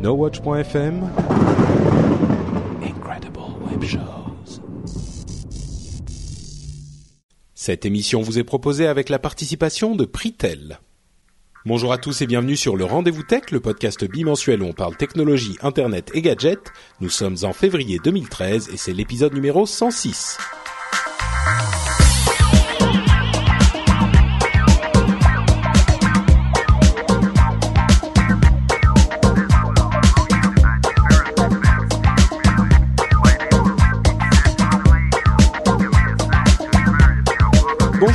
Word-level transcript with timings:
NoWatch.fm 0.00 1.10
Incredible 2.84 3.40
Web 3.68 3.82
Shows. 3.82 4.60
Cette 7.54 7.84
émission 7.84 8.22
vous 8.22 8.38
est 8.38 8.44
proposée 8.44 8.86
avec 8.86 9.08
la 9.08 9.18
participation 9.18 9.96
de 9.96 10.04
Pritel. 10.04 10.78
Bonjour 11.66 11.92
à 11.92 11.98
tous 11.98 12.22
et 12.22 12.28
bienvenue 12.28 12.56
sur 12.56 12.76
le 12.76 12.84
Rendez-vous 12.84 13.24
Tech, 13.24 13.50
le 13.50 13.58
podcast 13.58 14.04
bimensuel 14.04 14.62
où 14.62 14.66
on 14.66 14.72
parle 14.72 14.96
technologie, 14.96 15.56
internet 15.62 16.12
et 16.14 16.22
gadgets. 16.22 16.72
Nous 17.00 17.10
sommes 17.10 17.38
en 17.42 17.52
février 17.52 17.98
2013 18.04 18.68
et 18.72 18.76
c'est 18.76 18.92
l'épisode 18.92 19.34
numéro 19.34 19.66
106. 19.66 20.38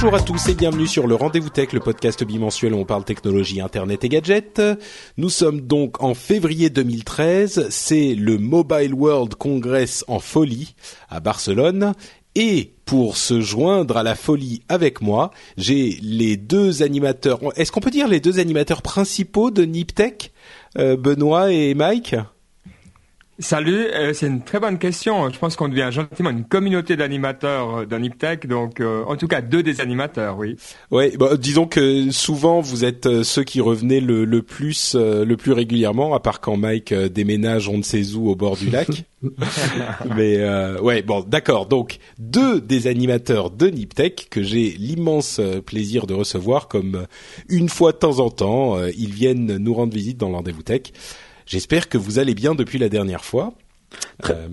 Bonjour 0.03 0.19
à 0.19 0.21
tous 0.21 0.49
et 0.49 0.53
bienvenue 0.53 0.85
sur 0.85 1.07
le 1.07 1.15
Rendez-vous 1.15 1.47
Tech, 1.47 1.71
le 1.71 1.79
podcast 1.79 2.25
bimensuel 2.25 2.73
où 2.73 2.77
on 2.77 2.83
parle 2.83 3.05
technologie, 3.05 3.61
internet 3.61 4.03
et 4.03 4.09
gadgets. 4.09 4.61
Nous 5.15 5.29
sommes 5.29 5.61
donc 5.61 6.03
en 6.03 6.13
février 6.13 6.69
2013, 6.69 7.67
c'est 7.69 8.13
le 8.13 8.37
Mobile 8.37 8.93
World 8.93 9.35
Congress 9.35 10.03
en 10.09 10.19
folie 10.19 10.75
à 11.07 11.21
Barcelone 11.21 11.93
et 12.35 12.73
pour 12.83 13.15
se 13.15 13.39
joindre 13.39 13.95
à 13.95 14.03
la 14.03 14.15
folie 14.15 14.61
avec 14.67 15.01
moi, 15.01 15.31
j'ai 15.55 15.97
les 16.01 16.35
deux 16.35 16.83
animateurs. 16.83 17.39
Est-ce 17.55 17.71
qu'on 17.71 17.79
peut 17.79 17.89
dire 17.89 18.09
les 18.09 18.19
deux 18.19 18.39
animateurs 18.39 18.81
principaux 18.81 19.51
de 19.51 19.63
Niptech, 19.63 20.33
euh, 20.77 20.97
Benoît 20.97 21.53
et 21.53 21.75
Mike? 21.75 22.17
Salut, 23.39 23.87
euh, 23.87 24.13
c'est 24.13 24.27
une 24.27 24.43
très 24.43 24.59
bonne 24.59 24.77
question. 24.77 25.27
Je 25.31 25.39
pense 25.39 25.55
qu'on 25.55 25.67
devient 25.67 25.89
gentiment 25.91 26.29
une 26.29 26.43
communauté 26.43 26.95
d'animateurs 26.95 27.77
euh, 27.77 27.85
d'un 27.87 27.97
Niptech, 27.97 28.45
donc 28.45 28.79
euh, 28.79 29.03
en 29.07 29.15
tout 29.15 29.27
cas 29.27 29.41
deux 29.41 29.63
des 29.63 29.81
animateurs, 29.81 30.37
oui. 30.37 30.55
Ouais, 30.91 31.17
bah, 31.17 31.35
disons 31.35 31.65
que 31.65 32.11
souvent 32.11 32.61
vous 32.61 32.85
êtes 32.85 33.07
euh, 33.07 33.23
ceux 33.23 33.43
qui 33.43 33.59
revenaient 33.59 34.01
le, 34.01 34.25
le 34.25 34.43
plus 34.43 34.93
euh, 34.93 35.25
le 35.25 35.35
plus 35.35 35.51
régulièrement, 35.51 36.13
à 36.13 36.19
part 36.19 36.41
quand 36.41 36.57
Mike 36.57 36.93
déménage 36.93 37.67
on 37.67 37.79
ne 37.79 37.81
sait 37.81 38.13
où 38.13 38.29
au 38.29 38.35
bord 38.35 38.55
du 38.55 38.69
lac. 38.69 38.87
Mais 40.15 40.37
euh, 40.37 40.79
ouais, 40.79 41.01
bon, 41.01 41.25
d'accord. 41.27 41.65
Donc 41.65 41.97
deux 42.19 42.61
des 42.61 42.85
animateurs 42.85 43.49
de 43.49 43.65
Niptech 43.65 44.27
que 44.29 44.43
j'ai 44.43 44.75
l'immense 44.77 45.41
plaisir 45.65 46.05
de 46.05 46.13
recevoir, 46.13 46.67
comme 46.67 47.07
une 47.49 47.69
fois 47.69 47.93
de 47.93 47.97
temps 47.97 48.19
en 48.19 48.29
temps, 48.29 48.77
ils 48.95 49.11
viennent 49.11 49.57
nous 49.57 49.73
rendre 49.73 49.93
visite 49.93 50.17
dans 50.17 50.29
le 50.29 50.35
rendez-vous 50.35 50.61
tech. 50.61 50.91
J'espère 51.45 51.89
que 51.89 51.97
vous 51.97 52.19
allez 52.19 52.33
bien 52.35 52.55
depuis 52.55 52.77
la 52.79 52.89
dernière 52.89 53.23
fois. 53.25 53.53
Très- 54.21 54.33
Euh, 54.33 54.49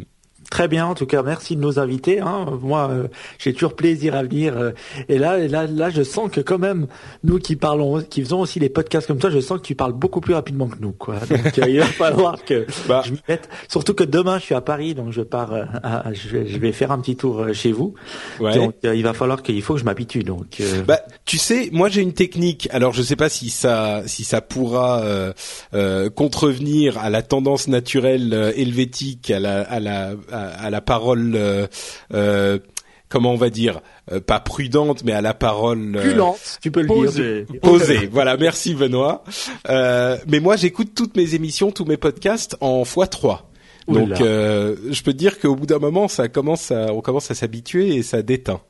Très 0.50 0.66
bien, 0.66 0.84
en 0.86 0.94
tout 0.94 1.06
cas, 1.06 1.22
merci 1.22 1.54
de 1.54 1.60
nous 1.60 1.78
inviter. 1.78 2.18
Hein. 2.20 2.58
Moi, 2.60 2.88
euh, 2.91 3.06
j'ai 3.38 3.52
toujours 3.54 3.75
plaisir 3.76 4.16
à 4.16 4.25
venir. 4.25 4.56
euh, 4.58 4.72
et 5.08 5.16
là, 5.16 5.38
et 5.38 5.47
là, 5.47 5.66
là, 5.69 5.91
je 5.91 6.02
sens 6.02 6.28
que 6.28 6.41
quand 6.41 6.58
même, 6.58 6.88
nous 7.22 7.38
qui 7.38 7.54
parlons, 7.54 8.02
qui 8.02 8.20
faisons 8.22 8.41
aussi 8.41 8.58
des 8.58 8.69
podcasts 8.69 9.06
comme 9.06 9.19
toi, 9.19 9.30
je 9.30 9.38
sens 9.38 9.58
que 9.60 9.64
tu 9.64 9.76
parles 9.76 9.92
beaucoup 9.92 10.20
plus 10.20 10.34
rapidement 10.34 10.66
que 10.66 10.78
nous. 10.80 10.91
Quoi. 10.91 11.14
Donc, 11.30 11.56
euh, 11.60 11.69
il 11.69 11.78
va 11.78 11.86
falloir 12.04 12.44
que 12.44 12.66
Bah. 12.88 13.02
je 13.06 13.12
m'y 13.12 13.20
mette. 13.28 13.48
Surtout 13.69 13.94
que 13.94 14.02
demain, 14.02 14.38
je 14.41 14.44
suis 14.47 14.54
à 14.56 14.60
Paris, 14.60 14.94
donc 14.94 15.12
je 15.12 15.22
pars. 15.22 15.52
euh, 15.52 15.64
à- 15.84 16.12
je, 16.12 16.28
vais, 16.28 16.47
je 16.48 16.58
vais 16.58 16.72
faire 16.72 16.91
un 16.91 16.98
petit 16.98 17.14
tour 17.16 17.41
euh, 17.42 17.52
chez 17.52 17.70
vous. 17.70 17.94
ouais. 18.41 18.54
Donc, 18.56 18.75
il 18.82 19.02
va 19.04 19.12
falloir 19.12 19.42
qu'il 19.44 19.62
faut 19.62 19.75
que 19.75 19.80
je 19.80 19.84
m'habitue. 19.84 20.25
Donc, 20.25 20.60
Bah, 20.84 21.00
tu 21.26 21.38
sais, 21.38 21.69
moi 21.72 21.88
j'ai 21.88 22.00
une 22.02 22.12
technique. 22.12 22.69
Alors, 22.72 22.92
je 22.92 23.02
sais 23.02 23.14
pas 23.16 23.28
si 23.28 23.50
ça, 23.50 24.02
si 24.06 24.25
ça 24.25 24.41
pourra 24.41 25.00
contrevenir 26.14 26.98
à 26.98 27.10
la 27.10 27.22
tendance 27.22 27.69
naturelle 27.69 28.32
euh, 28.34 28.52
helvétique, 28.56 29.30
à 29.30 29.38
la, 29.41 29.60
à 29.62 29.80
la, 29.80 30.12
à, 30.32 30.39
à 30.48 30.70
la 30.70 30.80
parole, 30.80 31.32
euh, 31.34 31.66
euh, 32.14 32.58
comment 33.08 33.32
on 33.32 33.36
va 33.36 33.50
dire, 33.50 33.80
euh, 34.12 34.20
pas 34.20 34.40
prudente, 34.40 35.04
mais 35.04 35.12
à 35.12 35.20
la 35.20 35.34
parole 35.34 35.96
euh, 35.96 36.00
plus 36.00 36.14
lente, 36.14 36.58
tu 36.62 36.70
peux 36.70 36.82
le 36.82 36.88
dire. 36.88 37.46
posée. 37.60 38.08
voilà, 38.10 38.36
merci 38.36 38.74
Benoît. 38.74 39.24
Euh, 39.68 40.16
mais 40.26 40.40
moi, 40.40 40.56
j'écoute 40.56 40.92
toutes 40.94 41.16
mes 41.16 41.34
émissions, 41.34 41.70
tous 41.70 41.84
mes 41.84 41.96
podcasts 41.96 42.56
en 42.60 42.82
x3. 42.82 43.40
Oula. 43.86 44.00
Donc, 44.00 44.20
euh, 44.20 44.76
je 44.90 45.02
peux 45.02 45.12
te 45.12 45.18
dire 45.18 45.38
qu'au 45.38 45.56
bout 45.56 45.66
d'un 45.66 45.78
moment, 45.78 46.06
ça 46.06 46.28
commence 46.28 46.70
à, 46.70 46.92
on 46.92 47.00
commence 47.00 47.30
à 47.30 47.34
s'habituer 47.34 47.96
et 47.96 48.02
ça 48.02 48.22
déteint. 48.22 48.60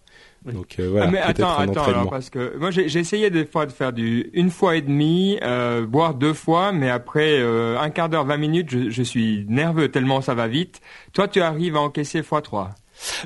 Oui. 0.46 0.54
Donc 0.54 0.76
euh, 0.78 0.88
voilà, 0.90 1.06
Ah, 1.06 1.10
mais 1.10 1.18
attends, 1.18 1.58
attends, 1.58 1.84
alors, 1.84 2.10
parce 2.10 2.30
que 2.30 2.56
moi 2.58 2.70
j'ai 2.70 2.98
essayé 2.98 3.28
des 3.28 3.44
fois 3.44 3.66
de 3.66 3.72
faire 3.72 3.92
du 3.92 4.30
une 4.32 4.50
fois 4.50 4.76
et 4.76 4.80
demi, 4.82 5.38
euh, 5.42 5.84
voire 5.90 6.14
deux 6.14 6.32
fois, 6.32 6.72
mais 6.72 6.88
après 6.88 7.38
euh, 7.38 7.78
un 7.78 7.90
quart 7.90 8.08
d'heure, 8.08 8.24
20 8.24 8.36
minutes, 8.38 8.70
je, 8.70 8.88
je 8.90 9.02
suis 9.02 9.44
nerveux 9.48 9.90
tellement 9.90 10.20
ça 10.22 10.34
va 10.34 10.48
vite. 10.48 10.80
Toi, 11.12 11.28
tu 11.28 11.40
arrives 11.42 11.76
à 11.76 11.80
encaisser 11.80 12.22
fois 12.22 12.40
3 12.40 12.70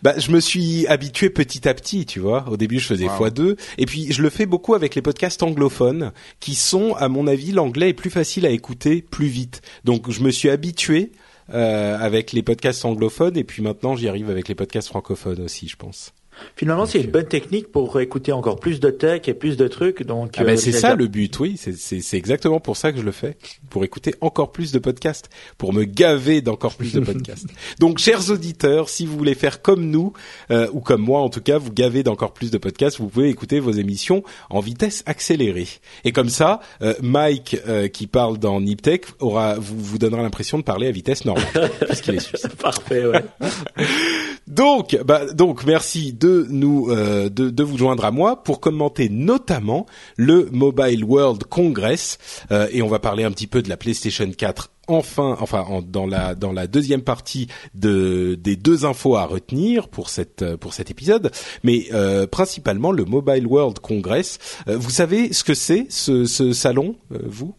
Bah, 0.03 0.15
je 0.19 0.33
me 0.33 0.41
suis 0.41 0.87
habitué 0.89 1.31
petit 1.31 1.69
à 1.69 1.75
petit, 1.75 2.05
tu 2.05 2.19
vois. 2.19 2.47
Au 2.49 2.57
début, 2.57 2.79
je 2.81 2.87
faisais 2.89 3.07
Wow. 3.07 3.29
x2, 3.29 3.57
et 3.79 3.87
puis 3.87 4.13
je 4.13 4.21
le 4.23 4.31
fais 4.31 4.47
beaucoup 4.47 4.75
avec 4.75 4.95
les 4.97 5.03
podcasts 5.03 5.43
anglophones, 5.45 6.13
qui 6.41 6.55
sont, 6.57 6.95
à 6.95 7.09
mon 7.09 7.27
avis, 7.29 7.53
l'anglais 7.53 7.91
est 7.91 7.95
plus 7.95 8.11
facile 8.11 8.45
à 8.45 8.51
écouter 8.51 9.03
plus 9.03 9.27
vite. 9.27 9.63
Donc, 9.85 10.11
je 10.11 10.21
me 10.23 10.31
suis 10.31 10.51
habitué 10.51 11.13
euh, 11.53 11.97
avec 11.99 12.33
les 12.33 12.43
podcasts 12.43 12.85
anglophones, 12.85 13.37
et 13.37 13.45
puis 13.45 13.63
maintenant, 13.63 13.95
j'y 13.97 14.09
arrive 14.09 14.31
avec 14.31 14.49
les 14.49 14.55
podcasts 14.57 14.89
francophones 14.89 15.41
aussi, 15.43 15.69
je 15.69 15.77
pense. 15.77 16.13
Finalement, 16.57 16.87
c'est 16.87 17.01
une 17.01 17.11
bonne 17.11 17.27
technique 17.27 17.71
pour 17.71 18.01
écouter 18.01 18.33
encore 18.33 18.59
plus 18.61 18.81
de 18.81 18.91
tech 18.91 19.23
et 19.27 19.35
plus 19.35 19.57
de 19.57 19.69
trucs. 19.69 20.03
Donc, 20.03 20.35
Ah 20.37 20.45
ben 20.45 20.55
euh, 20.55 20.57
c'est 20.57 20.73
ça 20.73 20.95
le 20.95 21.07
but, 21.07 21.39
oui. 21.41 21.57
C'est 21.57 22.17
exactement 22.17 22.61
pour 22.61 22.77
ça 22.77 22.93
que 22.93 22.99
je 22.99 23.05
le 23.05 23.13
fais, 23.13 23.37
pour 23.71 23.85
écouter 23.85 24.15
encore 24.21 24.53
plus 24.53 24.73
de 24.73 24.79
podcasts, 24.79 25.31
pour 25.59 25.73
me 25.73 25.85
gaver 25.85 26.41
d'encore 26.41 26.75
plus 26.75 26.93
de 26.93 27.01
podcasts. 27.05 27.47
Donc, 27.79 27.99
chers 27.99 28.31
auditeurs, 28.31 28.89
si 28.89 29.07
vous 29.07 29.17
voulez 29.17 29.35
faire 29.35 29.63
comme 29.63 29.91
nous 29.91 30.13
euh, 30.51 30.69
ou 30.73 30.81
comme 30.81 31.03
moi, 31.03 31.21
en 31.21 31.29
tout 31.29 31.41
cas, 31.41 31.59
vous 31.59 31.73
gaver 31.73 32.03
d'encore 32.03 32.33
plus 32.33 32.51
de 32.51 32.59
podcasts, 32.59 32.99
vous 32.99 33.09
pouvez 33.09 33.29
écouter 33.29 33.61
vos 33.61 33.73
émissions 33.73 34.23
en 34.51 34.61
vitesse 34.61 35.03
accélérée. 35.07 35.69
Et 36.05 36.13
comme 36.13 36.29
ça, 36.29 36.61
euh, 36.83 36.95
Mike, 37.03 37.57
euh, 37.67 37.89
qui 37.89 38.07
parle 38.07 38.39
dans 38.39 38.61
Niptech, 38.61 39.07
aura 39.21 39.57
vous 39.59 39.79
vous 39.79 39.99
donnera 39.99 40.23
l'impression 40.23 40.59
de 40.59 40.63
parler 40.63 40.87
à 40.87 40.91
vitesse 40.91 41.25
normale, 41.25 41.71
puisqu'il 41.87 42.15
est 42.15 42.21
suisse. 42.21 42.47
Parfait, 42.61 43.07
ouais. 43.07 43.25
Donc, 44.47 44.97
bah, 45.05 45.33
donc, 45.33 45.65
merci 45.65 46.13
de 46.13 46.47
nous, 46.51 46.91
euh, 46.91 47.29
de, 47.31 47.63
vous 47.63 47.79
joindre 47.79 48.05
à 48.05 48.11
moi 48.11 48.43
pour 48.43 48.61
commenter 48.61 49.09
notamment 49.09 49.87
le 50.17 50.49
Mobile 50.53 51.03
World 51.05 51.45
Congress 51.45 52.19
euh, 52.51 52.69
et 52.71 52.83
on 52.83 52.89
va 52.89 52.99
parler 52.99 53.25
un 53.25 53.31
petit 53.31 53.47
peu 53.47 53.63
de 53.63 53.69
la 53.69 53.77
PlayStation 53.77 54.31
4. 54.31 54.71
Enfin, 54.87 55.37
enfin, 55.41 55.65
en- 55.67 55.81
dans 55.81 56.07
la 56.07 56.35
dans 56.35 56.53
la 56.53 56.67
deuxième 56.67 57.01
partie 57.01 57.49
de 57.75 58.35
des 58.39 58.55
deux 58.55 58.85
infos 58.85 59.17
à 59.17 59.25
retenir 59.25 59.89
pour 59.89 60.11
cette 60.11 60.43
euh, 60.43 60.59
pour 60.59 60.75
cet 60.75 60.91
épisode, 60.91 61.31
mais 61.63 61.87
euh, 61.95 62.27
principalement 62.27 62.93
le 62.93 63.07
Mobile 63.07 63.47
World 63.47 63.79
Congress. 63.79 64.39
Vous 64.67 64.91
savez 64.91 65.33
ce 65.33 65.43
que 65.43 65.55
c'est 65.55 65.87
ce, 65.89 66.27
ce 66.27 66.53
salon, 66.53 66.97
vous? 67.09 67.55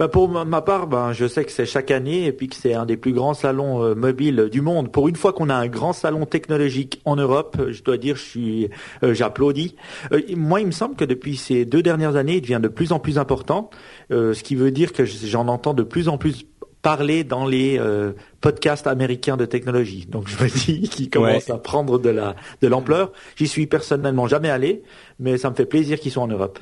Bah 0.00 0.08
pour 0.08 0.30
ma, 0.30 0.62
part, 0.62 0.86
ben 0.86 1.12
je 1.12 1.26
sais 1.26 1.44
que 1.44 1.52
c'est 1.52 1.66
chaque 1.66 1.90
année 1.90 2.24
et 2.24 2.32
puis 2.32 2.48
que 2.48 2.56
c'est 2.56 2.72
un 2.72 2.86
des 2.86 2.96
plus 2.96 3.12
grands 3.12 3.34
salons 3.34 3.84
euh, 3.84 3.94
mobiles 3.94 4.48
du 4.50 4.62
monde. 4.62 4.90
Pour 4.90 5.08
une 5.08 5.14
fois 5.14 5.34
qu'on 5.34 5.50
a 5.50 5.54
un 5.54 5.66
grand 5.66 5.92
salon 5.92 6.24
technologique 6.24 7.02
en 7.04 7.16
Europe, 7.16 7.58
euh, 7.60 7.70
je 7.70 7.82
dois 7.82 7.98
dire, 7.98 8.16
je 8.16 8.22
suis, 8.22 8.70
euh, 9.02 9.12
j'applaudis. 9.12 9.76
Euh, 10.12 10.22
moi, 10.34 10.62
il 10.62 10.68
me 10.68 10.72
semble 10.72 10.96
que 10.96 11.04
depuis 11.04 11.36
ces 11.36 11.66
deux 11.66 11.82
dernières 11.82 12.16
années, 12.16 12.36
il 12.36 12.40
devient 12.40 12.60
de 12.62 12.68
plus 12.68 12.92
en 12.92 12.98
plus 12.98 13.18
important, 13.18 13.68
euh, 14.10 14.32
ce 14.32 14.42
qui 14.42 14.54
veut 14.54 14.70
dire 14.70 14.94
que 14.94 15.04
j'en 15.04 15.48
entends 15.48 15.74
de 15.74 15.82
plus 15.82 16.08
en 16.08 16.16
plus 16.16 16.46
parler 16.80 17.24
dans 17.24 17.46
les 17.46 17.78
euh, 17.78 18.12
podcasts 18.40 18.86
américains 18.86 19.36
de 19.36 19.44
technologie. 19.44 20.06
Donc 20.08 20.28
je 20.28 20.42
me 20.42 20.48
dis 20.48 20.88
qu'ils 20.88 21.10
commencent 21.10 21.50
à 21.50 21.58
prendre 21.58 21.98
de 21.98 22.08
la 22.08 22.36
de 22.62 22.68
l'ampleur. 22.68 23.12
J'y 23.36 23.48
suis 23.48 23.66
personnellement 23.66 24.26
jamais 24.26 24.48
allé, 24.48 24.82
mais 25.18 25.36
ça 25.36 25.50
me 25.50 25.54
fait 25.54 25.66
plaisir 25.66 26.00
qu'ils 26.00 26.12
soient 26.12 26.22
en 26.22 26.28
Europe. 26.28 26.58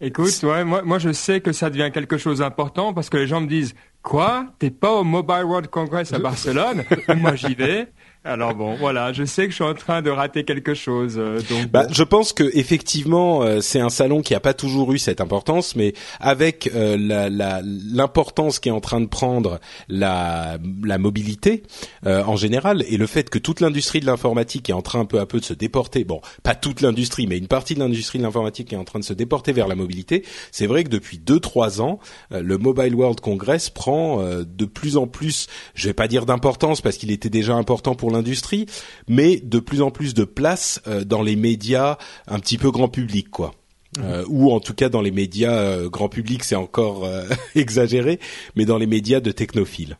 Écoute, 0.00 0.42
ouais, 0.42 0.64
moi, 0.64 0.82
moi 0.82 0.98
je 0.98 1.10
sais 1.12 1.40
que 1.40 1.52
ça 1.52 1.70
devient 1.70 1.90
quelque 1.92 2.18
chose 2.18 2.40
d'important 2.40 2.92
parce 2.92 3.08
que 3.08 3.16
les 3.16 3.26
gens 3.26 3.40
me 3.40 3.46
disent 3.46 3.74
quoi? 4.02 4.46
T'es 4.58 4.70
pas 4.70 4.92
au 4.92 5.04
Mobile 5.04 5.44
World 5.44 5.68
Congress 5.68 6.12
à 6.12 6.18
Barcelone? 6.18 6.84
Moi 7.16 7.34
j'y 7.34 7.54
vais. 7.54 7.88
Alors 8.26 8.54
bon, 8.54 8.74
voilà, 8.74 9.12
je 9.12 9.24
sais 9.24 9.44
que 9.44 9.50
je 9.50 9.54
suis 9.54 9.64
en 9.64 9.74
train 9.74 10.02
de 10.02 10.10
rater 10.10 10.44
quelque 10.44 10.74
chose. 10.74 11.14
euh, 11.16 11.40
donc 11.48 11.68
Bah, 11.68 11.84
bon. 11.86 11.94
je 11.94 12.02
pense 12.02 12.32
que 12.32 12.44
effectivement, 12.54 13.42
euh, 13.42 13.60
c'est 13.60 13.78
un 13.80 13.88
salon 13.88 14.20
qui 14.20 14.34
a 14.34 14.40
pas 14.40 14.52
toujours 14.52 14.92
eu 14.92 14.98
cette 14.98 15.20
importance, 15.20 15.76
mais 15.76 15.94
avec 16.18 16.70
euh, 16.74 16.96
la- 16.98 17.30
la- 17.30 17.62
l'importance 17.62 18.58
qui 18.58 18.68
est 18.68 18.72
en 18.72 18.80
train 18.80 19.00
de 19.00 19.06
prendre 19.06 19.60
la, 19.88 20.58
la 20.84 20.98
mobilité 20.98 21.62
euh, 22.06 22.22
en 22.24 22.36
général 22.36 22.84
et 22.88 22.96
le 22.96 23.06
fait 23.06 23.30
que 23.30 23.38
toute 23.38 23.60
l'industrie 23.60 24.00
de 24.00 24.06
l'informatique 24.06 24.68
est 24.70 24.72
en 24.72 24.82
train 24.82 25.00
un 25.00 25.04
peu 25.04 25.20
à 25.20 25.26
peu 25.26 25.38
de 25.40 25.44
se 25.44 25.54
déporter. 25.54 26.04
Bon, 26.04 26.20
pas 26.42 26.54
toute 26.54 26.80
l'industrie, 26.80 27.26
mais 27.26 27.38
une 27.38 27.46
partie 27.48 27.74
de 27.74 27.80
l'industrie 27.80 28.18
de 28.18 28.24
l'informatique 28.24 28.72
est 28.72 28.76
en 28.76 28.84
train 28.84 28.98
de 28.98 29.04
se 29.04 29.12
déporter 29.12 29.52
vers 29.52 29.68
la 29.68 29.74
mobilité. 29.74 30.24
C'est 30.50 30.66
vrai 30.66 30.84
que 30.84 30.88
depuis 30.90 31.18
deux 31.18 31.38
trois 31.40 31.80
ans, 31.80 31.98
le 32.30 32.58
Mobile 32.58 32.94
World 32.94 33.20
Congress 33.20 33.70
prend 33.70 34.20
euh, 34.20 34.44
de 34.46 34.64
plus 34.64 34.96
en 34.96 35.06
plus, 35.06 35.46
je 35.74 35.86
vais 35.88 35.94
pas 35.94 36.08
dire 36.08 36.26
d'importance 36.26 36.80
parce 36.80 36.96
qu'il 36.96 37.10
était 37.10 37.30
déjà 37.30 37.54
important 37.54 37.94
pour 37.94 38.10
l'industrie, 38.16 38.66
mais 39.08 39.36
de 39.36 39.58
plus 39.58 39.82
en 39.82 39.90
plus 39.90 40.14
de 40.14 40.24
place 40.24 40.80
euh, 40.86 41.04
dans 41.04 41.22
les 41.22 41.36
médias 41.36 41.98
un 42.26 42.38
petit 42.38 42.58
peu 42.58 42.70
grand 42.70 42.88
public, 42.88 43.30
quoi. 43.30 43.54
Euh, 43.98 44.24
ou 44.28 44.52
en 44.52 44.60
tout 44.60 44.74
cas 44.74 44.88
dans 44.88 45.00
les 45.00 45.10
médias 45.10 45.54
euh, 45.54 45.88
grand 45.88 46.08
public, 46.08 46.44
c'est 46.44 46.56
encore 46.56 47.04
euh, 47.04 47.24
exagéré, 47.54 48.20
mais 48.54 48.64
dans 48.64 48.78
les 48.78 48.86
médias 48.86 49.20
de 49.20 49.30
technophiles. 49.32 49.96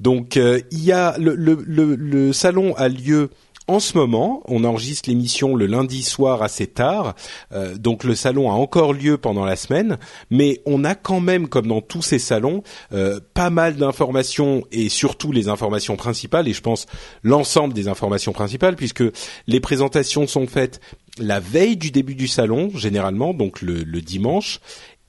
Donc 0.00 0.36
il 0.36 0.84
y 0.84 0.92
a 0.92 1.16
le, 1.16 1.34
le, 1.34 1.64
le, 1.66 1.94
le 1.94 2.32
salon 2.34 2.74
a 2.74 2.88
lieu 2.88 3.30
en 3.68 3.80
ce 3.80 3.96
moment. 3.96 4.42
On 4.46 4.64
enregistre 4.64 5.08
l'émission 5.08 5.54
le 5.54 5.66
lundi 5.66 6.02
soir 6.02 6.42
assez 6.42 6.66
tard, 6.66 7.14
Euh, 7.52 7.76
donc 7.76 8.04
le 8.04 8.14
salon 8.14 8.50
a 8.50 8.54
encore 8.54 8.92
lieu 8.92 9.18
pendant 9.18 9.44
la 9.44 9.56
semaine, 9.56 9.98
mais 10.30 10.60
on 10.66 10.84
a 10.84 10.94
quand 10.94 11.20
même, 11.20 11.48
comme 11.48 11.66
dans 11.66 11.80
tous 11.80 12.02
ces 12.02 12.18
salons, 12.18 12.62
euh, 12.92 13.20
pas 13.34 13.50
mal 13.50 13.76
d'informations 13.76 14.64
et 14.72 14.88
surtout 14.88 15.32
les 15.32 15.48
informations 15.48 15.96
principales. 15.96 16.48
Et 16.48 16.52
je 16.52 16.60
pense 16.60 16.86
l'ensemble 17.22 17.74
des 17.74 17.88
informations 17.88 18.32
principales, 18.32 18.76
puisque 18.76 19.04
les 19.46 19.60
présentations 19.60 20.26
sont 20.26 20.46
faites 20.46 20.80
la 21.18 21.40
veille 21.40 21.76
du 21.76 21.90
début 21.90 22.14
du 22.14 22.28
salon, 22.28 22.70
généralement, 22.74 23.32
donc 23.32 23.62
le, 23.62 23.84
le 23.84 24.00
dimanche, 24.00 24.60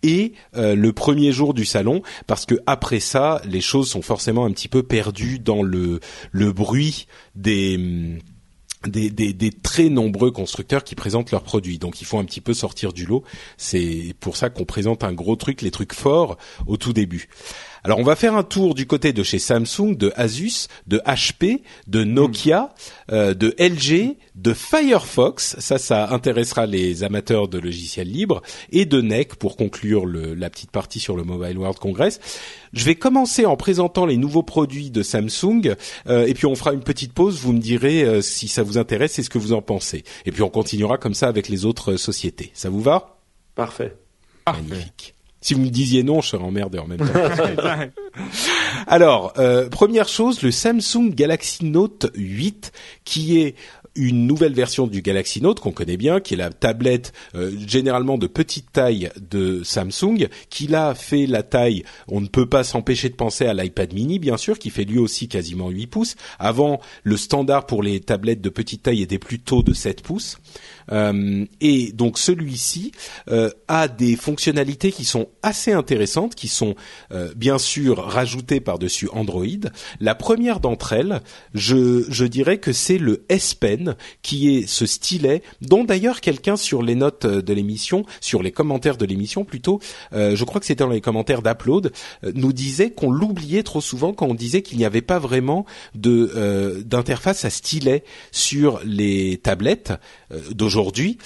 et 0.04 0.34
euh, 0.56 0.76
le 0.76 0.94
premier 0.94 1.32
jour 1.32 1.56
du 1.56 1.66
salon 1.66 2.04
parce 2.28 2.46
que 2.46 2.56
après 2.68 3.00
ça 3.00 3.42
les 3.46 3.62
choses 3.62 3.90
sont 3.90 4.04
forcément 4.04 4.46
un 4.46 4.52
petit 4.52 4.68
peu 4.68 4.84
perdues 4.84 5.40
dans 5.40 5.64
le 5.64 6.00
le 6.32 6.52
bruit 6.52 7.08
des 7.36 7.78
hum, 7.78 8.20
des, 8.86 9.10
des, 9.10 9.34
des 9.34 9.52
très 9.52 9.90
nombreux 9.90 10.32
constructeurs 10.32 10.84
qui 10.84 10.96
présentent 10.96 11.32
leurs 11.32 11.44
produits. 11.44 11.80
Donc 11.80 12.02
il 12.02 12.06
faut 12.06 12.20
un 12.20 12.26
petit 12.26 12.42
peu 12.42 12.54
sortir 12.54 12.94
du 12.94 13.06
lot. 13.06 13.24
C'est 13.58 14.14
pour 14.20 14.38
ça 14.38 14.50
qu'on 14.50 14.66
présente 14.66 15.04
un 15.04 15.14
gros 15.14 15.36
truc, 15.36 15.62
les 15.62 15.72
trucs 15.72 15.94
forts 15.94 16.38
au 16.68 16.78
tout 16.78 16.94
début. 16.94 17.30
Alors 17.88 18.00
on 18.00 18.04
va 18.04 18.18
faire 18.18 18.36
un 18.36 18.44
tour 18.44 18.76
du 18.76 18.86
côté 18.86 19.14
de 19.14 19.24
chez 19.24 19.40
Samsung, 19.40 19.96
de 19.96 20.12
Asus, 20.18 20.68
de 20.88 20.98
HP, 21.06 21.62
de 21.88 22.04
Nokia, 22.04 22.74
euh, 23.14 23.34
de 23.34 23.56
LG, 23.58 24.18
de 24.36 24.54
Firefox, 24.54 25.56
ça 25.60 25.78
ça 25.78 26.10
intéressera 26.10 26.66
les 26.66 27.04
amateurs 27.06 27.48
de 27.48 27.58
logiciels 27.58 28.12
libres, 28.12 28.42
et 28.74 28.84
de 28.84 29.00
NEC 29.00 29.36
pour 29.36 29.56
conclure 29.56 30.06
le- 30.06 30.34
la 30.34 30.50
petite 30.50 30.72
partie 30.72 31.00
sur 31.00 31.16
le 31.16 31.24
Mobile 31.24 31.58
World 31.58 31.80
Congress. 31.80 32.20
Je 32.74 32.84
vais 32.84 32.96
commencer 32.96 33.46
en 33.46 33.56
présentant 33.56 34.06
les 34.06 34.18
nouveaux 34.18 34.44
produits 34.44 34.92
de 34.92 35.02
Samsung, 35.02 35.74
euh, 36.08 36.26
et 36.28 36.34
puis 36.34 36.46
on 36.46 36.56
fera 36.56 36.74
une 36.74 36.84
petite 36.84 37.14
pause, 37.14 37.40
vous 37.40 37.54
me 37.54 37.60
direz 37.60 38.04
euh, 38.04 38.22
si 38.22 38.50
ça 38.50 38.64
vous 38.64 38.78
intéresse 38.78 39.18
et 39.18 39.24
ce 39.24 39.30
que 39.30 39.38
vous 39.38 39.54
en 39.54 39.62
pensez. 39.62 40.04
Et 40.26 40.34
puis 40.34 40.42
on 40.44 40.50
continuera 40.50 40.98
comme 40.98 41.14
ça 41.14 41.30
avec 41.30 41.48
les 41.48 41.64
autres 41.64 41.96
sociétés. 41.96 42.52
Ça 42.54 42.70
vous 42.70 42.82
va? 42.82 43.18
Parfait. 43.56 43.96
Parfait. 44.44 44.62
Magnifique. 44.68 45.14
Si 45.48 45.54
vous 45.54 45.62
me 45.62 45.70
disiez 45.70 46.04
non, 46.04 46.20
je 46.20 46.28
serais 46.28 46.44
emmerdé 46.44 46.78
en 46.78 46.88
même 46.88 46.98
temps. 46.98 47.06
Alors, 48.88 49.32
euh, 49.38 49.70
première 49.70 50.10
chose, 50.10 50.42
le 50.42 50.52
Samsung 50.52 51.16
Galaxy 51.16 51.64
Note 51.64 52.12
8, 52.16 52.74
qui 53.06 53.40
est 53.40 53.56
une 53.96 54.28
nouvelle 54.28 54.54
version 54.54 54.88
du 54.88 55.02
Galaxy 55.02 55.42
Note 55.42 55.62
qu'on 55.62 55.72
connaît 55.72 55.96
bien, 55.96 56.20
qui 56.20 56.34
est 56.34 56.38
la 56.38 56.52
tablette 56.52 57.14
euh, 57.34 57.52
généralement 57.66 58.18
de 58.18 58.28
petite 58.28 58.74
taille 58.74 59.10
de 59.22 59.64
Samsung, 59.64 60.28
qui 60.50 60.68
là 60.68 60.94
fait 60.96 61.26
la 61.26 61.44
taille, 61.44 61.84
on 62.10 62.20
ne 62.20 62.28
peut 62.28 62.46
pas 62.46 62.66
s'empêcher 62.66 63.08
de 63.08 63.16
penser 63.16 63.46
à 63.46 63.54
l'iPad 63.54 63.94
mini 63.94 64.20
bien 64.20 64.36
sûr, 64.36 64.60
qui 64.60 64.70
fait 64.70 64.84
lui 64.84 65.00
aussi 65.00 65.30
quasiment 65.30 65.70
8 65.70 65.88
pouces. 65.88 66.16
Avant, 66.40 66.82
le 67.04 67.16
standard 67.16 67.66
pour 67.66 67.84
les 67.84 68.02
tablettes 68.02 68.42
de 68.42 68.50
petite 68.50 68.84
taille 68.84 69.02
était 69.02 69.18
plutôt 69.18 69.64
de 69.64 69.74
7 69.74 70.02
pouces. 70.02 70.40
Euh, 70.92 71.46
et 71.62 71.92
donc 71.92 72.18
celui-ci 72.18 72.92
euh, 73.30 73.50
a 73.68 73.88
des 73.88 74.16
fonctionnalités 74.16 74.92
qui 74.92 75.06
sont 75.06 75.28
assez 75.44 75.72
intéressantes, 75.72 76.36
qui 76.36 76.48
sont 76.48 76.76
euh, 77.12 77.32
bien 77.36 77.58
sûr 77.58 77.98
rajoutées 77.98 78.60
par-dessus 78.60 79.10
Android. 79.12 79.46
La 80.00 80.16
première 80.16 80.60
d'entre 80.60 80.94
elles, 80.94 81.22
je, 81.54 82.06
je 82.10 82.26
dirais 82.26 82.60
que 82.60 82.74
c'est 82.74 82.98
le 82.98 83.26
S 83.30 83.54
Pen, 83.54 83.96
qui 84.22 84.56
est 84.56 84.68
ce 84.68 84.86
stylet 84.86 85.42
dont 85.62 85.84
d'ailleurs 85.84 86.22
quelqu'un 86.22 86.56
sur 86.56 86.82
les 86.82 86.96
notes 86.96 87.26
de 87.26 87.54
l'émission, 87.54 88.06
sur 88.22 88.44
les 88.44 88.52
commentaires 88.52 88.98
de 88.98 89.06
l'émission 89.06 89.46
plutôt, 89.46 89.80
euh, 90.14 90.36
je 90.36 90.44
crois 90.46 90.60
que 90.60 90.66
c'était 90.66 90.84
dans 90.84 90.90
les 90.90 91.02
commentaires 91.02 91.42
d'Upload, 91.42 91.92
nous 92.34 92.54
disait 92.54 92.92
qu'on 92.92 93.12
l'oubliait 93.12 93.64
trop 93.64 93.82
souvent 93.82 94.14
quand 94.14 94.28
on 94.28 94.36
disait 94.36 94.62
qu'il 94.62 94.78
n'y 94.78 94.86
avait 94.86 95.02
pas 95.02 95.20
vraiment 95.20 95.66
de 95.96 96.32
euh, 96.36 96.82
d'interface 96.84 97.46
à 97.46 97.50
stylet 97.50 98.04
sur 98.32 98.80
les 98.86 99.38
tablettes 99.38 99.94
d'aujourd'hui. 100.78 101.18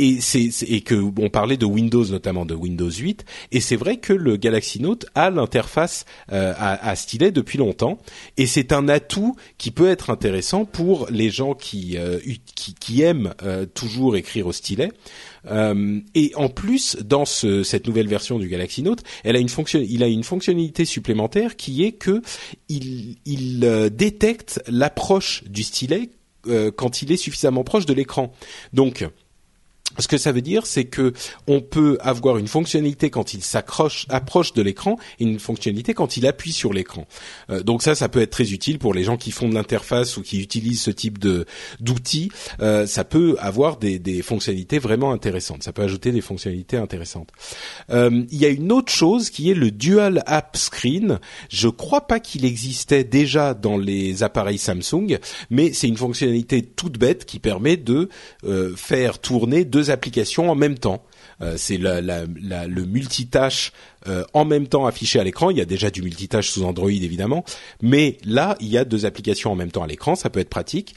Et 0.00 0.20
c'est 0.20 0.80
que 0.82 0.94
on 0.94 1.28
parlait 1.28 1.56
de 1.56 1.64
Windows 1.64 2.04
notamment 2.04 2.46
de 2.46 2.54
Windows 2.54 2.88
8 2.88 3.24
et 3.50 3.60
c'est 3.60 3.74
vrai 3.74 3.96
que 3.96 4.12
le 4.12 4.36
Galaxy 4.36 4.80
Note 4.80 5.06
a 5.16 5.28
l'interface 5.28 6.04
euh, 6.30 6.54
à, 6.56 6.94
stylet 6.94 7.32
depuis 7.32 7.58
longtemps 7.58 7.98
et 8.36 8.46
c'est 8.46 8.72
un 8.72 8.88
atout 8.88 9.34
qui 9.58 9.72
peut 9.72 9.88
être 9.88 10.10
intéressant 10.10 10.64
pour 10.64 11.08
les 11.10 11.30
gens 11.30 11.54
qui 11.54 11.96
euh, 11.98 12.20
aiment 13.00 13.34
euh, 13.42 13.66
toujours 13.66 14.16
écrire 14.16 14.46
au 14.46 14.52
stylet 14.52 14.92
et 16.14 16.32
en 16.36 16.48
plus, 16.50 16.98
dans 17.02 17.24
ce, 17.24 17.62
cette 17.62 17.86
nouvelle 17.86 18.08
version 18.08 18.38
du 18.38 18.48
Galaxy 18.48 18.82
Note, 18.82 19.02
elle 19.24 19.34
a 19.34 19.38
une 19.38 19.48
fonction, 19.48 19.80
il 19.82 20.02
a 20.02 20.06
une 20.06 20.22
fonctionnalité 20.22 20.84
supplémentaire 20.84 21.56
qui 21.56 21.84
est 21.84 21.92
que 21.92 22.20
il, 22.68 23.16
il 23.24 23.60
détecte 23.90 24.60
l'approche 24.68 25.44
du 25.44 25.62
stylet 25.62 26.10
quand 26.76 27.02
il 27.02 27.12
est 27.12 27.16
suffisamment 27.16 27.64
proche 27.64 27.86
de 27.86 27.94
l'écran. 27.94 28.32
Donc 28.72 29.06
ce 29.98 30.08
que 30.08 30.18
ça 30.18 30.32
veut 30.32 30.42
dire, 30.42 30.66
c'est 30.66 30.84
que 30.84 31.12
on 31.46 31.60
peut 31.60 31.98
avoir 32.00 32.38
une 32.38 32.48
fonctionnalité 32.48 33.10
quand 33.10 33.34
il 33.34 33.42
s'accroche, 33.42 34.06
approche 34.08 34.52
de 34.52 34.62
l'écran, 34.62 34.96
et 35.18 35.24
une 35.24 35.38
fonctionnalité 35.38 35.94
quand 35.94 36.16
il 36.16 36.26
appuie 36.26 36.52
sur 36.52 36.72
l'écran. 36.72 37.06
Euh, 37.50 37.62
donc 37.62 37.82
ça, 37.82 37.94
ça 37.94 38.08
peut 38.08 38.20
être 38.20 38.30
très 38.30 38.52
utile 38.52 38.78
pour 38.78 38.94
les 38.94 39.04
gens 39.04 39.16
qui 39.16 39.30
font 39.30 39.48
de 39.48 39.54
l'interface 39.54 40.16
ou 40.16 40.22
qui 40.22 40.40
utilisent 40.40 40.82
ce 40.82 40.90
type 40.90 41.18
de 41.18 41.46
d'outils. 41.80 42.30
Euh, 42.60 42.86
ça 42.86 43.04
peut 43.04 43.36
avoir 43.40 43.76
des, 43.76 43.98
des 43.98 44.22
fonctionnalités 44.22 44.78
vraiment 44.78 45.12
intéressantes. 45.12 45.62
Ça 45.62 45.72
peut 45.72 45.82
ajouter 45.82 46.12
des 46.12 46.20
fonctionnalités 46.20 46.76
intéressantes. 46.76 47.30
Euh, 47.90 48.24
il 48.30 48.38
y 48.38 48.46
a 48.46 48.48
une 48.48 48.72
autre 48.72 48.92
chose 48.92 49.30
qui 49.30 49.50
est 49.50 49.54
le 49.54 49.70
Dual 49.70 50.22
App 50.26 50.56
Screen. 50.56 51.18
Je 51.48 51.68
crois 51.68 52.06
pas 52.06 52.20
qu'il 52.20 52.44
existait 52.44 53.04
déjà 53.04 53.54
dans 53.54 53.76
les 53.76 54.22
appareils 54.22 54.58
Samsung, 54.58 55.18
mais 55.50 55.72
c'est 55.72 55.88
une 55.88 55.96
fonctionnalité 55.96 56.62
toute 56.62 56.98
bête 56.98 57.24
qui 57.24 57.38
permet 57.38 57.76
de 57.76 58.08
faire 58.76 59.18
tourner 59.18 59.64
deux 59.64 59.87
applications 59.90 60.50
en 60.50 60.54
même 60.54 60.78
temps. 60.78 61.04
Euh, 61.40 61.54
c'est 61.56 61.76
la, 61.78 62.00
la, 62.00 62.22
la- 62.42 62.66
le 62.66 62.84
multitâche 62.84 63.72
euh, 64.08 64.24
en 64.34 64.44
même 64.44 64.66
temps 64.66 64.86
affiché 64.86 65.20
à 65.20 65.24
l'écran. 65.24 65.50
Il 65.50 65.58
y 65.58 65.60
a 65.60 65.64
déjà 65.64 65.90
du 65.90 66.02
multitâche 66.02 66.50
sous 66.50 66.64
Android 66.64 66.90
évidemment, 66.90 67.44
mais 67.80 68.18
là 68.24 68.56
il 68.60 68.68
y 68.68 68.76
a 68.78 68.84
deux 68.84 69.06
applications 69.06 69.52
en 69.52 69.54
même 69.56 69.70
temps 69.70 69.82
à 69.82 69.86
l'écran. 69.86 70.14
Ça 70.16 70.30
peut 70.30 70.40
être 70.40 70.48
pratique. 70.50 70.94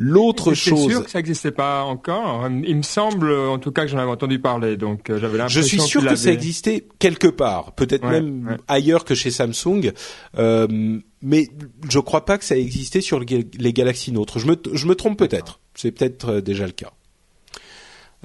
L'autre 0.00 0.54
C'est 0.54 0.70
chose, 0.70 0.88
sûr 0.88 1.04
que 1.04 1.10
ça 1.10 1.18
n'existait 1.18 1.50
pas 1.50 1.82
encore. 1.82 2.46
Il 2.64 2.76
me 2.76 2.82
semble, 2.82 3.32
en 3.32 3.58
tout 3.58 3.72
cas, 3.72 3.82
que 3.82 3.88
j'en 3.88 3.98
avais 3.98 4.10
entendu 4.12 4.38
parler. 4.38 4.76
Donc, 4.76 5.10
euh, 5.10 5.18
j'avais 5.18 5.32
je 5.32 5.38
l'impression. 5.38 5.62
suis 5.64 5.80
sûr 5.80 6.06
que 6.06 6.14
ça 6.14 6.30
existait 6.32 6.86
quelque 7.00 7.26
part, 7.26 7.72
peut-être 7.72 8.04
Ouais, 8.04 8.12
même 8.20 8.46
ouais. 8.46 8.56
ailleurs 8.68 9.04
que 9.04 9.16
chez 9.16 9.32
Samsung, 9.32 9.90
euh, 10.38 11.00
mais 11.20 11.48
je 11.90 11.98
crois 11.98 12.24
pas 12.24 12.38
que 12.38 12.44
ça 12.44 12.56
existait 12.56 13.00
sur 13.00 13.18
les 13.18 13.72
Galaxy 13.72 14.12
Note. 14.12 14.38
Je 14.38 14.46
me, 14.46 14.56
je 14.72 14.86
me 14.86 14.94
trompe 14.94 15.18
peut-être. 15.18 15.58
C'est 15.74 15.90
peut-être 15.90 16.38
déjà 16.38 16.66
le 16.66 16.72
cas. 16.72 16.92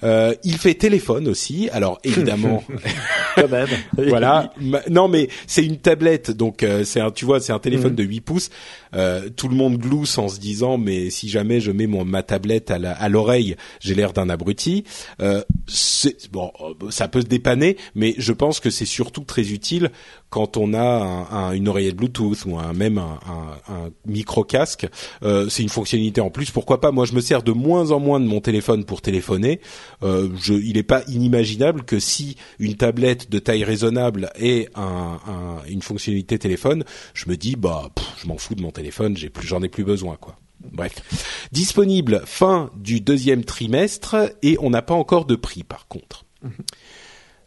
Euh, 0.04 0.34
il 0.44 0.58
fait 0.58 0.74
téléphone 0.74 1.28
aussi. 1.28 1.70
Alors 1.72 2.00
évidemment, 2.04 2.64
Quand 3.36 3.48
même. 3.50 3.68
voilà. 4.08 4.52
Non, 4.90 5.08
mais 5.08 5.30
c'est 5.48 5.64
une 5.64 5.78
tablette, 5.78 6.32
donc 6.32 6.64
euh, 6.64 6.84
c'est 6.84 7.00
un, 7.00 7.12
tu 7.12 7.26
vois, 7.26 7.40
c'est 7.40 7.54
un 7.54 7.60
téléphone 7.60 7.92
Mhm. 7.92 7.98
de 7.98 8.04
8 8.04 8.22
pouces. 8.22 8.50
Euh, 8.96 9.30
tout 9.30 9.48
le 9.48 9.56
monde 9.56 9.78
glousse 9.78 10.18
en 10.18 10.28
se 10.28 10.40
disant, 10.40 10.78
mais 10.78 11.10
si 11.10 11.30
jamais 11.30 11.60
je 11.60 11.72
mets 11.72 11.88
mon 11.88 12.06
ma 12.06 12.24
tablette 12.24 12.72
à 12.72 12.78
la- 12.80 12.92
à 12.94 13.10
l'oreille, 13.10 13.56
j'ai 13.80 13.96
l'air 13.96 14.14
d'un 14.14 14.30
abruti. 14.30 14.84
Euh, 15.22 15.42
c'est- 15.68 16.32
bon, 16.32 16.52
euh, 16.62 16.90
ça 16.92 17.08
peut 17.08 17.22
se 17.22 17.28
dépanner, 17.28 17.78
mais 17.96 18.14
je 18.18 18.34
pense 18.34 18.60
que 18.60 18.70
c'est 18.70 18.86
surtout 18.86 19.24
très 19.24 19.52
utile 19.52 19.92
quand 20.30 20.58
on 20.58 20.74
a 20.74 20.82
un- 20.82 21.30
un- 21.32 21.52
une 21.54 21.68
oreillette 21.68 21.96
Bluetooth 21.96 22.46
ou 22.46 22.58
un, 22.58 22.74
même 22.74 22.98
un, 22.98 23.20
un- 23.68 23.90
micro 24.06 24.44
casque. 24.44 24.88
Euh, 25.24 25.48
c'est 25.50 25.64
une 25.64 25.70
fonctionnalité 25.70 26.22
en 26.22 26.30
plus. 26.30 26.52
Pourquoi 26.52 26.82
pas? 26.82 26.92
Moi, 26.92 27.06
je 27.06 27.14
me 27.14 27.22
sers 27.22 27.44
de 27.44 27.52
moins 27.52 27.92
en 27.92 28.00
moins 28.00 28.20
de 28.20 28.26
mon 28.26 28.42
téléphone 28.42 28.84
pour 28.86 29.02
téléphoner. 29.02 29.60
Euh, 30.04 30.30
je, 30.42 30.54
il 30.54 30.74
n'est 30.74 30.84
pas 30.84 31.04
inimaginable 31.08 31.84
que 31.84 32.00
si 32.00 32.36
une 32.60 32.76
tablette 32.76 33.30
de 33.32 33.40
taille 33.40 33.64
raisonnable 33.64 34.32
un- 34.76 35.62
une 35.70 35.82
fonctionnalité 35.82 36.38
téléphone, 36.40 36.84
je 37.14 37.30
me 37.30 37.38
dis 37.38 37.56
bah 37.56 37.90
je 38.22 38.28
m'en 38.28 38.38
fous 38.38 38.56
de 38.56 38.62
mon 38.62 38.72
téléphone, 38.72 38.83
j'ai 39.16 39.30
plus, 39.30 39.48
j'en 39.48 39.62
ai 39.62 39.70
plus 39.70 39.84
besoin 39.84 40.16
quoi. 40.16 40.38
Bref, 40.72 40.94
disponible 41.52 42.24
fin 42.26 42.72
du 42.76 43.02
deuxième 43.02 43.44
trimestre 43.44 44.16
et 44.42 44.58
on 44.62 44.70
n'a 44.70 44.82
pas 44.82 44.94
encore 44.94 45.26
de 45.26 45.36
prix 45.36 45.64
par 45.64 45.88
contre. 45.88 46.26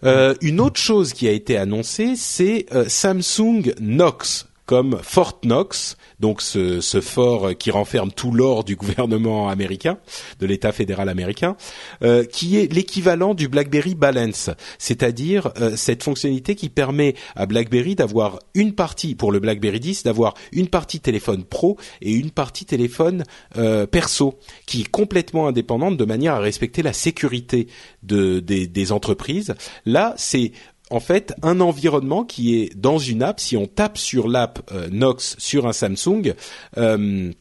Euh, 0.04 0.34
une 0.42 0.60
autre 0.60 0.78
chose 0.78 1.14
qui 1.14 1.26
a 1.26 1.32
été 1.32 1.56
annoncée, 1.56 2.14
c'est 2.16 2.66
euh, 2.72 2.86
Samsung 2.86 3.74
Knox 3.80 4.46
comme 4.66 4.99
Fort 5.02 5.40
Knox, 5.42 5.96
donc 6.18 6.42
ce, 6.42 6.80
fort 7.00 7.56
qui 7.56 7.70
renferme 7.70 8.11
tout 8.11 8.32
l'or 8.32 8.64
du 8.64 8.75
gouvernement 8.76 9.49
américain, 9.49 9.99
de 10.40 10.46
l'État 10.46 10.73
fédéral 10.73 11.08
américain, 11.08 11.56
euh, 12.02 12.25
qui 12.25 12.58
est 12.58 12.73
l'équivalent 12.73 13.35
du 13.35 13.49
BlackBerry 13.49 13.94
Balance, 13.94 14.50
c'est-à-dire 14.78 15.52
euh, 15.58 15.76
cette 15.76 16.02
fonctionnalité 16.02 16.56
qui 16.56 16.68
permet 16.68 17.14
à 17.37 17.46
BlackBerry 17.46 17.94
d'avoir 17.94 18.40
une 18.54 18.75
partie 18.75 19.14
pour 19.14 19.30
le 19.30 19.38
BlackBerry 19.38 19.78
10, 19.78 20.02
d'avoir 20.02 20.35
une 20.52 20.68
partie 20.68 21.00
téléphone 21.00 21.44
pro 21.44 21.76
et 22.02 22.12
une 22.12 22.30
partie 22.30 22.64
téléphone 22.64 23.23
euh, 23.56 23.87
perso, 23.87 24.38
qui 24.66 24.82
est 24.82 24.90
complètement 24.90 25.46
indépendante 25.46 25.96
de 25.96 26.04
manière 26.04 26.35
à 26.35 26.40
respecter 26.40 26.82
la 26.82 26.92
sécurité 26.92 27.68
de, 28.02 28.40
des, 28.40 28.66
des 28.66 28.92
entreprises. 28.92 29.54
Là, 29.85 30.14
c'est 30.16 30.52
en 30.90 31.00
fait 31.00 31.34
un 31.42 31.60
environnement 31.60 32.24
qui 32.24 32.56
est 32.56 32.76
dans 32.76 32.98
une 32.98 33.22
app. 33.22 33.40
Si 33.40 33.56
on 33.56 33.66
tape 33.66 33.98
sur 33.98 34.28
l'app 34.28 34.60
euh, 34.72 34.88
Nox 34.90 35.36
sur 35.38 35.66
un 35.66 35.72
Samsung, 35.72 36.34
euh, 36.78 37.32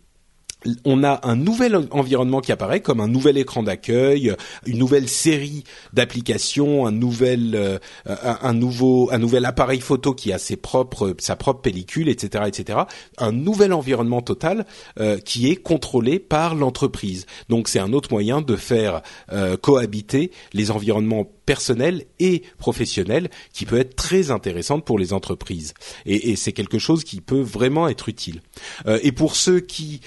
on 0.84 1.04
a 1.04 1.20
un 1.24 1.36
nouvel 1.36 1.88
environnement 1.92 2.42
qui 2.42 2.52
apparaît 2.52 2.82
comme 2.82 3.00
un 3.00 3.08
nouvel 3.08 3.38
écran 3.38 3.64
d'accueil, 3.64 4.34
une 4.66 4.78
nouvelle 4.78 5.10
série 5.10 5.64
d'applications, 5.94 6.86
un 6.86 6.92
nouvel 6.92 7.56
euh, 7.56 7.80
un, 8.06 8.54
nouveau 8.54 9.10
un 9.12 9.18
nouvel 9.18 9.46
appareil 9.46 9.80
photo 9.80 10.14
qui 10.14 10.34
a 10.34 10.38
ses 10.38 10.56
propres 10.56 11.16
sa 11.20 11.36
propre 11.36 11.62
pellicule, 11.62 12.10
etc., 12.10 12.46
etc. 12.48 12.80
Un 13.18 13.32
nouvel 13.32 13.74
environnement 13.74 14.22
total 14.22 14.66
euh, 15.00 15.18
qui 15.20 15.50
est 15.50 15.56
contrôlé 15.56 16.20
par 16.20 16.56
l'entreprise. 16.56 17.26
Donc 17.50 17.68
c'est 17.68 17.80
un 17.80 17.94
autre 17.94 18.10
moyen 18.12 18.42
de 18.42 18.56
faire 18.56 19.02
euh, 19.32 19.58
cohabiter 19.58 20.32
les 20.54 20.72
environnements 20.72 21.28
personnelle 21.46 22.06
et 22.20 22.42
professionnelle 22.58 23.30
qui 23.54 23.66
peut 23.66 23.78
être 23.78 23.96
très 23.96 24.32
intéressante 24.32 24.84
pour 24.84 24.98
les 24.98 25.14
entreprises. 25.14 25.74
Et, 26.06 26.32
et 26.32 26.36
c'est 26.36 26.54
quelque 26.54 26.80
chose 26.80 27.04
qui 27.04 27.22
peut 27.22 27.42
vraiment 27.42 27.88
être 27.88 28.10
utile. 28.10 28.42
Euh, 28.88 29.00
et 29.04 29.12
pour 29.12 29.36
ceux 29.36 29.60
qui 29.60 30.02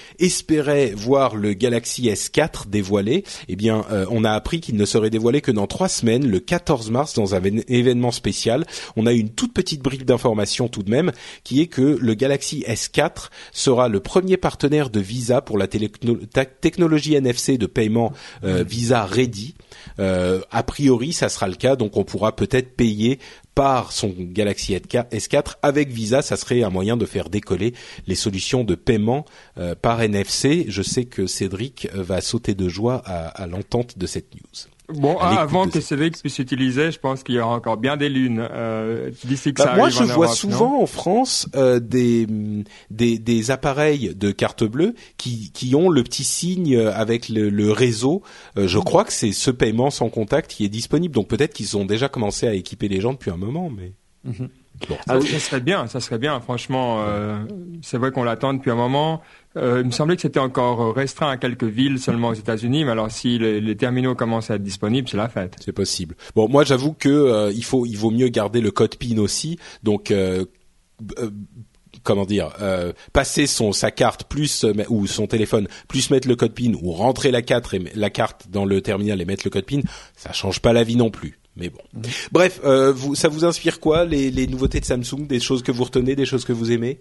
espéraient 0.49 0.93
voir 0.95 1.35
le 1.35 1.53
Galaxy 1.53 2.09
S4 2.09 2.67
dévoilé, 2.67 3.23
eh 3.49 3.55
bien, 3.55 3.85
euh, 3.91 4.07
on 4.09 4.23
a 4.23 4.31
appris 4.31 4.61
qu'il 4.61 4.77
ne 4.77 4.85
serait 4.85 5.11
dévoilé 5.11 5.41
que 5.41 5.51
dans 5.51 5.67
trois 5.67 5.89
semaines, 5.89 6.27
le 6.27 6.39
14 6.39 6.89
mars, 6.89 7.13
dans 7.13 7.35
un 7.35 7.41
événement 7.67 8.11
spécial. 8.11 8.65
On 8.95 9.05
a 9.05 9.13
une 9.13 9.29
toute 9.29 9.53
petite 9.53 9.83
brique 9.83 10.05
d'information 10.05 10.67
tout 10.67 10.81
de 10.81 10.89
même, 10.89 11.11
qui 11.43 11.61
est 11.61 11.67
que 11.67 11.99
le 12.01 12.13
Galaxy 12.15 12.65
S4 12.67 13.29
sera 13.51 13.89
le 13.89 13.99
premier 13.99 14.37
partenaire 14.37 14.89
de 14.89 14.99
Visa 14.99 15.41
pour 15.41 15.59
la 15.59 15.67
technologie 15.67 17.13
NFC 17.13 17.59
de 17.59 17.67
paiement 17.67 18.11
euh, 18.43 18.63
Visa 18.67 19.05
Ready. 19.05 19.53
Euh, 19.99 20.41
a 20.49 20.63
priori, 20.63 21.13
ça 21.13 21.29
sera 21.29 21.47
le 21.47 21.55
cas, 21.55 21.75
donc 21.75 21.95
on 21.95 22.03
pourra 22.03 22.35
peut-être 22.35 22.75
payer 22.75 23.19
par 23.59 23.91
son 23.91 24.15
Galaxy 24.17 24.73
S4 24.73 25.55
avec 25.63 25.89
Visa, 25.89 26.21
ça 26.21 26.37
serait 26.37 26.63
un 26.63 26.69
moyen 26.69 26.95
de 26.95 27.05
faire 27.05 27.29
décoller 27.29 27.73
les 28.07 28.15
solutions 28.15 28.63
de 28.63 28.73
paiement 28.73 29.25
euh, 29.57 29.75
par 29.75 30.01
NFC. 30.01 30.63
Je 30.69 30.81
sais 30.81 31.03
que 31.03 31.27
Cédric 31.27 31.89
va 31.93 32.21
sauter 32.21 32.55
de 32.55 32.69
joie 32.69 33.01
à, 33.05 33.27
à 33.27 33.47
l'entente 33.47 33.97
de 33.97 34.05
cette 34.05 34.33
news. 34.33 34.78
Bon, 34.95 35.17
avant 35.17 35.67
que 35.67 35.79
Cédric 35.81 36.17
puisse 36.17 36.39
utiliser, 36.39 36.91
je 36.91 36.99
pense 36.99 37.23
qu'il 37.23 37.35
y 37.35 37.39
aura 37.39 37.55
encore 37.55 37.77
bien 37.77 37.97
des 37.97 38.09
lunes 38.09 38.47
euh, 38.51 39.11
d'ici 39.23 39.53
que 39.53 39.61
bah, 39.61 39.71
ça 39.71 39.75
Moi, 39.75 39.89
je 39.89 40.03
en 40.03 40.05
vois 40.05 40.25
Europe, 40.25 40.37
souvent 40.37 40.81
en 40.81 40.85
France 40.87 41.47
euh, 41.55 41.79
des, 41.79 42.27
des 42.89 43.19
des 43.19 43.51
appareils 43.51 44.15
de 44.15 44.31
carte 44.31 44.63
bleue 44.63 44.95
qui 45.17 45.51
qui 45.51 45.75
ont 45.75 45.89
le 45.89 46.03
petit 46.03 46.23
signe 46.23 46.77
avec 46.77 47.29
le, 47.29 47.49
le 47.49 47.71
réseau. 47.71 48.23
Euh, 48.57 48.67
je 48.67 48.79
crois 48.79 49.03
que 49.03 49.13
c'est 49.13 49.31
ce 49.31 49.51
paiement 49.51 49.91
sans 49.91 50.09
contact 50.09 50.51
qui 50.51 50.65
est 50.65 50.69
disponible. 50.69 51.13
Donc 51.13 51.27
peut-être 51.27 51.53
qu'ils 51.53 51.77
ont 51.77 51.85
déjà 51.85 52.09
commencé 52.09 52.47
à 52.47 52.53
équiper 52.53 52.87
les 52.87 53.01
gens 53.01 53.13
depuis 53.13 53.31
un 53.31 53.37
moment, 53.37 53.69
mais. 53.69 53.93
Bon. 54.87 54.97
Ça, 55.05 55.19
ça 55.19 55.39
serait 55.39 55.59
bien, 55.59 55.87
ça 55.87 55.99
serait 55.99 56.17
bien. 56.19 56.39
Franchement, 56.39 56.99
euh, 57.01 57.39
c'est 57.81 57.97
vrai 57.97 58.11
qu'on 58.11 58.23
l'attend 58.23 58.53
depuis 58.53 58.71
un 58.71 58.75
moment. 58.75 59.21
Euh, 59.57 59.79
il 59.81 59.87
me 59.87 59.91
semblait 59.91 60.15
que 60.15 60.21
c'était 60.21 60.39
encore 60.39 60.95
restreint 60.95 61.29
à 61.29 61.37
quelques 61.37 61.63
villes 61.63 61.99
seulement 61.99 62.29
aux 62.29 62.33
États-Unis, 62.33 62.85
mais 62.85 62.91
alors 62.91 63.11
si 63.11 63.39
les, 63.39 63.59
les 63.59 63.75
terminaux 63.75 64.15
commencent 64.15 64.51
à 64.51 64.55
être 64.55 64.63
disponibles, 64.63 65.09
c'est 65.09 65.17
la 65.17 65.27
fête. 65.27 65.55
C'est 65.63 65.73
possible. 65.73 66.15
Bon, 66.35 66.47
moi 66.47 66.63
j'avoue 66.63 66.93
que 66.93 67.09
euh, 67.09 67.51
il 67.53 67.63
faut, 67.63 67.85
il 67.85 67.97
vaut 67.97 68.11
mieux 68.11 68.29
garder 68.29 68.61
le 68.61 68.71
code 68.71 68.95
PIN 68.95 69.17
aussi. 69.17 69.57
Donc 69.83 70.11
euh, 70.11 70.45
euh, 71.17 71.29
comment 72.03 72.25
dire, 72.25 72.51
euh, 72.61 72.93
passer 73.13 73.47
son 73.47 73.71
sa 73.71 73.91
carte 73.91 74.25
plus 74.25 74.63
euh, 74.63 74.73
ou 74.89 75.07
son 75.07 75.27
téléphone 75.27 75.67
plus 75.87 76.09
mettre 76.11 76.27
le 76.27 76.35
code 76.35 76.53
PIN 76.53 76.73
ou 76.81 76.91
rentrer 76.91 77.31
la 77.31 77.41
carte 77.41 77.73
et 77.73 77.83
la 77.95 78.09
carte 78.09 78.49
dans 78.49 78.65
le 78.65 78.81
terminal 78.81 79.19
et 79.21 79.25
mettre 79.25 79.43
le 79.45 79.49
code 79.49 79.65
PIN, 79.65 79.81
ça 80.15 80.31
change 80.31 80.59
pas 80.59 80.73
la 80.73 80.83
vie 80.83 80.95
non 80.95 81.09
plus. 81.09 81.38
Mais 81.59 81.69
bon. 81.69 81.79
Bref, 82.31 82.61
euh, 82.63 82.91
vous, 82.91 83.15
ça 83.15 83.27
vous 83.27 83.45
inspire 83.45 83.79
quoi 83.79 84.05
les, 84.05 84.31
les 84.31 84.47
nouveautés 84.47 84.79
de 84.79 84.85
Samsung, 84.85 85.27
des 85.27 85.39
choses 85.39 85.61
que 85.63 85.71
vous 85.71 85.83
retenez, 85.83 86.15
des 86.15 86.25
choses 86.25 86.45
que 86.45 86.53
vous 86.53 86.71
aimez? 86.71 86.99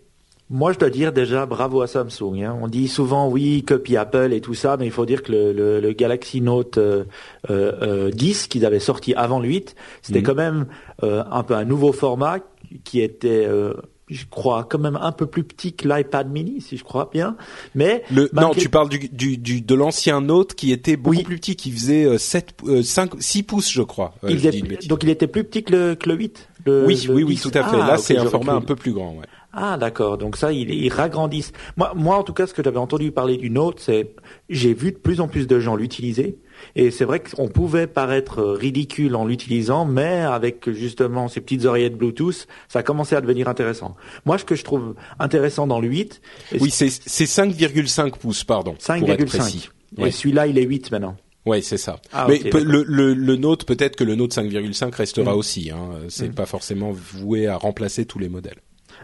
Moi, 0.51 0.73
je 0.73 0.79
dois 0.79 0.89
dire 0.89 1.13
déjà 1.13 1.45
bravo 1.45 1.83
à 1.83 1.87
Samsung. 1.87 2.43
Hein. 2.43 2.59
On 2.63 2.69
dit 2.69 2.89
souvent 2.89 3.29
oui, 3.29 3.63
copie 3.65 3.99
Apple 3.99 4.33
et 4.33 4.41
tout 4.41 4.55
ça, 4.55 4.79
mais 4.79 4.87
il 4.87 4.91
faut 4.93 5.05
dire 5.05 5.23
que 5.23 5.31
le, 5.31 5.53
le, 5.53 5.79
le 5.81 5.93
Galaxy 5.93 6.41
Note 6.41 6.79
euh, 6.79 7.05
euh, 7.51 8.11
10 8.11 8.49
qu'ils 8.49 8.65
avaient 8.65 8.81
sorti 8.81 9.13
avant 9.15 9.41
le 9.41 9.49
8, 9.49 9.75
c'était 10.01 10.21
Mhm. 10.21 10.25
quand 10.27 10.35
même 10.35 10.67
euh, 11.03 11.23
un 11.31 11.43
peu 11.43 11.55
un 11.55 11.65
nouveau 11.67 11.93
format 11.93 12.39
qui 12.85 13.01
était, 13.03 13.45
euh, 13.47 13.75
je 14.09 14.25
crois, 14.31 14.65
quand 14.65 14.79
même 14.79 14.99
un 15.01 15.13
peu 15.13 15.27
plus 15.27 15.45
petit 15.45 15.73
que 15.73 15.89
l'iPad 15.89 16.31
Mini, 16.31 16.61
si 16.61 16.77
je 16.77 16.85
crois 16.85 17.11
bien. 17.13 17.37
Mais 17.75 18.03
le, 18.11 18.31
Non, 18.33 18.51
tu 18.55 18.69
parles 18.69 18.89
du, 18.89 19.09
du, 19.09 19.37
du 19.39 19.61
de 19.61 19.75
l'ancien 19.75 20.21
Note 20.21 20.55
qui 20.55 20.73
était 20.73 20.97
beaucoup 20.97 21.17
Oui. 21.17 21.23
plus 21.25 21.37
petit, 21.37 21.57
qui 21.57 21.71
faisait 21.71 22.05
euh, 22.05 22.19
7, 22.19 22.55
euh, 22.67 22.83
5, 22.83 23.13
6 23.21 23.43
pouces, 23.43 23.71
je 23.71 23.83
crois. 23.83 24.15
Euh, 24.25 24.31
il 24.31 24.39
je 24.41 24.89
donc 24.89 25.03
il 25.03 25.09
était 25.11 25.27
plus 25.27 25.45
petit 25.45 25.63
que 25.63 25.73
le, 25.73 25.95
que 25.95 26.09
le 26.09 26.17
8. 26.17 26.49
le- 26.67 26.85
oui, 26.87 27.05
le 27.07 27.15
oui, 27.15 27.23
oui, 27.23 27.35
10. 27.35 27.43
tout 27.43 27.49
à 27.55 27.65
fait. 27.65 27.77
Ah, 27.81 27.87
Là, 27.87 27.97
c'est 27.99 28.17
un 28.17 28.27
format 28.27 28.55
un 28.55 28.61
peu 28.61 28.77
plus 28.77 28.93
grand. 28.93 29.13
Ouais. 29.13 29.27
Ah 29.53 29.77
d'accord, 29.79 30.19
donc 30.19 30.37
ça 30.37 30.53
ils, 30.53 30.71
ils 30.71 30.93
ragrandissent. 30.93 31.53
Moi, 31.77 31.93
moi 31.97 32.17
en 32.17 32.23
tout 32.23 32.35
cas, 32.35 32.47
ce 32.47 32.53
que 32.55 32.63
j'avais 32.63 32.77
entendu 32.79 33.11
parler 33.13 33.39
du 33.39 33.49
Note, 33.51 33.81
c'est 33.81 34.11
j'ai 34.51 34.75
vu 34.75 34.93
de 34.93 34.99
plus 34.99 35.21
en 35.21 35.27
plus 35.29 35.47
de 35.47 35.59
gens 35.59 35.75
l'utiliser 35.75 36.39
et 36.77 36.91
c'est 36.91 37.05
vrai 37.05 37.21
qu'on 37.21 37.49
pouvait 37.49 37.87
paraître 37.87 38.43
ridicule 38.43 39.15
en 39.17 39.25
l'utilisant, 39.27 39.85
mais 39.85 40.21
avec 40.21 40.71
justement 40.71 41.29
ces 41.29 41.41
petites 41.41 41.65
oreillettes 41.65 41.97
Bluetooth, 41.97 42.47
ça 42.69 42.81
a 42.81 42.83
commencé 42.83 43.17
à 43.17 43.21
devenir 43.21 43.49
intéressant. 43.49 43.97
Moi, 44.25 44.39
ce 44.39 44.45
que 44.45 44.55
je 44.55 44.65
trouve 44.65 44.95
intéressant 45.19 45.67
dans 45.67 45.81
le 45.81 45.89
8, 45.89 46.21
et 46.53 46.59
Oui, 46.61 46.71
c'est 46.71 46.89
c'est 46.91 47.25
5,5 47.27 48.19
pouces, 48.19 48.45
pardon. 48.45 48.75
pour 48.75 48.95
être 49.11 49.25
précis. 49.27 49.69
5,5 49.97 50.03
Ouais. 50.03 50.09
et 50.09 50.13
celui-là 50.13 50.47
il 50.47 50.59
est 50.59 50.63
8 50.65 50.91
maintenant. 50.91 51.17
Ouais, 51.47 51.63
c'est 51.63 51.79
ça. 51.79 51.99
Ah, 52.13 52.27
Mais 52.29 52.41
le, 52.41 52.83
le, 52.87 53.15
le 53.15 53.37
Note, 53.37 53.65
peut-être 53.65 53.97
que 53.97 54.05
le 54.05 54.17
Note 54.17 54.35
5,5 54.35 54.95
restera 54.95 55.33
Mm. 55.35 55.39
aussi. 55.39 55.71
Hein. 55.71 55.91
C'est 56.09 56.29
Mm. 56.29 56.35
pas 56.35 56.45
forcément 56.45 56.93
voué 56.93 57.47
à 57.47 57.57
remplacer 57.57 58.05
tous 58.05 58.19
les 58.19 58.29
modèles. 58.29 58.59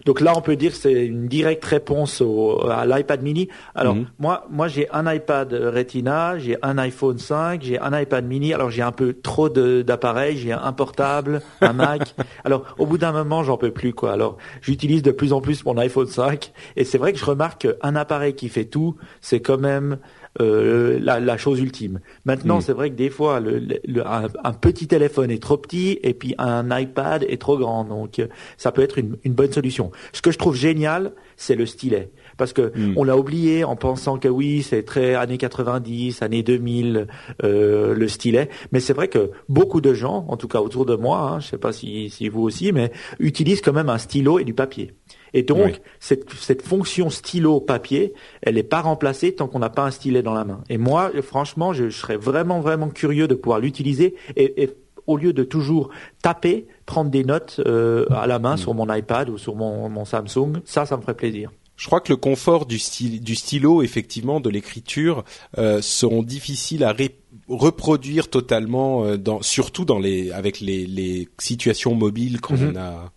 Donc 0.05 0.19
là, 0.21 0.33
on 0.35 0.41
peut 0.41 0.55
dire 0.55 0.71
que 0.71 0.77
c'est 0.77 1.05
une 1.05 1.27
directe 1.27 1.63
réponse 1.65 2.21
au, 2.21 2.67
à 2.69 2.85
l'iPad 2.85 3.21
mini. 3.21 3.47
Alors 3.73 3.95
Mhm. 3.95 4.07
moi, 4.19 4.45
moi 4.49 4.67
j'ai 4.67 4.89
un 4.91 5.11
iPad 5.11 5.53
Retina, 5.53 6.37
j'ai 6.37 6.57
un 6.61 6.77
iPhone 6.77 7.17
5, 7.17 7.61
j'ai 7.63 7.79
un 7.79 7.97
iPad 7.99 8.25
mini. 8.25 8.53
Alors 8.53 8.69
j'ai 8.71 8.81
un 8.81 8.91
peu 8.91 9.13
trop 9.13 9.49
de- 9.49 9.81
d'appareils, 9.81 10.37
j'ai 10.37 10.51
un 10.51 10.73
portable, 10.73 11.41
un 11.61 11.73
Mac. 11.85 12.15
Alors 12.43 12.63
au 12.77 12.85
bout 12.85 12.97
d'un 12.97 13.11
moment, 13.11 13.43
j'en 13.43 13.57
peux 13.57 13.71
plus 13.71 13.93
quoi. 13.93 14.11
Alors 14.13 14.37
j'utilise 14.61 15.01
de 15.03 15.11
plus 15.11 15.33
en 15.33 15.41
plus 15.41 15.63
mon 15.65 15.77
iPhone 15.77 16.07
5 16.07 16.51
et 16.75 16.83
c'est 16.83 16.97
vrai 16.97 17.13
que 17.13 17.19
je 17.19 17.25
remarque 17.25 17.67
qu'un 17.67 17.95
appareil 17.95 18.33
qui 18.35 18.49
fait 18.49 18.65
tout, 18.65 18.95
c'est 19.21 19.39
quand 19.39 19.57
même 19.59 19.97
euh, 20.41 20.99
la, 21.01 21.19
la 21.19 21.37
chose 21.37 21.59
ultime. 21.59 21.99
Maintenant, 22.25 22.59
c'est 22.61 22.73
vrai 22.73 22.89
que 22.89 22.95
des 22.95 23.09
fois, 23.09 23.39
le, 23.39 23.59
le- 23.59 23.79
le- 23.87 24.05
un, 24.07 24.27
un 24.43 24.53
petit 24.53 24.87
téléphone 24.87 25.31
est 25.31 25.41
trop 25.41 25.57
petit 25.57 25.99
et 26.03 26.13
puis 26.13 26.35
un 26.37 26.77
iPad 26.77 27.23
est 27.27 27.39
trop 27.41 27.57
grand. 27.57 27.83
Donc, 27.85 28.19
euh, 28.19 28.27
ça 28.57 28.71
peut 28.71 28.81
être 28.81 28.97
une, 28.97 29.17
une 29.23 29.33
bonne 29.33 29.51
solution. 29.51 29.91
Ce 30.13 30.21
que 30.21 30.31
je 30.31 30.37
trouve 30.37 30.55
génial, 30.55 31.13
c'est 31.37 31.55
le 31.55 31.65
stylet. 31.65 32.09
Parce 32.37 32.51
que 32.51 32.71
Mm. 32.75 32.93
on 32.97 33.03
l'a 33.05 33.17
oublié 33.17 33.63
en 33.63 33.75
pensant 33.77 34.17
que 34.17 34.27
oui, 34.27 34.61
c'est 34.61 34.83
très 34.83 35.15
années 35.15 35.37
90, 35.37 36.21
années 36.21 36.43
2000, 36.43 37.07
euh, 37.43 37.93
le 37.93 38.07
stylet. 38.09 38.49
Mais 38.73 38.79
c'est 38.81 38.93
vrai 38.93 39.07
que 39.07 39.31
beaucoup 39.47 39.79
de 39.79 39.93
gens, 39.93 40.25
en 40.27 40.35
tout 40.35 40.47
cas 40.49 40.59
autour 40.59 40.85
de 40.85 40.95
moi, 40.95 41.19
hein, 41.35 41.39
je 41.39 41.47
sais 41.47 41.57
pas 41.57 41.71
si, 41.71 42.09
si 42.09 42.27
vous 42.27 42.41
aussi, 42.41 42.73
mais 42.73 42.91
utilisent 43.19 43.61
quand 43.61 43.71
même 43.73 43.89
un 43.89 43.97
stylo 43.97 44.39
et 44.39 44.43
du 44.43 44.53
papier. 44.53 44.91
Et 45.37 45.43
donc, 45.43 45.57
Oui. 45.65 45.71
cette, 45.99 46.29
cette 46.39 46.61
fonction 46.63 47.09
stylo-papier, 47.11 48.13
elle 48.41 48.55
n'est 48.55 48.63
pas 48.63 48.81
remplacée 48.81 49.35
tant 49.35 49.47
qu'on 49.47 49.59
n'a 49.59 49.69
pas 49.69 49.83
un 49.83 49.91
stylet 49.91 50.23
dans 50.23 50.33
la 50.33 50.45
main. 50.45 50.61
Et 50.69 50.77
moi, 50.77 51.11
franchement, 51.21 51.73
je, 51.73 51.89
je 51.89 51.97
serais 51.99 52.17
vraiment, 52.17 52.61
vraiment 52.61 52.89
curieux 52.89 53.27
de 53.27 53.35
pouvoir 53.35 53.59
l'utiliser 53.59 54.15
et, 54.37 54.63
et 54.63 54.69
au 55.07 55.17
lieu 55.17 55.33
de 55.33 55.43
toujours 55.43 55.89
taper, 56.23 56.65
prendre 56.87 57.11
des 57.11 57.23
notes 57.23 57.59
euh, 57.67 58.05
à 58.09 58.25
la 58.25 58.39
main 58.39 58.57
sur 58.57 58.73
mon 58.73 58.91
iPad 58.91 59.29
ou 59.29 59.37
sur 59.37 59.55
mon, 59.55 59.87
mon 59.89 60.05
Samsung, 60.05 60.61
ça, 60.65 60.85
ça 60.87 60.97
me 60.97 61.01
ferait 61.01 61.13
plaisir. 61.15 61.51
Je 61.75 61.85
crois 61.87 61.99
que 61.99 62.13
le 62.13 62.17
confort 62.17 62.65
du, 62.65 62.79
styl- 62.79 63.19
du 63.21 63.35
stylo, 63.35 63.83
effectivement, 63.83 64.39
de 64.39 64.49
l'écriture, 64.49 65.25
euh, 65.57 65.81
seront 65.81 66.23
difficiles 66.23 66.85
à 66.85 66.93
ré- 66.93 67.19
reproduire 67.49 68.29
totalement, 68.29 69.03
euh, 69.03 69.17
dans, 69.17 69.41
surtout 69.41 69.83
dans 69.83 69.99
les, 69.99 70.31
avec 70.31 70.61
les, 70.61 70.85
les 70.87 71.27
situations 71.37 71.93
mobiles 71.93 72.39
qu'on 72.39 72.55
Mhm. 72.55 72.77
a. 72.77 73.11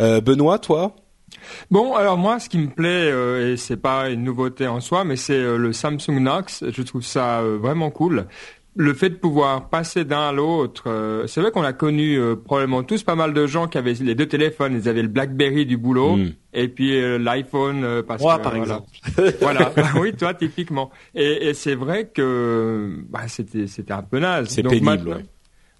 Euh, 0.00 0.20
Benoît, 0.22 0.58
toi? 0.58 0.96
Bon, 1.70 1.94
alors 1.94 2.16
moi, 2.18 2.38
ce 2.38 2.48
qui 2.48 2.58
me 2.58 2.68
plaît, 2.68 3.10
euh, 3.10 3.52
et 3.52 3.56
c'est 3.56 3.76
pas 3.76 4.08
une 4.10 4.24
nouveauté 4.24 4.66
en 4.66 4.80
soi, 4.80 5.04
mais 5.04 5.16
c'est 5.16 5.34
euh, 5.34 5.56
le 5.56 5.72
Samsung 5.72 6.18
Knox. 6.20 6.64
Je 6.70 6.82
trouve 6.82 7.02
ça 7.02 7.40
euh, 7.40 7.58
vraiment 7.60 7.90
cool. 7.90 8.26
Le 8.78 8.92
fait 8.92 9.08
de 9.08 9.14
pouvoir 9.14 9.70
passer 9.70 10.04
d'un 10.04 10.28
à 10.28 10.32
l'autre, 10.32 10.84
euh, 10.88 11.26
c'est 11.26 11.40
vrai 11.40 11.50
qu'on 11.50 11.62
a 11.62 11.72
connu 11.72 12.20
probablement 12.44 12.82
tous 12.82 13.02
pas 13.04 13.14
mal 13.14 13.32
de 13.32 13.46
gens 13.46 13.68
qui 13.68 13.78
avaient 13.78 13.94
les 13.94 14.14
deux 14.14 14.26
téléphones. 14.26 14.74
Ils 14.74 14.86
avaient 14.86 15.00
le 15.00 15.08
BlackBerry 15.08 15.64
du 15.64 15.78
boulot 15.78 16.16
Mm. 16.16 16.32
et 16.52 16.68
puis 16.68 17.18
l'iPhone 17.18 18.02
parce 18.06 18.20
Moi, 18.22 18.36
que 18.36 18.42
par 18.42 18.54
voilà. 18.54 18.82
exemple. 19.16 19.36
voilà, 19.40 19.72
Bah 19.74 19.82
oui, 19.98 20.12
toi 20.12 20.34
typiquement. 20.34 20.90
Et, 21.14 21.48
et 21.48 21.54
c'est 21.54 21.74
vrai 21.74 22.10
que 22.12 22.98
bah, 23.08 23.20
c'était 23.28 23.66
c'était 23.66 23.94
un 23.94 24.02
peu 24.02 24.18
naze. 24.18 24.48
C'est 24.50 24.60
Donc 24.62 24.72
pénible, 24.72 25.08
ouais. 25.08 25.24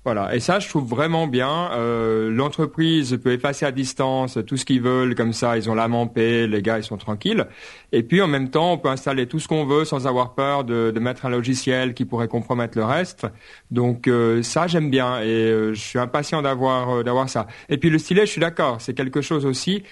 Voilà, 0.07 0.37
et 0.37 0.39
ça 0.39 0.61
je 0.61 0.69
trouve 0.69 0.87
vraiment 0.89 1.27
bien. 1.27 1.73
Euh, 1.73 2.31
L'entreprise 2.31 3.19
peut 3.21 3.33
effacer 3.33 3.67
à 3.67 3.73
distance 3.73 4.39
tout 4.47 4.57
ce 4.57 4.65
qu'ils 4.65 4.81
veulent, 4.81 5.17
comme 5.17 5.33
ça 5.33 5.57
ils 5.57 5.69
ont 5.69 5.75
l'âme 5.75 5.97
en 5.97 6.07
paix, 6.07 6.47
les 6.47 6.63
gars 6.63 6.79
ils 6.79 6.85
sont 6.85 6.97
tranquilles. 6.97 7.49
Et 7.91 8.05
puis 8.05 8.23
en 8.23 8.29
même 8.29 8.49
temps 8.49 8.75
on 8.75 8.79
peut 8.79 8.89
installer 8.89 9.27
tout 9.27 9.41
ce 9.41 9.49
qu'on 9.49 9.65
veut 9.67 9.85
sans 9.85 10.07
avoir 10.07 10.37
peur 10.37 10.63
de, 10.63 10.93
mettre 11.01 11.27
un 11.27 11.31
logiciel 11.31 11.93
qui 11.93 12.05
pourrait 12.05 12.29
compromettre 12.29 12.79
le 12.79 12.85
reste. 12.85 13.27
Donc 13.73 14.07
euh, 14.07 14.45
ça 14.45 14.69
j'aime 14.69 14.91
bien 14.91 15.19
et 15.23 15.27
euh, 15.27 15.75
je 15.75 15.81
suis 15.81 15.99
impatient 15.99 16.41
d'avoir 16.41 17.03
d'avoir 17.03 17.29
ça. 17.29 17.49
Et 17.69 17.77
puis 17.77 17.91
le 17.91 17.99
stylet 17.99 18.27
je 18.27 18.31
suis 18.31 18.41
d'accord, 18.41 18.81
c'est 18.81 18.95
quelque 18.95 19.23
chose 19.23 19.45
aussi 19.45 19.83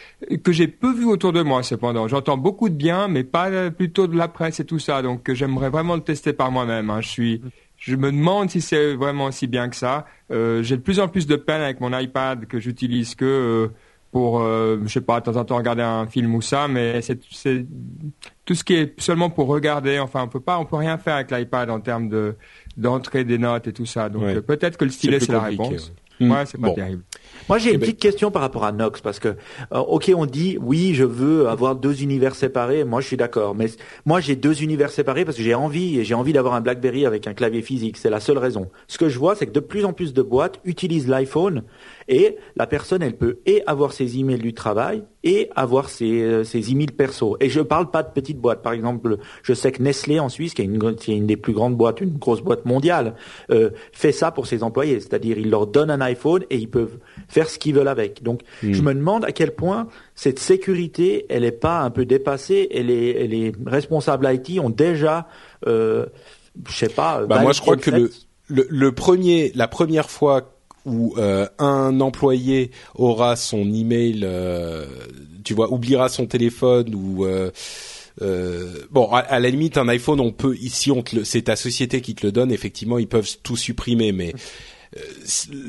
que 0.45 0.53
j'ai 0.53 0.69
peu 0.69 0.95
vu 0.95 1.07
autour 1.07 1.33
de 1.33 1.43
moi 1.43 1.65
cependant. 1.65 2.07
J'entends 2.07 2.37
beaucoup 2.37 2.69
de 2.69 2.77
bien, 2.77 3.09
mais 3.09 3.25
pas 3.25 3.73
plutôt 3.73 4.07
de 4.07 4.17
la 4.17 4.29
presse 4.29 4.61
et 4.61 4.65
tout 4.65 4.79
ça. 4.79 5.03
Donc 5.03 5.33
j'aimerais 5.33 5.71
vraiment 5.71 5.97
le 5.97 6.03
tester 6.03 6.33
par 6.33 6.53
moi-même. 6.53 6.89
hein. 6.91 7.01
Je 7.01 7.09
suis 7.09 7.41
je 7.87 7.97
me 7.97 8.11
demande 8.11 8.49
si 8.51 8.61
c'est 8.61 8.95
vraiment 8.95 9.27
aussi 9.27 9.47
bien 9.47 9.69
que 9.69 9.77
ça. 9.77 10.07
Euh, 10.31 10.63
j'ai 10.63 10.77
de 10.77 10.83
plus 10.83 11.01
en 11.01 11.09
plus 11.09 11.27
de 11.27 11.37
peine 11.37 11.61
avec 11.61 11.81
mon 11.81 11.97
iPad 11.97 12.47
que 12.47 12.59
j'utilise 12.59 13.15
que 13.15 13.25
euh, 13.25 13.69
pour, 14.11 14.41
euh, 14.41 14.79
je 14.85 14.89
sais 14.93 15.01
pas, 15.01 15.21
de 15.21 15.25
temps 15.27 15.37
en 15.37 15.45
temps 15.45 15.57
regarder 15.57 15.83
un 15.83 16.07
film 16.07 16.35
ou 16.35 16.41
ça, 16.41 16.67
mais 16.69 17.03
c'est 17.03 17.21
c'est 17.31 17.67
tout 18.45 18.55
ce 18.55 18.63
qui 18.65 18.75
est 18.75 18.99
seulement 19.01 19.29
pour 19.29 19.49
regarder. 19.49 19.99
Enfin, 19.99 20.23
on 20.23 20.29
peut 20.29 20.41
pas, 20.41 20.59
on 20.59 20.65
peut 20.65 20.77
rien 20.77 20.97
faire 20.99 21.17
avec 21.17 21.31
l'iPad 21.31 21.69
en 21.69 21.81
termes 21.81 22.09
de 22.09 22.37
d'entrée 22.77 23.25
des 23.25 23.39
notes 23.39 23.67
et 23.67 23.73
tout 23.73 23.87
ça. 23.87 24.09
Donc 24.09 24.23
Ouais. 24.23 24.37
euh, 24.37 24.41
peut-être 24.41 24.77
que 24.79 24.85
le 24.85 24.91
stylet 24.91 25.21
c'est 25.21 25.33
la 25.33 25.41
réponse. 25.41 25.89
ouais. 25.89 25.95
Ouais, 26.21 26.47
c'est 26.47 26.61
pas 26.61 26.69
Bon. 26.69 26.75
terrible. 26.75 27.03
Moi, 27.49 27.59
j'ai 27.59 27.71
Eh 27.71 27.73
une 27.75 27.79
ben- 27.81 27.87
petite 27.87 28.01
question 28.01 28.31
par 28.31 28.41
rapport 28.43 28.65
à 28.65 28.71
Nox 28.73 29.01
parce 29.01 29.19
que, 29.19 29.29
euh, 29.29 29.79
ok, 29.79 30.13
on 30.17 30.27
dit 30.27 30.57
oui, 30.61 30.95
je 30.95 31.05
veux 31.05 31.49
avoir 31.49 31.75
deux 31.75 32.03
univers 32.03 32.35
séparés. 32.37 32.85
Moi, 32.85 33.01
je 33.01 33.07
suis 33.09 33.17
d'accord, 33.17 33.55
mais 33.55 33.67
moi, 34.07 34.21
j'ai 34.21 34.37
deux 34.37 34.63
univers 34.63 34.91
séparés 34.91 35.25
parce 35.25 35.37
que 35.37 35.43
j'ai 35.43 35.55
envie 35.55 35.99
et 35.99 36.05
j'ai 36.05 36.15
envie 36.15 36.33
d'avoir 36.33 36.55
un 36.55 36.61
BlackBerry 36.61 37.05
avec 37.05 37.27
un 37.27 37.35
clavier 37.35 37.63
physique. 37.63 37.97
C'est 37.97 38.11
la 38.11 38.21
seule 38.21 38.39
raison. 38.39 38.71
Ce 38.87 38.97
que 38.99 39.09
je 39.09 39.19
vois, 39.19 39.35
c'est 39.35 39.47
que 39.47 39.53
de 39.53 39.61
plus 39.61 39.85
en 39.85 39.93
plus 39.93 40.15
de 40.15 40.23
boîtes 40.23 40.61
utilisent 40.65 41.09
l'iPhone 41.09 41.65
et 42.09 42.37
la 42.57 42.67
personne, 42.67 43.03
elle 43.03 43.17
peut 43.17 43.39
et 43.47 43.63
avoir 43.67 43.93
ses 43.93 44.19
emails 44.19 44.39
du 44.39 44.53
travail 44.55 45.05
et 45.23 45.49
avoir 45.57 45.89
ses, 45.89 46.23
euh, 46.23 46.45
ses 46.45 46.71
emails 46.71 46.89
perso. 46.89 47.37
Et 47.41 47.49
je 47.49 47.61
parle 47.61 47.91
pas 47.91 48.03
de 48.03 48.11
petites 48.11 48.39
boîtes. 48.39 48.63
Par 48.63 48.75
exemple, 48.75 49.19
je 49.43 49.55
sais 49.55 49.73
que 49.73 49.83
Nestlé 49.83 50.21
en 50.21 50.29
Suisse, 50.29 50.53
qui 50.53 50.63
est 50.63 50.67
une, 50.67 50.97
qui 50.97 51.13
est 51.13 51.17
une 51.17 51.27
des 51.27 51.37
plus 51.37 51.55
grandes 51.55 51.77
boîtes, 51.77 52.01
une 52.01 52.19
grosse 52.19 52.43
boîte 52.43 52.67
mondiale, 52.67 53.15
euh, 53.51 53.71
fait 53.93 54.13
ça 54.13 54.31
pour 54.31 54.47
ses 54.47 54.63
employés. 54.63 55.01
C'est-à-dire, 55.01 55.39
il 55.39 55.51
leur 55.51 55.67
donne 55.67 55.91
un 55.91 56.01
iPhone 56.03 56.45
et 56.51 56.57
ils 56.57 56.69
peuvent 56.69 56.99
faire 57.29 57.49
ce 57.49 57.59
qu'ils 57.59 57.75
veulent 57.75 57.89
avec. 57.89 58.23
Donc, 58.23 58.43
je 58.63 58.83
me 58.83 58.93
demande 58.93 59.25
à 59.25 59.33
quel 59.33 59.55
point 59.55 59.89
cette 60.15 60.39
sécurité, 60.39 61.27
elle 61.29 61.45
est 61.45 61.53
pas 61.53 61.81
un 61.81 61.91
peu 61.91 62.05
dépassée 62.05 62.69
et 62.71 62.83
les, 62.83 63.27
les 63.27 63.53
responsables 63.67 64.29
IT 64.31 64.61
ont 64.61 64.71
déjà, 64.71 65.27
euh, 65.67 66.07
je 66.69 66.77
sais 66.77 66.89
pas. 66.89 67.25
Bah, 67.25 67.41
moi, 67.41 67.53
je 67.53 67.61
crois 67.61 67.77
que 67.77 67.91
le, 67.91 68.11
le 68.69 68.93
premier, 68.93 69.53
la 69.55 69.69
première 69.69 70.11
fois 70.11 70.55
où 70.85 71.15
euh, 71.17 71.47
un 71.59 72.01
employé 72.01 72.71
aura 72.95 73.37
son 73.37 73.73
email, 73.73 74.21
euh, 74.23 74.87
tu 75.45 75.55
vois, 75.55 75.73
oubliera 75.73 76.09
son 76.09 76.27
téléphone 76.27 76.95
ou 76.95 77.25
euh, 77.25 77.51
euh, 78.23 78.87
bon, 78.91 79.09
à, 79.11 79.41
la 79.41 79.51
limite, 79.51 79.77
un 79.77 79.89
iPhone, 79.89 80.21
on 80.21 80.33
peut 80.33 80.57
ici, 80.61 80.91
on 80.91 81.03
c'est 81.25 81.43
ta 81.43 81.57
société 81.57 82.01
qui 82.01 82.15
te 82.15 82.27
le 82.27 82.33
donne. 82.33 82.53
Effectivement, 82.53 82.99
ils 82.99 83.09
peuvent 83.09 83.29
tout 83.43 83.57
supprimer, 83.57 84.13
mais 84.13 84.35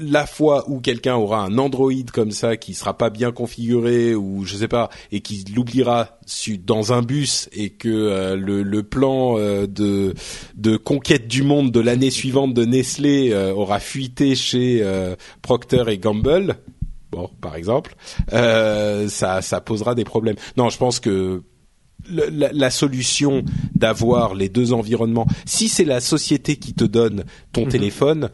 la 0.04 0.26
fois 0.28 0.70
où 0.70 0.80
quelqu'un 0.80 1.16
aura 1.16 1.44
un 1.44 1.58
Android 1.58 1.92
comme 2.14 2.32
ça 2.32 2.58
qui 2.58 2.74
sera 2.74 2.98
pas 2.98 3.10
bien 3.10 3.32
configuré 3.32 4.14
ou 4.14 4.46
je 4.46 4.56
sais 4.56 4.68
pas 4.68 4.90
et 5.12 5.22
qui 5.22 5.44
l'oubliera 5.56 6.20
dans 6.64 6.94
un 6.94 7.02
bus 7.02 7.50
et 7.52 7.72
que 7.72 7.90
euh, 7.90 8.36
le, 8.36 8.62
le 8.64 8.84
plan 8.84 9.38
euh, 9.38 9.66
de 9.68 10.14
de 10.56 10.78
conquête 10.78 11.28
du 11.28 11.44
monde 11.44 11.72
de 11.72 11.80
l'année 11.80 12.12
suivante 12.12 12.54
de 12.54 12.66
Nestlé 12.66 13.32
euh, 13.32 13.54
aura 13.54 13.80
fuité 13.80 14.36
chez 14.36 14.80
euh, 14.84 15.16
Procter 15.42 15.84
et 15.88 15.98
Gamble 15.98 16.58
bon 17.12 17.30
par 17.42 17.56
exemple 17.56 17.96
euh, 18.34 19.08
ça 19.08 19.42
ça 19.42 19.60
posera 19.62 19.96
des 19.96 20.04
problèmes. 20.04 20.36
Non 20.58 20.70
je 20.70 20.78
pense 20.78 21.00
que 21.00 21.42
le- 22.08 22.30
la, 22.30 22.52
la 22.54 22.70
solution 22.70 23.44
d'avoir 23.74 24.36
les 24.36 24.50
deux 24.50 24.74
environnements, 24.74 25.26
si 25.46 25.70
c'est 25.70 25.86
la 25.86 26.00
société 26.02 26.58
qui 26.58 26.74
te 26.76 26.84
donne 26.84 27.24
ton 27.54 27.66
téléphone, 27.66 28.30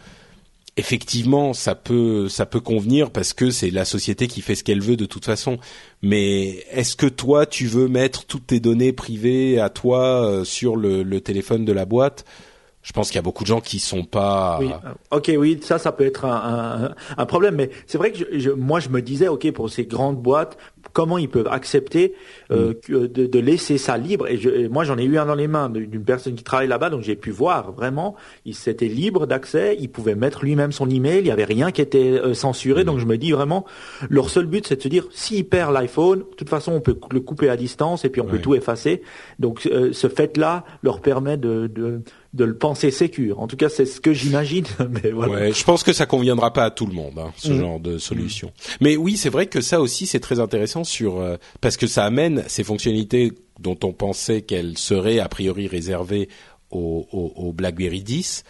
effectivement, 0.78 1.54
ça 1.54 1.76
peut 1.76 2.30
ça 2.30 2.46
peut 2.46 2.60
convenir 2.60 3.12
parce 3.12 3.34
que 3.34 3.52
c'est 3.52 3.70
la 3.72 3.86
société 3.86 4.28
qui 4.28 4.42
fait 4.42 4.56
ce 4.56 4.64
qu'elle 4.64 4.82
veut 4.82 4.98
de 4.98 5.06
toute 5.06 5.26
façon. 5.26 5.60
Mais 6.02 6.66
est-ce 6.72 6.96
que 6.96 7.08
toi 7.08 7.46
tu 7.46 7.68
veux 7.68 7.88
mettre 7.88 8.26
toutes 8.26 8.48
tes 8.48 8.60
données 8.60 8.94
privées 8.94 9.60
à 9.60 9.70
toi 9.70 10.26
euh, 10.26 10.44
sur 10.44 10.76
le, 10.76 11.04
le 11.04 11.22
téléphone 11.22 11.66
de 11.66 11.74
la 11.74 11.86
boîte? 11.86 12.26
Je 12.84 12.94
pense 12.94 13.10
qu'il 13.10 13.18
y 13.18 13.20
a 13.20 13.22
beaucoup 13.22 13.44
de 13.44 13.48
gens 13.48 13.62
qui 13.62 13.78
sont 13.80 14.04
pas. 14.04 14.58
Oui. 14.60 14.70
euh, 14.72 15.18
Ok, 15.18 15.32
oui, 15.38 15.60
ça, 15.62 15.78
ça 15.78 15.92
peut 15.92 16.06
être 16.06 16.26
un, 16.26 16.86
un, 16.86 16.96
un 17.18 17.26
problème, 17.28 17.56
mais 17.56 17.70
c'est 17.86 17.98
vrai 18.00 18.12
que 18.12 18.18
je, 18.18 18.40
je- 18.40 18.50
moi, 18.50 18.80
je 18.80 18.90
me 18.90 19.02
disais, 19.02 19.28
ok, 19.28 19.52
pour 19.52 19.70
ces 19.70 19.86
grandes 19.86 20.18
boîtes, 20.20 20.58
comment 20.94 21.18
ils 21.20 21.30
peuvent 21.30 21.48
accepter 21.48 22.16
euh, 22.52 22.74
que- 22.74 23.06
de, 23.06 23.28
de 23.28 23.40
laisser 23.40 23.78
ça 23.78 23.98
libre? 23.98 24.28
Et, 24.28 24.38
je, 24.38 24.50
et 24.50 24.68
moi, 24.68 24.84
j'en 24.84 24.98
ai 24.98 25.04
eu 25.04 25.20
un 25.20 25.28
dans 25.28 25.36
les 25.36 25.48
mains 25.48 25.70
d'une 25.70 26.04
personne 26.04 26.34
qui 26.34 26.44
travaille 26.44 26.68
là-bas, 26.68 26.90
donc 26.90 27.02
j'ai 27.04 27.16
pu 27.16 27.30
voir 27.30 27.72
vraiment, 27.72 28.16
il 28.46 28.56
s'était 28.56 28.88
libre 28.88 29.28
d'accès, 29.28 29.78
il 29.80 29.90
pouvait 29.90 30.16
mettre 30.16 30.44
lui-même 30.44 30.72
son 30.72 30.90
email, 30.90 31.20
il 31.20 31.28
y 31.28 31.32
avait 31.32 31.44
rien 31.46 31.72
qui 31.72 31.82
était 31.82 32.00
euh, 32.20 32.34
censuré, 32.34 32.84
donc 32.84 32.98
je 32.98 33.06
me 33.06 33.18
dis 33.18 33.32
vraiment, 33.32 33.64
leur 34.10 34.30
seul 34.32 34.48
but, 34.48 34.66
c'est 34.68 34.78
de 34.78 34.82
se 34.82 34.88
dire, 34.88 35.06
s'il 35.12 35.46
perd 35.48 35.72
l'iPhone, 35.72 36.20
de 36.20 36.36
toute 36.36 36.50
façon, 36.50 36.72
on 36.74 36.82
peut 36.82 36.98
le 37.12 37.20
couper 37.22 37.50
à 37.50 37.58
distance 37.58 38.06
et 38.06 38.10
puis 38.10 38.22
on 38.22 38.26
peut 38.26 38.40
tout 38.40 38.56
effacer. 38.56 39.04
Donc, 39.38 39.68
euh, 39.72 39.94
ce 39.94 40.08
fait-là 40.10 40.66
leur 40.82 41.00
permet 41.02 41.38
de, 41.38 41.68
de 41.68 42.02
de 42.34 42.46
le 42.46 42.58
penser 42.58 42.92
sécure. 42.92 43.40
En 43.42 43.48
tout 43.48 43.58
cas, 43.58 43.68
c'est 43.70 43.86
ce 43.86 44.00
que 44.00 44.14
j'imagine. 44.14 44.66
Mais 45.04 45.12
voilà. 45.12 45.34
Ouais, 45.34 45.52
je 45.54 45.64
pense 45.66 45.84
que 45.84 45.92
ça 45.94 46.06
conviendra 46.06 46.54
pas 46.54 46.64
à 46.66 46.72
tout 46.72 46.86
le 46.86 46.94
monde, 46.94 47.18
hein, 47.20 47.34
ce 47.38 47.52
Mhm. 47.52 47.60
genre 47.60 47.80
de 47.80 47.98
solution. 47.98 48.52
Mais 48.80 48.96
oui, 48.96 49.18
c'est 49.18 49.30
vrai 49.30 49.48
que 49.48 49.60
ça 49.62 49.82
aussi 49.82 50.08
c'est 50.08 50.20
très 50.22 50.40
intéressant 50.40 50.84
sur 50.84 51.20
euh, 51.20 51.36
parce 51.60 51.76
que 51.78 51.88
ça 51.88 52.06
amène 52.06 52.44
ces 52.48 52.64
fonctionnalités 52.64 53.34
dont 53.60 53.78
on 53.84 53.92
pensait 53.92 54.42
qu'elles 54.44 54.78
seraient 54.78 55.20
a 55.20 55.28
priori 55.28 55.68
réservées 55.68 56.30
au, 56.72 57.06
au, 57.12 57.34
au 57.36 57.52
BlackBerry 57.52 58.02
10 58.02 58.44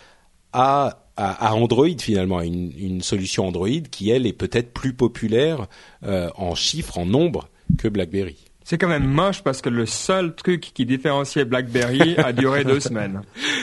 à, 0.53 1.05
à, 1.17 1.47
à 1.47 1.53
Android 1.55 1.87
finalement, 1.99 2.37
à 2.37 2.45
une, 2.45 2.71
une 2.77 3.01
solution 3.01 3.47
Android 3.47 3.67
qui 3.89 4.11
elle 4.11 4.27
est 4.27 4.33
peut-être 4.33 4.73
plus 4.73 4.93
populaire 4.93 5.67
euh, 6.05 6.29
en 6.35 6.53
chiffres, 6.55 6.97
en 6.99 7.05
nombre 7.05 7.49
que 7.79 7.87
BlackBerry. 7.87 8.35
C'est 8.63 8.77
quand 8.77 8.87
même 8.87 9.05
moche 9.07 9.41
parce 9.41 9.61
que 9.61 9.69
le 9.69 9.85
seul 9.85 10.33
truc 10.35 10.71
qui 10.73 10.85
différenciait 10.85 11.45
BlackBerry 11.45 12.15
a 12.17 12.31
duré 12.31 12.63
deux 12.63 12.79
semaines. 12.79 13.21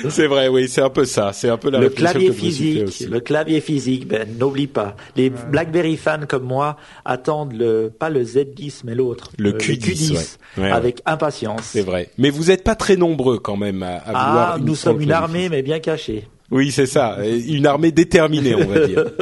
C'est 0.09 0.27
vrai, 0.27 0.49
oui, 0.49 0.69
c'est 0.69 0.83
un 0.83 0.91
peu 0.91 1.05
ça. 1.05 1.33
C'est 1.33 1.49
un 1.49 1.57
peu 1.57 1.71
la 1.71 1.79
le 1.79 1.89
clavier 1.89 2.29
que 2.29 2.33
physique, 2.35 2.85
aussi. 2.89 3.07
le 3.07 3.21
clavier 3.21 3.61
physique, 3.61 4.07
ben 4.09 4.29
n'oublie 4.39 4.67
pas. 4.67 4.97
Les 5.17 5.31
BlackBerry 5.31 5.97
fans 5.97 6.27
comme 6.29 6.45
moi 6.45 6.77
attendent 7.05 7.55
le 7.55 7.91
pas 7.97 8.11
le 8.11 8.25
Z10 8.25 8.81
mais 8.85 8.95
l'autre, 8.95 9.31
Le 9.39 9.55
euh, 9.55 9.59
Q10, 9.59 10.13
ouais. 10.13 10.19
Ouais, 10.57 10.63
ouais. 10.65 10.71
avec 10.73 11.01
impatience. 11.07 11.63
C'est 11.63 11.83
vrai. 11.83 12.11
Mais 12.19 12.31
vous 12.31 12.45
n'êtes 12.47 12.65
pas 12.65 12.75
très 12.75 12.97
nombreux 12.97 13.39
quand 13.39 13.57
même 13.57 13.83
à, 13.83 13.97
à 13.99 14.07
vouloir. 14.07 14.53
Ah, 14.55 14.59
nous 14.61 14.75
sommes 14.75 15.01
une 15.01 15.13
armée 15.13 15.49
mais 15.49 15.63
bien 15.63 15.79
cachée. 15.79 16.27
Oui, 16.51 16.73
c'est 16.73 16.87
ça, 16.87 17.19
une 17.27 17.67
armée 17.67 17.93
déterminée, 17.93 18.55
on 18.55 18.67
va 18.67 18.87
dire. 18.87 19.05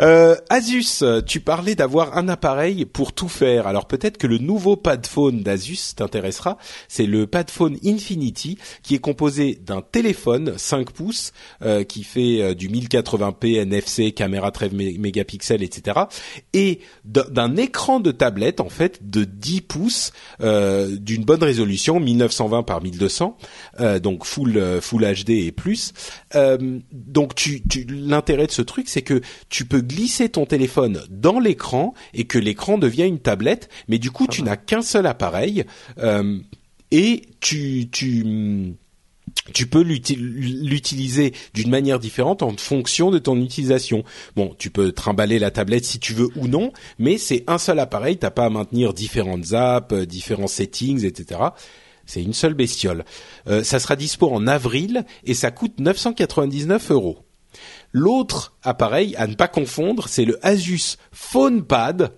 Euh, 0.00 0.34
Asus, 0.48 1.04
tu 1.26 1.40
parlais 1.40 1.74
d'avoir 1.74 2.16
un 2.16 2.26
appareil 2.30 2.86
pour 2.86 3.12
tout 3.12 3.28
faire. 3.28 3.66
Alors 3.66 3.86
peut-être 3.86 4.16
que 4.16 4.26
le 4.26 4.38
nouveau 4.38 4.76
Padphone 4.76 5.42
d'Asus 5.42 5.94
t'intéressera. 5.94 6.56
C'est 6.88 7.04
le 7.04 7.26
Padphone 7.26 7.76
Infinity, 7.84 8.56
qui 8.82 8.94
est 8.94 8.98
composé 8.98 9.58
d'un 9.62 9.82
téléphone 9.82 10.54
5 10.56 10.90
pouces 10.92 11.32
euh, 11.60 11.84
qui 11.84 12.02
fait 12.02 12.40
euh, 12.40 12.54
du 12.54 12.70
1080p 12.70 13.60
NFC, 13.60 14.12
caméra 14.12 14.50
13 14.50 14.72
mé- 14.72 14.98
mégapixels, 14.98 15.62
etc. 15.62 16.00
Et 16.54 16.80
d'un- 17.04 17.54
écran 17.56 18.00
de 18.00 18.10
tablette 18.10 18.58
en 18.60 18.70
fait 18.70 19.00
de 19.10 19.24
10 19.24 19.60
pouces 19.60 20.12
euh, 20.40 20.96
d'une 20.96 21.24
bonne 21.26 21.44
résolution, 21.44 22.00
1920 22.00 22.62
par 22.62 22.82
1200, 22.82 23.36
euh, 23.80 23.98
donc 23.98 24.24
full 24.24 24.58
full 24.80 25.02
HD 25.04 25.30
et 25.32 25.52
plus. 25.52 25.92
Euh, 26.34 26.78
donc 26.92 27.34
tu, 27.34 27.62
tu 27.62 27.84
l'intérêt 27.84 28.46
de 28.46 28.52
ce 28.52 28.62
truc, 28.62 28.88
c'est 28.88 29.02
que 29.02 29.20
tu 29.48 29.64
peux 29.64 29.80
glisser 29.80 30.28
ton 30.28 30.46
téléphone 30.46 31.02
dans 31.10 31.38
l'écran 31.38 31.94
et 32.14 32.24
que 32.24 32.38
l'écran 32.38 32.78
devient 32.78 33.06
une 33.06 33.18
tablette, 33.18 33.68
mais 33.88 33.98
du 33.98 34.10
coup 34.10 34.26
tu 34.26 34.42
n'as 34.42 34.56
qu'un 34.56 34.82
seul 34.82 35.06
appareil 35.06 35.64
euh, 35.98 36.38
et 36.90 37.22
tu 37.40 37.88
tu 37.90 38.74
tu 39.54 39.66
peux 39.66 39.82
l'utiliser 39.82 41.32
d'une 41.54 41.70
manière 41.70 41.98
différente 41.98 42.42
en 42.42 42.56
fonction 42.56 43.10
de 43.10 43.18
ton 43.18 43.40
utilisation. 43.40 44.04
Bon, 44.36 44.54
tu 44.58 44.70
peux 44.70 44.92
trimballer 44.92 45.38
la 45.38 45.50
tablette 45.50 45.84
si 45.84 45.98
tu 45.98 46.12
veux 46.12 46.28
ou 46.36 46.48
non, 46.48 46.72
mais 46.98 47.18
c'est 47.18 47.44
un 47.46 47.58
seul 47.58 47.78
appareil, 47.78 48.18
t'as 48.18 48.30
pas 48.30 48.44
à 48.44 48.50
maintenir 48.50 48.92
différentes 48.92 49.52
apps, 49.52 49.92
euh, 49.92 50.06
différents 50.06 50.46
settings, 50.46 51.04
etc. 51.04 51.40
C'est 52.12 52.22
une 52.22 52.34
seule 52.34 52.52
bestiole. 52.52 53.06
Euh, 53.48 53.64
ça 53.64 53.78
sera 53.78 53.96
dispo 53.96 54.30
en 54.30 54.46
avril 54.46 55.06
et 55.24 55.32
ça 55.32 55.50
coûte 55.50 55.80
999 55.80 56.90
euros. 56.90 57.24
L'autre 57.90 58.54
appareil 58.62 59.16
à 59.16 59.26
ne 59.26 59.34
pas 59.34 59.48
confondre, 59.48 60.08
c'est 60.08 60.26
le 60.26 60.38
Asus 60.46 60.98
PhonePad 61.10 62.12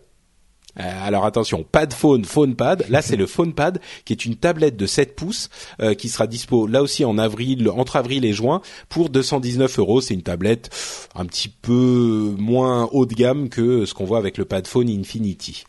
euh, 0.80 1.06
alors 1.06 1.24
attention, 1.24 1.62
pad 1.62 1.92
phone, 1.92 2.24
phone 2.24 2.56
pad. 2.56 2.84
Là, 2.88 3.00
c'est 3.00 3.14
le 3.14 3.28
phone 3.28 3.54
pad 3.54 3.78
qui 4.04 4.12
est 4.12 4.24
une 4.24 4.34
tablette 4.34 4.76
de 4.76 4.86
7 4.86 5.14
pouces 5.14 5.48
euh, 5.80 5.94
qui 5.94 6.08
sera 6.08 6.26
dispo 6.26 6.66
là 6.66 6.82
aussi 6.82 7.04
en 7.04 7.16
avril, 7.16 7.68
entre 7.68 7.94
avril 7.94 8.24
et 8.24 8.32
juin 8.32 8.60
pour 8.88 9.08
219 9.08 9.78
euros. 9.78 10.00
C'est 10.00 10.14
une 10.14 10.24
tablette 10.24 10.70
un 11.14 11.26
petit 11.26 11.48
peu 11.48 12.34
moins 12.36 12.88
haut 12.90 13.06
de 13.06 13.14
gamme 13.14 13.48
que 13.48 13.86
ce 13.86 13.94
qu'on 13.94 14.04
voit 14.04 14.18
avec 14.18 14.36
le 14.36 14.46
pad 14.46 14.66
phone 14.66 14.88
Infinity. 14.88 15.62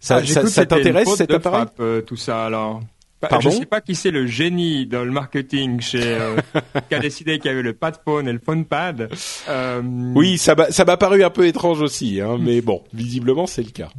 Ça, 0.00 0.16
ah, 0.16 0.26
ça, 0.26 0.44
ça 0.48 0.66
t'intéresse 0.66 1.14
cet 1.14 1.30
appareil? 1.30 1.66
euh, 1.78 2.00
Tout 2.00 2.16
ça 2.16 2.46
alors? 2.46 2.80
Bah, 3.20 3.28
Pardon 3.28 3.50
je 3.50 3.56
sais 3.56 3.66
pas 3.66 3.82
qui 3.82 3.94
c'est 3.94 4.10
le 4.10 4.26
génie 4.26 4.86
dans 4.86 5.04
le 5.04 5.10
marketing 5.10 5.80
chez 5.80 6.18
qui 6.88 6.94
a 6.94 6.98
décidé 6.98 7.38
qu'il 7.38 7.50
y 7.50 7.52
avait 7.52 7.62
le 7.62 7.74
pad 7.74 7.96
phone 8.02 8.26
et 8.26 8.32
le 8.32 8.38
phone 8.38 8.64
pad. 8.64 9.10
Oui, 10.14 10.38
ça 10.38 10.54
m'a 10.54 10.96
paru 10.96 11.22
un 11.22 11.30
peu 11.30 11.46
étrange 11.46 11.82
aussi, 11.82 12.20
hein, 12.20 12.38
mais 12.40 12.62
bon, 12.62 12.82
visiblement 12.94 13.46
c'est 13.46 13.62
le 13.62 13.70
cas. 13.70 13.90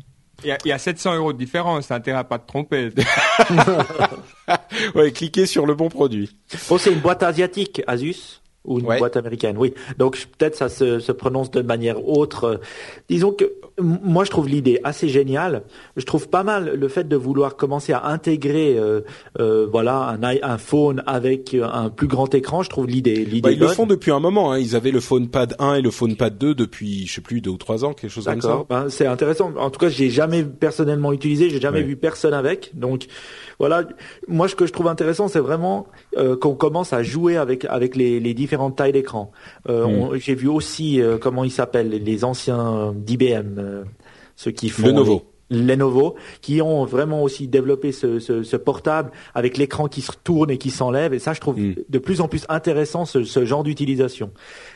Il 0.43 0.57
y, 0.65 0.71
a, 0.71 0.79
700 0.79 1.15
euros 1.15 1.33
de 1.33 1.37
différence, 1.37 1.87
t'as 1.87 1.95
intérêt 1.95 2.19
à 2.19 2.23
pas 2.23 2.39
te 2.39 2.47
tromper. 2.47 2.89
ouais, 4.95 5.11
cliquez 5.11 5.45
sur 5.45 5.67
le 5.67 5.75
bon 5.75 5.89
produit. 5.89 6.35
Oh, 6.69 6.79
c'est 6.79 6.91
une 6.91 6.99
boîte 6.99 7.21
asiatique, 7.21 7.83
Asus 7.85 8.40
ou 8.65 8.79
une 8.79 8.85
boîte 8.85 9.17
américaine, 9.17 9.57
oui. 9.57 9.73
Donc 9.97 10.17
peut-être 10.37 10.55
ça 10.55 10.69
se, 10.69 10.99
se, 10.99 11.11
prononce 11.11 11.49
de 11.49 11.61
manière 11.61 12.07
autre. 12.07 12.61
Disons 13.09 13.31
que 13.31 13.51
moi 13.79 14.23
je 14.23 14.29
trouve 14.29 14.47
l'idée 14.47 14.79
assez 14.83 15.09
géniale. 15.09 15.63
Je 15.97 16.05
trouve 16.05 16.29
pas 16.29 16.43
mal 16.43 16.75
le 16.75 16.87
fait 16.87 17.07
de 17.07 17.15
vouloir 17.15 17.55
commencer 17.55 17.93
à 17.93 18.05
intégrer, 18.05 18.77
euh, 18.77 19.01
euh, 19.39 19.67
voilà, 19.71 20.09
un, 20.09 20.21
un 20.21 20.57
phone 20.57 21.01
avec 21.07 21.55
un 21.55 21.89
plus 21.89 22.07
grand 22.07 22.33
écran. 22.35 22.61
Je 22.61 22.69
trouve 22.69 22.87
l'idée, 22.87 23.25
l'idée. 23.25 23.41
Bah, 23.41 23.51
ils 23.51 23.59
le 23.59 23.67
font 23.67 23.87
depuis 23.87 24.11
un 24.11 24.19
moment. 24.19 24.51
Hein. 24.51 24.59
Ils 24.59 24.75
avaient 24.75 24.91
le 24.91 24.99
phone 24.99 25.27
pad 25.29 25.55
1 25.57 25.75
et 25.75 25.81
le 25.81 25.91
phone 25.91 26.15
pad 26.15 26.37
2 26.37 26.53
depuis, 26.53 27.07
je 27.07 27.15
sais 27.15 27.21
plus, 27.21 27.41
deux 27.41 27.51
ou 27.51 27.57
trois 27.57 27.83
ans, 27.83 27.93
quelque 27.93 28.11
chose 28.11 28.25
comme 28.25 28.41
ça. 28.41 28.63
Ben, 28.69 28.89
c'est 28.89 29.07
intéressant. 29.07 29.51
En 29.57 29.71
tout 29.71 29.79
cas, 29.79 29.89
j'ai 29.89 30.09
jamais 30.11 30.43
personnellement 30.43 31.13
utilisé, 31.13 31.49
j'ai 31.49 31.61
jamais 31.61 31.81
vu 31.81 31.95
personne 31.95 32.33
avec. 32.33 32.71
Donc 32.75 33.07
voilà, 33.59 33.83
moi 34.27 34.47
ce 34.47 34.55
que 34.55 34.65
je 34.65 34.73
trouve 34.73 34.87
intéressant, 34.87 35.27
c'est 35.27 35.39
vraiment 35.39 35.87
euh, 36.17 36.35
qu'on 36.35 36.55
commence 36.55 36.93
à 36.93 37.03
jouer 37.03 37.37
avec 37.37 37.65
avec 37.65 37.95
les, 37.95 38.19
les 38.19 38.33
différentes 38.51 38.75
tailles 38.75 38.91
d'écran. 38.91 39.31
Euh, 39.69 40.11
mm. 40.11 40.17
J'ai 40.17 40.35
vu 40.35 40.49
aussi 40.49 41.01
euh, 41.01 41.17
comment 41.17 41.45
ils 41.45 41.51
s'appellent 41.51 41.89
les 41.89 42.23
anciens 42.25 42.93
d'IBM, 42.93 43.57
euh, 43.57 43.83
ceux 44.35 44.51
qui 44.51 44.67
font 44.67 44.87
Lenovo. 44.87 45.23
Lenovo, 45.49 46.15
qui 46.41 46.61
ont 46.61 46.83
vraiment 46.83 47.23
aussi 47.23 47.47
développé 47.47 47.93
ce, 47.93 48.19
ce, 48.19 48.43
ce 48.43 48.57
portable 48.57 49.11
avec 49.33 49.57
l'écran 49.57 49.87
qui 49.87 50.01
se 50.01 50.11
tourne 50.21 50.49
et 50.51 50.57
qui 50.57 50.69
s'enlève. 50.69 51.13
Et 51.13 51.19
ça, 51.19 51.31
je 51.31 51.39
trouve 51.39 51.59
mm. 51.59 51.75
de 51.87 51.99
plus 51.99 52.19
en 52.19 52.27
plus 52.27 52.45
intéressant 52.49 53.05
ce, 53.05 53.23
ce 53.23 53.45
genre 53.45 53.63
d'utilisation. 53.63 54.31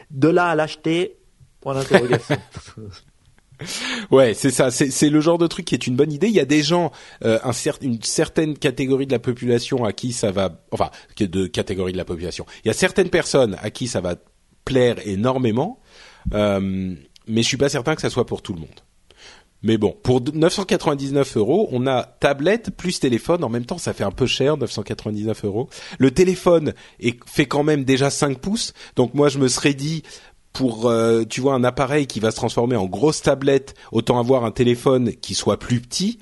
De 0.09 0.29
là 0.29 0.45
à 0.45 0.55
l'acheter, 0.55 1.17
point 1.59 1.73
d'interrogation. 1.73 2.37
Ouais, 4.11 4.33
c'est 4.33 4.51
ça. 4.51 4.71
C'est 4.71 5.09
le 5.09 5.19
genre 5.21 5.37
de 5.37 5.47
truc 5.47 5.65
qui 5.65 5.75
est 5.75 5.87
une 5.87 5.95
bonne 5.95 6.11
idée. 6.11 6.27
Il 6.27 6.33
y 6.33 6.39
a 6.39 6.45
des 6.45 6.63
gens, 6.63 6.91
euh, 7.23 7.39
un 7.43 7.51
une 7.81 8.01
certaine 8.01 8.57
catégorie 8.57 9.07
de 9.07 9.11
la 9.11 9.19
population 9.19 9.85
à 9.85 9.93
qui 9.93 10.13
ça 10.13 10.31
va, 10.31 10.63
enfin, 10.71 10.91
de 11.19 11.47
catégorie 11.47 11.91
de 11.91 11.97
la 11.97 12.05
population. 12.05 12.45
Il 12.63 12.67
y 12.67 12.71
a 12.71 12.73
certaines 12.73 13.09
personnes 13.09 13.57
à 13.61 13.69
qui 13.69 13.87
ça 13.87 14.01
va 14.01 14.15
plaire 14.65 14.95
énormément, 15.05 15.79
euh, 16.33 16.95
mais 17.27 17.43
je 17.43 17.47
suis 17.47 17.57
pas 17.57 17.69
certain 17.69 17.95
que 17.95 18.01
ça 18.01 18.09
soit 18.09 18.25
pour 18.25 18.41
tout 18.41 18.53
le 18.53 18.59
monde. 18.59 18.81
Mais 19.63 19.77
bon, 19.79 19.95
pour 20.03 20.21
999 20.21 21.37
euros, 21.37 21.67
on 21.71 21.87
a 21.87 22.03
tablette 22.03 22.69
plus 22.69 22.99
téléphone. 22.99 23.43
En 23.43 23.49
même 23.49 23.65
temps, 23.65 23.79
ça 23.79 23.93
fait 23.93 24.03
un 24.03 24.11
peu 24.11 24.27
cher, 24.27 24.57
999 24.57 25.43
euros. 25.45 25.69
Le 25.97 26.11
téléphone 26.11 26.73
est, 26.99 27.17
fait 27.27 27.47
quand 27.47 27.63
même 27.63 27.83
déjà 27.83 28.11
5 28.11 28.37
pouces. 28.37 28.73
Donc 28.95 29.15
moi, 29.15 29.27
je 29.27 29.39
me 29.39 29.47
serais 29.47 29.73
dit, 29.73 30.03
pour 30.55 30.89
euh, 30.89 31.23
tu 31.25 31.41
vois 31.41 31.53
un 31.53 31.63
appareil 31.63 32.07
qui 32.07 32.19
va 32.19 32.31
se 32.31 32.37
transformer 32.37 32.75
en 32.77 32.85
grosse 32.85 33.21
tablette, 33.21 33.75
autant 33.91 34.19
avoir 34.19 34.45
un 34.45 34.51
téléphone 34.51 35.11
qui 35.11 35.35
soit 35.35 35.59
plus 35.59 35.81
petit, 35.81 36.17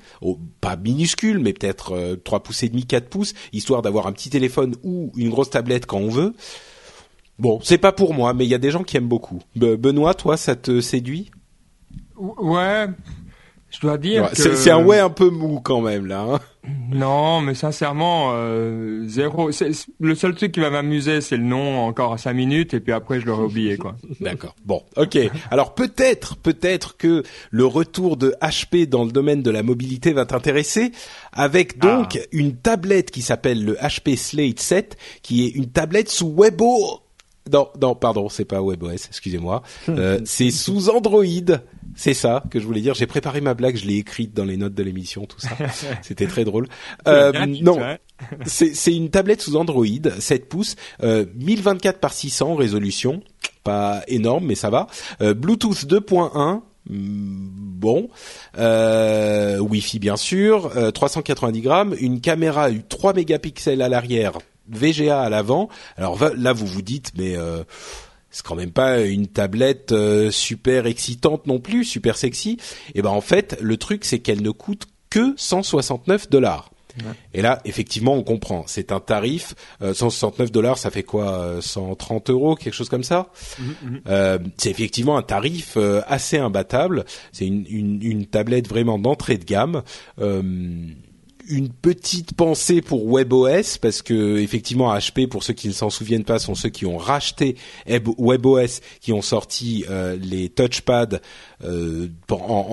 pas 0.60 0.76
minuscule, 0.76 1.38
mais 1.38 1.52
peut-être 1.52 1.92
euh, 1.94 2.16
3 2.16 2.42
pouces 2.42 2.64
et 2.64 2.68
demi, 2.68 2.84
4 2.84 3.08
pouces, 3.08 3.32
histoire 3.52 3.80
d'avoir 3.80 4.06
un 4.06 4.12
petit 4.12 4.30
téléphone 4.30 4.74
ou 4.82 5.12
une 5.16 5.30
grosse 5.30 5.50
tablette 5.50 5.86
quand 5.86 5.98
on 5.98 6.08
veut. 6.08 6.34
Bon, 7.38 7.60
c'est 7.62 7.78
pas 7.78 7.92
pour 7.92 8.12
moi, 8.12 8.34
mais 8.34 8.44
il 8.44 8.48
y 8.50 8.54
a 8.54 8.58
des 8.58 8.70
gens 8.70 8.82
qui 8.82 8.96
aiment 8.96 9.08
beaucoup. 9.08 9.40
Benoît, 9.56 10.14
toi, 10.14 10.36
ça 10.36 10.56
te 10.56 10.80
séduit? 10.80 11.30
Ouais, 12.16 12.88
je 13.70 13.80
dois 13.80 13.98
dire 13.98 14.30
que... 14.30 14.56
C'est 14.56 14.70
un 14.70 14.84
ouais 14.84 14.98
un 14.98 15.10
peu 15.10 15.30
mou 15.30 15.60
quand 15.60 15.80
même 15.80 16.06
là. 16.06 16.22
Hein 16.22 16.40
non, 16.90 17.40
mais 17.40 17.54
sincèrement, 17.54 18.32
euh, 18.34 19.04
zéro. 19.06 19.50
Le 20.00 20.14
seul 20.14 20.34
truc 20.34 20.52
qui 20.52 20.60
va 20.60 20.70
m'amuser, 20.70 21.20
c'est 21.20 21.36
le 21.36 21.42
nom 21.42 21.80
encore 21.80 22.12
à 22.12 22.18
cinq 22.18 22.34
minutes, 22.34 22.74
et 22.74 22.80
puis 22.80 22.92
après 22.92 23.20
je 23.20 23.26
l'aurai 23.26 23.44
oublié 23.44 23.76
quoi. 23.76 23.96
D'accord. 24.20 24.54
Bon, 24.64 24.82
ok. 24.96 25.18
Alors 25.50 25.74
peut-être, 25.74 26.36
peut-être 26.36 26.96
que 26.96 27.22
le 27.50 27.66
retour 27.66 28.16
de 28.16 28.34
HP 28.40 28.86
dans 28.88 29.04
le 29.04 29.12
domaine 29.12 29.42
de 29.42 29.50
la 29.50 29.62
mobilité 29.62 30.12
va 30.12 30.24
t'intéresser, 30.24 30.92
avec 31.32 31.78
donc 31.78 32.18
ah. 32.20 32.26
une 32.32 32.56
tablette 32.56 33.10
qui 33.10 33.22
s'appelle 33.22 33.64
le 33.64 33.74
HP 33.74 34.16
Slate 34.16 34.60
7, 34.60 34.96
qui 35.22 35.44
est 35.44 35.50
une 35.50 35.70
tablette 35.70 36.08
sous 36.08 36.32
WebO 36.34 37.00
non, 37.52 37.68
non, 37.78 37.94
pardon, 37.94 38.28
c'est 38.30 38.46
pas 38.46 38.62
WebOS, 38.62 39.06
excusez-moi. 39.08 39.62
Euh, 39.90 40.18
c'est 40.24 40.50
sous 40.50 40.88
Android. 40.88 41.24
C'est 41.96 42.14
ça 42.14 42.42
que 42.50 42.60
je 42.60 42.66
voulais 42.66 42.80
dire. 42.80 42.94
J'ai 42.94 43.06
préparé 43.06 43.40
ma 43.40 43.54
blague, 43.54 43.76
je 43.76 43.86
l'ai 43.86 43.96
écrite 43.96 44.34
dans 44.34 44.44
les 44.44 44.56
notes 44.56 44.74
de 44.74 44.82
l'émission, 44.82 45.26
tout 45.26 45.40
ça. 45.40 45.50
C'était 46.02 46.26
très 46.26 46.44
drôle. 46.44 46.68
Euh, 47.08 47.46
non, 47.46 47.78
c'est 48.46 48.94
une 48.94 49.10
tablette 49.10 49.42
sous 49.42 49.56
Android, 49.56 49.86
7 50.18 50.48
pouces, 50.48 50.76
euh, 51.02 51.26
1024 51.36 52.00
par 52.00 52.12
600 52.12 52.54
résolution, 52.56 53.22
pas 53.62 54.02
énorme, 54.08 54.46
mais 54.46 54.54
ça 54.54 54.70
va. 54.70 54.86
Euh, 55.20 55.34
Bluetooth 55.34 55.86
2.1. 55.86 56.62
Mm, 56.86 57.48
bon, 57.80 58.10
euh, 58.58 59.58
Wi-Fi 59.58 59.98
bien 59.98 60.16
sûr, 60.16 60.70
390 60.92 61.60
grammes, 61.62 61.94
une 61.98 62.20
caméra 62.20 62.68
3 62.70 63.14
mégapixels 63.14 63.80
à 63.80 63.88
l'arrière, 63.88 64.38
VGA 64.68 65.20
à 65.20 65.28
l'avant. 65.28 65.68
Alors 65.96 66.18
là, 66.36 66.52
vous 66.52 66.66
vous 66.66 66.82
dites, 66.82 67.12
mais 67.16 67.36
euh, 67.36 67.64
c'est 68.34 68.44
quand 68.44 68.56
même 68.56 68.72
pas 68.72 69.00
une 69.00 69.28
tablette 69.28 69.92
euh, 69.92 70.32
super 70.32 70.86
excitante 70.86 71.46
non 71.46 71.60
plus, 71.60 71.84
super 71.84 72.16
sexy. 72.16 72.58
Et 72.88 72.92
eh 72.96 73.02
ben 73.02 73.10
en 73.10 73.20
fait, 73.20 73.56
le 73.60 73.76
truc 73.76 74.04
c'est 74.04 74.18
qu'elle 74.18 74.42
ne 74.42 74.50
coûte 74.50 74.88
que 75.08 75.34
169 75.36 76.28
dollars. 76.28 76.70
Et 77.32 77.42
là, 77.42 77.60
effectivement, 77.64 78.14
on 78.14 78.22
comprend. 78.22 78.64
C'est 78.68 78.92
un 78.92 79.00
tarif. 79.00 79.56
169 79.80 80.48
euh, 80.48 80.52
dollars, 80.52 80.78
ça 80.78 80.92
fait 80.92 81.02
quoi 81.02 81.56
130 81.60 82.30
euros, 82.30 82.54
quelque 82.54 82.72
chose 82.72 82.88
comme 82.88 83.02
ça? 83.02 83.30
Mhm, 83.58 83.74
mhm. 83.82 84.00
euh, 84.06 84.38
c'est 84.58 84.70
effectivement 84.70 85.16
un 85.16 85.22
tarif 85.22 85.76
assez 86.06 86.38
imbattable. 86.38 87.04
C'est 87.32 87.46
une, 87.46 87.66
une, 87.68 88.00
une, 88.00 88.26
tablette 88.26 88.68
vraiment 88.68 89.00
d'entrée 89.00 89.38
de 89.38 89.44
gamme 89.44 89.82
une 91.48 91.68
petite 91.68 92.34
pensée 92.34 92.80
pour 92.80 93.06
WebOS 93.06 93.78
parce 93.80 94.02
que 94.02 94.38
effectivement 94.38 94.94
HP 94.94 95.26
pour 95.26 95.42
ceux 95.42 95.52
qui 95.52 95.68
ne 95.68 95.72
s'en 95.72 95.90
souviennent 95.90 96.24
pas 96.24 96.38
sont 96.38 96.54
ceux 96.54 96.68
qui 96.68 96.86
ont 96.86 96.96
racheté 96.96 97.56
WebOS 97.86 98.80
qui 99.00 99.12
ont 99.12 99.22
sorti 99.22 99.84
euh, 99.90 100.16
les 100.16 100.48
touchpads 100.48 101.20
euh, 101.62 102.08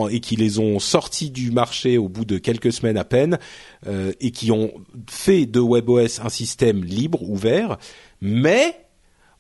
et 0.10 0.20
qui 0.20 0.36
les 0.36 0.60
ont 0.60 0.80
sortis 0.80 1.32
du 1.32 1.52
marché 1.52 1.98
au 1.98 2.08
bout 2.08 2.26
de 2.26 2.38
quelques 2.38 2.72
semaines 2.72 2.98
à 2.98 3.04
peine 3.04 3.40
euh, 3.88 4.14
et 4.20 4.32
qui 4.32 4.52
ont 4.52 4.74
fait 5.10 5.46
de 5.46 5.60
WebOS 5.60 6.22
un 6.24 6.30
système 6.30 6.84
libre 6.84 7.22
ouvert. 7.24 7.78
Mais 8.22 8.86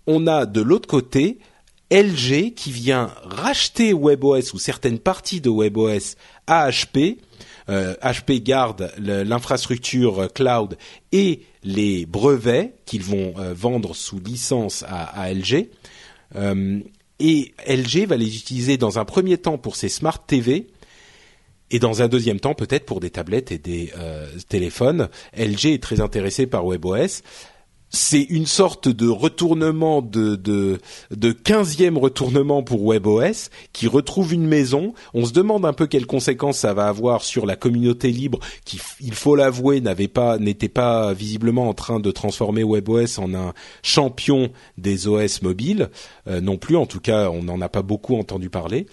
on 0.08 0.28
a 0.28 0.46
de 0.46 0.62
l'autre 0.62 0.88
côté 0.88 1.39
LG 1.91 2.54
qui 2.54 2.72
vient 2.72 3.12
racheter 3.24 3.94
WebOS 3.94 4.54
ou 4.54 4.60
certaines 4.60 5.00
parties 5.00 5.41
de 5.41 5.50
WebOS 5.50 6.15
à 6.48 6.70
HP 6.70 7.17
HP 7.67 8.32
euh, 8.32 8.39
garde 8.39 8.91
l'infrastructure 8.97 10.32
cloud 10.34 10.78
et 11.12 11.41
les 11.63 12.06
brevets 12.06 12.74
qu'ils 12.86 13.04
vont 13.04 13.34
euh, 13.38 13.54
vendre 13.54 13.95
sous 13.95 14.19
licence 14.19 14.84
à, 14.88 15.32
LG. 15.34 15.69
Euh, 16.36 16.80
et 17.19 17.54
LG 17.67 18.08
va 18.08 18.17
les 18.17 18.36
utiliser 18.36 18.78
dans 18.78 18.97
un 18.97 19.06
premier 19.06 19.38
temps 19.38 19.58
pour 19.58 19.76
ses 19.76 19.89
smart 19.89 20.26
TV 20.26 20.67
et 21.69 21.80
dans 21.80 22.02
un 22.02 22.08
deuxième 22.08 22.39
temps 22.39 22.56
peut-être 22.56 22.86
pour 22.86 23.00
des 23.00 23.12
tablettes 23.12 23.52
et 23.52 23.60
des 23.60 23.93
téléphones. 24.50 25.08
LG 25.38 25.67
est 25.67 25.84
très 25.84 26.02
intéressé 26.02 26.47
par 26.47 26.65
WebOS. 26.65 27.21
C'est 27.92 28.22
une 28.22 28.46
sorte 28.46 28.88
de 28.88 29.08
retournement 29.08 30.02
de 30.02 30.36
de 30.36 30.80
de 31.12 31.32
quinzième 31.32 31.98
retournement 31.98 32.64
pour 32.64 32.86
WebOS 32.86 33.50
qui 33.74 33.88
retrouve 33.88 34.34
une 34.34 34.48
maison. 34.48 34.94
On 35.14 35.26
se 35.26 35.34
demande 35.34 35.66
un 35.66 35.74
peu 35.74 35.88
quelles 35.88 36.06
conséquences 36.06 36.60
ça 36.60 36.74
va 36.74 36.88
avoir 36.88 37.24
sur 37.24 37.46
la 37.46 37.56
communauté 37.56 38.12
libre 38.12 38.40
qui, 38.66 38.80
il 39.02 39.14
faut 39.14 39.36
l'avouer, 39.36 39.82
n'avait 39.82 40.08
pas 40.08 40.38
n'était 40.38 40.70
pas 40.70 41.14
visiblement 41.14 41.68
en 41.68 41.74
train 41.74 42.00
de 42.00 42.12
transformer 42.12 42.64
WebOS 42.64 43.20
en 43.20 43.34
un 43.34 43.54
champion 43.84 44.52
des 44.78 45.08
OS 45.08 45.42
mobiles 45.42 45.90
euh, 46.28 46.42
non 46.42 46.58
plus. 46.58 46.78
En 46.78 46.86
tout 46.86 47.02
cas, 47.02 47.30
on 47.30 47.44
n'en 47.44 47.60
a 47.62 47.70
pas 47.70 47.82
beaucoup 47.82 48.18
entendu 48.18 48.50
parler. 48.50 48.88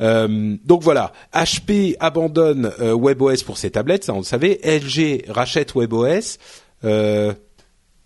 Euh, 0.00 0.56
donc 0.64 0.82
voilà, 0.82 1.12
HP 1.34 1.96
abandonne 2.00 2.72
euh, 2.80 2.94
WebOS 2.94 3.44
pour 3.44 3.58
ses 3.58 3.70
tablettes, 3.70 4.04
ça 4.04 4.14
on 4.14 4.18
le 4.18 4.24
savait. 4.24 4.60
LG 4.64 5.24
rachète 5.28 5.74
WebOS. 5.74 6.38
Euh, 6.84 7.34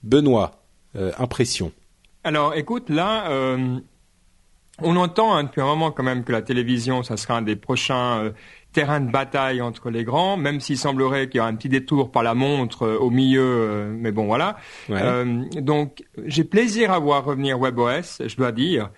Benoît, 0.03 0.63
euh, 0.97 1.13
impression. 1.19 1.73
Alors, 2.25 2.55
écoute, 2.55 2.89
là, 2.89 3.31
euh, 3.31 3.79
on 4.81 4.97
entend 4.97 5.35
hein, 5.35 5.45
depuis 5.45 5.61
un 5.61 5.67
moment 5.67 5.91
quand 5.91 6.03
même 6.03 6.25
que 6.25 6.33
la 6.33 6.43
télévision, 6.43 7.03
ça 7.03 7.17
sera 7.17 7.37
un 7.37 7.43
des 7.43 7.57
prochains 7.57 8.25
euh, 8.25 8.31
terrains 8.73 9.01
de 9.01 9.11
bataille 9.11 9.61
entre 9.61 9.91
les 9.91 10.05
grands, 10.05 10.37
même 10.37 10.61
s'il 10.61 10.79
semblerait 10.79 11.29
qu'il 11.29 11.39
y 11.39 11.41
aura 11.41 11.49
un 11.49 11.55
petit 11.55 11.69
détour 11.69 12.11
par 12.11 12.23
la 12.23 12.35
montre 12.35 12.89
au 12.89 13.11
milieu, 13.11 13.95
mais 13.99 14.13
bon, 14.13 14.25
voilà. 14.25 14.57
donc, 15.57 16.05
j'ai 16.25 16.45
plaisir 16.45 16.91
à 16.91 16.99
voir 16.99 17.25
revenir 17.25 17.61
WebOS, 17.61 18.27
je 18.27 18.35
dois 18.35 18.51
dire. 18.51 18.91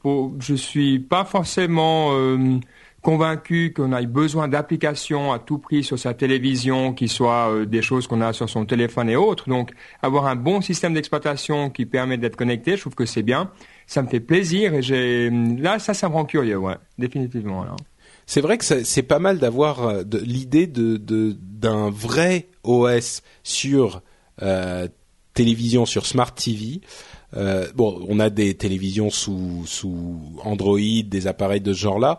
Pour, 0.00 0.34
je 0.38 0.54
suis 0.54 1.00
pas 1.00 1.24
forcément 1.24 2.12
convaincu 3.02 3.72
qu'on 3.74 3.96
ait 3.96 4.06
besoin 4.06 4.48
d'applications 4.48 5.32
à 5.32 5.38
tout 5.38 5.58
prix 5.58 5.82
sur 5.84 5.98
sa 5.98 6.14
télévision 6.14 6.92
qui 6.92 7.08
soient 7.08 7.50
euh, 7.50 7.66
des 7.66 7.82
choses 7.82 8.06
qu'on 8.06 8.20
a 8.20 8.32
sur 8.32 8.48
son 8.48 8.66
téléphone 8.66 9.08
et 9.08 9.16
autres. 9.16 9.48
Donc 9.48 9.72
avoir 10.02 10.26
un 10.26 10.36
bon 10.36 10.60
système 10.60 10.94
d'exploitation 10.94 11.70
qui 11.70 11.86
permet 11.86 12.18
d'être 12.18 12.36
connecté, 12.36 12.76
je 12.76 12.82
trouve 12.82 12.94
que 12.94 13.06
c'est 13.06 13.22
bien. 13.22 13.50
Ça 13.86 14.02
me 14.02 14.08
fait 14.08 14.20
plaisir 14.20 14.74
et 14.74 14.82
j'ai 14.82 15.30
là 15.30 15.78
ça 15.78 15.94
ça 15.94 16.08
me 16.08 16.14
rend 16.14 16.24
curieux, 16.24 16.58
ouais, 16.58 16.76
définitivement. 16.98 17.64
C'est 18.26 18.40
vrai 18.40 18.58
que 18.58 18.64
c'est 18.64 19.02
pas 19.02 19.18
mal 19.18 19.38
d'avoir 19.38 19.82
euh, 19.82 20.02
l'idée 20.22 20.66
de 20.66 20.98
d'un 20.98 21.90
vrai 21.90 22.48
OS 22.62 23.22
sur 23.42 24.02
euh, 24.42 24.86
télévision, 25.34 25.86
sur 25.86 26.06
Smart 26.06 26.32
TV. 26.34 26.80
Bon, 27.76 28.04
on 28.08 28.18
a 28.18 28.28
des 28.28 28.54
télévisions 28.54 29.08
sous, 29.08 29.62
sous 29.64 30.18
Android, 30.42 30.78
des 31.04 31.26
appareils 31.28 31.60
de 31.60 31.72
ce 31.72 31.78
genre-là 31.78 32.18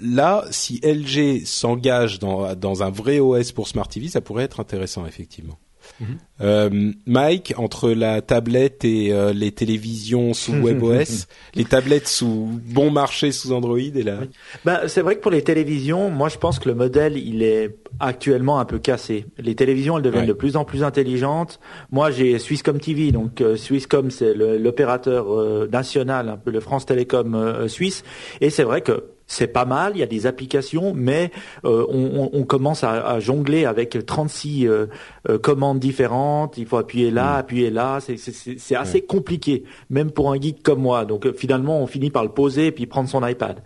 là, 0.00 0.44
si 0.50 0.80
LG 0.82 1.44
s'engage 1.44 2.18
dans, 2.18 2.54
dans 2.54 2.82
un 2.82 2.90
vrai 2.90 3.20
OS 3.20 3.52
pour 3.52 3.68
Smart 3.68 3.88
TV, 3.88 4.08
ça 4.08 4.20
pourrait 4.20 4.44
être 4.44 4.60
intéressant, 4.60 5.06
effectivement. 5.06 5.58
Mhm. 6.00 6.06
Euh, 6.40 6.92
Mike, 7.06 7.54
entre 7.56 7.90
la 7.90 8.20
tablette 8.20 8.84
et 8.84 9.12
euh, 9.12 9.32
les 9.32 9.52
télévisions 9.52 10.34
sous 10.34 10.52
WebOS, 10.62 11.26
les 11.54 11.64
tablettes 11.64 12.08
sous 12.08 12.48
bon 12.64 12.90
marché 12.90 13.32
sous 13.32 13.52
Android 13.52 13.78
et 13.78 14.02
là. 14.02 14.18
Bah, 14.64 14.88
c'est 14.88 15.02
vrai 15.02 15.16
que 15.16 15.20
pour 15.20 15.30
les 15.30 15.42
télévisions, 15.42 16.10
moi 16.10 16.28
je 16.28 16.38
pense 16.38 16.58
que 16.58 16.68
le 16.68 16.74
modèle 16.74 17.16
il 17.16 17.42
est 17.42 17.76
actuellement 18.00 18.58
un 18.58 18.64
peu 18.64 18.78
cassé. 18.78 19.26
Les 19.38 19.54
télévisions 19.54 19.96
elles 19.96 20.02
deviennent 20.02 20.26
de 20.26 20.32
plus 20.32 20.56
en 20.56 20.64
plus 20.64 20.82
intelligentes. 20.82 21.60
Moi 21.90 22.10
j'ai 22.10 22.38
Swisscom 22.38 22.78
TV, 22.78 23.12
donc 23.12 23.40
euh, 23.40 23.56
Swisscom 23.56 24.10
c'est 24.10 24.34
l'opérateur 24.34 25.26
national, 25.68 26.28
un 26.28 26.36
peu 26.36 26.50
le 26.50 26.60
France 26.60 26.86
Télécom 26.86 27.68
suisse, 27.68 28.02
et 28.40 28.50
c'est 28.50 28.64
vrai 28.64 28.80
que 28.80 29.04
c'est 29.32 29.46
pas 29.46 29.64
mal, 29.64 29.92
il 29.94 30.00
y 30.00 30.02
a 30.02 30.06
des 30.06 30.26
applications, 30.26 30.92
mais 30.94 31.30
euh, 31.64 31.86
on, 31.88 32.44
commence 32.44 32.84
à, 32.84 33.18
jongler 33.18 33.64
avec 33.64 34.04
36 34.04 34.66
euh, 34.66 34.86
euh, 35.28 35.38
commandes 35.38 35.78
différentes. 35.78 36.58
Il 36.58 36.66
faut 36.66 36.76
appuyer 36.76 37.10
là, 37.10 37.34
mm. 37.34 37.38
appuyer 37.38 37.70
là. 37.70 37.98
C'est 38.00 38.76
assez 38.76 39.00
compliqué, 39.00 39.64
même 39.88 40.10
pour 40.10 40.32
un 40.32 40.40
geek 40.40 40.62
comme 40.62 40.80
moi. 40.80 41.06
Donc 41.06 41.34
finalement, 41.34 41.80
on 41.80 41.86
finit 41.86 42.10
par 42.10 42.24
le 42.24 42.28
poser 42.28 42.66
et 42.66 42.72
puis 42.72 42.86
prendre 42.86 43.08
son 43.08 43.26
iPad. 43.26 43.62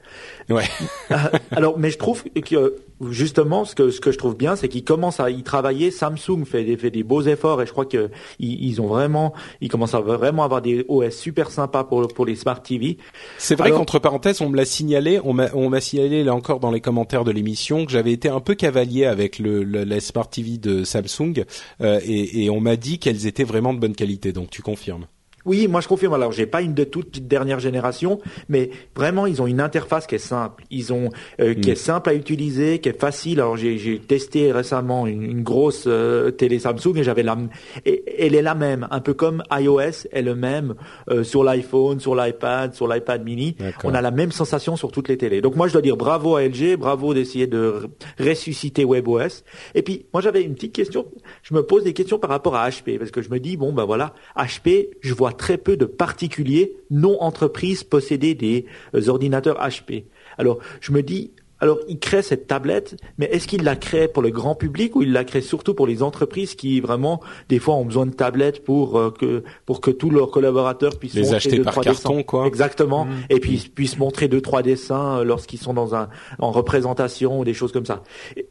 Ouais. 0.48 0.64
Alors, 1.50 1.78
mais 1.78 1.90
je 1.90 1.98
trouve 1.98 2.22
que 2.22 2.76
justement, 3.10 3.64
ce 3.64 3.74
que 3.74 3.90
ce 3.90 4.00
que 4.00 4.12
je 4.12 4.18
trouve 4.18 4.36
bien, 4.36 4.56
c'est 4.56 4.68
qu'ils 4.68 4.84
commencent 4.84 5.20
à 5.20 5.30
y 5.30 5.42
travailler. 5.42 5.90
Samsung 5.90 6.44
fait 6.44 6.64
des 6.64 6.76
fait 6.76 6.90
des 6.90 7.02
beaux 7.02 7.22
efforts 7.22 7.62
et 7.62 7.66
je 7.66 7.72
crois 7.72 7.86
que 7.86 8.10
ils, 8.38 8.80
ont 8.80 8.86
vraiment, 8.86 9.32
ils 9.60 9.68
commencent 9.68 9.94
à 9.94 10.00
vraiment 10.00 10.44
avoir 10.44 10.62
des 10.62 10.84
OS 10.88 11.14
super 11.14 11.50
sympas 11.50 11.84
pour 11.84 12.08
pour 12.08 12.26
les 12.26 12.36
smart 12.36 12.62
TV. 12.62 12.98
C'est 13.38 13.56
vrai 13.56 13.70
qu'entre 13.70 13.98
parenthèses, 13.98 14.40
on 14.40 14.48
me 14.48 14.56
l'a 14.56 14.64
signalé, 14.64 15.20
on 15.24 15.32
m'a 15.32 15.48
on 15.54 15.68
m'a 15.68 15.80
signalé 15.80 16.24
là 16.24 16.34
encore 16.34 16.60
dans 16.60 16.70
les 16.70 16.80
commentaires 16.80 17.24
de 17.24 17.30
l'émission 17.30 17.84
que 17.84 17.92
j'avais 17.92 18.12
été 18.12 18.28
un 18.28 18.40
peu 18.40 18.54
cavalier 18.54 19.04
avec 19.04 19.38
le, 19.38 19.62
le 19.62 19.84
la 19.84 20.00
smart 20.00 20.28
TV 20.28 20.58
de 20.58 20.84
Samsung 20.84 21.44
euh, 21.80 22.00
et, 22.04 22.44
et 22.44 22.50
on 22.50 22.60
m'a 22.60 22.76
dit 22.76 22.98
qu'elles 22.98 23.26
étaient 23.26 23.44
vraiment 23.44 23.74
de 23.74 23.78
bonne 23.78 23.94
qualité. 23.94 24.32
Donc 24.32 24.50
tu 24.50 24.62
confirmes. 24.62 25.06
Oui, 25.46 25.68
moi 25.68 25.80
je 25.80 25.88
confirme. 25.88 26.14
Alors, 26.14 26.32
j'ai 26.32 26.46
pas 26.46 26.60
une 26.60 26.74
de 26.74 26.84
toute 26.84 27.26
dernière 27.26 27.60
génération, 27.60 28.20
mais 28.48 28.70
vraiment, 28.94 29.26
ils 29.26 29.40
ont 29.40 29.46
une 29.46 29.60
interface 29.60 30.06
qui 30.06 30.16
est 30.16 30.18
simple. 30.18 30.64
Ils 30.70 30.92
ont 30.92 31.10
euh, 31.40 31.54
qui 31.54 31.70
est 31.70 31.74
mm. 31.74 31.76
simple 31.76 32.10
à 32.10 32.14
utiliser, 32.14 32.80
qui 32.80 32.88
est 32.88 33.00
facile. 33.00 33.40
Alors, 33.40 33.56
j'ai 33.56 34.00
testé 34.00 34.52
récemment 34.52 35.06
une, 35.06 35.42
grosse 35.42 35.84
euh, 35.86 36.30
télé 36.30 36.58
Samsung 36.58 36.96
et 36.96 37.04
j'avais 37.04 37.22
la, 37.22 37.36
et, 37.84 38.24
elle 38.24 38.34
est 38.34 38.42
la 38.42 38.54
même, 38.54 38.88
un 38.90 39.00
peu 39.00 39.14
comme 39.14 39.42
iOS 39.52 40.08
est 40.10 40.22
le 40.22 40.34
même 40.34 40.74
euh, 41.08 41.22
sur 41.22 41.44
l'iPhone, 41.44 42.00
sur 42.00 42.16
l'iPad, 42.16 42.74
sur 42.74 42.88
l'iPad 42.88 43.24
Mini. 43.24 43.56
On 43.84 43.94
a 43.94 44.00
la 44.00 44.10
même 44.10 44.32
sensation 44.32 44.76
sur 44.76 44.90
toutes 44.90 45.08
les 45.08 45.16
télés. 45.16 45.40
Donc 45.40 45.54
moi, 45.54 45.68
je 45.68 45.72
dois 45.72 45.82
dire 45.82 45.96
bravo 45.96 46.36
à 46.36 46.42
LG, 46.42 46.76
bravo 46.76 47.14
d'essayer 47.14 47.46
de 47.46 47.88
ressusciter 48.18 48.84
WebOS. 48.84 49.44
Et 49.74 49.82
puis, 49.82 50.06
moi, 50.12 50.20
j'avais 50.20 50.42
une 50.42 50.54
petite 50.54 50.74
question. 50.74 51.06
Je 51.42 51.54
me 51.54 51.62
pose 51.62 51.84
des 51.84 51.92
questions 51.92 52.18
par 52.18 52.30
rapport 52.30 52.56
à 52.56 52.68
HP 52.68 52.98
parce 52.98 53.10
que 53.10 53.22
je 53.22 53.30
me 53.30 53.38
dis 53.38 53.56
bon 53.56 53.72
ben 53.72 53.84
voilà, 53.84 54.14
HP, 54.36 54.88
je 55.00 55.14
vois 55.14 55.32
très 55.36 55.58
peu 55.58 55.76
de 55.76 55.84
particuliers 55.84 56.76
non 56.90 57.20
entreprises 57.22 57.84
posséder 57.84 58.34
des 58.34 58.66
euh, 58.94 59.08
ordinateurs 59.08 59.58
HP. 59.58 60.04
Alors, 60.38 60.58
je 60.80 60.92
me 60.92 61.02
dis, 61.02 61.32
alors, 61.60 61.78
il 61.88 61.98
crée 61.98 62.20
cette 62.20 62.46
tablette, 62.46 62.96
mais 63.16 63.26
est-ce 63.26 63.48
qu'il 63.48 63.62
la 63.62 63.76
crée 63.76 64.08
pour 64.08 64.22
le 64.22 64.30
grand 64.30 64.54
public 64.54 64.94
ou 64.94 65.02
il 65.02 65.12
la 65.12 65.24
crée 65.24 65.40
surtout 65.40 65.72
pour 65.72 65.86
les 65.86 66.02
entreprises 66.02 66.54
qui 66.54 66.80
vraiment, 66.80 67.20
des 67.48 67.58
fois, 67.58 67.76
ont 67.76 67.84
besoin 67.86 68.04
de 68.04 68.12
tablettes 68.12 68.62
pour 68.62 68.98
euh, 68.98 69.10
que 69.10 69.42
pour 69.64 69.80
que 69.80 69.90
tous 69.90 70.10
leurs 70.10 70.30
collaborateurs 70.30 70.98
puissent 70.98 71.14
les 71.14 71.32
acheter 71.32 71.60
par 71.60 71.80
carton, 71.80 72.22
quoi. 72.22 72.46
Exactement, 72.46 73.06
mmh. 73.06 73.10
et 73.30 73.40
puis 73.40 73.70
puissent 73.74 73.98
montrer 73.98 74.28
deux 74.28 74.42
trois 74.42 74.62
dessins 74.62 75.20
euh, 75.20 75.24
lorsqu'ils 75.24 75.58
sont 75.58 75.72
dans 75.72 75.94
un 75.94 76.08
en 76.38 76.50
représentation 76.50 77.40
ou 77.40 77.44
des 77.44 77.54
choses 77.54 77.72
comme 77.72 77.86
ça. 77.86 78.02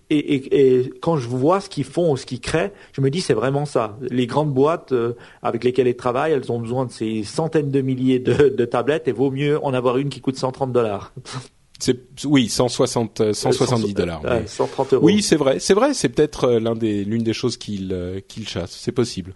Et, 0.09 0.17
et, 0.17 0.79
et 0.79 0.89
quand 0.99 1.17
je 1.17 1.27
vois 1.27 1.59
ce 1.59 1.69
qu'ils 1.69 1.83
font 1.83 2.11
ou 2.11 2.17
ce 2.17 2.25
qu'ils 2.25 2.41
créent, 2.41 2.73
je 2.93 3.01
me 3.01 3.11
dis 3.11 3.21
c'est 3.21 3.33
vraiment 3.33 3.65
ça. 3.65 3.97
Les 4.01 4.25
grandes 4.25 4.53
boîtes 4.53 4.93
euh, 4.93 5.13
avec 5.43 5.63
lesquelles 5.63 5.87
ils 5.87 5.95
travaillent, 5.95 6.31
elles 6.31 6.51
ont 6.51 6.59
besoin 6.59 6.85
de 6.85 6.91
ces 6.91 7.23
centaines 7.23 7.69
de 7.69 7.81
milliers 7.81 8.19
de, 8.19 8.49
de 8.49 8.65
tablettes 8.65 9.07
et 9.07 9.11
vaut 9.11 9.31
mieux 9.31 9.63
en 9.63 9.75
avoir 9.75 9.97
une 9.97 10.09
qui 10.09 10.21
coûte 10.21 10.37
130 10.37 10.71
dollars. 10.71 11.13
C'est 11.79 12.25
oui, 12.25 12.47
160 12.47 13.33
170 13.33 13.91
euh, 13.91 13.93
dollars. 13.93 14.21
130 14.45 14.93
euros. 14.93 15.05
Oui, 15.05 15.21
c'est 15.21 15.35
vrai, 15.35 15.59
c'est 15.59 15.73
vrai, 15.73 15.93
c'est 15.93 16.09
peut-être 16.09 16.45
euh, 16.45 16.59
l'un 16.59 16.75
des 16.75 17.03
l'une 17.03 17.23
des 17.23 17.33
choses 17.33 17.57
qu'il 17.57 17.91
euh, 17.91 18.21
qu'il 18.25 18.47
chasse, 18.47 18.71
c'est 18.71 18.93
possible. 18.93 19.35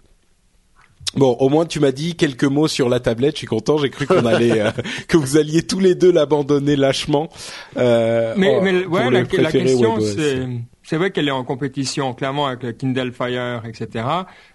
Bon, 1.16 1.32
au 1.40 1.48
moins 1.48 1.66
tu 1.66 1.80
m'as 1.80 1.92
dit 1.92 2.14
quelques 2.14 2.44
mots 2.44 2.68
sur 2.68 2.88
la 2.88 3.00
tablette. 3.00 3.34
Je 3.34 3.38
suis 3.38 3.46
content. 3.46 3.76
J'ai 3.78 3.90
cru 3.90 4.06
qu'on 4.06 4.24
allait 4.24 4.64
que 5.08 5.16
vous 5.16 5.36
alliez 5.36 5.62
tous 5.62 5.80
les 5.80 5.94
deux 5.94 6.10
l'abandonner 6.10 6.76
lâchement. 6.76 7.28
Euh, 7.76 8.34
mais, 8.36 8.56
oh, 8.56 8.60
mais 8.62 8.86
ouais, 8.86 9.10
la, 9.10 9.22
la, 9.22 9.52
question 9.52 10.00
c'est 10.00 10.46
c'est 10.82 10.96
vrai 10.96 11.10
qu'elle 11.10 11.28
est 11.28 11.32
en 11.32 11.44
compétition 11.44 12.14
clairement 12.14 12.46
avec 12.46 12.62
le 12.62 12.72
Kindle 12.72 13.12
Fire, 13.12 13.62
etc. 13.66 14.04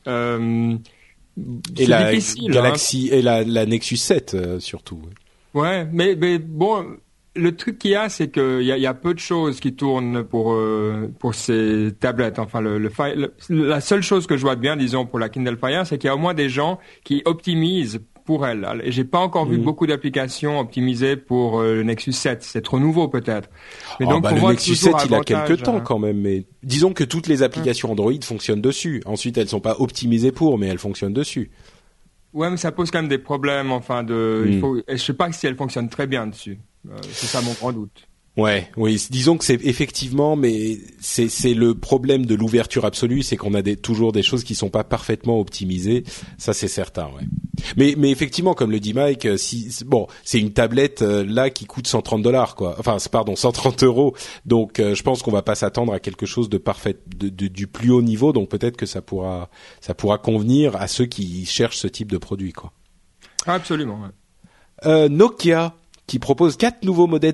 Euh, 0.08 0.76
et 1.78 1.86
la 1.86 2.08
hein. 2.08 2.20
Galaxy 2.48 3.10
et 3.12 3.22
la, 3.22 3.44
la 3.44 3.66
Nexus 3.66 3.98
7 3.98 4.60
surtout. 4.60 5.02
Ouais, 5.54 5.88
mais, 5.92 6.16
mais 6.16 6.38
bon, 6.38 6.98
le 7.36 7.56
truc 7.56 7.78
qu'il 7.78 7.92
y 7.92 7.96
a, 7.96 8.10
c'est 8.10 8.30
qu'il 8.30 8.64
y 8.64 8.72
a, 8.72 8.78
y 8.78 8.86
a 8.86 8.94
peu 8.94 9.14
de 9.14 9.20
choses 9.20 9.60
qui 9.60 9.74
tournent 9.74 10.24
pour 10.24 10.54
euh, 10.54 11.12
pour 11.20 11.36
ces 11.36 11.92
tablettes. 12.00 12.40
Enfin, 12.40 12.62
le, 12.62 12.78
le, 12.78 12.92
la 13.50 13.82
seule 13.82 14.02
chose 14.02 14.28
que 14.28 14.38
je 14.38 14.42
vois 14.42 14.56
de 14.56 14.62
bien, 14.62 14.76
disons, 14.76 15.06
pour 15.06 15.20
la 15.20 15.30
Kindle 15.30 15.58
Fire, 15.58 15.86
c'est 15.86 15.98
qu'il 15.98 16.08
y 16.08 16.12
a 16.12 16.16
au 16.16 16.20
moins 16.20 16.34
des 16.34 16.50
gens 16.50 16.80
qui 17.04 17.22
optimisent 17.26 18.02
pour 18.26 18.46
elle. 18.46 18.82
Et 18.84 18.92
j'ai 18.92 19.04
pas 19.06 19.20
encore 19.20 19.46
vu 19.46 19.58
mm. 19.58 19.64
beaucoup 19.64 19.86
d'applications 19.86 20.60
optimisées 20.60 21.16
pour 21.16 21.60
euh, 21.60 21.76
le 21.76 21.84
Nexus 21.84 22.14
7. 22.14 22.44
C'est 22.44 22.64
trop 22.64 22.80
nouveau 22.80 23.08
peut-être. 23.08 23.50
Mais 24.00 24.08
donc, 24.08 24.18
oh, 24.18 24.22
bah, 24.22 24.32
le 24.32 24.42
Nexus 24.42 24.76
7, 24.76 24.94
il 25.06 25.14
a 25.14 25.22
quelques 25.22 25.64
temps 25.64 25.78
hein. 25.78 25.82
quand 25.82 26.00
même. 26.00 26.20
Mais 26.20 26.46
disons 26.64 26.94
que 26.94 27.04
toutes 27.04 27.28
les 27.28 27.44
applications 27.44 27.92
Android 27.92 28.14
fonctionnent 28.24 28.62
dessus. 28.62 29.02
Ensuite, 29.06 29.38
elles 29.38 29.50
sont 29.50 29.60
pas 29.60 29.76
optimisées 29.80 30.32
pour, 30.32 30.58
mais 30.58 30.68
elles 30.68 30.80
fonctionnent 30.80 31.14
dessus. 31.14 31.52
Ouais, 32.34 32.50
mais 32.50 32.58
ça 32.58 32.72
pose 32.72 32.92
quand 32.92 33.00
même 33.00 33.08
des 33.08 33.20
problèmes. 33.20 33.72
Enfin, 33.72 34.04
de, 34.04 34.46
il 34.48 34.58
mm. 34.58 34.60
faut. 34.60 34.78
je 34.90 34.98
sais 34.98 35.14
pas 35.14 35.32
si 35.32 35.46
elles 35.46 35.56
fonctionnent 35.56 35.90
très 35.90 36.08
bien 36.08 36.26
dessus. 36.28 36.58
Euh, 36.90 36.98
c'est 37.12 37.28
ça 37.28 37.42
mon 37.42 37.54
grand 37.54 37.72
doute. 37.72 38.08
Ouais, 38.38 38.70
oui. 38.76 39.02
Disons 39.12 39.38
que 39.38 39.46
c'est 39.46 39.64
effectivement, 39.66 40.36
mais 40.36 40.78
c'est 41.00 41.30
c'est 41.30 41.54
le 41.54 41.74
problème 41.74 42.26
de 42.26 42.36
l'ouverture 42.36 42.84
absolue, 42.84 43.24
c'est 43.24 43.38
qu'on 43.38 43.54
a 43.54 43.62
des, 43.62 43.78
toujours 43.78 44.12
des 44.12 44.24
choses 44.24 44.44
qui 44.44 44.56
sont 44.56 44.70
pas 44.70 44.84
parfaitement 44.84 45.40
optimisées. 45.40 46.04
Ça, 46.38 46.54
c'est 46.54 46.68
certain, 46.68 47.06
ouais. 47.06 47.24
Mais 47.78 47.96
mais 47.98 48.12
effectivement, 48.12 48.54
comme 48.54 48.72
le 48.72 48.82
dit 48.82 48.94
Mike, 48.94 49.26
euh, 49.26 49.38
si 49.38 49.74
bon, 49.86 50.08
c'est 50.26 50.40
une 50.40 50.52
tablette 50.52 51.02
euh, 51.02 51.24
là 51.26 51.50
qui 51.50 51.64
coûte 51.66 51.88
130 51.88 52.22
dollars, 52.22 52.56
quoi. 52.56 52.76
Enfin, 52.78 52.98
pardon, 53.10 53.38
130 53.38 53.84
euros. 53.84 54.14
Donc, 54.46 54.80
euh, 54.80 54.96
je 54.96 55.04
pense 55.04 55.24
qu'on 55.24 55.32
va 55.32 55.42
pas 55.42 55.56
s'attendre 55.56 55.94
à 55.94 56.02
quelque 56.02 56.26
chose 56.26 56.50
de 56.50 56.58
parfait, 56.58 56.98
de, 57.16 57.30
du 57.30 57.68
plus 57.68 57.92
haut 57.92 58.02
niveau. 58.02 58.34
Donc, 58.34 58.50
peut-être 58.50 58.76
que 58.76 58.86
ça 58.86 59.02
pourra 59.02 59.50
ça 59.80 59.94
pourra 59.94 60.18
convenir 60.18 60.76
à 60.76 60.90
ceux 60.90 61.06
qui 61.06 61.46
cherchent 61.46 61.78
ce 61.78 61.88
type 61.88 62.12
de 62.12 62.18
produit, 62.18 62.52
quoi. 62.52 62.74
Absolument. 63.46 64.02
Ouais. 64.02 65.08
Nokia 65.08 65.74
qui 66.08 66.20
propose 66.20 66.58
quatre 66.58 66.84
nouveaux 66.84 67.08
modèles, 67.08 67.34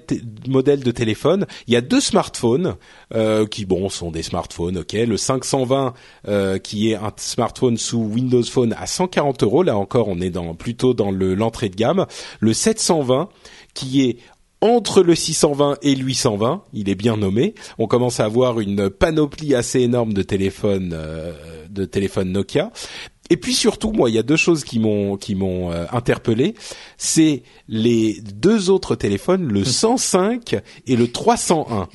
de 0.83 0.91
téléphone. 0.91 1.45
Il 1.67 1.73
y 1.73 1.77
a 1.77 1.81
deux 1.81 1.99
smartphones 1.99 2.75
euh, 3.13 3.45
qui, 3.45 3.65
bon, 3.65 3.89
sont 3.89 4.11
des 4.11 4.23
smartphones, 4.23 4.79
ok. 4.79 4.93
Le 4.93 5.17
520 5.17 5.93
euh, 6.27 6.57
qui 6.57 6.91
est 6.91 6.95
un 6.95 7.11
smartphone 7.17 7.77
sous 7.77 7.99
Windows 7.99 8.43
Phone 8.43 8.73
à 8.77 8.87
140 8.87 9.43
euros. 9.43 9.63
Là 9.63 9.77
encore, 9.77 10.07
on 10.07 10.19
est 10.21 10.29
dans 10.29 10.55
plutôt 10.55 10.93
dans 10.93 11.11
le 11.11 11.35
l'entrée 11.35 11.69
de 11.69 11.75
gamme. 11.75 12.05
Le 12.39 12.53
720 12.53 13.29
qui 13.73 14.03
est 14.03 14.17
entre 14.61 15.01
le 15.01 15.15
620 15.15 15.77
et 15.81 15.95
le 15.95 16.03
820, 16.03 16.63
il 16.73 16.87
est 16.87 16.95
bien 16.95 17.17
nommé. 17.17 17.55
On 17.79 17.87
commence 17.87 18.19
à 18.19 18.25
avoir 18.25 18.59
une 18.59 18.89
panoplie 18.89 19.55
assez 19.55 19.81
énorme 19.81 20.13
de 20.13 20.21
téléphones, 20.21 20.93
euh, 20.93 21.33
de 21.69 21.83
téléphones 21.85 22.31
Nokia. 22.31 22.71
Et 23.31 23.37
puis 23.37 23.53
surtout, 23.53 23.93
moi, 23.93 24.09
il 24.09 24.15
y 24.17 24.19
a 24.19 24.23
deux 24.23 24.35
choses 24.35 24.65
qui 24.65 24.77
m'ont 24.77 25.15
qui 25.15 25.35
m'ont 25.35 25.71
euh, 25.71 25.85
interpellé. 25.93 26.53
C'est 26.97 27.43
les 27.69 28.19
deux 28.19 28.69
autres 28.69 28.95
téléphones, 28.95 29.47
le 29.47 29.63
105 29.63 30.57
et 30.85 30.97
le 30.97 31.09
301. 31.09 31.87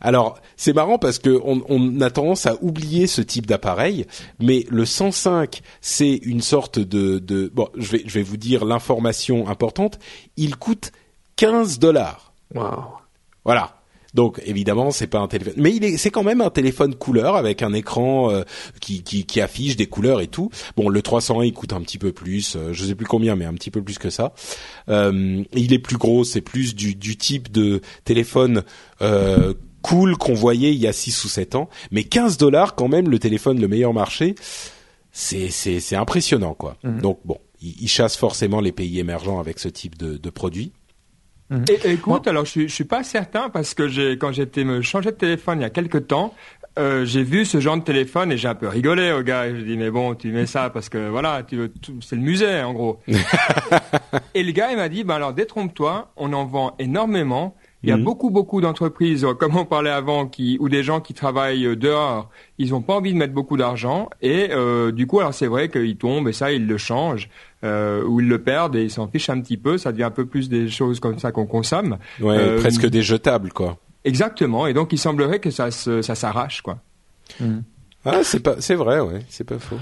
Alors, 0.00 0.40
c'est 0.56 0.72
marrant 0.72 0.98
parce 0.98 1.20
que 1.20 1.40
on, 1.44 1.62
on, 1.68 2.00
a 2.00 2.10
tendance 2.10 2.46
à 2.46 2.56
oublier 2.60 3.06
ce 3.06 3.22
type 3.22 3.46
d'appareil, 3.46 4.04
mais 4.40 4.66
le 4.68 4.84
105, 4.84 5.60
c'est 5.80 6.16
une 6.24 6.40
sorte 6.40 6.80
de, 6.80 7.20
de 7.20 7.52
bon, 7.54 7.68
je 7.76 7.92
vais 7.92 8.02
je 8.04 8.14
vais 8.14 8.24
vous 8.24 8.36
dire 8.36 8.64
l'information 8.64 9.46
importante. 9.46 10.00
Il 10.36 10.56
coûte 10.56 10.90
15 11.36 11.78
dollars. 11.78 12.32
Wow. 12.52 12.82
Voilà. 13.44 13.79
Donc 14.14 14.40
évidemment, 14.44 14.90
c'est 14.90 15.06
pas 15.06 15.20
un 15.20 15.28
téléphone, 15.28 15.54
mais 15.56 15.74
il 15.74 15.84
est, 15.84 15.96
c'est 15.96 16.10
quand 16.10 16.24
même 16.24 16.40
un 16.40 16.50
téléphone 16.50 16.94
couleur 16.94 17.36
avec 17.36 17.62
un 17.62 17.72
écran 17.72 18.30
euh, 18.30 18.42
qui, 18.80 19.02
qui, 19.02 19.24
qui, 19.24 19.40
affiche 19.40 19.76
des 19.76 19.86
couleurs 19.86 20.20
et 20.20 20.26
tout. 20.26 20.50
Bon, 20.76 20.88
le 20.88 21.02
301 21.02 21.44
il 21.44 21.52
coûte 21.52 21.72
un 21.72 21.80
petit 21.80 21.98
peu 21.98 22.12
plus, 22.12 22.56
euh, 22.56 22.72
je 22.72 22.84
sais 22.84 22.94
plus 22.94 23.06
combien, 23.06 23.36
mais 23.36 23.44
un 23.44 23.54
petit 23.54 23.70
peu 23.70 23.82
plus 23.82 23.98
que 23.98 24.10
ça. 24.10 24.32
Euh, 24.88 25.42
il 25.54 25.72
est 25.72 25.78
plus 25.78 25.96
gros, 25.96 26.24
c'est 26.24 26.40
plus 26.40 26.74
du, 26.74 26.94
du 26.94 27.16
type 27.16 27.52
de 27.52 27.80
téléphone 28.04 28.64
euh, 29.00 29.54
cool 29.82 30.16
qu'on 30.16 30.34
voyait 30.34 30.72
il 30.72 30.80
y 30.80 30.88
a 30.88 30.92
6 30.92 31.24
ou 31.24 31.28
7 31.28 31.54
ans. 31.54 31.68
Mais 31.90 32.04
15 32.04 32.36
dollars 32.36 32.74
quand 32.74 32.88
même, 32.88 33.08
le 33.08 33.18
téléphone 33.18 33.60
le 33.60 33.68
meilleur 33.68 33.94
marché, 33.94 34.34
c'est 35.12 35.50
c'est, 35.50 35.78
c'est 35.78 35.96
impressionnant 35.96 36.54
quoi. 36.54 36.76
Mhm. 36.82 37.00
Donc 37.00 37.20
bon, 37.24 37.38
il, 37.62 37.80
il, 37.80 37.88
chasse 37.88 38.16
forcément 38.16 38.60
les 38.60 38.72
pays 38.72 38.98
émergents 38.98 39.38
avec 39.38 39.60
ce 39.60 39.68
type 39.68 39.96
de, 39.96 40.16
de 40.16 40.30
produit. 40.30 40.72
Mhm. 41.50 41.64
Et, 41.68 41.90
écoute, 41.92 42.28
alors 42.28 42.44
je, 42.44 42.62
je 42.62 42.66
suis 42.66 42.84
pas 42.84 43.02
certain 43.02 43.48
parce 43.50 43.74
que 43.74 43.88
j'ai 43.88 44.16
quand 44.16 44.32
j'étais 44.32 44.64
me 44.64 44.82
changer 44.82 45.10
de 45.10 45.16
téléphone 45.16 45.58
il 45.58 45.62
y 45.62 45.66
a 45.66 45.70
quelques 45.70 46.06
temps, 46.06 46.32
euh, 46.78 47.04
j'ai 47.04 47.24
vu 47.24 47.44
ce 47.44 47.58
genre 47.58 47.76
de 47.76 47.82
téléphone 47.82 48.30
et 48.30 48.38
j'ai 48.38 48.46
un 48.46 48.54
peu 48.54 48.68
rigolé 48.68 49.10
au 49.10 49.22
gars. 49.22 49.50
Je 49.50 49.62
dis 49.62 49.76
mais 49.76 49.90
bon, 49.90 50.14
tu 50.14 50.30
mets 50.30 50.46
ça 50.46 50.70
parce 50.70 50.88
que 50.88 51.08
voilà, 51.08 51.42
tu 51.42 51.56
veux, 51.56 51.72
c'est 52.00 52.14
le 52.14 52.22
musée 52.22 52.62
en 52.62 52.72
gros. 52.72 53.00
et 54.34 54.42
le 54.44 54.52
gars 54.52 54.70
il 54.70 54.76
m'a 54.76 54.88
dit 54.88 55.02
ben 55.02 55.16
alors 55.16 55.32
détrompe-toi, 55.32 56.12
on 56.16 56.32
en 56.32 56.44
vend 56.44 56.76
énormément 56.78 57.56
il 57.82 57.88
y 57.88 57.92
a 57.92 57.96
mhm. 57.96 58.04
beaucoup, 58.04 58.30
beaucoup 58.30 58.60
d'entreprises, 58.60 59.24
euh, 59.24 59.32
comme 59.32 59.56
on 59.56 59.64
parlait 59.64 59.90
avant, 59.90 60.26
qui, 60.26 60.58
ou 60.60 60.68
des 60.68 60.82
gens 60.82 61.00
qui 61.00 61.14
travaillent 61.14 61.64
euh, 61.64 61.76
dehors, 61.76 62.28
ils 62.58 62.70
n'ont 62.70 62.82
pas 62.82 62.94
envie 62.94 63.12
de 63.12 63.18
mettre 63.18 63.32
beaucoup 63.32 63.56
d'argent. 63.56 64.10
Et 64.20 64.48
euh, 64.50 64.92
du 64.92 65.06
coup, 65.06 65.20
alors 65.20 65.32
c'est 65.32 65.46
vrai 65.46 65.70
qu'ils 65.70 65.96
tombent 65.96 66.28
et 66.28 66.32
ça, 66.32 66.52
ils 66.52 66.66
le 66.66 66.76
changent. 66.76 67.28
Euh, 67.62 68.02
ou 68.04 68.20
ils 68.20 68.28
le 68.28 68.42
perdent 68.42 68.76
et 68.76 68.84
ils 68.84 68.90
s'en 68.90 69.06
fichent 69.06 69.28
un 69.28 69.40
petit 69.40 69.58
peu. 69.58 69.78
Ça 69.78 69.92
devient 69.92 70.04
un 70.04 70.10
peu 70.10 70.26
plus 70.26 70.48
des 70.48 70.68
choses 70.68 71.00
comme 71.00 71.18
ça 71.18 71.32
qu'on 71.32 71.46
consomme. 71.46 71.98
Ouais, 72.20 72.36
euh, 72.36 72.58
presque 72.58 72.86
des 72.86 73.02
jetables, 73.02 73.52
quoi. 73.52 73.76
Exactement. 74.04 74.66
Et 74.66 74.72
donc, 74.72 74.92
il 74.92 74.98
semblerait 74.98 75.40
que 75.40 75.50
ça, 75.50 75.70
ça 75.70 76.14
s'arrache, 76.14 76.62
quoi. 76.62 76.78
Mhm. 77.38 77.62
Ah, 78.06 78.20
c'est 78.22 78.40
pas, 78.40 78.56
c'est 78.60 78.76
vrai, 78.76 79.00
ouais, 79.00 79.20
c'est 79.28 79.44
pas 79.44 79.58
faux. 79.58 79.76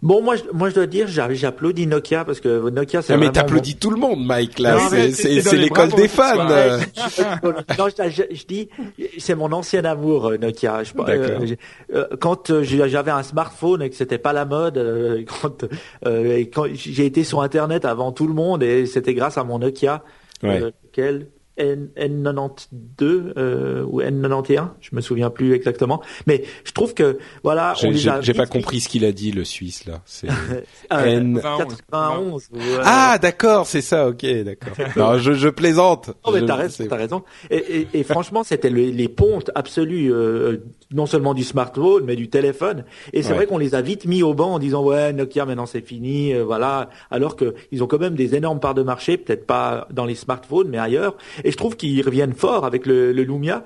Bon, 0.00 0.22
moi, 0.22 0.36
moi, 0.54 0.70
je 0.70 0.74
dois 0.74 0.86
dire, 0.86 1.06
j'applaudis 1.06 1.86
Nokia 1.86 2.24
parce 2.24 2.40
que 2.40 2.70
Nokia, 2.70 3.02
c'est. 3.02 3.12
Ah, 3.12 3.18
mais 3.18 3.30
t'applaudis 3.30 3.76
tout 3.76 3.90
le 3.90 3.98
monde, 3.98 4.24
Mike. 4.24 4.58
Là, 4.58 4.78
c'est 4.88 5.56
l'école 5.56 5.90
des 5.90 6.08
fans. 6.08 6.48
non, 6.48 7.88
je, 7.88 8.22
je, 8.30 8.46
dis, 8.46 8.70
c'est 9.18 9.34
mon 9.34 9.52
ancien 9.52 9.84
amour, 9.84 10.28
euh, 10.28 10.38
Nokia. 10.38 10.82
Je, 10.82 10.92
euh, 10.98 11.56
euh, 11.92 12.06
quand 12.18 12.48
euh, 12.48 12.62
j'avais 12.62 13.10
un 13.10 13.22
smartphone 13.22 13.82
et 13.82 13.90
que 13.90 13.96
c'était 13.96 14.18
pas 14.18 14.32
la 14.32 14.46
mode, 14.46 15.26
quand, 15.42 15.66
quand 16.02 16.66
j'ai 16.72 17.04
été 17.04 17.22
sur 17.22 17.42
Internet 17.42 17.84
avant 17.84 18.12
tout 18.12 18.26
le 18.26 18.34
monde 18.34 18.62
et 18.62 18.86
c'était 18.86 19.12
grâce 19.12 19.36
à 19.36 19.44
mon 19.44 19.58
Nokia. 19.58 20.02
Ouais. 20.40 20.60
lequel 20.60 21.26
N, 21.58 21.88
92 21.96 23.34
euh, 23.36 23.84
ou 23.84 24.00
N91, 24.00 24.68
je 24.80 24.90
me 24.94 25.00
souviens 25.00 25.30
plus 25.30 25.52
exactement. 25.54 26.00
Mais 26.26 26.44
je 26.64 26.72
trouve 26.72 26.94
que 26.94 27.18
voilà, 27.42 27.74
on 27.82 27.92
J'ai 27.92 28.34
pas 28.34 28.46
compris 28.46 28.80
ce 28.80 28.88
qu'il 28.88 29.04
a 29.04 29.12
dit 29.12 29.32
le 29.32 29.44
Suisse 29.44 29.84
là. 29.86 30.00
C'est 30.04 30.28
N91. 30.90 32.48
Ah 32.84 33.18
d'accord, 33.20 33.66
c'est 33.66 33.82
ça. 33.82 34.08
Ok, 34.08 34.24
d'accord. 34.44 35.18
je, 35.18 35.32
je 35.32 35.48
plaisante. 35.48 36.10
Non 36.26 36.32
mais 36.32 36.44
t'as 36.44 36.56
raison, 36.56 36.84
t'as 36.88 36.96
raison. 36.96 37.22
Et, 37.50 37.56
et, 37.56 37.88
et 37.94 38.02
franchement, 38.04 38.44
c'était 38.44 38.70
les 38.70 39.08
pontes 39.08 39.50
absolues, 39.54 40.12
euh, 40.12 40.58
non 40.92 41.06
seulement 41.06 41.34
du 41.34 41.44
smartphone 41.44 42.04
mais 42.04 42.16
du 42.16 42.28
téléphone. 42.28 42.84
Et 43.12 43.22
c'est 43.22 43.34
vrai 43.34 43.46
qu'on 43.46 43.58
les 43.58 43.74
a 43.74 43.82
vite 43.82 44.06
mis 44.06 44.22
au 44.22 44.34
banc 44.34 44.54
en 44.54 44.58
disant 44.58 44.82
ouais 44.84 45.12
Nokia 45.12 45.44
maintenant 45.44 45.66
c'est 45.66 45.80
fini, 45.80 46.34
euh, 46.34 46.44
voilà. 46.44 46.90
Alors 47.10 47.36
que 47.36 47.54
ils 47.72 47.82
ont 47.82 47.86
quand 47.86 47.98
même 47.98 48.14
des 48.14 48.34
énormes 48.34 48.60
parts 48.60 48.74
de 48.74 48.82
marché, 48.82 49.16
peut-être 49.16 49.46
pas 49.46 49.86
dans 49.90 50.04
les 50.04 50.14
smartphones 50.14 50.68
mais 50.68 50.78
ailleurs. 50.78 51.16
Et 51.44 51.47
je 51.50 51.56
trouve 51.56 51.76
qu'ils 51.76 52.04
reviennent 52.04 52.34
fort 52.34 52.64
avec 52.64 52.86
le, 52.86 53.12
le 53.12 53.22
Lumia. 53.22 53.64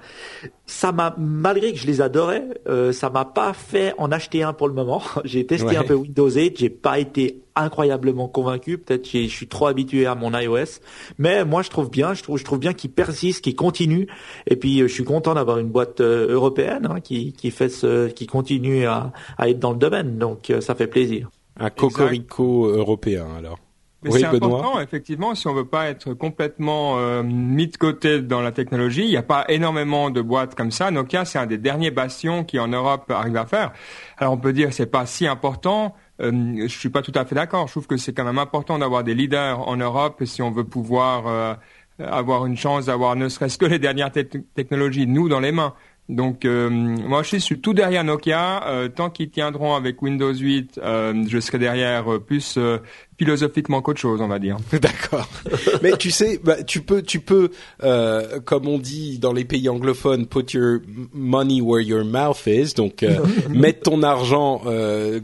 Ça 0.66 0.92
m'a, 0.92 1.14
malgré 1.18 1.72
que 1.72 1.78
je 1.78 1.86
les 1.86 2.00
adorais, 2.00 2.44
euh, 2.68 2.92
ça 2.92 3.10
m'a 3.10 3.24
pas 3.24 3.52
fait 3.52 3.94
en 3.98 4.10
acheter 4.12 4.42
un 4.42 4.52
pour 4.52 4.68
le 4.68 4.74
moment. 4.74 5.02
J'ai 5.24 5.46
testé 5.46 5.76
un 5.76 5.84
peu 5.84 5.94
Windows 5.94 6.30
8, 6.30 6.58
j'ai 6.58 6.70
pas 6.70 6.98
été 6.98 7.42
incroyablement 7.54 8.28
convaincu. 8.28 8.78
Peut-être 8.78 9.10
que 9.10 9.22
je 9.22 9.28
suis 9.28 9.48
trop 9.48 9.66
habitué 9.66 10.06
à 10.06 10.14
mon 10.14 10.36
iOS, 10.38 10.80
mais 11.18 11.44
moi 11.44 11.62
je 11.62 11.70
trouve 11.70 11.90
bien, 11.90 12.14
je 12.14 12.22
trouve, 12.22 12.38
je 12.38 12.44
trouve 12.44 12.58
bien 12.58 12.72
qu'il 12.72 12.90
persiste, 12.90 13.42
qu'il 13.42 13.56
continue. 13.56 14.08
Et 14.46 14.56
puis 14.56 14.80
euh, 14.80 14.88
je 14.88 14.92
suis 14.92 15.04
content 15.04 15.34
d'avoir 15.34 15.58
une 15.58 15.68
boîte 15.68 16.00
euh, 16.00 16.32
européenne 16.32 16.88
hein, 16.90 17.00
qui, 17.00 17.32
qui 17.32 17.50
fait 17.50 17.68
ce, 17.68 18.08
qui 18.08 18.26
continue 18.26 18.86
à, 18.86 19.12
à 19.38 19.48
être 19.48 19.58
dans 19.58 19.72
le 19.72 19.78
domaine. 19.78 20.18
Donc 20.18 20.50
euh, 20.50 20.60
ça 20.60 20.74
fait 20.74 20.86
plaisir. 20.86 21.30
Un 21.58 21.70
cocorico 21.70 22.66
européen 22.68 23.26
alors. 23.36 23.58
Mais 24.02 24.10
c'est 24.10 24.24
important, 24.24 24.80
effectivement, 24.80 25.34
si 25.34 25.46
on 25.46 25.54
veut 25.54 25.66
pas 25.66 25.88
être 25.88 26.12
complètement 26.14 26.98
euh, 26.98 27.22
mis 27.22 27.68
de 27.68 27.76
côté 27.76 28.20
dans 28.20 28.40
la 28.40 28.50
technologie, 28.50 29.02
il 29.04 29.10
n'y 29.10 29.16
a 29.16 29.22
pas 29.22 29.44
énormément 29.48 30.10
de 30.10 30.20
boîtes 30.20 30.54
comme 30.54 30.72
ça. 30.72 30.90
Nokia, 30.90 31.24
c'est 31.24 31.38
un 31.38 31.46
des 31.46 31.58
derniers 31.58 31.92
bastions 31.92 32.42
qui 32.42 32.58
en 32.58 32.68
Europe 32.68 33.10
arrive 33.10 33.36
à 33.36 33.46
faire. 33.46 33.72
Alors 34.18 34.32
on 34.32 34.38
peut 34.38 34.52
dire 34.52 34.72
c'est 34.72 34.90
pas 34.90 35.06
si 35.06 35.26
important. 35.26 35.94
Euh, 36.20 36.66
je 36.66 36.78
suis 36.78 36.90
pas 36.90 37.02
tout 37.02 37.12
à 37.14 37.24
fait 37.24 37.34
d'accord. 37.34 37.68
Je 37.68 37.72
trouve 37.72 37.86
que 37.86 37.96
c'est 37.96 38.12
quand 38.12 38.24
même 38.24 38.38
important 38.38 38.78
d'avoir 38.78 39.04
des 39.04 39.14
leaders 39.14 39.68
en 39.68 39.76
Europe 39.76 40.22
si 40.24 40.42
on 40.42 40.50
veut 40.50 40.64
pouvoir 40.64 41.26
euh, 41.28 41.54
avoir 41.98 42.46
une 42.46 42.56
chance 42.56 42.86
d'avoir 42.86 43.14
ne 43.14 43.28
serait-ce 43.28 43.58
que 43.58 43.66
les 43.66 43.78
dernières 43.78 44.10
technologies 44.10 45.06
nous 45.06 45.28
dans 45.28 45.40
les 45.40 45.52
mains. 45.52 45.74
Donc 46.08 46.44
euh, 46.44 46.68
moi 46.68 47.22
je 47.22 47.36
suis 47.36 47.60
tout 47.60 47.74
derrière 47.74 48.04
Nokia. 48.04 48.66
Euh, 48.66 48.88
tant 48.88 49.08
qu'ils 49.08 49.30
tiendront 49.30 49.74
avec 49.74 50.02
Windows 50.02 50.34
8, 50.34 50.80
euh, 50.82 51.24
je 51.28 51.38
serai 51.38 51.58
derrière 51.58 52.20
plus 52.20 52.58
philosophiquement 53.18 53.82
qu'autre 53.82 54.00
chose, 54.00 54.20
on 54.20 54.28
va 54.28 54.38
dire. 54.38 54.56
D'accord. 54.72 55.28
Mais 55.82 55.96
tu 55.96 56.10
sais, 56.10 56.40
bah, 56.42 56.62
tu 56.62 56.80
peux, 56.80 57.02
tu 57.02 57.20
peux, 57.20 57.50
euh, 57.82 58.40
comme 58.40 58.66
on 58.66 58.78
dit 58.78 59.18
dans 59.18 59.32
les 59.32 59.44
pays 59.44 59.68
anglophones, 59.68 60.26
put 60.26 60.52
your 60.54 60.78
money 61.12 61.60
where 61.60 61.80
your 61.80 62.04
mouth 62.04 62.46
is. 62.46 62.74
Donc, 62.74 63.02
euh, 63.02 63.24
mettre 63.50 63.82
ton 63.82 64.02
argent 64.02 64.62
euh, 64.66 65.20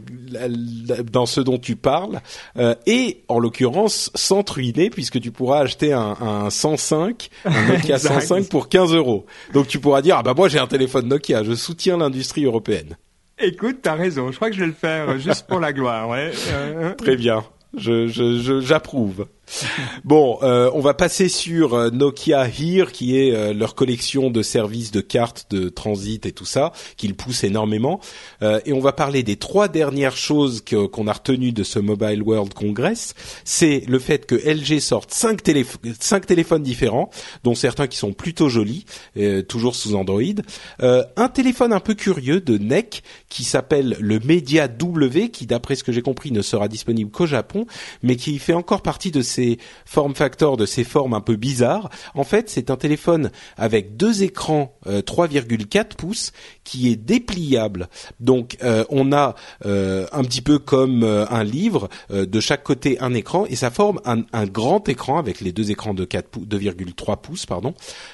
dans 1.11 1.25
ce 1.25 1.41
dont 1.41 1.57
tu 1.57 1.75
parles, 1.75 2.21
euh, 2.57 2.75
et 2.85 3.23
en 3.27 3.39
l'occurrence, 3.39 4.11
sans 4.15 4.47
ruiner, 4.49 4.89
puisque 4.89 5.19
tu 5.19 5.31
pourras 5.31 5.61
acheter 5.61 5.93
un, 5.93 6.15
un 6.21 6.49
105, 6.49 7.29
un 7.45 7.67
Nokia 7.73 7.99
105 7.99 8.49
pour 8.49 8.69
15 8.69 8.93
euros. 8.93 9.25
Donc, 9.53 9.67
tu 9.67 9.79
pourras 9.79 10.01
dire, 10.01 10.17
ah 10.19 10.23
bah 10.23 10.33
moi 10.35 10.47
j'ai 10.47 10.59
un 10.59 10.67
téléphone 10.67 11.07
Nokia, 11.07 11.43
je 11.43 11.53
soutiens 11.53 11.97
l'industrie 11.97 12.45
européenne. 12.45 12.97
Écoute, 13.41 13.77
t'as 13.81 13.95
raison. 13.95 14.31
Je 14.31 14.35
crois 14.35 14.49
que 14.49 14.55
je 14.55 14.61
vais 14.61 14.67
le 14.67 14.73
faire 14.73 15.17
juste 15.17 15.47
pour 15.47 15.61
la 15.61 15.71
gloire. 15.71 16.09
Ouais. 16.09 16.31
Très 16.97 17.15
bien 17.15 17.43
je 17.75 18.59
j'approuve. 18.61 19.27
Bon, 20.03 20.39
euh, 20.43 20.69
on 20.73 20.79
va 20.79 20.93
passer 20.93 21.29
sur 21.29 21.73
euh, 21.73 21.89
Nokia 21.89 22.47
Here, 22.47 22.91
qui 22.91 23.17
est 23.17 23.33
euh, 23.33 23.53
leur 23.53 23.75
collection 23.75 24.29
de 24.29 24.41
services 24.41 24.91
de 24.91 25.01
cartes 25.01 25.47
de 25.49 25.69
transit 25.69 26.25
et 26.25 26.31
tout 26.31 26.45
ça, 26.45 26.71
qu'ils 26.97 27.15
poussent 27.15 27.43
énormément. 27.43 27.99
et 28.41 28.73
on 28.73 28.79
va 28.79 28.93
parler 28.93 29.23
des 29.23 29.35
trois 29.35 29.67
dernières 29.67 30.17
choses 30.17 30.63
qu'on 30.63 31.07
a 31.07 31.13
retenues 31.13 31.51
de 31.51 31.63
ce 31.63 31.79
Mobile 31.79 32.21
World 32.23 32.53
Congress. 32.53 33.13
C'est 33.43 33.83
le 33.87 33.99
fait 33.99 34.25
que 34.25 34.35
LG 34.35 34.79
sorte 34.79 35.11
cinq, 35.11 35.41
cinq 35.99 36.25
téléphones 36.25 36.63
différents, 36.63 37.09
dont 37.43 37.55
certains 37.55 37.87
qui 37.87 37.97
sont 37.97 38.13
plutôt 38.13 38.49
jolis, 38.49 38.85
toujours 39.47 39.75
sous 39.75 39.95
Android. 39.95 40.21
un 40.79 41.29
téléphone 41.29 41.73
un 41.73 41.79
peu 41.79 41.93
curieux 41.93 42.41
de 42.41 42.57
NEC 42.57 43.03
qui 43.29 43.43
s'appelle 43.43 43.97
le 43.99 44.19
Media 44.19 44.67
W, 44.67 45.29
qui 45.29 45.45
d'après 45.45 45.75
ce 45.75 45.83
que 45.83 45.91
j'ai 45.91 46.01
compris 46.01 46.31
ne 46.31 46.41
sera 46.41 46.67
disponible 46.67 47.11
qu'au 47.11 47.27
Japon, 47.27 47.65
mais 48.03 48.15
qui 48.15 48.39
fait 48.39 48.53
encore 48.53 48.81
partie 48.81 49.11
de 49.11 49.21
ces 49.21 49.38
form 49.85 50.15
factors, 50.15 50.57
de 50.57 50.65
ces 50.65 50.83
formes 50.83 51.13
un 51.13 51.21
peu 51.21 51.35
bizarres. 51.35 51.89
En 52.15 52.23
fait, 52.23 52.49
c'est 52.49 52.69
un 52.69 52.75
téléphone 52.75 53.31
avec 53.57 53.97
deux 53.97 54.23
écrans 54.23 54.77
3,4 54.85 55.77
euh, 55.77 55.83
pouces 55.97 56.31
qui 56.63 56.89
est 56.89 56.95
dépliable. 56.95 57.89
Donc, 58.19 58.57
euh, 58.63 58.85
on 58.89 59.11
a 59.11 59.35
euh, 59.65 60.07
un 60.11 60.23
petit 60.23 60.41
peu 60.41 60.59
comme 60.59 61.03
un 61.03 61.43
livre, 61.43 61.89
de 62.09 62.39
chaque 62.39 62.63
côté 62.63 62.99
un 62.99 63.13
écran, 63.13 63.45
et 63.47 63.55
ça 63.55 63.71
forme 63.71 64.01
un, 64.05 64.45
grand 64.45 64.87
écran 64.89 65.17
avec 65.17 65.41
les 65.41 65.51
deux 65.51 65.71
écrans 65.71 65.93
de 65.93 66.05
2,3 66.05 67.21
pouces, 67.21 67.45
pardon, 67.45 67.73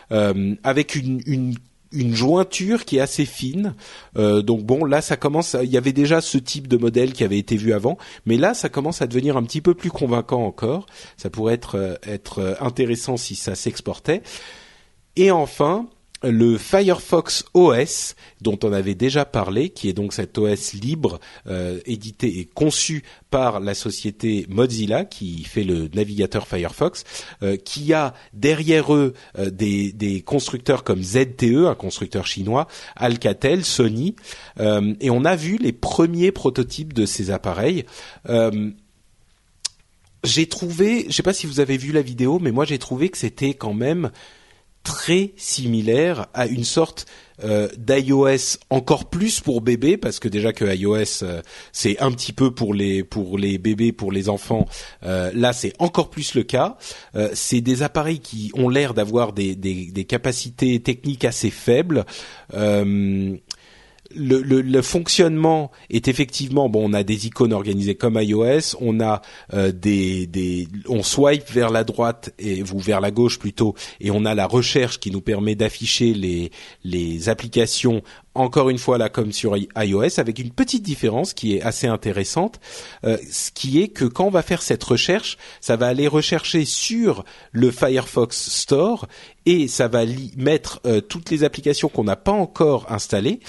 avec 0.10 0.96
une 0.96 1.56
une 1.96 2.14
jointure 2.14 2.86
qui 2.86 2.98
est 2.98 3.02
assez 3.02 3.26
fine. 3.26 3.74
Euh, 4.18 4.42
donc 4.42 4.64
bon, 4.64 4.86
là 4.86 5.02
ça 5.02 5.18
commence. 5.18 5.56
Il 5.62 5.70
y 5.70 5.78
avait 5.78 5.94
déjà 5.94 6.22
ce 6.22 6.38
type 6.38 6.68
de 6.68 6.78
modèle 6.78 7.14
qui 7.14 7.24
avait 7.24 7.40
été 7.40 7.58
vu 7.58 7.74
avant, 7.74 7.98
mais 8.26 8.38
là 8.38 8.54
ça 8.54 8.70
commence 8.70 9.02
à 9.02 9.08
devenir 9.08 9.38
un 9.38 9.44
petit 9.44 9.62
peu 9.62 9.74
plus 9.74 9.92
convaincant 9.92 10.46
encore. 10.46 10.86
Ça 11.18 11.30
pourrait 11.30 11.56
être 11.56 11.76
euh, 11.76 11.96
être 12.06 12.40
euh, 12.40 12.54
intéressant 12.60 13.18
si 13.18 13.36
ça 13.36 13.56
s'exportait. 13.56 14.22
Et 15.16 15.32
enfin, 15.32 15.88
le 16.30 16.58
Firefox 16.58 17.46
OS 17.54 18.16
dont 18.42 18.58
on 18.64 18.74
avait 18.74 18.96
déjà 18.96 19.26
parlé, 19.26 19.70
qui 19.70 19.90
est 19.90 19.94
donc 19.94 20.14
cet 20.14 20.38
OS 20.38 20.74
libre 20.74 21.20
euh, 21.48 21.80
édité 21.86 22.40
et 22.40 22.46
conçu 22.46 23.04
par 23.30 23.60
la 23.60 23.74
société 23.74 24.46
Mozilla 24.50 25.06
qui 25.06 25.44
fait 25.44 25.64
le 25.64 25.90
navigateur 25.94 26.48
Firefox, 26.48 27.04
euh, 27.44 27.58
qui 27.58 27.94
a 27.94 28.14
derrière 28.34 28.94
eux 28.94 29.14
euh, 29.38 29.50
des, 29.50 29.92
des, 29.92 30.22
constructeurs 30.22 30.84
comme 30.84 31.02
ZTE, 31.02 31.66
un 31.68 31.76
constructeur 31.76 32.26
chinois, 32.28 32.68
Alcatel, 32.96 33.64
Sony, 33.64 34.16
et 34.60 35.10
on 35.10 35.26
a 35.26 35.36
vu 35.36 35.58
les 35.58 35.74
premiers 35.74 36.32
prototypes 36.32 36.94
de 36.94 37.06
ces 37.06 37.30
appareils. 37.30 37.86
J'ai 40.24 40.48
trouvé, 40.48 41.06
je 41.08 41.14
sais 41.14 41.24
pas 41.24 41.34
si 41.34 41.46
vous 41.46 41.60
avez 41.60 41.78
vu 41.78 41.92
la 41.92 42.02
vidéo, 42.02 42.40
mais 42.40 42.52
moi 42.52 42.66
j'ai 42.66 42.80
trouvé 42.80 43.10
que 43.10 43.18
c'était 43.18 43.54
quand 43.54 43.74
même 43.74 44.10
très 44.86 45.34
similaire 45.36 46.28
à 46.34 46.46
une 46.46 46.64
sorte 46.64 47.06
euh, 47.44 47.68
d'iOS 47.78 48.60
encore 48.70 49.10
plus 49.10 49.42
pour 49.42 49.60
bébés 49.60 49.98
parce 49.98 50.20
que 50.20 50.30
déjà 50.30 50.54
que 50.54 50.64
iOS 50.64 51.24
euh, 51.24 51.42
c'est 51.74 52.00
un 52.00 52.10
petit 52.12 52.32
peu 52.32 52.52
pour 52.52 52.74
les 52.74 53.04
pour 53.04 53.38
les 53.38 53.58
bébés 53.58 53.92
pour 53.92 54.14
les 54.14 54.30
enfants 54.30 54.66
euh, 55.04 55.32
là 55.34 55.52
c'est 55.52 55.74
encore 55.80 56.10
plus 56.10 56.34
le 56.36 56.44
cas. 56.44 56.78
C'est 57.34 57.62
des 57.62 57.82
appareils 57.82 58.20
qui 58.20 58.52
ont 58.54 58.70
l'air 58.70 58.94
d'avoir 58.94 59.34
des, 59.34 59.56
des, 59.56 59.88
des, 59.92 60.06
capacités 60.06 60.80
techniques 60.82 61.26
assez 61.26 61.50
faibles 61.50 62.06
le, 64.16 64.82
fonctionnement 64.82 65.72
est 65.90 66.08
effectivement 66.08 66.70
bon. 66.70 66.90
On 66.90 66.94
a 66.94 67.04
des 67.04 67.28
icônes 67.28 67.54
organisées 67.54 67.96
comme 67.96 68.20
iOS. 68.20 68.76
On 68.80 69.00
a 69.00 69.22
euh, 69.54 69.72
des, 69.72 70.28
des, 70.28 70.68
on 70.88 71.04
swipe 71.04 71.50
vers 71.52 71.70
la 71.70 71.84
droite 71.84 72.34
et 72.40 72.64
ou 72.64 72.80
vers 72.80 73.02
la 73.02 73.12
gauche 73.12 73.40
plutôt, 73.40 73.76
et 74.00 74.12
on 74.12 74.26
a 74.26 74.36
la 74.36 74.48
recherche 74.48 75.00
qui 75.00 75.12
nous 75.12 75.22
permet 75.22 75.56
d'afficher 75.56 76.14
les 76.14 76.52
les 76.84 77.30
applications. 77.30 78.02
Encore 78.38 78.70
une 78.70 78.78
fois 78.78 78.98
là 78.98 79.08
comme 79.08 79.32
sur 79.32 79.56
iOS, 79.56 80.20
avec 80.20 80.40
une 80.40 80.52
petite 80.52 80.84
différence 80.84 81.34
qui 81.34 81.56
est 81.56 81.62
assez 81.62 81.88
intéressante, 81.88 82.60
euh, 83.06 83.18
ce 83.32 83.50
qui 83.52 83.82
est 83.82 83.88
que 83.88 84.04
quand 84.04 84.26
on 84.26 84.30
va 84.30 84.42
faire 84.42 84.62
cette 84.62 84.84
recherche, 84.84 85.38
ça 85.62 85.78
va 85.78 85.88
aller 85.88 86.08
rechercher 86.08 86.66
sur 86.66 87.24
le 87.54 87.72
Firefox 87.72 88.50
Store 88.50 89.08
et 89.46 89.70
ça 89.70 89.88
va 89.88 90.02
mettre 90.36 90.82
euh, 90.86 91.00
toutes 91.00 91.30
les 91.30 91.46
applications 91.46 91.88
qu'on 91.88 92.04
n'a 92.04 92.18
pas 92.18 92.34
encore 92.34 92.92
installées 92.92 93.40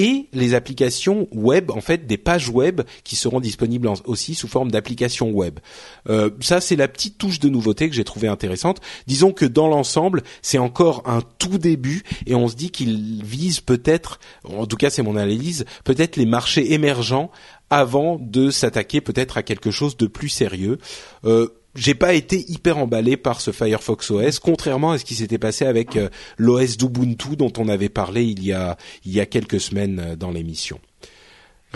et 0.00 0.28
les 0.32 0.54
applications 0.54 1.28
web, 1.30 1.70
en 1.70 1.82
fait, 1.82 2.06
des 2.06 2.16
pages 2.16 2.48
web 2.48 2.80
qui 3.04 3.16
seront 3.16 3.38
disponibles 3.38 3.86
aussi 4.06 4.34
sous 4.34 4.48
forme 4.48 4.70
d'applications 4.70 5.30
web. 5.30 5.60
Euh, 6.08 6.30
ça, 6.40 6.62
c'est 6.62 6.74
la 6.74 6.88
petite 6.88 7.18
touche 7.18 7.38
de 7.38 7.50
nouveauté 7.50 7.90
que 7.90 7.94
j'ai 7.94 8.02
trouvé 8.02 8.26
intéressante. 8.26 8.80
Disons 9.06 9.32
que 9.32 9.44
dans 9.44 9.68
l'ensemble, 9.68 10.22
c'est 10.40 10.56
encore 10.56 11.02
un 11.04 11.20
tout 11.38 11.58
début 11.58 12.02
et 12.26 12.34
on 12.34 12.48
se 12.48 12.56
dit 12.56 12.70
qu'il 12.70 13.22
vise 13.22 13.60
peut-être, 13.60 14.20
en 14.44 14.64
tout 14.64 14.78
cas 14.78 14.88
c'est 14.88 15.02
mon 15.02 15.16
analyse, 15.16 15.66
peut-être 15.84 16.16
les 16.16 16.24
marchés 16.24 16.72
émergents 16.72 17.30
avant 17.68 18.18
de 18.18 18.50
s'attaquer 18.50 19.02
peut-être 19.02 19.36
à 19.36 19.42
quelque 19.42 19.70
chose 19.70 19.98
de 19.98 20.06
plus 20.06 20.30
sérieux. 20.30 20.78
Euh, 21.26 21.48
j'ai 21.74 21.94
pas 21.94 22.14
été 22.14 22.44
hyper 22.50 22.78
emballé 22.78 23.16
par 23.16 23.40
ce 23.40 23.52
Firefox 23.52 24.10
OS, 24.10 24.38
contrairement 24.38 24.92
à 24.92 24.98
ce 24.98 25.04
qui 25.04 25.14
s'était 25.14 25.38
passé 25.38 25.64
avec 25.64 25.96
euh, 25.96 26.08
l'OS 26.38 26.76
d'Ubuntu 26.76 27.36
dont 27.36 27.52
on 27.58 27.68
avait 27.68 27.88
parlé 27.88 28.24
il 28.24 28.42
y 28.44 28.52
a 28.52 28.76
il 29.04 29.12
y 29.12 29.20
a 29.20 29.26
quelques 29.26 29.60
semaines 29.60 30.00
euh, 30.00 30.16
dans 30.16 30.30
l'émission. 30.30 30.80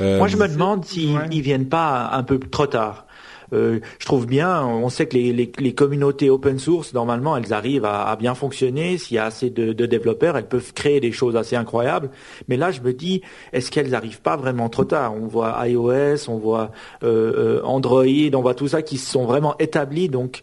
Moi, 0.00 0.26
je 0.26 0.36
me 0.36 0.48
demande 0.48 0.84
s'ils 0.84 1.14
ne 1.14 1.40
viennent 1.40 1.68
pas 1.68 2.10
un 2.12 2.24
peu 2.24 2.40
trop 2.40 2.66
tard. 2.66 3.06
Euh, 3.52 3.80
je 3.98 4.06
trouve 4.06 4.26
bien, 4.26 4.64
on 4.64 4.88
sait 4.88 5.06
que 5.06 5.16
les, 5.16 5.32
les, 5.32 5.50
les, 5.58 5.74
communautés 5.74 6.30
open 6.30 6.58
source, 6.58 6.94
normalement, 6.94 7.36
elles 7.36 7.52
arrivent 7.52 7.84
à, 7.84 8.04
à 8.08 8.16
bien 8.16 8.34
fonctionner. 8.34 8.98
S'il 8.98 9.16
y 9.16 9.18
a 9.18 9.26
assez 9.26 9.50
de, 9.50 9.72
de, 9.72 9.86
développeurs, 9.86 10.36
elles 10.36 10.48
peuvent 10.48 10.72
créer 10.72 11.00
des 11.00 11.12
choses 11.12 11.36
assez 11.36 11.56
incroyables. 11.56 12.10
Mais 12.48 12.56
là, 12.56 12.70
je 12.70 12.80
me 12.80 12.92
dis, 12.92 13.22
est-ce 13.52 13.70
qu'elles 13.70 13.90
n'arrivent 13.90 14.20
pas 14.20 14.36
vraiment 14.36 14.68
trop 14.68 14.84
tard? 14.84 15.14
On 15.14 15.26
voit 15.26 15.56
iOS, 15.66 16.28
on 16.28 16.38
voit 16.38 16.70
euh, 17.02 17.58
euh, 17.58 17.62
Android, 17.64 18.04
on 18.34 18.40
voit 18.40 18.54
tout 18.54 18.68
ça 18.68 18.82
qui 18.82 18.98
sont 18.98 19.24
vraiment 19.24 19.56
établis. 19.58 20.08
Donc 20.08 20.42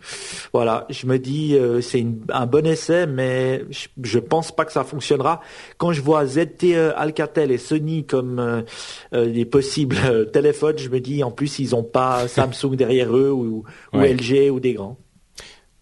voilà, 0.54 0.86
je 0.90 1.06
me 1.08 1.18
dis, 1.18 1.56
euh, 1.56 1.82
c'est 1.82 2.06
un 2.30 2.46
bon 2.46 2.66
essai, 2.66 3.08
mais 3.08 3.64
je, 3.70 3.88
je, 4.04 4.20
pense 4.20 4.52
pas 4.52 4.66
que 4.66 4.72
ça 4.72 4.84
fonctionnera. 4.84 5.42
Quand 5.78 5.92
je 5.92 6.02
vois 6.02 6.26
ZTE, 6.26 6.94
Alcatel 6.96 7.52
et 7.52 7.58
Sony 7.58 8.06
comme 8.06 8.64
des 9.12 9.46
possibles 9.46 10.30
téléphones, 10.32 10.78
je 10.78 10.90
me 10.90 11.00
dis, 11.00 11.24
en 11.24 11.32
plus, 11.32 11.60
ils 11.60 11.76
ont 11.76 11.84
pas 11.84 12.28
Samsung 12.28 12.76
derrière 12.76 13.01
eux 13.10 13.32
ou, 13.32 13.64
LG 13.94 14.50
ou 14.52 14.60
des 14.60 14.74
grands. 14.74 14.98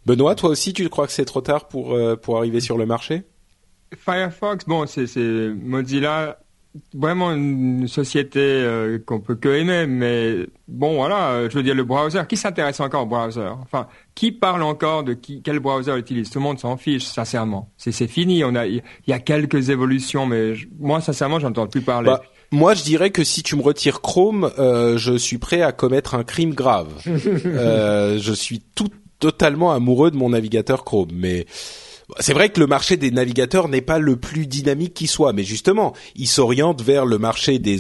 Benoît, 0.06 0.36
toi 0.36 0.50
aussi, 0.50 0.74
tu 0.74 0.88
crois 0.90 1.06
que 1.06 1.14
c'est 1.14 1.26
trop 1.26 1.42
tard 1.42 1.68
pour, 1.68 1.94
euh, 1.94 2.16
pour 2.16 2.38
arriver 2.38 2.60
sur 2.60 2.78
le 2.78 2.86
marché? 2.86 3.24
Firefox, 3.96 4.66
bon, 4.66 4.86
c'est 4.86 5.08
Mozilla, 5.18 6.40
vraiment 6.94 7.32
une 7.32 7.88
société 7.88 8.40
euh, 8.40 9.00
qu'on 9.04 9.20
peut 9.20 9.36
que 9.36 9.50
aimer, 9.50 9.88
mais 9.88 10.48
bon, 10.68 10.96
voilà, 10.96 11.32
euh, 11.32 11.50
je 11.50 11.58
veux 11.58 11.64
dire, 11.64 11.76
le 11.76 11.84
browser, 11.84 12.22
qui 12.28 12.38
s'intéresse 12.38 12.80
encore 12.80 13.04
au 13.04 13.06
browser? 13.08 13.50
Enfin, 13.62 13.88
qui 14.16 14.32
parle 14.32 14.64
encore 14.64 15.04
de 15.04 15.14
qui, 15.14 15.42
quel 15.42 15.60
browser 15.60 15.98
utilise? 15.98 16.30
Tout 16.30 16.40
le 16.40 16.44
monde 16.44 16.60
s'en 16.60 16.78
fiche, 16.78 17.04
sincèrement. 17.04 17.72
C'est 17.78 18.08
fini, 18.08 18.44
on 18.44 18.56
a, 18.56 18.68
il 18.68 18.84
y, 19.08 19.14
a 19.14 19.20
quelques 19.20 19.70
évolutions, 19.70 20.26
mais 20.26 20.54
moi, 20.80 21.02
sincèrement, 21.02 21.40
j'entends 21.40 21.68
plus 21.68 21.82
parler. 21.82 22.12
Bah, 22.12 22.22
moi, 22.52 22.74
je 22.74 22.84
dirais 22.84 23.12
que 23.12 23.24
si 23.24 23.44
tu 23.44 23.56
me 23.56 23.62
retires 23.62 24.02
Chrome, 24.02 24.52
euh, 24.58 24.98
je 24.98 25.18
suis 25.18 25.38
prêt 25.38 25.62
à 25.62 25.72
commettre 25.72 26.16
un 26.16 26.24
crime 26.24 26.54
grave. 26.54 26.90
euh, 27.08 28.18
je 28.20 28.34
suis 28.34 28.62
tout 28.76 28.90
totalement 29.20 29.72
amoureux 29.72 30.12
de 30.12 30.16
mon 30.16 30.30
navigateur 30.30 30.84
Chrome, 30.86 31.10
mais 31.14 31.46
c'est 32.20 32.34
vrai 32.34 32.50
que 32.50 32.60
le 32.60 32.68
marché 32.68 32.98
des 32.98 33.12
navigateurs 33.12 33.68
n'est 33.68 33.82
pas 33.82 34.00
le 34.00 34.16
plus 34.16 34.48
dynamique 34.48 34.94
qui 34.94 35.08
soit, 35.08 35.34
mais 35.34 35.44
justement, 35.44 35.94
il 36.16 36.28
s'oriente 36.28 36.82
vers 36.82 37.06
le 37.06 37.20
marché 37.20 37.60
des 37.60 37.78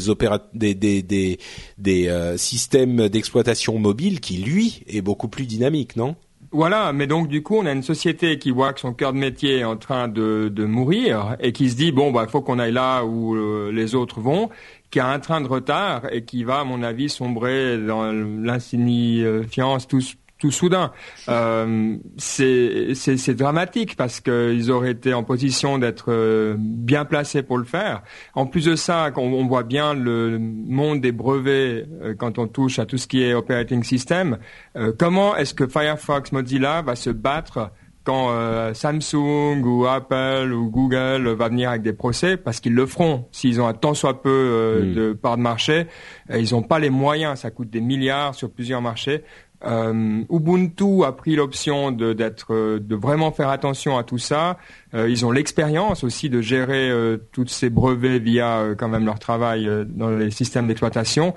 des 0.53 0.75
des 0.75 1.01
des, 1.01 1.39
des 1.77 2.07
euh, 2.07 2.37
systèmes 2.37 3.09
d'exploitation 3.09 3.79
mobile 3.79 4.19
qui 4.19 4.37
lui 4.37 4.83
est 4.87 5.01
beaucoup 5.01 5.29
plus 5.29 5.45
dynamique, 5.45 5.95
non? 5.95 6.15
Voilà, 6.51 6.93
mais 6.93 7.05
donc 7.05 7.27
du 7.27 7.43
coup, 7.43 7.57
on 7.57 7.65
a 7.65 7.71
une 7.71 7.83
société 7.83 8.39
qui 8.39 8.49
voit 8.49 8.73
que 8.73 8.79
son 8.79 8.93
cœur 8.93 9.13
de 9.13 9.19
métier 9.19 9.59
est 9.59 9.63
en 9.63 9.77
train 9.77 10.07
de, 10.07 10.51
de 10.51 10.65
mourir 10.65 11.35
et 11.39 11.51
qui 11.53 11.69
se 11.69 11.75
dit 11.75 11.91
bon 11.91 12.11
bah 12.11 12.25
faut 12.27 12.41
qu'on 12.41 12.57
aille 12.57 12.71
là 12.71 13.03
où 13.03 13.35
euh, 13.35 13.71
les 13.71 13.93
autres 13.93 14.19
vont, 14.19 14.49
qui 14.89 14.99
a 14.99 15.07
un 15.07 15.19
train 15.19 15.41
de 15.41 15.47
retard 15.47 16.11
et 16.11 16.23
qui 16.23 16.43
va, 16.43 16.61
à 16.61 16.63
mon 16.63 16.81
avis, 16.81 17.09
sombrer 17.09 17.77
dans 17.77 18.11
l'insignifiance 18.11 19.87
tout, 19.87 20.01
tout 20.39 20.51
soudain. 20.51 20.91
Euh, 21.27 21.97
c'est 22.17 23.35
dramatique 23.35 23.95
parce 23.95 24.21
qu'ils 24.21 24.71
auraient 24.71 24.91
été 24.91 25.13
en 25.13 25.23
position 25.23 25.77
d'être 25.77 26.05
euh, 26.09 26.55
bien 26.57 27.05
placés 27.05 27.43
pour 27.43 27.57
le 27.57 27.65
faire. 27.65 28.01
En 28.33 28.45
plus 28.45 28.65
de 28.65 28.75
ça, 28.75 29.11
on, 29.17 29.21
on 29.21 29.45
voit 29.47 29.63
bien 29.63 29.93
le 29.93 30.39
monde 30.39 31.01
des 31.01 31.11
brevets 31.11 31.85
euh, 32.01 32.15
quand 32.17 32.39
on 32.39 32.47
touche 32.47 32.79
à 32.79 32.85
tout 32.85 32.97
ce 32.97 33.07
qui 33.07 33.21
est 33.21 33.33
operating 33.33 33.83
system. 33.83 34.37
Euh, 34.77 34.93
comment 34.97 35.35
est-ce 35.35 35.53
que 35.53 35.67
Firefox 35.67 36.31
Mozilla 36.31 36.81
va 36.81 36.95
se 36.95 37.09
battre 37.09 37.71
quand 38.05 38.29
euh, 38.31 38.73
Samsung 38.73 39.61
ou 39.63 39.85
Apple 39.85 40.51
ou 40.53 40.71
Google 40.71 41.27
va 41.33 41.49
venir 41.49 41.69
avec 41.69 41.81
des 41.83 41.93
procès, 41.93 42.37
parce 42.37 42.61
qu'ils 42.61 42.73
le 42.73 42.85
feront, 42.85 43.27
s'ils 43.31 43.61
ont 43.61 43.67
un 43.67 43.73
tant 43.73 43.93
soit 43.93 44.23
peu 44.23 44.81
de 44.95 45.13
part 45.13 45.37
de 45.37 45.43
marché, 45.43 45.85
ils 46.33 46.53
n'ont 46.53 46.63
pas 46.63 46.79
les 46.79 46.89
moyens, 46.89 47.41
ça 47.41 47.51
coûte 47.51 47.69
des 47.69 47.81
milliards 47.81 48.33
sur 48.33 48.49
plusieurs 48.49 48.81
marchés 48.81 49.23
Euh, 49.65 50.23
Ubuntu 50.29 51.03
a 51.03 51.11
pris 51.11 51.35
l'option 51.35 51.91
de, 51.91 52.13
d'être, 52.13 52.79
de 52.79 52.95
vraiment 52.95 53.31
faire 53.31 53.49
attention 53.49 53.97
à 53.97 54.03
tout 54.03 54.17
ça. 54.17 54.57
ils 54.93 55.25
ont 55.25 55.31
l'expérience 55.31 56.03
aussi 56.03 56.29
de 56.29 56.41
gérer 56.41 56.91
tous 57.31 57.47
ces 57.47 57.69
brevets 57.69 58.19
via 58.19 58.75
quand 58.77 58.87
même 58.87 59.05
leur 59.05 59.19
travail 59.19 59.69
dans 59.87 60.11
les 60.11 60.31
systèmes 60.31 60.67
d'exploitation. 60.67 61.35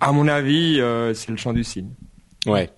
À 0.00 0.12
mon 0.12 0.28
avis, 0.28 0.80
c'est 1.14 1.30
le 1.30 1.36
champ 1.36 1.52
du 1.52 1.64
signe. 1.64 1.90
Ouais. 2.46 2.70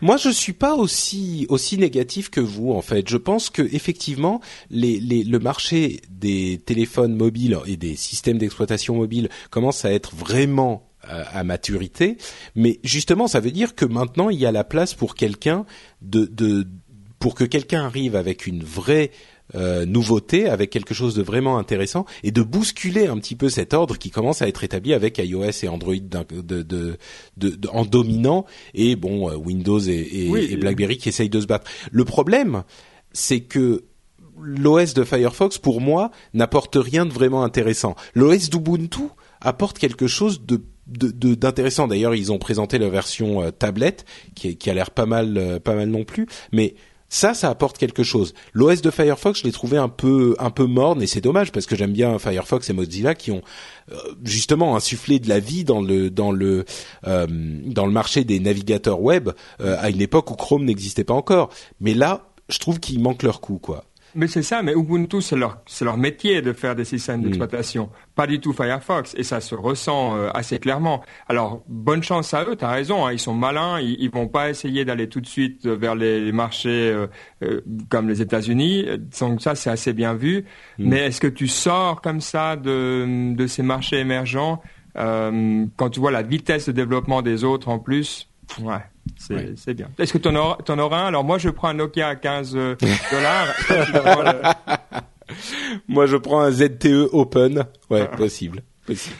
Moi, 0.00 0.16
je 0.16 0.30
suis 0.30 0.52
pas 0.52 0.76
aussi 0.76 1.46
aussi 1.48 1.78
négatif 1.78 2.30
que 2.30 2.40
vous 2.40 2.72
en 2.72 2.82
fait. 2.82 3.08
Je 3.08 3.16
pense 3.16 3.50
que 3.50 3.62
effectivement, 3.62 4.40
les, 4.70 5.00
les, 5.00 5.24
le 5.24 5.38
marché 5.40 6.00
des 6.10 6.60
téléphones 6.64 7.16
mobiles 7.16 7.58
et 7.66 7.76
des 7.76 7.96
systèmes 7.96 8.38
d'exploitation 8.38 8.94
mobile 8.94 9.28
commence 9.50 9.84
à 9.84 9.92
être 9.92 10.14
vraiment 10.14 10.74
euh, 10.74 10.89
à, 11.02 11.44
maturité, 11.44 12.16
mais 12.54 12.78
justement, 12.84 13.26
ça 13.26 13.40
veut 13.40 13.50
dire 13.50 13.74
que 13.74 13.84
maintenant 13.84 14.28
il 14.28 14.38
y 14.38 14.46
a 14.46 14.52
la 14.52 14.64
place 14.64 14.94
pour 14.94 15.14
quelqu'un 15.14 15.64
de, 16.02 16.26
de 16.26 16.66
pour 17.18 17.34
que 17.34 17.44
quelqu'un 17.44 17.84
arrive 17.84 18.16
avec 18.16 18.46
une 18.46 18.62
vraie 18.62 19.10
euh, 19.54 19.84
nouveauté, 19.84 20.48
avec 20.48 20.70
quelque 20.70 20.94
chose 20.94 21.14
de 21.14 21.22
vraiment 21.22 21.58
intéressant, 21.58 22.06
et 22.22 22.30
de 22.30 22.40
bousculer 22.40 23.08
un 23.08 23.18
petit 23.18 23.34
peu 23.34 23.48
cet 23.48 23.74
ordre 23.74 23.98
qui 23.98 24.10
commence 24.10 24.42
à 24.42 24.48
être 24.48 24.62
établi 24.62 24.94
avec 24.94 25.18
iOS 25.18 25.64
et 25.64 25.68
Android 25.68 25.96
de, 25.96 26.62
de, 26.62 26.96
de, 27.36 27.68
en 27.68 27.84
dominant, 27.84 28.46
et 28.74 28.94
bon 28.94 29.28
euh, 29.28 29.34
Windows 29.34 29.80
et, 29.80 30.28
et, 30.52 30.56
BlackBerry 30.56 30.98
qui 30.98 31.08
essayent 31.08 31.30
de 31.30 31.40
se 31.40 31.46
battre. 31.46 31.68
Le 31.90 32.04
problème, 32.04 32.62
c'est 33.12 33.40
que 33.40 33.84
l'OS 34.40 34.94
de 34.94 35.02
Firefox, 35.02 35.58
pour 35.58 35.80
moi, 35.80 36.12
n'apporte 36.32 36.76
rien 36.76 37.04
de 37.04 37.12
vraiment 37.12 37.42
intéressant. 37.42 37.96
L'OS 38.14 38.50
d'Ubuntu 38.50 39.02
apporte 39.40 39.78
quelque 39.78 40.06
chose 40.06 40.46
de 40.46 40.62
d'intéressant. 40.90 41.88
D'ailleurs, 41.88 42.14
ils 42.14 42.32
ont 42.32 42.38
présenté 42.38 42.78
la 42.78 42.88
version 42.88 43.42
euh, 43.42 43.50
tablette 43.50 44.04
qui, 44.34 44.56
qui 44.56 44.70
a 44.70 44.74
l'air 44.74 44.90
pas 44.90 45.06
mal, 45.06 45.60
pas 45.62 45.74
mal 45.74 45.88
non 45.88 46.04
plus. 46.04 46.26
Mais 46.52 46.74
ça, 47.12 47.34
ça 47.34 47.50
apporte 47.50 47.76
quelque 47.76 48.04
chose. 48.04 48.34
L'OS 48.54 48.82
de 48.82 48.90
Firefox, 48.90 49.40
je 49.40 49.44
l'ai 49.44 49.52
trouvé 49.52 49.76
un 49.76 49.88
peu 49.88 50.36
un 50.38 50.50
peu 50.50 50.64
morne 50.66 51.02
et 51.02 51.08
c'est 51.08 51.20
dommage 51.20 51.50
parce 51.50 51.66
que 51.66 51.74
j'aime 51.74 51.92
bien 51.92 52.18
Firefox 52.20 52.70
et 52.70 52.72
Mozilla 52.72 53.16
qui 53.16 53.32
ont 53.32 53.42
euh, 53.90 53.96
justement 54.24 54.76
insufflé 54.76 55.18
de 55.18 55.28
la 55.28 55.40
vie 55.40 55.64
dans 55.64 55.82
le 55.82 56.08
dans 56.08 56.30
le 56.30 56.64
euh, 57.08 57.26
dans 57.28 57.84
le 57.84 57.92
marché 57.92 58.22
des 58.22 58.38
navigateurs 58.38 59.02
web 59.02 59.30
euh, 59.60 59.76
à 59.80 59.90
une 59.90 60.00
époque 60.00 60.30
où 60.30 60.36
Chrome 60.36 60.64
n'existait 60.64 61.02
pas 61.02 61.14
encore. 61.14 61.50
Mais 61.80 61.94
là, 61.94 62.30
je 62.48 62.60
trouve 62.60 62.78
qu'ils 62.78 63.00
manquent 63.00 63.24
leur 63.24 63.40
coup, 63.40 63.58
quoi. 63.58 63.84
Mais 64.14 64.26
c'est 64.26 64.42
ça, 64.42 64.62
mais 64.62 64.72
Ubuntu, 64.72 65.20
c'est 65.20 65.36
leur, 65.36 65.58
c'est 65.66 65.84
leur 65.84 65.96
métier 65.96 66.42
de 66.42 66.52
faire 66.52 66.74
des 66.74 66.84
systèmes 66.84 67.20
mm. 67.20 67.24
d'exploitation, 67.24 67.90
pas 68.14 68.26
du 68.26 68.40
tout 68.40 68.52
Firefox, 68.52 69.14
et 69.16 69.22
ça 69.22 69.40
se 69.40 69.54
ressent 69.54 70.16
euh, 70.16 70.30
assez 70.34 70.58
clairement. 70.58 71.02
Alors, 71.28 71.62
bonne 71.68 72.02
chance 72.02 72.34
à 72.34 72.44
eux, 72.44 72.56
tu 72.56 72.64
as 72.64 72.70
raison, 72.70 73.06
hein, 73.06 73.12
ils 73.12 73.18
sont 73.18 73.34
malins, 73.34 73.80
ils, 73.80 73.96
ils 74.00 74.10
vont 74.10 74.28
pas 74.28 74.50
essayer 74.50 74.84
d'aller 74.84 75.08
tout 75.08 75.20
de 75.20 75.26
suite 75.26 75.66
vers 75.66 75.94
les, 75.94 76.32
marchés 76.32 76.90
euh, 76.90 77.06
euh, 77.42 77.60
comme 77.88 78.08
les 78.08 78.22
États-Unis, 78.22 78.86
donc 79.20 79.42
ça, 79.42 79.54
c'est 79.54 79.70
assez 79.70 79.92
bien 79.92 80.14
vu. 80.14 80.44
Mm. 80.78 80.88
Mais 80.88 81.06
est-ce 81.06 81.20
que 81.20 81.26
tu 81.26 81.48
sors 81.48 82.00
comme 82.00 82.20
ça 82.20 82.56
de, 82.56 83.34
de 83.34 83.46
ces 83.46 83.62
marchés 83.62 83.98
émergents 83.98 84.62
quand 84.96 85.90
tu 85.90 86.00
vois 86.00 86.10
la 86.10 86.22
vitesse 86.22 86.66
de 86.66 86.72
développement 86.72 87.22
des 87.22 87.44
autres 87.44 87.68
en 87.68 87.78
plus? 87.78 88.28
Ouais. 88.60 88.80
C'est 89.16 89.74
bien. 89.74 89.90
Est-ce 89.98 90.12
que 90.12 90.18
tu 90.18 90.28
en, 90.28 90.34
auras 90.78 90.98
un? 90.98 91.06
Alors 91.06 91.24
moi, 91.24 91.38
je 91.38 91.48
prends 91.50 91.68
un 91.68 91.74
Nokia 91.74 92.08
à 92.08 92.16
15 92.16 92.52
euh, 92.54 92.76
dollars. 93.12 94.54
moi, 95.88 96.06
je 96.06 96.16
prends 96.16 96.40
un 96.40 96.50
ZTE 96.50 97.08
Open. 97.12 97.64
Ouais, 97.90 98.08
possible. 98.16 98.62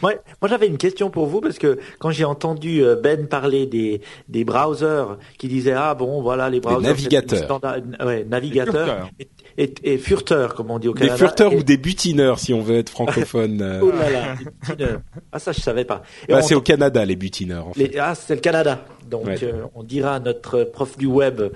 Moi, 0.01 0.13
moi 0.41 0.49
j'avais 0.49 0.67
une 0.67 0.77
question 0.77 1.09
pour 1.09 1.27
vous 1.27 1.41
parce 1.41 1.57
que 1.57 1.79
quand 1.99 2.11
j'ai 2.11 2.25
entendu 2.25 2.83
euh, 2.83 2.95
Ben 2.95 3.27
parler 3.27 3.65
des, 3.65 4.01
des 4.29 4.43
browsers 4.43 5.17
qui 5.37 5.47
disaient 5.47 5.73
ah 5.75 5.93
bon 5.93 6.21
voilà 6.21 6.49
les 6.49 6.59
browsers 6.59 6.81
navigateurs. 6.81 7.59
ouais, 8.05 8.25
navigateurs 8.25 9.09
et, 9.57 9.73
et, 9.83 9.97
furteurs 9.97 10.55
comme 10.55 10.71
on 10.71 10.79
dit 10.79 10.87
au 10.87 10.93
Canada. 10.93 11.13
des 11.13 11.17
furteurs 11.17 11.53
ou 11.53 11.63
des 11.63 11.77
butineurs 11.77 12.39
si 12.39 12.53
on 12.53 12.61
veut 12.61 12.77
être 12.77 12.89
francophone 12.89 13.61
euh. 13.61 13.79
oh 13.81 13.91
là 13.91 14.09
là 14.09 14.35
des 14.35 14.45
butineurs. 14.45 15.01
Ah 15.31 15.39
ça 15.39 15.51
je 15.51 15.61
savais 15.61 15.85
pas. 15.85 16.03
Bah, 16.29 16.41
c'est 16.41 16.55
au 16.55 16.61
Canada 16.61 17.03
les 17.05 17.15
butineurs 17.15 17.67
en 17.67 17.73
fait. 17.73 17.97
ah 17.99 18.15
c'est 18.15 18.35
le 18.35 18.41
Canada. 18.41 18.85
Donc 19.09 19.27
euh, 19.43 19.63
on 19.75 19.83
dira 19.83 20.15
à 20.15 20.19
notre 20.19 20.63
prof 20.63 20.97
du 20.97 21.05
web 21.05 21.41
euh, 21.41 21.49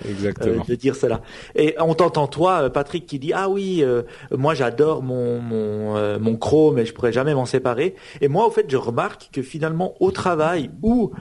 de 0.68 0.76
dire 0.76 0.96
cela. 0.96 1.22
Et 1.56 1.76
on 1.80 1.94
t'entend 1.94 2.28
toi, 2.28 2.70
Patrick, 2.70 3.06
qui 3.06 3.20
dit 3.20 3.32
ah 3.34 3.50
oui, 3.50 3.84
moi 4.32 4.54
j'adore 4.54 5.04
mon 5.04 5.40
mon, 5.40 6.20
mon 6.20 6.36
Chrome 6.36 6.80
et 6.80 6.86
je 6.86 6.94
pourrais 6.94 7.14
jamais 7.14 7.34
m'en 7.34 7.46
séparer. 7.46 7.96
Et 8.22 8.28
moi, 8.28 8.46
au 8.48 8.52
fait, 8.52 8.66
je 8.70 8.78
remarque 8.78 9.30
que 9.32 9.42
finalement 9.42 9.96
au 10.00 10.12
travail 10.12 10.72
ou 10.82 11.12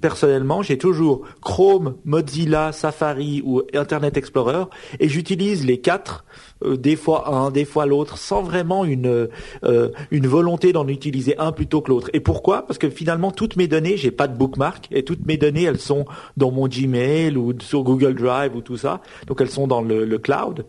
personnellement, 0.00 0.62
j'ai 0.62 0.78
toujours 0.78 1.22
Chrome, 1.42 1.96
Mozilla, 2.04 2.72
Safari 2.72 3.42
ou 3.44 3.62
Internet 3.74 4.16
Explorer 4.16 4.64
et 5.00 5.08
j'utilise 5.08 5.64
les 5.64 5.78
quatre 5.78 6.24
euh, 6.64 6.76
des 6.76 6.96
fois 6.96 7.28
un, 7.28 7.50
des 7.50 7.64
fois 7.64 7.86
l'autre, 7.86 8.18
sans 8.18 8.42
vraiment 8.42 8.84
une 8.84 9.28
euh, 9.64 9.88
une 10.10 10.26
volonté 10.26 10.72
d'en 10.72 10.88
utiliser 10.88 11.38
un 11.38 11.52
plutôt 11.52 11.80
que 11.80 11.90
l'autre. 11.90 12.10
Et 12.12 12.20
pourquoi? 12.20 12.66
Parce 12.66 12.78
que 12.78 12.88
finalement, 12.88 13.30
toutes 13.30 13.56
mes 13.56 13.68
données, 13.68 13.96
j'ai 13.96 14.10
pas 14.10 14.28
de 14.28 14.36
bookmark 14.36 14.88
et 14.90 15.04
toutes 15.04 15.26
mes 15.26 15.36
données, 15.36 15.64
elles 15.64 15.78
sont 15.78 16.06
dans 16.36 16.50
mon 16.50 16.68
Gmail 16.68 17.36
ou 17.36 17.52
sur 17.60 17.82
Google 17.82 18.14
Drive 18.14 18.56
ou 18.56 18.60
tout 18.60 18.76
ça. 18.76 19.00
Donc 19.26 19.40
elles 19.40 19.50
sont 19.50 19.66
dans 19.66 19.82
le, 19.82 20.04
le 20.04 20.18
cloud. 20.18 20.64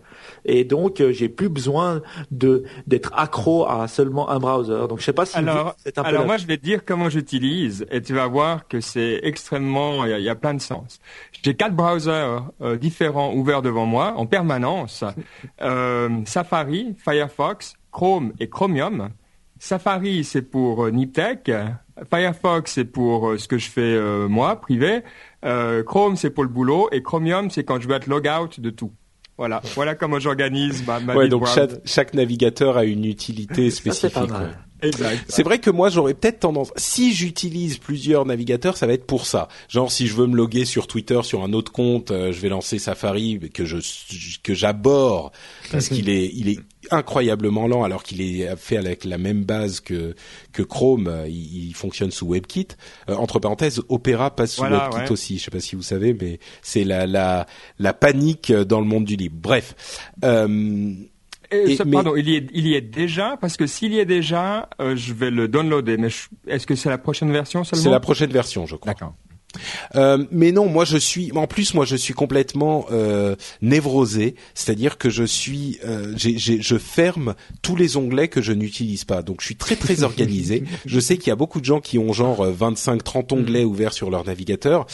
Et 0.47 0.63
donc 0.63 0.99
euh, 0.99 1.11
j'ai 1.11 1.29
plus 1.29 1.49
besoin 1.49 2.01
de 2.31 2.63
d'être 2.87 3.13
accro 3.15 3.67
à 3.67 3.87
seulement 3.87 4.29
un 4.29 4.39
browser. 4.39 4.87
Donc 4.89 4.99
je 4.99 5.03
sais 5.03 5.13
pas 5.13 5.25
si 5.25 5.37
alors, 5.37 5.75
c'est 5.77 5.97
un 5.97 6.03
peu 6.03 6.09
alors 6.09 6.25
moi 6.25 6.37
je 6.37 6.47
vais 6.47 6.57
te 6.57 6.63
dire 6.63 6.83
comment 6.85 7.09
j'utilise 7.09 7.85
et 7.91 8.01
tu 8.01 8.13
vas 8.13 8.27
voir 8.27 8.67
que 8.67 8.81
c'est 8.81 9.19
extrêmement 9.23 10.05
il 10.05 10.21
y, 10.21 10.29
a 10.29 10.35
plein 10.35 10.53
de 10.53 10.61
sens. 10.61 10.99
J'ai 11.43 11.55
quatre 11.55 11.75
browsers 11.75 12.43
différents 12.79 13.33
ouverts 13.33 13.61
devant 13.61 13.85
moi 13.85 14.13
en 14.15 14.25
permanence. 14.25 15.03
Euh, 15.61 16.09
Safari, 16.25 16.95
Firefox, 16.97 17.75
Chrome 17.91 18.33
et 18.39 18.49
Chromium. 18.49 19.09
Safari, 19.59 20.23
c'est 20.23 20.43
pour 20.43 20.85
euh, 20.85 20.91
Niptech. 20.91 21.51
Firefox, 22.09 22.73
c'est 22.73 22.85
pour 22.85 23.29
euh, 23.29 23.37
ce 23.37 23.47
que 23.47 23.57
je 23.57 23.69
fais 23.69 23.99
moi, 24.27 24.59
privé. 24.61 25.01
Chrome, 25.85 26.15
c'est 26.15 26.29
pour 26.29 26.43
le 26.43 26.49
boulot. 26.49 26.89
Et 26.91 27.01
Chromium, 27.01 27.49
c'est 27.49 27.63
quand 27.63 27.79
je 27.79 27.87
veux 27.87 27.95
être 27.95 28.07
logout 28.07 28.59
de 28.59 28.69
tout. 28.69 28.91
Voilà, 29.37 29.61
voilà 29.75 29.93
comment 29.93 30.19
j'organise 30.19 30.83
ma, 30.85 30.99
ma 30.99 31.15
ouais, 31.15 31.27
donc 31.27 31.47
chaque, 31.85 32.13
navigateur 32.15 32.75
a 32.75 32.85
une 32.85 33.05
utilité 33.05 33.69
spécifique. 33.69 34.17
C'est 35.27 35.43
vrai 35.43 35.59
que 35.59 35.69
moi 35.69 35.89
j'aurais 35.89 36.13
peut-être 36.13 36.39
tendance, 36.39 36.71
si 36.75 37.13
j'utilise 37.13 37.77
plusieurs 37.77 38.25
navigateurs, 38.25 38.77
ça 38.77 38.87
va 38.87 38.93
être 38.93 39.05
pour 39.05 39.25
ça. 39.25 39.47
Genre 39.69 39.91
si 39.91 40.07
je 40.07 40.15
veux 40.15 40.27
me 40.27 40.35
loguer 40.35 40.65
sur 40.65 40.87
Twitter 40.87 41.19
sur 41.23 41.43
un 41.43 41.53
autre 41.53 41.71
compte, 41.71 42.11
euh, 42.11 42.31
je 42.31 42.39
vais 42.39 42.49
lancer 42.49 42.79
Safari 42.79 43.39
que 43.53 43.65
je 43.65 43.77
que 44.43 44.53
j'aborde 44.53 45.31
parce 45.71 45.89
qu'il 45.89 46.09
est 46.09 46.31
il 46.33 46.49
est 46.49 46.59
incroyablement 46.91 47.67
lent 47.67 47.83
alors 47.83 48.03
qu'il 48.03 48.21
est 48.21 48.55
fait 48.55 48.77
avec 48.77 49.03
la 49.05 49.17
même 49.17 49.43
base 49.43 49.79
que 49.79 50.15
que 50.53 50.63
Chrome. 50.63 51.25
Il, 51.27 51.73
fonctionne 51.73 52.11
sous 52.11 52.27
WebKit. 52.27 52.69
Euh, 53.09 53.15
entre 53.15 53.39
parenthèses, 53.39 53.81
Opera 53.89 54.35
passe 54.35 54.55
sous 54.55 54.63
WebKit 54.63 55.11
aussi. 55.11 55.37
Je 55.37 55.43
sais 55.43 55.51
pas 55.51 55.59
si 55.59 55.75
vous 55.75 55.83
savez, 55.83 56.15
mais 56.19 56.39
c'est 56.61 56.83
la 56.83 57.05
la 57.05 57.45
la 57.79 57.93
panique 57.93 58.51
dans 58.51 58.79
le 58.79 58.87
monde 58.87 59.05
du 59.05 59.15
libre. 59.15 59.37
Bref. 59.39 59.75
Euh, 60.23 60.93
pardon, 61.91 62.15
il 62.15 62.29
y, 62.29 62.35
est, 62.35 62.47
il 62.53 62.67
y 62.67 62.75
est 62.75 62.81
déjà 62.81 63.37
parce 63.39 63.57
que 63.57 63.67
s'il 63.67 63.93
y 63.93 63.99
est 63.99 64.05
déjà, 64.05 64.69
euh, 64.81 64.95
je 64.95 65.13
vais 65.13 65.31
le 65.31 65.47
downloader. 65.47 65.97
Mais 65.97 66.09
est-ce 66.47 66.67
que 66.67 66.75
c'est 66.75 66.89
la 66.89 66.97
prochaine 66.97 67.31
version 67.31 67.63
seulement? 67.63 67.83
C'est 67.83 67.89
la 67.89 67.99
prochaine 67.99 68.31
version, 68.31 68.65
je 68.65 68.75
crois. 68.75 68.91
D'accord. 68.93 69.13
Euh, 69.95 70.25
mais 70.31 70.51
non, 70.51 70.67
moi 70.67 70.85
je 70.85 70.97
suis. 70.97 71.31
En 71.33 71.47
plus, 71.47 71.73
moi 71.73 71.85
je 71.85 71.95
suis 71.95 72.13
complètement 72.13 72.85
euh, 72.91 73.35
névrosé, 73.61 74.35
c'est-à-dire 74.53 74.97
que 74.97 75.09
je 75.09 75.23
suis, 75.23 75.79
euh, 75.85 76.13
je 76.17 76.77
ferme 76.77 77.35
tous 77.61 77.75
les 77.75 77.97
onglets 77.97 78.27
que 78.27 78.41
je 78.41 78.53
n'utilise 78.53 79.05
pas. 79.05 79.21
Donc 79.21 79.41
je 79.41 79.45
suis 79.45 79.55
très 79.55 79.75
très 79.75 80.03
organisé. 80.03 80.63
je 80.85 80.99
sais 80.99 81.17
qu'il 81.17 81.27
y 81.27 81.31
a 81.31 81.35
beaucoup 81.35 81.59
de 81.59 81.65
gens 81.65 81.79
qui 81.79 81.97
ont 81.99 82.13
genre 82.13 82.47
25-30 82.47 83.33
onglets 83.33 83.63
ouverts 83.63 83.93
sur 83.93 84.09
leur 84.09 84.25
navigateur. 84.25 84.87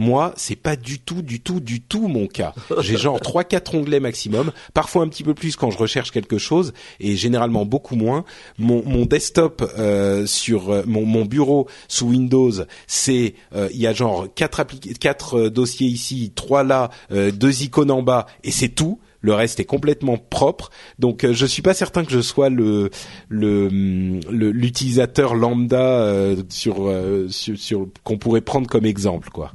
Moi, 0.00 0.32
c'est 0.36 0.56
pas 0.56 0.76
du 0.76 0.98
tout, 0.98 1.20
du 1.20 1.40
tout, 1.40 1.60
du 1.60 1.82
tout 1.82 2.08
mon 2.08 2.26
cas. 2.26 2.54
J'ai 2.80 2.96
genre 2.96 3.20
trois, 3.20 3.44
quatre 3.44 3.74
onglets 3.74 4.00
maximum, 4.00 4.50
parfois 4.72 5.02
un 5.02 5.08
petit 5.08 5.22
peu 5.22 5.34
plus 5.34 5.56
quand 5.56 5.70
je 5.70 5.76
recherche 5.76 6.10
quelque 6.10 6.38
chose, 6.38 6.72
et 7.00 7.16
généralement 7.16 7.66
beaucoup 7.66 7.96
moins. 7.96 8.24
Mon, 8.58 8.82
mon 8.86 9.04
desktop 9.04 9.62
euh, 9.78 10.24
sur 10.24 10.70
euh, 10.70 10.84
mon, 10.86 11.04
mon, 11.04 11.26
bureau 11.26 11.68
sous 11.86 12.06
Windows, 12.06 12.50
c'est 12.86 13.34
euh, 13.54 13.68
il 13.74 13.78
y 13.78 13.86
a 13.86 13.92
genre 13.92 14.26
quatre, 14.34 14.64
quatre 14.98 15.50
dossiers 15.50 15.88
ici, 15.88 16.32
trois 16.34 16.64
là, 16.64 16.88
deux 17.10 17.62
icônes 17.62 17.90
en 17.90 18.02
bas, 18.02 18.24
et 18.42 18.52
c'est 18.52 18.70
tout 18.70 19.00
le 19.20 19.34
reste 19.34 19.60
est 19.60 19.64
complètement 19.64 20.18
propre. 20.18 20.70
Donc 20.98 21.30
je 21.30 21.46
suis 21.46 21.62
pas 21.62 21.74
certain 21.74 22.04
que 22.04 22.12
je 22.12 22.20
sois 22.20 22.48
le 22.48 22.90
l'utilisateur 23.28 25.34
lambda 25.34 26.34
sur, 26.48 26.92
sur, 27.28 27.58
sur 27.58 27.88
qu'on 28.04 28.18
pourrait 28.18 28.40
prendre 28.40 28.68
comme 28.68 28.86
exemple 28.86 29.30
quoi. 29.30 29.52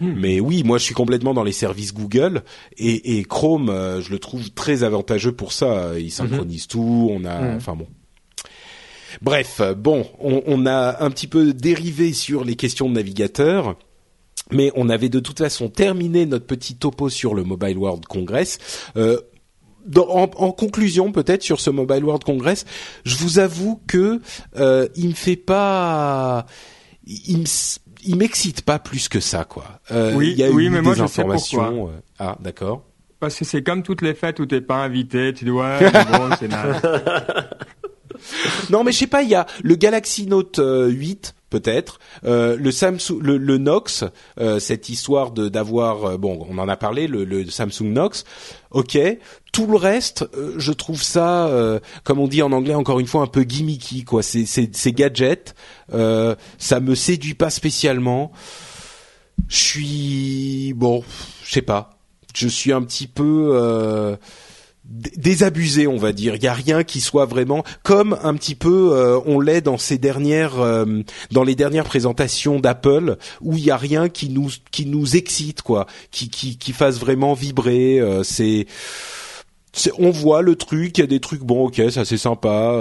Hmm. 0.00 0.14
Mais 0.16 0.40
oui, 0.40 0.62
moi 0.64 0.78
je 0.78 0.84
suis 0.84 0.94
complètement 0.94 1.34
dans 1.34 1.44
les 1.44 1.52
services 1.52 1.94
Google 1.94 2.42
et, 2.76 3.18
et 3.18 3.24
Chrome, 3.24 3.68
euh, 3.68 4.00
je 4.00 4.10
le 4.10 4.18
trouve 4.18 4.50
très 4.50 4.82
avantageux 4.82 5.32
pour 5.32 5.52
ça. 5.52 5.98
Il 5.98 6.10
synchronise 6.10 6.64
mhm. 6.64 6.68
tout, 6.68 7.10
on 7.12 7.24
a, 7.24 7.40
hmm. 7.40 7.56
enfin 7.56 7.76
bon. 7.76 7.86
Bref, 9.22 9.62
bon, 9.76 10.04
on, 10.18 10.42
on, 10.46 10.66
a 10.66 11.04
un 11.04 11.10
petit 11.10 11.28
peu 11.28 11.52
dérivé 11.52 12.12
sur 12.12 12.44
les 12.44 12.56
questions 12.56 12.88
de 12.88 12.94
navigateur. 12.94 13.76
Mais 14.50 14.70
on 14.74 14.88
avait 14.88 15.08
de 15.08 15.20
toute 15.20 15.38
façon 15.38 15.68
terminé 15.68 16.26
notre 16.26 16.46
petit 16.46 16.76
topo 16.76 17.08
sur 17.08 17.34
le 17.34 17.44
Mobile 17.44 17.78
World 17.78 18.06
Congress. 18.06 18.58
Euh, 18.96 19.20
en, 19.96 20.52
conclusion, 20.52 21.12
peut-être 21.12 21.42
sur 21.42 21.60
ce 21.60 21.70
Mobile 21.70 22.04
World 22.04 22.24
Congress, 22.24 22.64
je 23.04 23.16
vous 23.16 23.38
avoue 23.38 23.80
que 23.86 24.20
euh, 24.56 24.88
il 24.96 25.08
me 25.08 25.14
fait 25.14 25.36
pas, 25.36 26.46
il 27.06 27.44
il 28.06 28.16
m'excite 28.16 28.62
pas 28.62 28.78
plus 28.78 29.08
que 29.08 29.20
ça, 29.20 29.44
quoi. 29.44 29.80
Euh, 29.90 30.14
oui, 30.14 30.32
il 30.32 30.38
y 30.38 30.44
a 30.44 30.50
oui, 30.50 30.68
mais 30.68 30.82
moi, 30.82 30.98
informations. 31.00 31.88
Euh, 31.88 31.92
ah, 32.18 32.36
d'accord. 32.40 32.84
Parce 33.18 33.38
que 33.38 33.44
c'est 33.44 33.62
comme 33.62 33.82
toutes 33.82 34.02
les 34.02 34.14
fêtes 34.14 34.40
où 34.40 34.46
t'es 34.46 34.60
pas 34.60 34.76
invité, 34.76 35.32
tu 35.32 35.44
dis 35.44 35.50
ouais, 35.50 35.90
bon, 36.12 36.30
c'est 36.38 36.48
non, 38.70 38.84
mais 38.84 38.92
je 38.92 38.98
sais 38.98 39.06
pas, 39.06 39.22
il 39.22 39.30
y 39.30 39.34
a 39.34 39.46
le 39.62 39.74
Galaxy 39.74 40.26
Note 40.26 40.60
8 40.62 41.34
peut-être. 41.54 42.00
Euh, 42.24 42.56
le 42.56 42.72
Samsung, 42.72 43.20
le, 43.20 43.58
Nox, 43.58 44.04
euh, 44.40 44.58
cette 44.58 44.88
histoire 44.88 45.30
de 45.30 45.48
d'avoir, 45.48 46.04
euh, 46.04 46.16
bon, 46.16 46.44
on 46.50 46.58
en 46.58 46.68
a 46.68 46.76
parlé, 46.76 47.06
le, 47.06 47.48
Samsung 47.48 47.92
Nox. 47.92 48.24
Ok. 48.72 48.98
Tout 49.52 49.68
le 49.68 49.76
reste, 49.76 50.28
je 50.56 50.72
trouve 50.72 51.00
ça, 51.00 51.48
comme 52.02 52.18
on 52.18 52.26
dit 52.26 52.42
en 52.42 52.50
anglais, 52.50 52.74
encore 52.74 52.98
une 52.98 53.06
fois, 53.06 53.22
un 53.22 53.28
peu 53.28 53.44
gimmicky, 53.44 54.02
quoi. 54.02 54.20
C'est 54.20 54.92
gadgets. 54.92 55.54
ça 55.92 56.80
me 56.80 56.96
séduit 56.96 57.34
pas 57.34 57.50
spécialement. 57.50 58.32
Je 59.46 59.56
suis 59.56 60.72
bon, 60.74 61.04
je 61.44 61.52
sais 61.52 61.62
pas. 61.62 62.00
Je 62.34 62.48
suis 62.48 62.72
un 62.72 62.82
petit 62.82 63.06
peu 63.06 64.16
désabusé, 64.84 65.86
on 65.86 65.96
va 65.96 66.12
dire. 66.12 66.36
Il 66.36 66.42
y 66.42 66.46
a 66.46 66.52
rien 66.52 66.84
qui 66.84 67.00
soit 67.00 67.24
vraiment 67.24 67.64
comme 67.82 68.18
un 68.22 68.34
petit 68.34 68.54
peu 68.54 68.92
euh, 68.92 69.18
on 69.24 69.40
l'est 69.40 69.62
dans 69.62 69.78
ces 69.78 69.96
dernières 69.96 70.60
euh, 70.60 70.84
dans 71.30 71.42
les 71.42 71.54
dernières 71.54 71.84
présentations 71.84 72.60
d'Apple 72.60 73.16
où 73.40 73.56
il 73.56 73.64
y 73.64 73.70
a 73.70 73.76
rien 73.76 74.08
qui 74.08 74.28
nous 74.28 74.50
qui 74.70 74.84
nous 74.86 75.16
excite 75.16 75.62
quoi, 75.62 75.86
qui 76.10 76.28
qui 76.28 76.58
qui 76.58 76.72
fasse 76.72 76.98
vraiment 76.98 77.32
vibrer. 77.32 77.98
Euh, 77.98 78.22
c'est 78.22 78.66
on 79.98 80.10
voit 80.10 80.42
le 80.42 80.54
truc, 80.54 80.98
il 80.98 81.00
y 81.00 81.04
a 81.04 81.08
des 81.08 81.18
trucs 81.18 81.42
bon, 81.42 81.66
ok, 81.66 81.82
ça 81.90 82.04
c'est 82.04 82.16
sympa. 82.16 82.80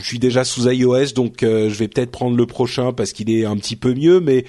je 0.00 0.06
suis 0.06 0.20
déjà 0.20 0.44
sous 0.44 0.68
iOS, 0.68 1.06
donc 1.12 1.38
je 1.40 1.74
vais 1.74 1.88
peut-être 1.88 2.12
prendre 2.12 2.36
le 2.36 2.46
prochain 2.46 2.92
parce 2.92 3.12
qu'il 3.12 3.28
est 3.28 3.44
un 3.44 3.56
petit 3.56 3.74
peu 3.74 3.92
mieux, 3.92 4.20
mais 4.20 4.44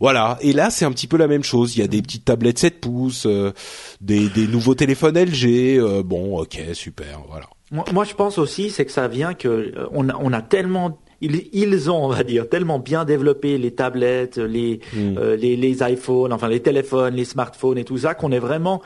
voilà. 0.00 0.38
Et 0.40 0.54
là, 0.54 0.70
c'est 0.70 0.86
un 0.86 0.92
petit 0.92 1.06
peu 1.06 1.18
la 1.18 1.28
même 1.28 1.44
chose. 1.44 1.76
Il 1.76 1.80
y 1.80 1.84
a 1.84 1.86
des 1.86 2.00
petites 2.00 2.24
tablettes 2.24 2.58
7 2.58 2.80
pouces, 2.80 3.26
euh, 3.26 3.52
des, 4.00 4.30
des, 4.30 4.46
nouveaux 4.46 4.74
téléphones 4.74 5.18
LG. 5.18 5.78
Euh, 5.78 6.02
bon, 6.02 6.38
ok, 6.40 6.58
super. 6.72 7.20
Voilà. 7.28 7.46
Moi, 7.92 8.04
je 8.04 8.14
pense 8.14 8.38
aussi, 8.38 8.70
c'est 8.70 8.86
que 8.86 8.92
ça 8.92 9.06
vient 9.06 9.34
que 9.34 9.48
euh, 9.48 9.86
on 9.92 10.08
a, 10.08 10.16
on 10.16 10.32
a 10.32 10.42
tellement 10.42 10.98
ils, 11.20 11.48
ils 11.52 11.90
ont, 11.90 12.06
on 12.06 12.08
va 12.08 12.24
dire, 12.24 12.48
tellement 12.48 12.78
bien 12.78 13.04
développé 13.04 13.58
les 13.58 13.72
tablettes, 13.72 14.38
les, 14.38 14.80
hmm. 14.94 15.18
les, 15.38 15.54
les 15.54 15.82
iPhones, 15.82 16.32
enfin 16.32 16.48
les 16.48 16.60
téléphones, 16.60 17.14
les 17.14 17.26
smartphones 17.26 17.76
et 17.76 17.84
tout 17.84 17.98
ça, 17.98 18.14
qu'on 18.14 18.32
est 18.32 18.38
vraiment 18.38 18.80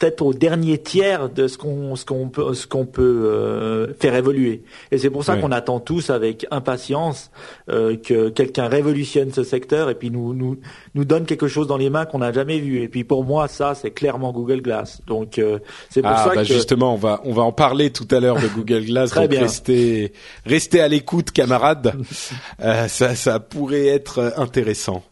peut-être 0.00 0.22
au 0.22 0.32
dernier 0.32 0.78
tiers 0.78 1.28
de 1.28 1.46
ce 1.46 1.58
qu'on 1.58 1.94
ce 1.94 2.06
qu'on 2.06 2.28
peut 2.28 2.54
ce 2.54 2.66
qu'on 2.66 2.86
peut 2.86 3.22
euh, 3.26 3.92
faire 4.00 4.14
évoluer. 4.14 4.62
Et 4.90 4.98
c'est 4.98 5.10
pour 5.10 5.24
ça 5.24 5.36
qu'on 5.36 5.52
attend 5.52 5.78
tous 5.78 6.08
avec 6.08 6.46
impatience 6.50 7.30
euh, 7.68 7.96
que 7.96 8.30
quelqu'un 8.30 8.66
révolutionne 8.66 9.30
ce 9.30 9.44
secteur 9.44 9.90
et 9.90 9.94
puis 9.94 10.10
nous 10.10 10.32
nous 10.32 10.58
nous 10.94 11.04
donne 11.04 11.26
quelque 11.26 11.48
chose 11.48 11.66
dans 11.66 11.76
les 11.76 11.90
mains 11.90 12.06
qu'on 12.06 12.18
n'a 12.18 12.32
jamais 12.32 12.58
vu. 12.58 12.80
Et 12.80 12.88
puis 12.88 13.04
pour 13.04 13.24
moi 13.24 13.46
ça 13.46 13.74
c'est 13.74 13.90
clairement 13.90 14.32
Google 14.32 14.62
Glass. 14.62 15.02
Donc 15.06 15.38
euh, 15.38 15.58
c'est 15.90 16.00
pour 16.00 16.12
ah, 16.12 16.24
ça 16.24 16.34
bah 16.34 16.42
que 16.42 16.44
justement 16.44 16.94
on 16.94 16.98
va 16.98 17.20
on 17.24 17.34
va 17.34 17.42
en 17.42 17.52
parler 17.52 17.90
tout 17.90 18.08
à 18.10 18.20
l'heure 18.20 18.40
de 18.40 18.48
Google 18.48 18.86
Glass. 18.86 19.10
Très 19.10 19.28
bien. 19.28 19.42
Restez 19.42 20.14
restez 20.46 20.80
à 20.80 20.88
l'écoute 20.88 21.30
camarades. 21.30 21.94
ça 22.88 23.14
ça 23.14 23.38
pourrait 23.38 23.86
être 23.86 24.32
intéressant. 24.38 25.02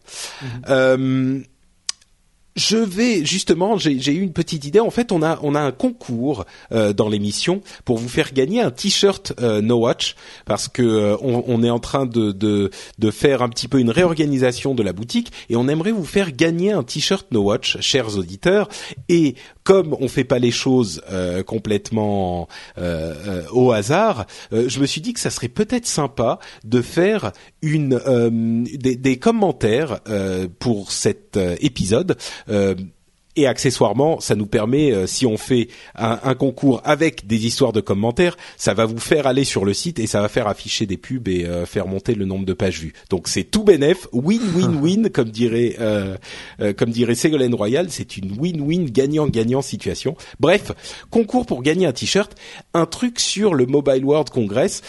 Mhm. 0.67 1.43
Je 2.59 2.75
vais 2.75 3.23
justement, 3.23 3.77
j'ai 3.77 4.11
eu 4.11 4.19
une 4.19 4.33
petite 4.33 4.65
idée. 4.65 4.81
En 4.81 4.89
fait, 4.89 5.13
on 5.13 5.23
a 5.23 5.39
on 5.43 5.55
a 5.55 5.61
un 5.61 5.71
concours 5.71 6.45
euh, 6.73 6.91
dans 6.91 7.07
l'émission 7.07 7.61
pour 7.85 7.97
vous 7.97 8.09
faire 8.09 8.33
gagner 8.33 8.59
un 8.59 8.69
t-shirt 8.69 9.31
euh, 9.39 9.61
No 9.61 9.77
Watch 9.77 10.17
parce 10.45 10.67
que 10.67 10.81
euh, 10.81 11.15
on, 11.21 11.41
on, 11.47 11.63
est 11.63 11.69
en 11.69 11.79
train 11.79 12.05
de, 12.05 12.33
de 12.33 12.69
de 12.97 13.11
faire 13.11 13.43
un 13.43 13.47
petit 13.47 13.69
peu 13.69 13.79
une 13.79 13.89
réorganisation 13.89 14.75
de 14.75 14.83
la 14.83 14.91
boutique 14.91 15.31
et 15.49 15.55
on 15.55 15.69
aimerait 15.69 15.93
vous 15.93 16.03
faire 16.03 16.33
gagner 16.33 16.73
un 16.73 16.83
t-shirt 16.83 17.27
No 17.31 17.43
Watch, 17.43 17.79
chers 17.79 18.17
auditeurs. 18.17 18.67
Et 19.07 19.35
comme 19.63 19.95
on 20.01 20.09
fait 20.09 20.25
pas 20.25 20.39
les 20.39 20.51
choses 20.51 21.01
euh, 21.11 21.43
complètement 21.43 22.49
euh, 22.77 23.43
au 23.53 23.71
hasard, 23.71 24.25
je 24.51 24.79
me 24.79 24.85
suis 24.85 24.99
dit 24.99 25.13
que 25.13 25.19
ça 25.19 25.29
serait 25.29 25.47
peut-être 25.47 25.85
sympa 25.85 26.39
de 26.65 26.81
faire 26.81 27.31
une 27.61 27.99
des, 28.73 28.95
des, 28.95 29.17
commentaires 29.17 29.99
pour 30.57 30.91
cet 30.91 31.37
épisode 31.61 32.17
euh, 32.49 32.75
et 33.35 33.47
accessoirement, 33.47 34.19
ça 34.19 34.35
nous 34.35 34.47
permet, 34.47 34.91
euh, 34.91 35.05
si 35.05 35.25
on 35.25 35.37
fait 35.37 35.69
un, 35.95 36.33
concours 36.33 36.81
avec 36.83 37.27
des 37.27 37.45
histoires 37.45 37.73
de 37.73 37.81
commentaires, 37.81 38.37
ça 38.57 38.73
va 38.73 38.85
vous 38.85 38.99
faire 38.99 39.27
aller 39.27 39.43
sur 39.43 39.65
le 39.65 39.73
site 39.73 39.99
et 39.99 40.07
ça 40.07 40.21
va 40.21 40.29
faire 40.29 40.47
afficher 40.47 40.85
des 40.85 40.97
pubs 40.97 41.27
et 41.27 41.45
euh, 41.45 41.65
faire 41.65 41.87
monter 41.87 42.15
le 42.15 42.25
nombre 42.25 42.45
de 42.45 42.53
pages 42.53 42.79
vues. 42.79 42.93
Donc 43.09 43.27
c'est 43.27 43.43
tout 43.43 43.63
bénef, 43.63 44.07
win-win-win, 44.13 45.09
comme 45.13 45.29
dirait 45.29 45.75
euh, 45.79 46.17
comme 46.77 46.89
dirait 46.89 47.15
Ségolène 47.15 47.53
Royal, 47.53 47.87
c'est 47.89 48.17
une 48.17 48.35
win-win 48.37 48.85
gagnant-gagnant 48.89 49.61
situation. 49.61 50.15
Bref, 50.39 50.71
concours 51.09 51.45
pour 51.45 51.61
gagner 51.61 51.85
un 51.85 51.93
t-shirt, 51.93 52.35
un 52.73 52.85
truc 52.85 53.19
sur 53.19 53.53
le 53.53 53.65
Mobile 53.65 54.03
World 54.03 54.29
Congress. 54.29 54.81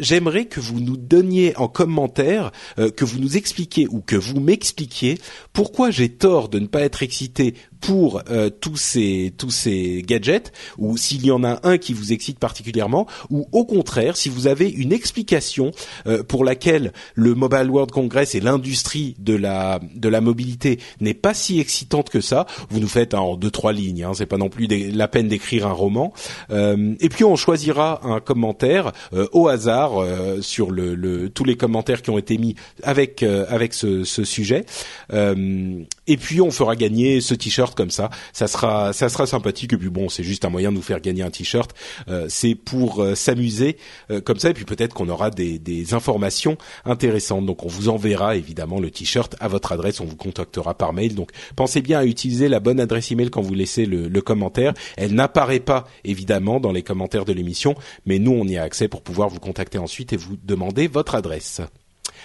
J'aimerais 0.00 0.46
que 0.46 0.60
vous 0.60 0.80
nous 0.80 0.96
donniez 0.96 1.56
en 1.56 1.68
commentaire, 1.68 2.52
que 2.76 3.04
vous 3.04 3.18
nous 3.18 3.36
expliquiez 3.36 3.86
ou 3.88 4.00
que 4.00 4.16
vous 4.16 4.40
m'expliquiez 4.40 5.18
pourquoi 5.52 5.90
j'ai 5.90 6.08
tort 6.08 6.48
de 6.48 6.58
ne 6.58 6.66
pas 6.66 6.80
être 6.80 7.02
excité 7.02 7.54
pour 7.84 8.22
euh, 8.30 8.48
tous 8.48 8.76
ces 8.76 9.34
tous 9.36 9.50
ces 9.50 10.02
gadgets 10.06 10.52
ou 10.78 10.96
s'il 10.96 11.26
y 11.26 11.30
en 11.30 11.44
a 11.44 11.60
un 11.64 11.76
qui 11.76 11.92
vous 11.92 12.12
excite 12.14 12.38
particulièrement 12.38 13.06
ou 13.30 13.46
au 13.52 13.66
contraire 13.66 14.16
si 14.16 14.30
vous 14.30 14.46
avez 14.46 14.70
une 14.70 14.92
explication 14.92 15.70
euh, 16.06 16.22
pour 16.22 16.44
laquelle 16.44 16.92
le 17.14 17.34
Mobile 17.34 17.68
World 17.70 17.90
Congress 17.90 18.34
et 18.34 18.40
l'industrie 18.40 19.16
de 19.18 19.34
la 19.34 19.80
de 19.94 20.08
la 20.08 20.22
mobilité 20.22 20.78
n'est 21.00 21.14
pas 21.14 21.34
si 21.34 21.60
excitante 21.60 22.08
que 22.08 22.22
ça, 22.22 22.46
vous 22.70 22.80
nous 22.80 22.88
faites 22.88 23.12
en 23.12 23.36
deux 23.36 23.50
trois 23.50 23.74
lignes, 23.74 24.04
hein, 24.04 24.12
c'est 24.14 24.24
pas 24.26 24.38
non 24.38 24.48
plus 24.48 24.66
la 24.66 25.08
peine 25.08 25.28
d'écrire 25.28 25.66
un 25.66 25.72
roman. 25.72 26.14
Euh, 26.50 26.94
et 27.00 27.10
puis 27.10 27.24
on 27.24 27.36
choisira 27.36 28.00
un 28.04 28.20
commentaire 28.20 28.92
au 29.32 29.48
hasard 29.48 29.92
sur 30.40 30.70
le, 30.70 30.94
le, 30.94 31.28
tous 31.28 31.44
les 31.44 31.56
commentaires 31.56 32.00
qui 32.02 32.10
ont 32.10 32.18
été 32.18 32.38
mis 32.38 32.54
avec 32.82 33.22
avec 33.22 33.74
ce, 33.74 34.04
ce 34.04 34.24
sujet. 34.24 34.64
et 35.12 36.16
puis 36.16 36.40
on 36.40 36.50
fera 36.50 36.76
gagner 36.76 37.20
ce 37.20 37.34
t-shirt 37.34 37.73
comme 37.74 37.90
ça. 37.90 38.10
Ça 38.32 38.46
sera, 38.46 38.92
ça 38.92 39.08
sera 39.08 39.26
sympathique. 39.26 39.72
Et 39.72 39.76
puis 39.76 39.90
bon, 39.90 40.08
c'est 40.08 40.22
juste 40.22 40.44
un 40.44 40.50
moyen 40.50 40.70
de 40.70 40.76
nous 40.76 40.82
faire 40.82 41.00
gagner 41.00 41.22
un 41.22 41.30
t-shirt. 41.30 41.74
Euh, 42.08 42.26
c'est 42.28 42.54
pour 42.54 43.02
euh, 43.02 43.14
s'amuser 43.14 43.76
euh, 44.10 44.20
comme 44.20 44.38
ça. 44.38 44.50
Et 44.50 44.54
puis 44.54 44.64
peut-être 44.64 44.94
qu'on 44.94 45.08
aura 45.08 45.30
des, 45.30 45.58
des, 45.58 45.94
informations 45.94 46.56
intéressantes. 46.84 47.46
Donc 47.46 47.64
on 47.64 47.68
vous 47.68 47.88
enverra 47.88 48.36
évidemment 48.36 48.80
le 48.80 48.90
t-shirt 48.90 49.36
à 49.40 49.48
votre 49.48 49.72
adresse. 49.72 50.00
On 50.00 50.06
vous 50.06 50.16
contactera 50.16 50.74
par 50.74 50.92
mail. 50.92 51.14
Donc 51.14 51.30
pensez 51.56 51.82
bien 51.82 52.00
à 52.00 52.04
utiliser 52.04 52.48
la 52.48 52.60
bonne 52.60 52.80
adresse 52.80 53.10
email 53.12 53.30
quand 53.30 53.42
vous 53.42 53.54
laissez 53.54 53.86
le, 53.86 54.08
le 54.08 54.20
commentaire. 54.22 54.74
Elle 54.96 55.14
n'apparaît 55.14 55.60
pas 55.60 55.84
évidemment 56.04 56.60
dans 56.60 56.72
les 56.72 56.82
commentaires 56.82 57.24
de 57.24 57.32
l'émission, 57.32 57.74
mais 58.06 58.18
nous 58.18 58.32
on 58.32 58.46
y 58.46 58.56
a 58.56 58.62
accès 58.62 58.88
pour 58.88 59.02
pouvoir 59.02 59.28
vous 59.28 59.40
contacter 59.40 59.78
ensuite 59.78 60.12
et 60.12 60.16
vous 60.16 60.36
demander 60.42 60.88
votre 60.88 61.14
adresse. 61.14 61.60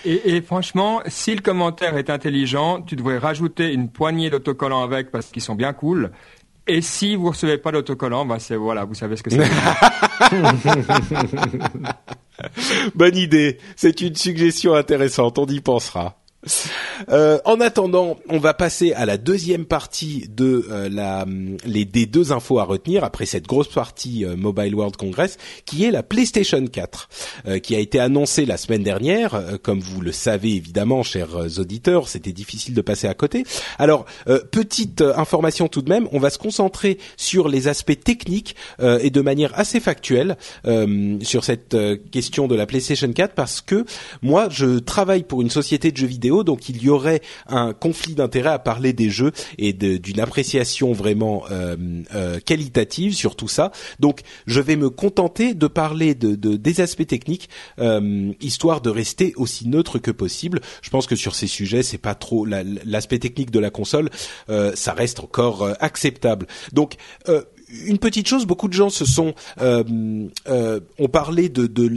Et, 0.06 0.36
et, 0.36 0.42
franchement, 0.42 1.02
si 1.08 1.36
le 1.36 1.42
commentaire 1.42 1.98
est 1.98 2.10
intelligent, 2.10 2.82
tu 2.82 2.96
devrais 2.96 3.18
rajouter 3.18 3.74
une 3.74 3.90
poignée 3.90 4.30
d'autocollants 4.30 4.84
avec 4.84 5.12
parce 5.12 5.28
qu'ils 5.28 5.42
sont 5.42 5.56
bien 5.56 5.74
cool. 5.74 6.12
Et 6.68 6.82
si 6.82 7.16
vous 7.16 7.30
recevez 7.30 7.58
pas 7.58 7.72
d'autocollants, 7.72 8.26
bah 8.26 8.38
c'est 8.38 8.56
voilà, 8.56 8.86
vous 8.86 8.94
savez 8.94 9.16
ce 9.16 9.24
que 9.24 9.32
c'est. 9.32 9.40
Bonne 12.96 13.18
idée. 13.18 13.58
C'est 13.76 14.02
une 14.02 14.16
suggestion 14.16 14.76
intéressante. 14.76 15.40
On 15.40 15.48
y 15.48 15.62
pensera. 15.62 16.19
Euh, 17.10 17.40
en 17.44 17.60
attendant, 17.60 18.18
on 18.30 18.40
va 18.40 18.54
passer 18.54 18.94
à 18.94 19.06
la 19.06 19.18
deuxième 19.18 19.66
partie 19.66 20.26
de 20.30 20.66
euh, 20.70 20.90
la, 20.90 21.26
les 21.66 21.84
des 21.84 22.06
deux 22.06 22.32
infos 22.32 22.60
à 22.60 22.64
retenir 22.64 23.04
après 23.04 23.26
cette 23.26 23.46
grosse 23.46 23.68
partie 23.68 24.26
euh, 24.26 24.36
Mobile 24.38 24.74
World 24.74 24.96
Congress, 24.96 25.38
qui 25.66 25.84
est 25.84 25.92
la 25.92 26.04
PlayStation 26.04 26.66
4, 26.66 27.10
qui 27.62 27.76
a 27.76 27.80
été 27.80 28.00
annoncée 28.00 28.46
la 28.46 28.58
semaine 28.58 28.84
dernière. 28.84 29.42
comme 29.64 29.80
vous 29.80 30.02
le 30.02 30.12
savez 30.12 30.56
évidemment, 30.56 31.04
chers 31.04 31.60
auditeurs, 31.60 32.08
c'était 32.08 32.32
difficile 32.32 32.74
de 32.74 32.82
passer 32.82 33.08
à 33.08 33.14
côté. 33.14 33.44
Alors, 33.78 34.06
petite 34.52 35.02
information 35.02 35.68
tout 35.68 35.82
de 35.82 35.90
même, 35.90 36.08
on 36.12 36.20
va 36.20 36.30
se 36.30 36.38
concentrer 36.38 36.98
sur 37.18 37.48
les 37.48 37.68
aspects 37.68 38.00
techniques 38.00 38.56
et 38.82 39.10
de 39.10 39.22
manière 39.22 39.58
assez 39.58 39.80
factuelle 39.80 40.38
sur 41.22 41.44
cette 41.44 41.76
question 42.12 42.48
de 42.48 42.56
la 42.56 42.66
PlayStation 42.66 43.12
4 43.12 43.34
parce 43.34 43.62
que 43.62 43.86
moi, 44.22 44.48
je 44.50 44.80
travaille 44.80 45.24
pour 45.24 45.42
une 45.42 45.50
société 45.50 45.92
de 45.92 45.98
jeux 45.98 46.08
vidéo 46.08 46.29
donc 46.44 46.70
il 46.70 46.82
y 46.82 46.90
aurait 46.90 47.22
un 47.48 47.74
conflit 47.74 48.16
d'intérêt 48.16 48.50
à 48.50 48.60
parler 48.60 48.94
des 48.94 49.10
jeux 49.10 49.32
et 49.58 49.74
d'une 49.74 50.20
appréciation 50.20 50.94
vraiment 50.94 51.44
euh, 51.52 51.76
euh, 52.16 52.40
qualitative 52.40 53.14
sur 53.14 53.36
tout 53.36 53.48
ça. 53.48 53.72
Donc, 54.00 54.22
je 54.46 54.62
vais 54.62 54.76
me 54.76 54.90
contenter 54.90 55.54
de 55.54 55.68
parler 55.68 56.16
de, 56.16 56.36
de 56.36 56.56
des 56.56 56.82
aspects 56.82 57.08
techniques, 57.08 57.50
euh, 57.80 58.32
histoire 58.42 58.82
de 58.82 58.90
rester 58.90 59.34
aussi 59.36 59.68
neutre 59.68 60.00
que 60.00 60.12
possible. 60.12 60.62
Je 60.82 60.90
pense 60.90 61.08
que 61.08 61.16
sur 61.16 61.36
ces 61.36 61.48
sujets, 61.48 61.84
c'est 61.84 61.98
pas 61.98 62.16
trop 62.16 62.46
l'aspect 62.46 63.20
technique 63.20 63.52
de 63.52 63.60
la 63.60 63.70
console, 63.70 64.10
ça 64.48 64.94
reste 64.94 65.20
encore 65.20 65.70
acceptable. 65.80 66.48
Donc, 66.74 66.96
une 67.86 67.98
petite 67.98 68.28
chose, 68.28 68.46
beaucoup 68.46 68.68
de 68.68 68.74
gens 68.74 68.90
se 68.90 69.06
sont 69.06 69.34
euh, 69.62 69.84
euh, 70.48 70.80
ont 70.98 71.08
parlé 71.08 71.50
de, 71.50 71.68
de 71.68 71.88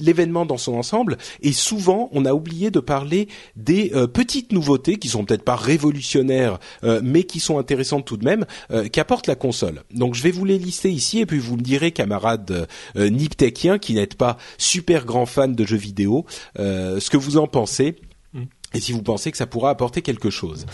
l'événement 0.00 0.46
dans 0.46 0.58
son 0.58 0.74
ensemble 0.74 1.18
et 1.42 1.52
souvent 1.52 2.08
on 2.12 2.24
a 2.24 2.32
oublié 2.32 2.70
de 2.70 2.80
parler 2.80 3.28
des 3.56 3.92
euh, 3.94 4.06
petites 4.06 4.52
nouveautés 4.52 4.96
qui 4.96 5.08
sont 5.08 5.24
peut-être 5.24 5.44
pas 5.44 5.56
révolutionnaires 5.56 6.58
euh, 6.84 7.00
mais 7.02 7.24
qui 7.24 7.40
sont 7.40 7.58
intéressantes 7.58 8.04
tout 8.04 8.16
de 8.16 8.24
même 8.24 8.44
euh, 8.70 8.88
qu'apporte 8.88 9.26
la 9.26 9.34
console. 9.34 9.82
Donc 9.94 10.14
je 10.14 10.22
vais 10.22 10.30
vous 10.30 10.44
les 10.44 10.58
lister 10.58 10.90
ici 10.90 11.20
et 11.20 11.26
puis 11.26 11.38
vous 11.38 11.56
me 11.56 11.62
direz 11.62 11.92
camarades 11.92 12.66
niptechiens 12.96 13.78
qui 13.78 13.94
n'êtes 13.94 14.14
pas 14.14 14.36
super 14.58 15.04
grands 15.04 15.26
fans 15.26 15.48
de 15.48 15.64
jeux 15.64 15.76
vidéo 15.76 16.26
ce 16.56 17.10
que 17.10 17.16
vous 17.16 17.36
en 17.36 17.46
pensez 17.46 17.96
mm. 18.32 18.42
et 18.74 18.80
si 18.80 18.92
vous 18.92 19.02
pensez 19.02 19.30
que 19.30 19.36
ça 19.36 19.46
pourra 19.46 19.70
apporter 19.70 20.02
quelque 20.02 20.30
chose. 20.30 20.66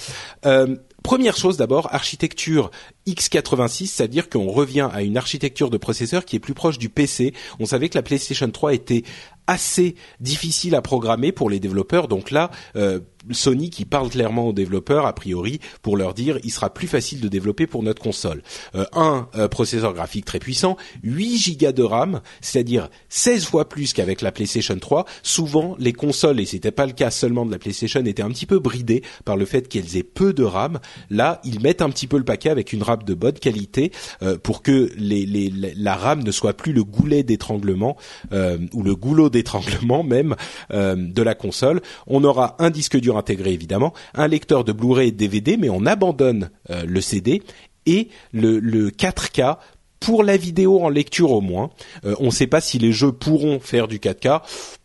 Euh, 0.45 0.77
Première 1.07 1.37
chose 1.37 1.57
d'abord, 1.57 1.95
architecture 1.95 2.73
x86, 3.07 3.87
c'est-à-dire 3.87 4.29
qu'on 4.29 4.51
revient 4.51 4.89
à 4.93 5.03
une 5.03 5.17
architecture 5.17 5.71
de 5.71 5.77
processeur 5.77 6.25
qui 6.25 6.37
est 6.37 6.41
plus 6.41 6.55
proche 6.55 6.79
du 6.79 6.89
PC. 6.89 7.35
On 7.59 7.67
savait 7.67 7.89
que 7.89 7.97
la 7.97 8.03
PlayStation 8.03 8.51
3 8.51 8.75
était 8.75 9.05
assez 9.47 9.95
difficile 10.21 10.75
à 10.75 10.83
programmer 10.83 11.33
pour 11.33 11.51
les 11.51 11.61
développeurs. 11.61 12.09
Donc 12.09 12.31
là, 12.31 12.51
euh, 12.75 13.01
Sony 13.31 13.71
qui 13.71 13.85
parle 13.85 14.11
clairement 14.11 14.49
aux 14.49 14.53
développeurs, 14.53 15.07
a 15.07 15.15
priori, 15.15 15.61
pour 15.83 15.97
leur 15.97 16.15
dire, 16.15 16.39
il 16.45 16.51
sera 16.51 16.73
plus 16.73 16.87
facile 16.87 17.21
de 17.21 17.29
développer 17.29 17.67
pour 17.67 17.83
notre 17.83 18.03
console. 18.03 18.43
Euh, 18.75 18.85
un 18.93 19.29
euh, 19.37 19.49
processeur 19.49 19.95
graphique 19.95 20.25
très 20.25 20.39
puissant, 20.39 20.77
8 21.03 21.39
gigas 21.39 21.73
de 21.73 21.83
RAM, 21.83 22.21
c'est-à-dire 22.41 22.89
16 23.09 23.45
fois 23.47 23.69
plus 23.69 23.93
qu'avec 23.93 24.21
la 24.21 24.33
PlayStation 24.33 24.79
3. 24.79 25.07
Souvent, 25.23 25.77
les 25.79 25.93
consoles, 25.93 26.41
et 26.41 26.47
c'était 26.47 26.71
pas 26.71 26.87
le 26.87 26.93
cas 26.93 27.11
seulement 27.11 27.47
de 27.47 27.53
la 27.53 27.59
PlayStation, 27.59 28.05
étaient 28.05 28.23
un 28.23 28.31
petit 28.31 28.47
peu 28.47 28.59
bridées 28.59 29.03
par 29.25 29.37
le 29.37 29.45
fait 29.45 29.69
qu'elles 29.69 29.97
aient 29.97 30.03
peu 30.03 30.33
de 30.33 30.45
RAM. 30.45 30.81
Là, 31.11 31.41
ils 31.45 31.61
mettent 31.61 31.83
un 31.83 31.91
petit 31.91 32.07
peu 32.07 32.19
le 32.19 32.25
paquet 32.25 32.51
avec 32.51 32.73
une 32.73 32.83
RAM 32.83 32.96
de 33.05 33.15
bonne 33.15 33.39
qualité 33.39 33.93
euh, 34.23 34.39
pour 34.39 34.63
que 34.63 34.91
la 34.97 35.95
RAM 35.95 36.23
ne 36.23 36.31
soit 36.31 36.55
plus 36.55 36.73
le 36.73 36.85
goulet 36.85 37.23
d'étranglement 37.23 37.97
ou 38.33 38.83
le 38.83 38.95
goulot 38.95 39.31
d'étranglement 39.31 40.03
même 40.17 40.35
de 40.71 41.23
la 41.23 41.35
console. 41.35 41.81
On 42.07 42.25
aura 42.25 42.57
un 42.59 42.71
disque 42.71 42.99
dur 42.99 43.17
intégré 43.17 43.53
évidemment, 43.53 43.93
un 44.15 44.29
lecteur 44.29 44.65
de 44.65 44.73
Blu-ray 44.73 45.09
et 45.09 45.13
DVD, 45.13 45.57
mais 45.57 45.71
on 45.71 45.87
abandonne 45.87 46.51
euh, 46.71 46.85
le 46.87 47.01
CD 47.01 47.43
et 47.87 48.09
le, 48.33 48.91
4K 48.91 49.59
pour 50.01 50.23
la 50.23 50.37
vidéo 50.37 50.83
en 50.83 50.89
lecture 50.89 51.33
au 51.33 51.41
moins. 51.41 51.71
Euh, 52.05 52.15
on 52.21 52.27
ne 52.27 52.31
sait 52.31 52.47
pas 52.47 52.61
si 52.61 52.79
les 52.79 52.93
jeux 52.93 53.13
pourront 53.13 53.61
faire 53.61 53.89
du 53.89 53.99
4K. 53.99 54.43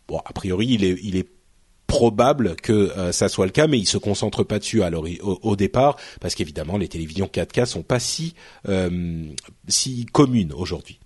Bon, 0.08 0.20
a 0.24 0.32
priori, 0.32 0.66
il 0.66 1.16
est 1.16 1.28
probable 1.92 2.56
que 2.56 2.72
euh, 2.72 3.12
ça 3.12 3.28
soit 3.28 3.44
le 3.44 3.52
cas, 3.52 3.66
mais 3.66 3.78
ils 3.78 3.86
se 3.86 3.98
concentrent 3.98 4.44
pas 4.44 4.58
dessus 4.58 4.82
alors 4.82 5.04
au, 5.22 5.38
au, 5.42 5.56
départ, 5.56 5.96
parce 6.20 6.34
qu'évidemment 6.34 6.78
les 6.78 6.88
télévisions 6.88 7.26
4K 7.26 7.66
sont 7.66 7.82
pas 7.82 8.00
si 8.00 8.34
si 9.68 10.06
communes 10.12 10.52
aujourd'hui. 10.52 10.98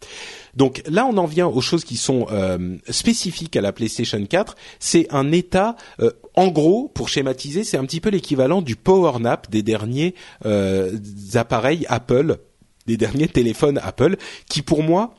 Donc 0.56 0.82
là, 0.86 1.06
on 1.06 1.16
en 1.18 1.26
vient 1.26 1.46
aux 1.46 1.60
choses 1.60 1.84
qui 1.84 1.96
sont 1.96 2.26
euh, 2.30 2.76
spécifiques 2.88 3.54
à 3.56 3.60
la 3.60 3.72
PlayStation 3.72 4.24
4. 4.24 4.56
C'est 4.80 5.06
un 5.10 5.30
état, 5.30 5.76
euh, 6.00 6.10
en 6.34 6.48
gros, 6.48 6.88
pour 6.88 7.10
schématiser, 7.10 7.62
c'est 7.62 7.76
un 7.76 7.84
petit 7.84 8.00
peu 8.00 8.08
l'équivalent 8.08 8.62
du 8.62 8.74
power 8.74 9.20
nap 9.20 9.50
des 9.50 9.62
derniers 9.62 10.14
euh, 10.46 10.96
appareils 11.34 11.84
Apple, 11.88 12.38
des 12.86 12.96
derniers 12.96 13.28
téléphones 13.28 13.78
Apple, 13.82 14.16
qui 14.48 14.62
pour 14.62 14.82
moi 14.82 15.14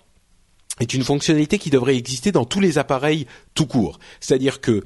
est 0.80 0.94
une 0.94 1.04
fonctionnalité 1.04 1.60
qui 1.60 1.70
devrait 1.70 1.98
exister 1.98 2.32
dans 2.32 2.46
tous 2.46 2.60
les 2.60 2.80
appareils 2.80 3.28
tout 3.54 3.68
court. 3.68 4.00
C'est-à-dire 4.20 4.60
que 4.60 4.84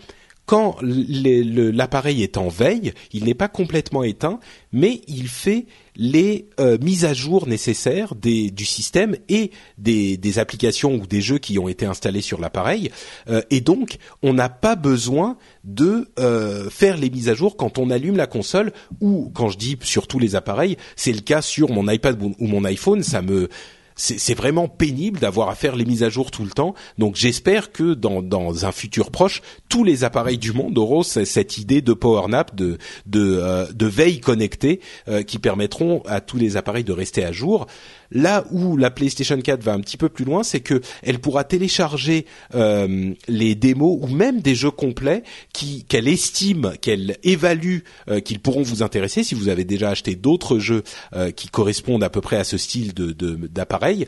quand 0.51 0.75
l'appareil 0.81 2.23
est 2.23 2.35
en 2.35 2.49
veille, 2.49 2.91
il 3.13 3.23
n'est 3.23 3.33
pas 3.33 3.47
complètement 3.47 4.03
éteint, 4.03 4.41
mais 4.73 4.99
il 5.07 5.29
fait 5.29 5.65
les 5.95 6.49
euh, 6.59 6.77
mises 6.81 7.05
à 7.05 7.13
jour 7.13 7.47
nécessaires 7.47 8.15
du 8.15 8.65
système 8.65 9.15
et 9.29 9.51
des, 9.77 10.39
applications 10.39 10.95
ou 10.95 11.07
des 11.07 11.21
jeux 11.21 11.37
qui 11.37 11.57
ont 11.57 11.69
été 11.69 11.85
installés 11.85 12.19
sur 12.19 12.41
l'appareil. 12.41 12.91
Euh, 13.29 13.41
et 13.49 13.61
donc, 13.61 13.95
on 14.23 14.33
n'a 14.33 14.49
pas 14.49 14.75
besoin 14.75 15.37
de 15.63 16.09
euh, 16.19 16.69
faire 16.69 16.97
les 16.97 17.09
mises 17.09 17.29
à 17.29 17.33
jour 17.33 17.55
quand 17.55 17.77
on 17.77 17.89
allume 17.89 18.17
la 18.17 18.27
console 18.27 18.73
ou 18.99 19.31
quand 19.33 19.47
je 19.47 19.57
dis 19.57 19.77
sur 19.83 20.05
tous 20.05 20.19
les 20.19 20.35
appareils, 20.35 20.75
c'est 20.97 21.13
le 21.13 21.21
cas 21.21 21.41
sur 21.41 21.71
mon 21.71 21.89
iPad 21.89 22.21
ou 22.21 22.45
mon 22.45 22.65
iPhone. 22.65 23.03
Ça 23.03 23.21
me 23.21 23.47
c'est 23.95 24.33
vraiment 24.33 24.67
pénible 24.67 25.19
d'avoir 25.19 25.49
à 25.49 25.55
faire 25.55 25.75
les 25.75 25.85
mises 25.85 26.03
à 26.03 26.09
jour 26.09 26.31
tout 26.31 26.43
le 26.43 26.51
temps. 26.51 26.73
Donc 26.97 27.15
j'espère 27.15 27.71
que 27.71 27.93
dans, 27.93 28.65
un 28.65 28.71
futur 28.71 29.11
proche, 29.11 29.41
tous 29.69 29.83
les 29.83 30.03
appareils 30.03 30.37
du 30.37 30.53
monde 30.53 30.77
auront 30.77 31.03
cette 31.03 31.57
idée 31.57 31.81
de 31.81 31.93
power 31.93 32.27
nap, 32.27 32.55
de, 32.55 32.77
euh, 33.15 33.65
veille 33.79 34.19
connectée, 34.19 34.79
euh, 35.07 35.23
qui 35.23 35.39
permettront 35.39 36.01
à 36.05 36.21
tous 36.21 36.37
les 36.37 36.57
appareils 36.57 36.83
de 36.83 36.93
rester 36.93 37.23
à 37.23 37.31
jour. 37.31 37.67
Là 38.11 38.45
où 38.51 38.77
la 38.77 38.91
PlayStation 38.91 39.39
4 39.39 39.63
va 39.63 39.73
un 39.73 39.79
petit 39.79 39.97
peu 39.97 40.09
plus 40.09 40.25
loin, 40.25 40.43
c'est 40.43 40.59
que 40.59 40.81
elle 41.03 41.19
pourra 41.19 41.43
télécharger 41.43 42.25
euh, 42.55 43.13
les 43.27 43.55
démos 43.55 43.97
ou 44.01 44.07
même 44.07 44.41
des 44.41 44.55
jeux 44.55 44.71
complets 44.71 45.23
qui 45.53 45.85
qu'elle 45.85 46.07
estime, 46.07 46.73
qu'elle 46.81 47.17
évalue 47.23 47.79
euh, 48.09 48.19
qu'ils 48.19 48.39
pourront 48.39 48.63
vous 48.63 48.83
intéresser 48.83 49.23
si 49.23 49.35
vous 49.35 49.47
avez 49.47 49.63
déjà 49.63 49.89
acheté 49.89 50.15
d'autres 50.15 50.59
jeux 50.59 50.83
euh, 51.13 51.31
qui 51.31 51.47
correspondent 51.47 52.03
à 52.03 52.09
peu 52.09 52.21
près 52.21 52.37
à 52.37 52.43
ce 52.43 52.57
style 52.57 52.93
de 52.93 53.11
d'appareil. 53.11 54.07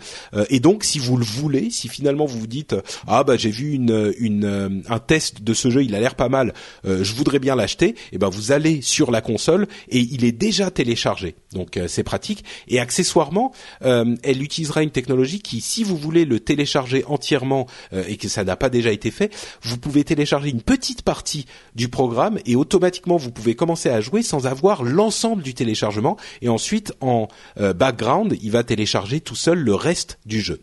et 0.50 0.60
donc, 0.60 0.84
si 0.84 1.00
vous 1.00 1.18
le 1.18 1.26
voulez, 1.26 1.70
si 1.70 1.88
finalement 1.88 2.26
vous 2.26 2.40
vous 2.40 2.48
dites 2.48 2.76
ah 3.08 3.24
bah 3.24 3.38
j'ai 3.38 3.52
vu 3.52 3.74
une, 3.74 4.14
une 4.18 4.84
un 4.88 5.00
test 5.00 5.44
de 5.44 5.54
ce 5.54 5.70
jeu, 5.70 5.84
il 5.84 5.96
a 5.96 6.00
l'air 6.00 6.16
pas 6.16 6.30
mal, 6.30 6.54
je 6.84 7.14
voudrais 7.14 7.40
bien 7.40 7.56
l'acheter, 7.56 7.90
et 7.90 7.96
eh 8.14 8.18
ben 8.18 8.30
vous 8.30 8.52
allez 8.52 8.82
sur 8.82 9.12
la 9.12 9.22
console 9.22 9.68
et 9.90 10.00
il 10.00 10.26
est 10.26 10.32
déjà 10.32 10.72
téléchargé. 10.72 11.36
Donc 11.54 11.80
c'est 11.88 12.04
pratique. 12.04 12.44
Et 12.68 12.80
accessoirement, 12.80 13.54
euh, 13.93 13.93
elle 14.24 14.42
utilisera 14.42 14.84
une 14.84 14.92
technologie 14.92 15.42
qui, 15.42 15.62
si 15.62 15.84
vous 15.84 15.98
voulez 15.98 16.26
le 16.26 16.40
télécharger 16.40 17.04
entièrement 17.06 17.68
euh, 17.94 18.04
et 18.08 18.18
que 18.18 18.28
ça 18.28 18.44
n'a 18.44 18.56
pas 18.56 18.70
déjà 18.70 18.92
été 18.92 19.12
fait, 19.12 19.34
vous 19.62 19.78
pouvez 19.78 20.04
télécharger 20.04 20.50
une 20.50 20.62
petite 20.62 21.02
partie 21.02 21.46
du 21.76 21.90
programme 21.90 22.40
et 22.46 22.56
automatiquement 22.56 23.18
vous 23.18 23.32
pouvez 23.32 23.56
commencer 23.56 23.90
à 23.90 24.02
jouer 24.02 24.24
sans 24.24 24.48
avoir 24.48 24.84
l'ensemble 24.84 25.44
du 25.44 25.54
téléchargement 25.54 26.18
et 26.42 26.50
ensuite 26.50 26.94
en 27.02 27.28
euh, 27.60 27.74
background, 27.74 28.38
il 28.42 28.52
va 28.52 28.64
télécharger 28.64 29.20
tout 29.22 29.36
seul 29.36 29.60
le 29.60 29.76
reste 29.76 30.20
du 30.26 30.42
jeu. 30.42 30.62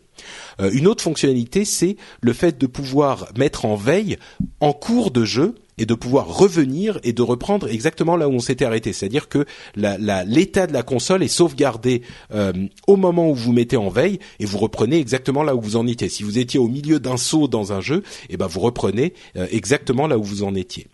une 0.59 0.87
autre 0.87 1.03
fonctionnalité, 1.03 1.65
c'est 1.65 1.97
le 2.21 2.33
fait 2.33 2.57
de 2.57 2.67
pouvoir 2.67 3.27
mettre 3.37 3.65
en 3.65 3.75
veille 3.75 4.17
en 4.59 4.73
cours 4.73 5.11
de 5.11 5.25
jeu 5.25 5.55
et 5.81 5.87
de 5.87 5.95
pouvoir 5.95 6.27
revenir 6.27 6.99
et 7.03 7.11
de 7.11 7.23
reprendre 7.23 7.67
exactement 7.67 8.15
là 8.15 8.29
où 8.29 8.33
on 8.33 8.39
s'était 8.39 8.65
arrêté. 8.65 8.93
C'est-à-dire 8.93 9.27
que 9.27 9.45
l'état 9.75 10.67
de 10.67 10.73
la 10.73 10.83
console 10.83 11.23
est 11.23 11.27
sauvegardé 11.27 12.03
euh, 12.35 12.53
au 12.85 12.97
moment 12.97 13.31
où 13.31 13.33
vous 13.33 13.51
mettez 13.51 13.77
en 13.77 13.89
veille 13.89 14.19
et 14.39 14.45
vous 14.45 14.59
reprenez 14.59 14.99
exactement 14.99 15.41
là 15.41 15.55
où 15.55 15.61
vous 15.61 15.77
en 15.77 15.87
étiez. 15.87 16.07
Si 16.07 16.21
vous 16.21 16.37
étiez 16.37 16.59
au 16.59 16.67
milieu 16.67 16.99
d'un 16.99 17.17
saut 17.17 17.47
dans 17.47 17.73
un 17.73 17.81
jeu, 17.81 18.03
et 18.29 18.33
eh 18.33 18.37
ben 18.37 18.45
vous 18.45 18.59
reprenez 18.59 19.15
euh, 19.37 19.47
exactement 19.49 20.05
là 20.05 20.19
où 20.19 20.23
vous 20.23 20.43
en 20.43 20.53
étiez. 20.53 20.85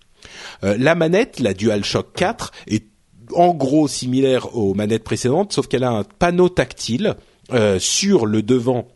Euh, 0.63 0.77
la 0.79 0.95
manette, 0.95 1.41
la 1.41 1.53
DualShock 1.53 2.13
4, 2.13 2.53
est 2.67 2.85
en 3.33 3.53
gros 3.53 3.89
similaire 3.89 4.55
aux 4.55 4.73
manettes 4.73 5.03
précédentes, 5.03 5.51
sauf 5.51 5.67
qu'elle 5.67 5.83
a 5.83 5.91
un 5.91 6.05
panneau 6.05 6.47
tactile 6.47 7.17
sur 7.79 8.25
le 8.25 8.41
devant 8.41 8.87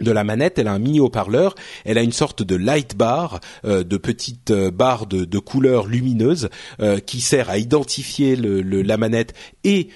de 0.00 0.10
la 0.10 0.24
manette, 0.24 0.58
elle 0.58 0.68
a 0.68 0.72
un 0.72 0.78
mini 0.78 1.00
haut-parleur, 1.00 1.54
elle 1.84 1.98
a 1.98 2.02
une 2.02 2.12
sorte 2.12 2.42
de 2.42 2.56
light 2.56 2.96
bar, 2.96 3.40
euh, 3.64 3.84
de 3.84 3.96
petite 3.96 4.50
euh, 4.50 4.70
barre 4.70 5.06
de, 5.06 5.24
de 5.24 5.38
couleurs 5.38 5.86
lumineuses 5.86 6.48
euh, 6.80 6.98
qui 6.98 7.20
sert 7.20 7.50
à 7.50 7.58
identifier 7.58 8.36
le, 8.36 8.62
la 8.82 8.96
manette 8.96 9.34
et 9.64 9.88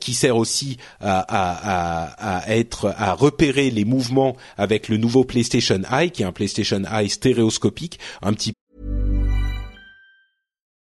qui 0.00 0.14
sert 0.14 0.36
aussi 0.36 0.76
à, 1.00 1.20
à, 1.20 2.38
à, 2.40 2.54
être 2.54 2.92
à 2.96 3.14
repérer 3.14 3.70
les 3.70 3.84
mouvements 3.84 4.36
avec 4.56 4.88
le 4.88 4.96
nouveau 4.96 5.24
PlayStation 5.24 5.80
Eye, 5.90 6.10
qui 6.10 6.22
est 6.22 6.26
un 6.26 6.32
PlayStation 6.32 6.82
Eye 6.84 7.08
stéréoscopique, 7.08 7.98
un 8.22 8.32
petit 8.32 8.52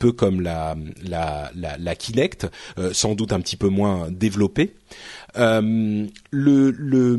Peu 0.00 0.12
comme 0.12 0.40
la 0.40 0.76
la 1.04 1.52
la, 1.54 1.76
la 1.78 1.94
Kinect, 1.94 2.48
euh, 2.78 2.92
sans 2.92 3.14
doute 3.14 3.32
un 3.32 3.40
petit 3.40 3.56
peu 3.56 3.68
moins 3.68 4.10
développée. 4.10 4.74
Euh, 5.36 6.06
le 6.30 6.70
le 6.70 7.18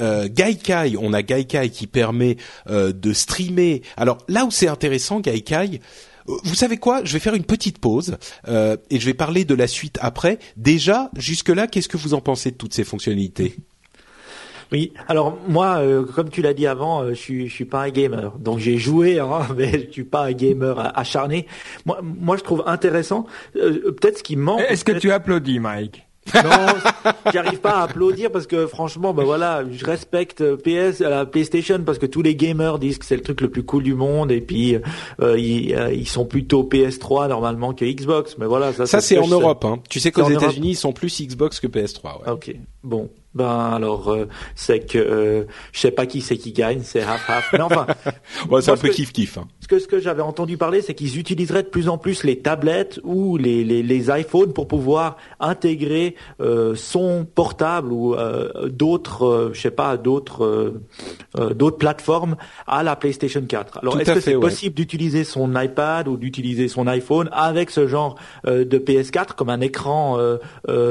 euh, 0.00 0.28
Gaikai, 0.30 0.96
on 0.98 1.12
a 1.12 1.22
Gaikai 1.22 1.68
qui 1.70 1.86
permet 1.86 2.36
euh, 2.70 2.92
de 2.92 3.12
streamer. 3.12 3.82
Alors 3.96 4.18
là 4.28 4.46
où 4.46 4.50
c'est 4.50 4.68
intéressant, 4.68 5.20
Gaikai, 5.20 5.80
euh, 6.28 6.32
vous 6.44 6.54
savez 6.54 6.78
quoi? 6.78 7.02
Je 7.04 7.12
vais 7.12 7.20
faire 7.20 7.34
une 7.34 7.44
petite 7.44 7.78
pause 7.78 8.16
euh, 8.46 8.76
et 8.90 9.00
je 9.00 9.06
vais 9.06 9.14
parler 9.14 9.44
de 9.44 9.54
la 9.54 9.66
suite 9.66 9.98
après. 10.00 10.38
Déjà, 10.56 11.10
jusque 11.16 11.50
là, 11.50 11.66
qu'est-ce 11.66 11.88
que 11.88 11.96
vous 11.96 12.14
en 12.14 12.20
pensez 12.20 12.52
de 12.52 12.56
toutes 12.56 12.74
ces 12.74 12.84
fonctionnalités? 12.84 13.56
Oui, 14.72 14.92
alors 15.08 15.38
moi, 15.48 15.78
euh, 15.78 16.04
comme 16.04 16.28
tu 16.28 16.42
l'as 16.42 16.52
dit 16.54 16.66
avant, 16.66 17.02
euh, 17.02 17.08
je 17.10 17.14
suis 17.14 17.48
je 17.48 17.54
suis 17.54 17.64
pas 17.64 17.82
un 17.84 17.88
gamer, 17.90 18.32
donc 18.38 18.58
j'ai 18.58 18.76
joué, 18.76 19.18
hein, 19.18 19.40
mais 19.56 19.86
je 19.88 19.92
suis 19.92 20.04
pas 20.04 20.24
un 20.26 20.32
gamer 20.32 20.92
acharné. 20.98 21.46
Moi, 21.86 22.00
moi, 22.02 22.36
je 22.36 22.42
trouve 22.42 22.62
intéressant. 22.66 23.26
euh, 23.56 23.92
Peut-être 23.92 24.18
ce 24.18 24.22
qui 24.22 24.36
manque. 24.36 24.60
Est-ce 24.68 24.84
que 24.84 24.92
tu 24.92 25.10
applaudis, 25.10 25.58
Mike? 25.58 26.04
Non, 26.34 26.42
j'arrive 27.32 27.58
pas 27.60 27.76
à 27.78 27.82
applaudir 27.84 28.30
parce 28.30 28.46
que 28.46 28.66
franchement, 28.66 29.14
bah 29.14 29.22
voilà, 29.24 29.64
je 29.72 29.82
respecte 29.86 30.42
euh, 30.42 30.58
PS, 30.58 31.00
euh, 31.00 31.08
la 31.08 31.24
PlayStation 31.24 31.80
parce 31.86 31.96
que 31.96 32.04
tous 32.04 32.20
les 32.20 32.34
gamers 32.36 32.78
disent 32.78 32.98
que 32.98 33.06
c'est 33.06 33.16
le 33.16 33.22
truc 33.22 33.40
le 33.40 33.48
plus 33.48 33.62
cool 33.62 33.82
du 33.82 33.94
monde 33.94 34.30
et 34.30 34.42
puis 34.42 34.76
euh, 35.22 35.38
ils, 35.38 35.74
euh, 35.74 35.90
ils 35.90 36.06
sont 36.06 36.26
plutôt 36.26 36.64
PS3 36.64 37.28
normalement 37.30 37.72
que 37.72 37.86
Xbox. 37.86 38.36
Mais 38.36 38.44
voilà, 38.44 38.74
ça, 38.74 38.84
Ça, 38.84 39.00
ce 39.00 39.06
c'est 39.08 39.18
en. 39.18 39.26
Europe. 39.26 39.64
Hein. 39.64 39.78
Tu 39.88 40.00
sais 40.00 40.12
qu'aux. 40.12 40.28
États-Unis, 40.28 40.72
ils 40.72 40.76
sont 40.76 40.92
plus 40.92 41.18
Xbox 41.22 41.60
que 41.60 41.66
PS3. 41.66 42.20
Ouais. 42.26 42.30
Ok, 42.32 42.54
bon. 42.84 43.08
Ben 43.38 43.70
alors, 43.72 44.10
euh, 44.10 44.26
c'est 44.56 44.80
que 44.80 44.98
euh, 44.98 45.44
je 45.72 45.78
sais 45.78 45.92
pas 45.92 46.06
qui 46.06 46.22
c'est 46.22 46.36
qui 46.36 46.50
gagne, 46.50 46.80
c'est 46.82 47.02
half 47.02 47.30
half. 47.30 47.52
Mais 47.52 47.60
enfin, 47.60 47.86
Ouais, 48.50 48.60
c'est 48.62 48.72
un 48.72 48.76
peu 48.76 48.88
kiff 48.88 49.12
kiff. 49.12 49.38
Hein. 49.38 49.46
ce 49.60 49.68
que 49.68 49.78
ce 49.78 49.86
que 49.86 50.00
j'avais 50.00 50.22
entendu 50.22 50.56
parler, 50.56 50.82
c'est 50.82 50.94
qu'ils 50.94 51.18
utiliseraient 51.18 51.62
de 51.62 51.68
plus 51.68 51.88
en 51.88 51.98
plus 51.98 52.24
les 52.24 52.40
tablettes 52.40 52.98
ou 53.04 53.36
les 53.36 53.62
les, 53.62 53.84
les 53.84 54.10
iPhones 54.10 54.52
pour 54.52 54.66
pouvoir 54.66 55.16
intégrer 55.38 56.16
euh, 56.40 56.74
son 56.74 57.24
portable 57.32 57.92
ou 57.92 58.14
euh, 58.14 58.68
d'autres, 58.68 59.24
euh, 59.24 59.50
je 59.52 59.60
sais 59.60 59.70
pas, 59.70 59.96
d'autres 59.96 60.44
euh, 60.44 61.54
d'autres 61.54 61.78
plateformes 61.78 62.36
à 62.66 62.82
la 62.82 62.96
PlayStation 62.96 63.42
4. 63.46 63.78
Alors 63.78 64.00
est-ce 64.00 64.14
que 64.14 64.20
c'est 64.20 64.34
ouais. 64.34 64.40
possible 64.40 64.74
d'utiliser 64.74 65.22
son 65.22 65.54
iPad 65.54 66.08
ou 66.08 66.16
d'utiliser 66.16 66.66
son 66.66 66.88
iPhone 66.88 67.28
avec 67.32 67.70
ce 67.70 67.86
genre 67.86 68.16
de 68.44 68.78
PS4 68.78 69.34
comme 69.34 69.50
un 69.50 69.60
écran 69.60 70.18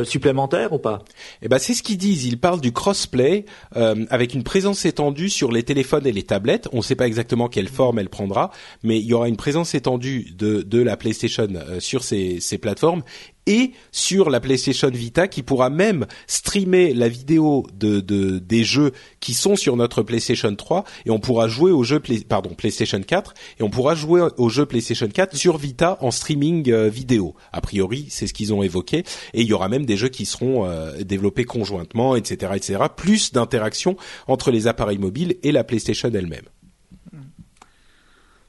supplémentaire 0.04 0.74
ou 0.74 0.80
pas? 0.80 1.00
Eh 1.42 1.48
ben 1.48 1.58
c'est 1.58 1.74
ce 1.74 1.84
qu'ils 1.84 1.98
disent. 1.98 2.26
Ils 2.26 2.37
parlent 2.40 2.62
du 2.62 2.72
crossplay 2.72 3.46
euh, 3.76 4.06
avec 4.10 4.34
une 4.34 4.44
présence 4.44 4.86
étendue 4.86 5.30
sur 5.30 5.52
les 5.52 5.64
téléphones 5.64 6.06
et 6.08 6.12
les 6.12 6.24
tablettes. 6.24 6.68
On 6.72 6.78
ne 6.78 6.82
sait 6.82 6.96
pas 6.96 7.08
exactement 7.08 7.48
quelle 7.50 7.68
forme 7.68 8.00
elle 8.00 8.10
prendra, 8.10 8.52
mais 8.84 9.00
il 9.00 9.06
y 9.06 9.14
aura 9.14 9.28
une 9.28 9.38
présence 9.38 9.76
étendue 9.76 10.34
de, 10.38 10.82
la 10.82 10.98
PlayStation 10.98 11.48
euh, 11.56 11.80
sur 11.80 12.04
ces 12.04 12.58
plateformes 12.62 13.04
et 13.48 13.72
sur 13.92 14.30
la 14.30 14.40
PlayStation 14.40 14.90
Vita 14.92 15.28
qui 15.28 15.42
pourra 15.42 15.72
même 15.72 16.06
streamer 16.28 16.94
la 16.94 17.10
vidéo 17.10 17.66
de, 17.74 18.00
de 18.02 18.38
des 18.38 18.64
jeux 18.64 18.92
qui 19.20 19.34
sont 19.34 19.56
sur 19.56 19.76
notre 19.76 20.04
PlayStation 20.04 20.54
3 20.56 20.84
et 21.08 21.10
on 21.10 21.20
pourra 21.20 21.48
jouer 21.48 21.72
jeux 21.88 22.00
Play- 22.00 22.24
pardon 22.28 22.54
PlayStation 22.54 23.02
4 23.02 23.34
et 23.60 23.64
on 23.64 23.70
pourra 23.70 23.96
jouer 23.96 24.28
aux 24.38 24.50
jeux 24.50 24.66
PlayStation 24.66 25.08
4 25.08 25.36
sur 25.36 25.58
Vita 25.58 25.98
en 26.02 26.12
streaming 26.12 26.70
euh, 26.70 26.90
vidéo. 26.90 27.36
A 27.52 27.62
priori, 27.62 28.08
c'est 28.10 28.28
ce 28.28 28.34
qu'ils 28.34 28.54
ont 28.54 28.62
évoqué 28.62 29.00
et 29.34 29.42
il 29.42 29.48
y 29.48 29.54
aura 29.54 29.70
même 29.70 29.86
des 29.86 29.98
jeux 29.98 30.10
qui 30.10 30.26
seront 30.26 30.66
euh, 30.66 31.02
développés 31.04 31.46
conjointement, 31.46 32.16
etc., 32.16 32.52
etc. 32.56 32.84
Plus 32.96 33.32
d'interaction 33.32 33.96
entre 34.28 34.52
les 34.52 34.68
appareils 34.68 34.98
mobiles 35.00 35.38
et 35.44 35.52
la 35.52 35.64
PlayStation 35.64 36.12
elle-même. 36.14 36.46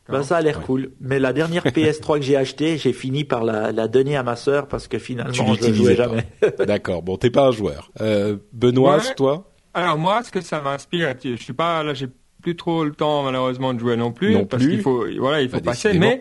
Ben, 0.09 0.22
ça 0.22 0.38
a 0.38 0.40
l'air 0.40 0.59
Ouais. 0.59 0.64
cool. 0.64 0.90
Mais 1.00 1.18
la 1.18 1.32
dernière 1.32 1.64
PS3 1.66 2.18
que 2.18 2.24
j'ai 2.24 2.36
achetée, 2.36 2.78
j'ai 2.78 2.92
fini 2.92 3.24
par 3.24 3.44
la, 3.44 3.72
la 3.72 3.88
donner 3.88 4.16
à 4.16 4.22
ma 4.22 4.36
sœur 4.36 4.66
parce 4.68 4.88
que 4.88 4.98
finalement, 4.98 5.32
Tu 5.32 5.42
je 5.62 5.68
ne 5.68 5.74
jouais 5.74 5.94
pas. 5.96 6.04
jamais. 6.04 6.24
D'accord. 6.66 7.02
Bon, 7.02 7.16
t'es 7.16 7.30
pas 7.30 7.48
un 7.48 7.52
joueur. 7.52 7.90
Euh, 8.00 8.36
Benoît, 8.52 8.96
Ouais. 8.98 9.14
toi? 9.16 9.50
Alors 9.74 9.98
moi, 9.98 10.22
ce 10.24 10.30
que 10.30 10.40
ça 10.40 10.61
m'inspire, 10.62 11.14
je 11.22 11.36
suis 11.36 11.52
pas 11.52 11.82
là, 11.82 11.92
j'ai 11.94 12.09
plus 12.42 12.56
trop 12.56 12.84
le 12.84 12.92
temps 12.92 13.22
malheureusement 13.24 13.74
de 13.74 13.80
jouer 13.80 13.96
non 13.96 14.12
plus, 14.12 14.32
Non 14.32 14.46
parce 14.46 14.62
plus. 14.62 14.72
qu'il 14.72 14.80
faut, 14.80 15.04
voilà, 15.18 15.42
il 15.42 15.48
faut 15.48 15.56
Bah, 15.56 15.62
passer. 15.72 15.88
décidément. 15.88 16.12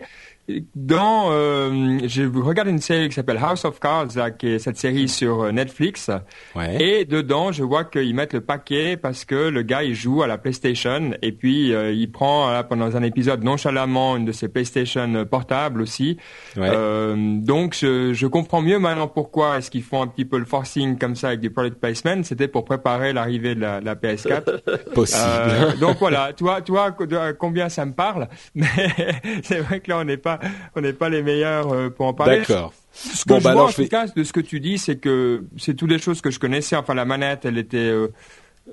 dans, 0.74 1.28
euh, 1.30 1.98
j'ai 2.04 2.26
regardé 2.26 2.70
une 2.70 2.80
série 2.80 3.08
qui 3.08 3.14
s'appelle 3.14 3.38
House 3.40 3.64
of 3.64 3.80
Cards, 3.80 4.16
là, 4.16 4.30
qui 4.30 4.48
est 4.48 4.58
cette 4.58 4.76
série 4.78 5.08
sur 5.08 5.42
euh, 5.42 5.52
Netflix. 5.52 6.10
Ouais. 6.54 6.82
Et 6.82 7.04
dedans, 7.04 7.52
je 7.52 7.62
vois 7.62 7.84
qu'ils 7.84 8.14
mettent 8.14 8.32
le 8.32 8.40
paquet 8.40 8.96
parce 8.96 9.24
que 9.24 9.48
le 9.48 9.62
gars 9.62 9.82
il 9.82 9.94
joue 9.94 10.22
à 10.22 10.26
la 10.26 10.38
PlayStation 10.38 11.10
et 11.22 11.32
puis 11.32 11.74
euh, 11.74 11.92
il 11.92 12.10
prend 12.10 12.50
là, 12.50 12.64
pendant 12.64 12.96
un 12.96 13.02
épisode 13.02 13.44
nonchalamment 13.44 14.16
une 14.16 14.24
de 14.24 14.32
ses 14.32 14.48
PlayStation 14.48 15.24
portables 15.26 15.82
aussi. 15.82 16.16
Ouais. 16.56 16.68
Euh, 16.70 17.14
donc 17.40 17.74
je, 17.78 18.12
je 18.12 18.26
comprends 18.26 18.62
mieux 18.62 18.78
maintenant 18.78 19.08
pourquoi 19.08 19.58
est-ce 19.58 19.70
qu'ils 19.70 19.82
font 19.82 20.02
un 20.02 20.06
petit 20.06 20.24
peu 20.24 20.38
le 20.38 20.44
forcing 20.44 20.98
comme 20.98 21.16
ça 21.16 21.28
avec 21.28 21.40
des 21.40 21.50
product 21.50 21.78
placement. 21.80 22.22
C'était 22.22 22.48
pour 22.48 22.64
préparer 22.64 23.12
l'arrivée 23.12 23.54
de 23.54 23.60
la, 23.60 23.80
la 23.80 23.94
PS4. 23.94 24.92
Possible. 24.94 25.20
Euh, 25.22 25.76
donc 25.76 25.98
voilà, 25.98 26.32
vois 26.38 26.60
de 26.60 27.32
combien 27.32 27.68
ça 27.68 27.84
me 27.84 27.92
parle? 27.92 28.28
Mais 28.54 28.66
c'est 29.42 29.60
vrai 29.60 29.80
que 29.80 29.90
là 29.90 29.98
on 29.98 30.04
n'est 30.04 30.16
pas, 30.16 30.37
on 30.76 30.80
n'est 30.80 30.92
pas 30.92 31.08
les 31.08 31.22
meilleurs 31.22 31.72
euh, 31.72 31.90
pour 31.90 32.06
en 32.06 32.14
parler. 32.14 32.38
D'accord. 32.38 32.72
Ce 32.92 33.24
que 33.24 33.28
Bon, 33.28 33.38
je 33.38 33.44
bah 33.44 33.52
vois 33.52 33.60
alors, 33.62 33.64
en 33.66 33.70
je 33.70 33.82
tout 33.82 33.88
cas 33.88 34.06
de 34.06 34.24
ce 34.24 34.32
que 34.32 34.40
tu 34.40 34.60
dis, 34.60 34.78
c'est 34.78 34.96
que 34.96 35.44
c'est 35.56 35.74
toutes 35.74 35.90
les 35.90 35.98
choses 35.98 36.20
que 36.20 36.30
je 36.30 36.38
connaissais. 36.38 36.74
Enfin, 36.76 36.94
la 36.94 37.04
manette, 37.04 37.44
elle 37.44 37.58
était, 37.58 37.76
euh, 37.78 38.08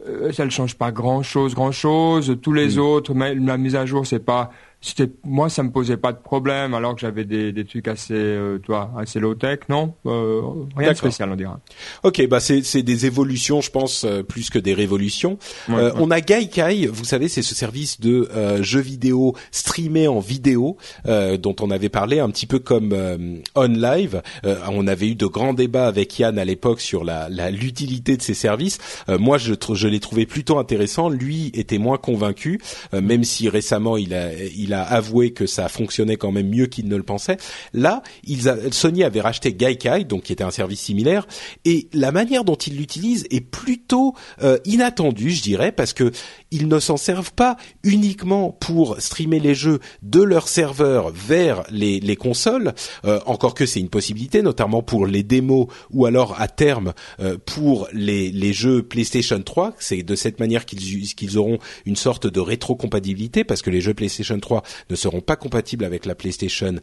euh, 0.08 0.32
ça 0.32 0.46
ne 0.46 0.50
change 0.50 0.76
pas 0.76 0.92
grand 0.92 1.22
chose, 1.24 1.54
grand 1.54 1.72
chose. 1.72 2.38
Tous 2.42 2.54
les 2.54 2.76
Mm. 2.78 2.80
autres, 2.80 3.14
mais 3.14 3.36
la 3.36 3.58
mise 3.58 3.76
à 3.76 3.86
jour, 3.86 4.06
c'est 4.08 4.24
pas, 4.26 4.52
c'était, 4.88 5.12
moi, 5.24 5.50
ça 5.50 5.64
me 5.64 5.72
posait 5.72 5.98
pas 5.98 6.14
de 6.14 6.20
problème, 6.20 6.74
alors 6.76 6.94
que 6.94 7.02
j'avais 7.02 7.26
des, 7.26 7.52
des 7.52 7.66
trucs 7.66 7.88
assez, 7.88 8.14
euh, 8.14 8.60
tu 8.60 8.68
vois, 8.68 8.92
assez 8.98 9.20
low 9.20 9.34
tech, 9.34 9.60
non, 9.70 9.94
euh, 10.06 10.42
rien 10.78 10.92
de 10.92 10.98
spécial, 10.98 11.30
on 11.32 11.36
dira. 11.36 11.60
Ok, 12.04 12.26
bah 12.28 12.40
c'est 12.40 12.62
c'est 12.64 12.84
des 12.84 13.06
évolutions, 13.06 13.62
je 13.62 13.72
pense, 13.72 14.04
euh, 14.06 14.22
plus 14.22 14.50
que 14.50 14.60
des 14.60 14.74
révolutions. 14.74 15.38
Ouais, 15.70 15.76
Euh, 15.76 15.92
ouais. 15.92 15.98
On 16.00 16.12
a 16.12 16.22
Gaikai, 16.22 16.86
vous 16.88 17.04
savez, 17.06 17.28
c'est 17.30 17.42
ce 17.42 17.56
service 17.56 18.00
de 18.00 18.30
euh, 18.36 18.62
jeux 18.62 18.80
vidéo 18.82 19.34
streamé 19.52 20.08
en 20.08 20.20
vidéo 20.20 20.78
euh, 21.08 21.38
dont 21.38 21.56
on 21.62 21.72
avait 21.72 21.90
parlé 21.90 22.20
un 22.20 22.30
petit 22.30 22.46
peu 22.46 22.60
comme 22.60 22.92
euh, 22.94 23.38
On 23.56 23.68
Live. 23.68 24.22
Euh, 24.46 24.58
on 24.72 24.86
avait 24.88 25.08
eu 25.10 25.16
de 25.16 25.26
grands 25.26 25.54
débats 25.54 25.88
avec 25.88 26.20
Yann 26.20 26.38
à 26.38 26.46
l'époque 26.46 26.80
sur 26.82 27.04
la 27.04 27.28
la- 27.30 27.50
l'utilité 27.52 28.18
de 28.18 28.22
ces 28.22 28.34
services. 28.36 28.78
Euh, 29.10 29.18
moi, 29.18 29.38
je 29.38 29.54
je 29.74 29.88
l'ai 29.88 30.00
trouvé 30.00 30.26
plutôt 30.26 30.60
intéressant. 30.60 31.10
Lui 31.10 31.50
était 31.54 31.78
moins 31.80 31.98
convaincu, 31.98 32.60
euh, 32.94 33.02
même 33.02 33.24
si 33.24 33.50
récemment 33.50 33.98
il 33.98 34.14
a 34.14 34.32
il 34.56 34.74
a 34.74 34.75
avoué 34.84 35.32
que 35.32 35.46
ça 35.46 35.68
fonctionnait 35.70 36.18
quand 36.18 36.32
même 36.32 36.50
mieux 36.50 36.66
qu'il 36.68 36.88
ne 36.88 36.96
le 36.96 37.04
pensait. 37.04 37.38
Là, 37.74 38.02
ils 38.24 38.50
a- 38.50 38.58
Sony 38.72 39.04
avait 39.04 39.22
racheté 39.22 39.54
Gaikai, 39.54 40.04
donc 40.06 40.24
qui 40.24 40.34
était 40.34 40.44
un 40.44 40.52
service 40.52 40.82
similaire, 40.82 41.28
et 41.66 41.88
la 41.94 42.12
manière 42.12 42.44
dont 42.44 42.56
ils 42.56 42.76
l'utilisent 42.78 43.26
est 43.32 43.42
plutôt 43.42 44.16
euh, 44.44 44.58
inattendue, 44.66 45.32
je 45.32 45.42
dirais, 45.42 45.72
parce 45.72 45.94
que 45.94 46.12
ils 46.52 46.68
ne 46.68 46.80
s'en 46.80 46.98
servent 46.98 47.34
pas 47.34 47.58
uniquement 47.84 48.52
pour 48.52 49.00
streamer 49.02 49.40
les 49.40 49.56
jeux 49.56 49.80
de 50.02 50.22
leur 50.22 50.48
serveur 50.48 51.12
vers 51.12 51.64
les, 51.70 52.00
les 52.00 52.16
consoles, 52.16 52.74
euh, 53.06 53.20
encore 53.26 53.54
que 53.54 53.66
c'est 53.66 53.80
une 53.80 53.90
possibilité, 53.90 54.42
notamment 54.42 54.82
pour 54.82 55.06
les 55.08 55.24
démos 55.24 55.68
ou 55.92 56.06
alors 56.06 56.40
à 56.40 56.48
terme 56.48 56.94
euh, 57.20 57.38
pour 57.46 57.88
les, 57.94 58.32
les 58.32 58.54
jeux 58.54 58.84
PlayStation 58.84 59.42
3. 59.42 59.74
C'est 59.80 60.04
de 60.04 60.16
cette 60.16 60.40
manière 60.40 60.66
qu'ils 60.66 61.14
qu'ils 61.16 61.38
auront 61.38 61.60
une 61.86 61.96
sorte 61.96 62.28
de 62.28 62.40
rétrocompatibilité, 62.40 63.44
parce 63.44 63.62
que 63.62 63.70
les 63.70 63.82
jeux 63.82 63.94
PlayStation 63.94 64.40
3 64.40 64.64
ne 64.90 64.96
seront 64.96 65.22
pas 65.22 65.36
compatibles 65.36 65.86
avec 65.86 66.06
la 66.06 66.16
PlayStation 66.16 66.76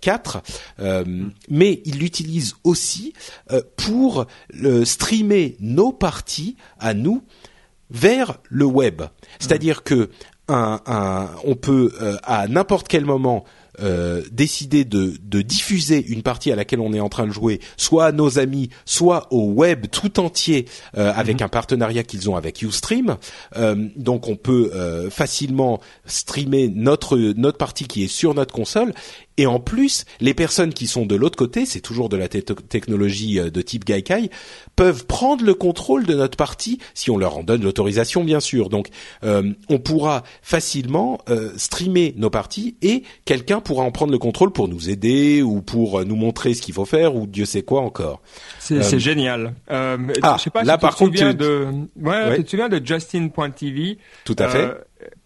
4, 0.00 0.42
mais 1.48 1.82
ils 1.84 1.98
l'utilisent 1.98 2.54
aussi 2.64 3.12
pour 3.76 4.26
streamer 4.84 5.56
nos 5.60 5.92
parties 5.92 6.56
à 6.78 6.94
nous 6.94 7.22
vers 7.90 8.38
le 8.48 8.64
web. 8.64 9.02
C'est-à-dire 9.38 9.82
que 9.82 10.10
on 10.48 11.56
peut 11.60 11.92
à 12.22 12.46
n'importe 12.48 12.88
quel 12.88 13.04
moment 13.04 13.44
euh, 13.80 14.22
décider 14.32 14.84
de, 14.84 15.14
de, 15.22 15.42
diffuser 15.42 16.04
une 16.08 16.22
partie 16.22 16.50
à 16.50 16.56
laquelle 16.56 16.80
on 16.80 16.92
est 16.92 17.00
en 17.00 17.08
train 17.08 17.26
de 17.26 17.32
jouer, 17.32 17.60
soit 17.76 18.06
à 18.06 18.12
nos 18.12 18.38
amis, 18.38 18.70
soit 18.84 19.26
au 19.30 19.50
web 19.50 19.86
tout 19.90 20.18
entier, 20.18 20.66
euh, 20.96 21.12
avec 21.14 21.40
mhm. 21.40 21.44
un 21.46 21.48
partenariat 21.48 22.02
qu'ils 22.02 22.30
ont 22.30 22.36
avec 22.36 22.62
UStream. 22.62 23.16
Euh, 23.56 23.88
donc 23.96 24.28
on 24.28 24.36
peut 24.36 24.70
facilement 25.10 25.80
streamer 26.06 26.68
notre 26.68 27.16
notre 27.18 27.58
partie 27.58 27.86
qui 27.86 28.04
est 28.04 28.08
sur 28.08 28.34
notre 28.34 28.54
console 28.54 28.92
et 29.38 29.46
en 29.46 29.60
plus, 29.60 30.04
les 30.20 30.34
personnes 30.34 30.72
qui 30.72 30.86
sont 30.86 31.04
de 31.04 31.14
l'autre 31.14 31.36
côté, 31.36 31.66
c'est 31.66 31.80
toujours 31.80 32.08
de 32.08 32.16
la 32.16 32.28
technologie 32.28 33.38
euh, 33.38 33.50
de 33.50 33.60
type 33.60 33.84
Gaikai, 33.84 34.30
peuvent 34.76 35.06
prendre 35.06 35.44
le 35.44 35.54
contrôle 35.54 36.06
de 36.06 36.14
notre 36.14 36.36
partie 36.36 36.78
si 36.94 37.10
on 37.10 37.18
leur 37.18 37.36
en 37.36 37.42
donne 37.42 37.62
l'autorisation, 37.62 38.24
bien 38.24 38.40
sûr. 38.40 38.68
Donc, 38.70 38.88
euh, 39.24 39.52
on 39.68 39.78
pourra 39.78 40.22
facilement 40.42 41.18
euh, 41.28 41.52
streamer 41.56 42.14
nos 42.16 42.30
parties 42.30 42.76
et 42.80 43.02
quelqu'un 43.24 43.60
pourra 43.60 43.84
en 43.84 43.90
prendre 43.90 44.12
le 44.12 44.18
contrôle 44.18 44.52
pour 44.52 44.68
nous 44.68 44.88
aider 44.88 45.42
ou 45.42 45.60
pour 45.60 46.04
nous 46.04 46.16
montrer 46.16 46.54
ce 46.54 46.62
qu'il 46.62 46.74
faut 46.74 46.84
faire 46.84 47.14
ou 47.14 47.26
Dieu 47.26 47.44
sait 47.44 47.62
quoi 47.62 47.82
encore. 47.82 48.22
C'est 48.58 48.98
génial. 48.98 49.54
ah, 49.68 49.96
je 50.38 50.42
sais 50.42 50.50
pas 50.50 50.64
là, 50.64 50.74
si 50.74 50.80
par 50.80 50.96
tu 50.96 51.04
contre, 51.04 51.16
tu... 51.16 51.34
de, 51.34 51.66
ouais, 52.00 52.36
tu 52.36 52.44
te 52.44 52.50
souviens 52.50 52.68
de 52.68 52.84
Justin.tv 52.84 53.98
Tout 54.24 54.36
à 54.38 54.48
fait. 54.48 54.70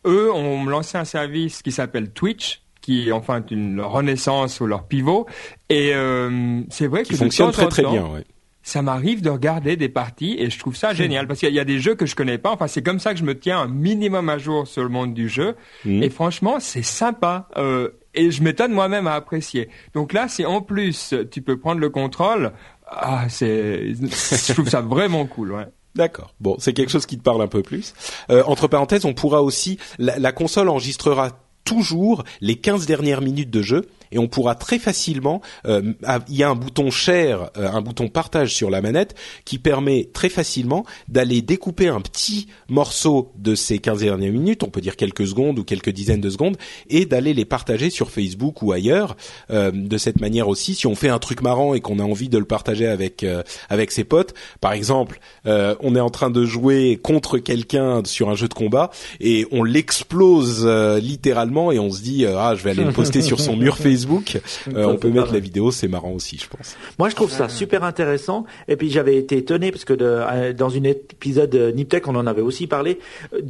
eux 0.07 0.33
ont 0.33 0.65
lancé 0.65 0.99
un 0.99 1.05
service 1.05 1.63
qui 1.63 1.73
s'appelle 1.73 2.11
Twitch 2.11 2.63
qui 2.91 3.13
enfin 3.13 3.43
une 3.51 3.81
renaissance 3.81 4.61
ou 4.61 4.67
leur 4.67 4.85
pivot. 4.85 5.27
Et 5.69 5.95
euh, 5.95 6.61
c'est 6.71 6.89
vrai 6.89 7.05
qui 7.05 7.13
que 7.13 7.19
fonctionne 7.19 7.53
très 7.53 7.69
très 7.69 7.83
bien. 7.83 8.07
Ouais. 8.07 8.25
Ça 8.63 8.83
m'arrive 8.83 9.23
de 9.23 9.31
regarder 9.31 9.77
des 9.77 9.89
parties 9.89 10.37
et 10.39 10.51
je 10.51 10.59
trouve 10.59 10.77
ça 10.77 10.93
génial 10.93 11.27
parce 11.27 11.41
qu'il 11.41 11.55
y 11.55 11.61
a 11.61 11.65
des 11.65 11.79
jeux 11.79 11.95
que 11.95 12.05
je 12.05 12.15
connais 12.15 12.37
pas. 12.37 12.51
Enfin, 12.51 12.67
c'est 12.67 12.83
comme 12.83 12.99
ça 12.99 13.15
que 13.15 13.19
je 13.19 13.25
me 13.25 13.39
tiens 13.39 13.61
un 13.61 13.69
minimum 13.69 14.29
à 14.29 14.39
jour 14.39 14.67
sur 14.67 14.83
le 14.83 14.91
monde 14.91 15.15
du 15.15 15.29
jeu. 15.29 15.57
Mmh. 15.85 16.03
Et 16.03 16.11
franchement, 16.11 16.61
c'est 16.61 16.83
sympa. 16.83 17.49
Euh, 17.57 17.91
et 18.13 18.31
je 18.31 18.43
m'étonne 18.43 18.73
moi-même 18.73 19.07
à 19.07 19.15
apprécier. 19.15 19.71
Donc 19.95 20.13
là, 20.13 20.29
si 20.29 20.45
en 20.45 20.61
plus 20.61 21.15
tu 21.31 21.41
peux 21.43 21.59
prendre 21.59 21.81
le 21.81 21.89
contrôle, 21.89 22.53
ah, 22.87 23.27
c'est, 23.29 23.95
je 23.95 24.53
trouve 24.53 24.69
ça 24.69 24.83
vraiment 24.83 25.25
cool. 25.27 25.53
Ouais. 25.53 25.67
D'accord. 25.95 26.35
Bon, 26.41 26.57
c'est 26.59 26.73
quelque 26.73 26.91
chose 26.91 27.07
qui 27.07 27.17
te 27.17 27.23
parle 27.23 27.41
un 27.41 27.49
peu 27.49 27.63
plus. 27.63 27.95
Euh, 28.31 28.43
entre 28.47 28.69
parenthèses, 28.69 29.05
on 29.05 29.15
pourra 29.15 29.43
aussi 29.43 29.79
la, 29.99 30.19
la 30.19 30.33
console 30.33 30.69
enregistrera 30.69 31.31
toujours 31.65 32.25
les 32.41 32.57
15 32.57 32.87
dernières 32.87 33.21
minutes 33.21 33.51
de 33.51 33.63
jeu 33.63 33.89
et 34.13 34.19
on 34.19 34.29
pourra 34.29 34.55
très 34.55 34.79
facilement, 34.79 35.41
euh, 35.67 35.93
il 36.29 36.37
y 36.37 36.43
a 36.43 36.51
un 36.51 36.55
bouton 36.55 36.91
share, 36.91 37.51
euh, 37.57 37.71
un 37.71 37.81
bouton 37.81 38.09
partage 38.09 38.55
sur 38.55 38.71
la 38.71 38.81
manette 38.81 39.15
qui 39.45 39.59
permet 39.59 40.09
très 40.13 40.29
facilement 40.29 40.85
d'aller 41.09 41.43
découper 41.43 41.89
un 41.89 42.01
petit 42.01 42.49
morceau 42.69 43.33
de 43.39 43.55
ces 43.55 43.79
15 43.79 44.01
dernières 44.01 44.33
minutes, 44.33 44.63
on 44.63 44.71
peut 44.71 44.81
dire 44.81 44.97
quelques 44.97 45.27
secondes 45.27 45.59
ou 45.59 45.65
quelques 45.65 45.91
dizaines 45.91 46.21
de 46.21 46.31
secondes, 46.31 46.57
et 46.89 47.07
d'aller 47.07 47.35
les 47.35 47.45
partager 47.45 47.91
sur 47.91 48.11
Facebook 48.11 48.63
ou 48.63 48.73
ailleurs. 48.73 49.17
Euh, 49.51 49.71
de 49.71 49.99
cette 49.99 50.21
manière 50.21 50.49
aussi, 50.49 50.75
si 50.75 50.87
on 50.87 50.95
fait 50.95 51.09
un 51.09 51.19
truc 51.19 51.43
marrant 51.43 51.75
et 51.75 51.81
qu'on 51.81 51.99
a 51.99 52.03
envie 52.03 52.29
de 52.29 52.39
le 52.39 52.45
partager 52.45 52.87
avec 52.87 53.25
avec 53.69 53.91
ses 53.91 54.05
potes, 54.05 54.35
par 54.61 54.73
exemple, 54.73 55.21
on 55.45 55.95
est 55.95 56.01
en 56.01 56.11
train 56.11 56.31
de 56.31 56.45
jouer 56.45 56.99
contre 57.03 57.39
quelqu'un 57.39 58.03
sur 58.05 58.31
un 58.31 58.35
jeu 58.35 58.49
de 58.49 58.55
combat 58.55 58.91
et 59.21 59.47
on 59.53 59.63
l'explose 59.63 60.67
littéralement 60.67 61.73
et 61.73 61.79
on 61.79 61.91
se 61.91 62.03
dit 62.03 62.27
ah 62.27 62.55
je 62.57 62.63
vais 62.63 62.71
aller 62.71 62.85
le 62.85 62.93
poster 62.93 63.23
sur 63.23 63.41
son 63.41 63.57
mur 63.57 63.77
Facebook 63.77 64.00
Facebook. 64.01 64.41
Euh, 64.75 64.85
on 64.87 64.97
peut 64.97 65.11
mettre 65.11 65.33
la 65.33 65.41
vidéo, 65.41 65.71
c'est 65.71 65.89
marrant 65.89 66.13
aussi, 66.13 66.39
je 66.39 66.49
pense. 66.49 66.77
Moi, 66.99 67.09
je 67.09 67.15
trouve 67.15 67.31
ça 67.31 67.49
super 67.49 67.85
intéressant. 67.85 68.45
Et 68.69 68.77
puis, 68.77 68.91
j'avais 68.91 69.17
été 69.17 69.37
étonné 69.37 69.71
parce 69.71 69.85
que 69.85 69.93
de, 69.93 70.05
euh, 70.05 70.53
dans 70.53 70.69
une 70.69 70.87
épisode 70.87 71.51
de 71.51 71.71
Niptech, 71.71 72.09
on 72.09 72.15
en 72.17 72.27
avait 72.27 72.43
aussi 72.43 72.67
parlé 72.67 72.99
euh, 73.35 73.41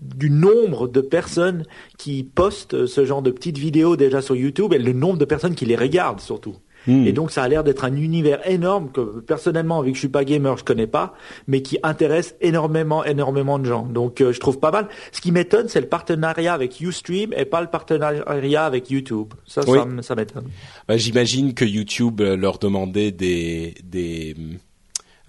du 0.00 0.30
nombre 0.30 0.88
de 0.88 1.00
personnes 1.00 1.64
qui 1.96 2.22
postent 2.22 2.86
ce 2.86 3.04
genre 3.04 3.22
de 3.22 3.30
petites 3.30 3.58
vidéos 3.58 3.96
déjà 3.96 4.20
sur 4.20 4.36
YouTube 4.36 4.72
et 4.72 4.78
le 4.78 4.92
nombre 4.92 5.18
de 5.18 5.24
personnes 5.24 5.54
qui 5.54 5.66
les 5.66 5.76
regardent 5.76 6.20
surtout. 6.20 6.56
Hmm. 6.86 7.06
Et 7.06 7.12
donc 7.12 7.30
ça 7.30 7.42
a 7.42 7.48
l'air 7.48 7.64
d'être 7.64 7.84
un 7.84 7.94
univers 7.96 8.48
énorme 8.48 8.90
que 8.90 9.20
personnellement, 9.20 9.82
vu 9.82 9.90
que 9.90 9.96
je 9.96 10.00
suis 10.00 10.08
pas 10.08 10.24
gamer, 10.24 10.56
je 10.56 10.64
connais 10.64 10.86
pas, 10.86 11.14
mais 11.46 11.62
qui 11.62 11.78
intéresse 11.82 12.34
énormément, 12.40 13.04
énormément 13.04 13.58
de 13.58 13.64
gens. 13.64 13.84
Donc 13.84 14.20
euh, 14.20 14.32
je 14.32 14.40
trouve 14.40 14.58
pas 14.58 14.70
mal. 14.70 14.88
Ce 15.12 15.20
qui 15.20 15.32
m'étonne, 15.32 15.68
c'est 15.68 15.80
le 15.80 15.88
partenariat 15.88 16.54
avec 16.54 16.80
UStream 16.80 17.32
et 17.36 17.44
pas 17.44 17.60
le 17.60 17.68
partenariat 17.68 18.64
avec 18.64 18.90
YouTube. 18.90 19.34
Ça, 19.46 19.62
ça, 19.62 20.14
m'étonne. 20.14 20.44
Bah, 20.86 20.96
J'imagine 20.96 21.54
que 21.54 21.64
YouTube 21.64 22.20
euh, 22.20 22.36
leur 22.36 22.58
demandait 22.58 23.12
des 23.12 23.74
des 23.84 24.34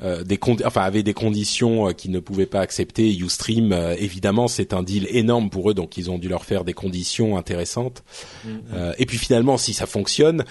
euh, 0.02 0.24
des 0.24 0.40
enfin 0.66 0.82
avaient 0.82 1.04
des 1.04 1.14
conditions 1.14 1.90
euh, 1.90 1.92
qu'ils 1.92 2.12
ne 2.12 2.20
pouvaient 2.20 2.46
pas 2.46 2.62
accepter. 2.62 3.14
UStream, 3.16 3.74
euh, 3.74 3.96
évidemment, 3.98 4.48
c'est 4.48 4.74
un 4.74 4.84
deal 4.84 5.08
énorme 5.10 5.50
pour 5.50 5.70
eux, 5.70 5.74
donc 5.74 5.98
ils 5.98 6.10
ont 6.10 6.18
dû 6.18 6.30
leur 6.30 6.46
faire 6.46 6.64
des 6.64 6.74
conditions 6.74 7.38
intéressantes. 7.38 8.04
Mm-hmm. 8.46 8.96
et 8.98 9.06
puis 9.06 9.18
finalement, 9.18 9.58
si 9.58 9.74
ça 9.74 9.86
fonctionne, 9.86 10.46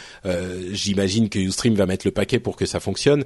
j'imagine 0.73 1.29
que 1.29 1.39
UStream 1.39 1.75
va 1.75 1.87
mettre 1.87 2.07
le 2.07 2.11
paquet 2.11 2.39
pour 2.39 2.57
que 2.57 2.67
ça 2.67 2.81
fonctionne. 2.81 3.25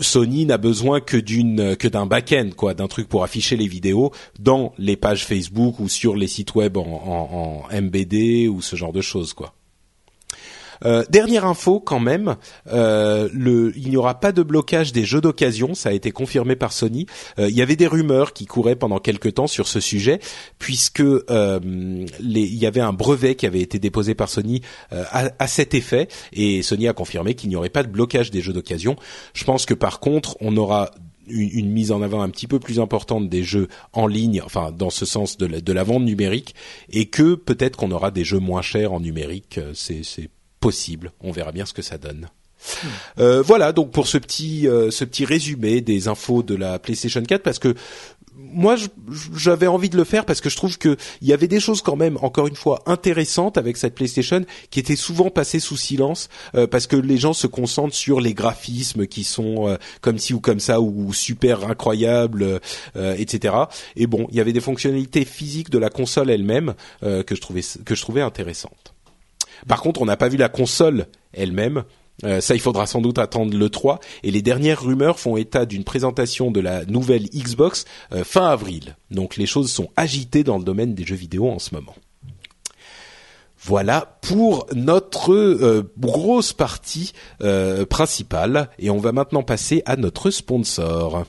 Sony 0.00 0.46
n'a 0.46 0.58
besoin 0.58 1.00
que 1.00 1.16
d'une 1.16 1.76
que 1.76 1.88
d'un 1.88 2.06
back-end 2.06 2.50
quoi, 2.56 2.74
d'un 2.74 2.86
truc 2.86 3.08
pour 3.08 3.24
afficher 3.24 3.56
les 3.56 3.66
vidéos 3.66 4.12
dans 4.38 4.72
les 4.78 4.96
pages 4.96 5.24
Facebook 5.24 5.80
ou 5.80 5.88
sur 5.88 6.16
les 6.16 6.26
sites 6.26 6.54
web 6.54 6.76
en, 6.76 6.82
en, 6.82 7.68
en 7.70 7.80
MBD 7.80 8.48
ou 8.48 8.60
ce 8.60 8.76
genre 8.76 8.92
de 8.92 9.00
choses 9.00 9.32
quoi. 9.32 9.55
Euh, 10.84 11.04
dernière 11.10 11.44
info 11.44 11.80
quand 11.80 12.00
même, 12.00 12.36
euh, 12.72 13.28
le, 13.32 13.72
il 13.76 13.88
n'y 13.88 13.96
aura 13.96 14.20
pas 14.20 14.32
de 14.32 14.42
blocage 14.42 14.92
des 14.92 15.04
jeux 15.04 15.20
d'occasion, 15.20 15.74
ça 15.74 15.90
a 15.90 15.92
été 15.92 16.10
confirmé 16.10 16.56
par 16.56 16.72
Sony. 16.72 17.06
Euh, 17.38 17.48
il 17.48 17.56
y 17.56 17.62
avait 17.62 17.76
des 17.76 17.86
rumeurs 17.86 18.32
qui 18.32 18.46
couraient 18.46 18.76
pendant 18.76 18.98
quelques 18.98 19.34
temps 19.34 19.46
sur 19.46 19.68
ce 19.68 19.80
sujet, 19.80 20.20
puisque 20.58 21.00
les, 21.00 22.06
il 22.20 22.54
y 22.56 22.66
avait 22.66 22.80
un 22.80 22.92
brevet 22.92 23.34
qui 23.34 23.46
avait 23.46 23.60
été 23.60 23.78
déposé 23.78 24.14
par 24.14 24.28
Sony 24.28 24.62
à, 24.90 25.30
à, 25.38 25.46
cet 25.46 25.74
effet, 25.74 26.08
et 26.32 26.62
Sony 26.62 26.88
a 26.88 26.92
confirmé 26.92 27.34
qu'il 27.34 27.48
n'y 27.48 27.56
aurait 27.56 27.68
pas 27.68 27.82
de 27.82 27.88
blocage 27.88 28.30
des 28.30 28.40
jeux 28.40 28.52
d'occasion. 28.52 28.96
Je 29.34 29.44
pense 29.44 29.66
que 29.66 29.74
par 29.74 30.00
contre, 30.00 30.36
on 30.40 30.56
aura 30.56 30.90
une, 31.28 31.50
une, 31.52 31.70
mise 31.70 31.92
en 31.92 32.02
avant 32.02 32.22
un 32.22 32.30
petit 32.30 32.46
peu 32.46 32.58
plus 32.58 32.80
importante 32.80 33.28
des 33.28 33.42
jeux 33.42 33.68
en 33.92 34.06
ligne, 34.06 34.40
enfin 34.44 34.72
dans 34.72 34.90
ce 34.90 35.04
sens 35.04 35.36
de 35.36 35.46
la, 35.46 35.60
de 35.60 35.72
la 35.72 35.82
vente 35.82 36.04
numérique, 36.04 36.54
et 36.90 37.06
que 37.06 37.34
peut-être 37.34 37.76
qu'on 37.76 37.90
aura 37.90 38.10
des 38.10 38.24
jeux 38.24 38.38
moins 38.38 38.62
chers 38.62 38.92
en 38.92 39.00
numérique. 39.00 39.60
C'est 39.74 40.02
possible. 40.66 41.12
On 41.20 41.30
verra 41.30 41.52
bien 41.52 41.64
ce 41.64 41.72
que 41.72 41.80
ça 41.80 41.96
donne. 41.96 42.26
Euh, 43.20 43.40
voilà 43.40 43.70
donc 43.72 43.92
pour 43.92 44.08
ce 44.08 44.18
petit 44.18 44.66
euh, 44.66 44.90
ce 44.90 45.04
petit 45.04 45.24
résumé 45.24 45.80
des 45.80 46.08
infos 46.08 46.42
de 46.42 46.56
la 46.56 46.80
PlayStation 46.80 47.22
4 47.22 47.40
parce 47.40 47.60
que 47.60 47.76
moi 48.34 48.74
j'avais 49.36 49.68
envie 49.68 49.88
de 49.88 49.96
le 49.96 50.02
faire 50.02 50.24
parce 50.24 50.40
que 50.40 50.50
je 50.50 50.56
trouve 50.56 50.76
que 50.76 50.96
il 51.22 51.28
y 51.28 51.32
avait 51.32 51.46
des 51.46 51.60
choses 51.60 51.82
quand 51.82 51.94
même 51.94 52.18
encore 52.20 52.48
une 52.48 52.56
fois 52.56 52.82
intéressantes 52.86 53.58
avec 53.58 53.76
cette 53.76 53.94
PlayStation 53.94 54.44
qui 54.70 54.80
étaient 54.80 54.96
souvent 54.96 55.30
passées 55.30 55.60
sous 55.60 55.76
silence 55.76 56.28
euh, 56.56 56.66
parce 56.66 56.88
que 56.88 56.96
les 56.96 57.18
gens 57.18 57.34
se 57.34 57.46
concentrent 57.46 57.94
sur 57.94 58.20
les 58.20 58.34
graphismes 58.34 59.06
qui 59.06 59.22
sont 59.22 59.78
comme 60.00 60.18
ci 60.18 60.34
ou 60.34 60.40
comme 60.40 60.58
ça 60.58 60.80
ou 60.80 61.12
super 61.12 61.70
incroyables 61.70 62.60
etc 62.96 63.54
et 63.94 64.08
bon 64.08 64.26
il 64.32 64.36
y 64.36 64.40
avait 64.40 64.52
des 64.52 64.60
fonctionnalités 64.60 65.24
physiques 65.24 65.70
de 65.70 65.78
la 65.78 65.90
console 65.90 66.30
elle-même 66.30 66.74
que 67.02 67.34
je 67.36 67.40
trouvais 67.40 67.62
que 67.84 67.94
je 67.94 68.02
trouvais 68.02 68.22
intéressantes 68.22 68.95
par 69.66 69.80
contre, 69.80 70.02
on 70.02 70.06
n'a 70.06 70.16
pas 70.16 70.28
vu 70.28 70.36
la 70.36 70.48
console 70.48 71.06
elle-même. 71.32 71.84
Euh, 72.24 72.40
ça, 72.40 72.54
il 72.54 72.60
faudra 72.60 72.86
sans 72.86 73.00
doute 73.00 73.18
attendre 73.18 73.56
le 73.56 73.68
3. 73.68 74.00
Et 74.22 74.30
les 74.30 74.42
dernières 74.42 74.82
rumeurs 74.82 75.18
font 75.18 75.36
état 75.36 75.66
d'une 75.66 75.84
présentation 75.84 76.50
de 76.50 76.60
la 76.60 76.84
nouvelle 76.86 77.24
Xbox 77.24 77.84
euh, 78.12 78.24
fin 78.24 78.48
avril. 78.48 78.96
Donc 79.10 79.36
les 79.36 79.46
choses 79.46 79.70
sont 79.70 79.90
agitées 79.96 80.44
dans 80.44 80.58
le 80.58 80.64
domaine 80.64 80.94
des 80.94 81.04
jeux 81.04 81.16
vidéo 81.16 81.48
en 81.48 81.58
ce 81.58 81.74
moment. 81.74 81.94
Voilà 83.58 84.18
pour 84.22 84.66
notre 84.74 85.34
euh, 85.34 85.92
grosse 85.98 86.52
partie 86.52 87.12
principale. 87.90 88.70
Et 88.78 88.90
on 88.90 88.98
va 88.98 89.12
maintenant 89.12 89.42
passer 89.42 89.82
à 89.86 89.96
notre 89.96 90.30
sponsor. 90.30 91.26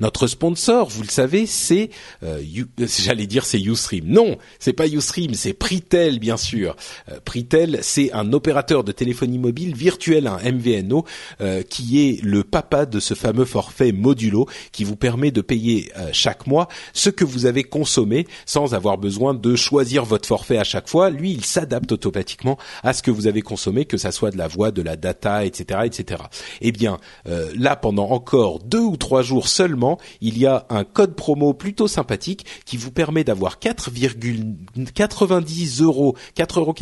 Notre 0.00 0.26
sponsor, 0.26 0.88
vous 0.88 1.02
le 1.02 1.08
savez, 1.08 1.46
c'est, 1.46 1.90
euh, 2.22 2.42
j'allais 2.78 3.26
dire 3.26 3.44
c'est 3.44 3.60
Ustream. 3.60 4.04
Non, 4.06 4.36
c'est 4.58 4.72
pas 4.72 4.86
Ustream, 4.86 5.34
c'est 5.34 5.54
Pritel 5.54 6.18
bien 6.18 6.36
sûr. 6.36 6.76
Euh, 7.08 7.18
Pritel, 7.24 7.78
c'est 7.82 8.12
un 8.12 8.32
opérateur 8.32 8.84
de 8.84 8.92
téléphonie 8.92 9.38
mobile 9.38 9.74
virtuel, 9.74 10.26
un 10.26 10.38
MVNO, 10.38 11.04
euh, 11.40 11.62
qui 11.62 12.00
est 12.00 12.22
le 12.22 12.44
papa 12.44 12.86
de 12.86 13.00
ce 13.00 13.14
fameux 13.14 13.44
forfait 13.44 13.92
modulo 13.92 14.46
qui 14.72 14.84
vous 14.84 14.96
permet 14.96 15.30
de 15.30 15.40
payer 15.40 15.90
chaque 16.12 16.46
mois 16.46 16.68
ce 16.92 17.10
que 17.10 17.24
vous 17.24 17.46
avez 17.46 17.64
consommé 17.64 18.26
sans 18.46 18.74
avoir 18.74 18.98
besoin 18.98 19.34
de 19.34 19.56
choisir 19.56 20.04
votre 20.04 20.26
forfait 20.26 20.58
à 20.58 20.64
chaque 20.64 20.88
fois. 20.88 21.10
Lui, 21.10 21.32
il 21.32 21.44
s'adapte 21.44 21.92
automatiquement 21.92 22.58
à 22.82 22.92
ce 22.92 23.02
que 23.02 23.10
vous 23.10 23.26
avez 23.26 23.42
consommé, 23.42 23.84
que 23.84 23.96
ça 23.96 24.12
soit 24.12 24.30
de 24.30 24.38
la 24.38 24.48
voix, 24.48 24.70
de 24.70 24.82
la 24.82 24.96
data, 24.96 25.44
etc., 25.44 25.80
etc. 25.84 26.22
Eh 26.60 26.72
bien, 26.72 26.98
là, 27.24 27.76
pendant 27.76 28.10
encore 28.10 28.60
deux 28.60 28.80
ou 28.80 28.96
trois 28.96 29.22
jours 29.22 29.48
seulement 29.48 29.63
seulement, 29.64 29.98
il 30.20 30.36
y 30.36 30.44
a 30.44 30.66
un 30.68 30.84
code 30.84 31.16
promo 31.16 31.54
plutôt 31.54 31.88
sympathique 31.88 32.44
qui 32.66 32.76
vous 32.76 32.90
permet 32.90 33.24
d'avoir 33.24 33.58
4,90 33.58 35.82
euros, 35.82 36.14
4,90 36.36 36.52
euros 36.52 36.74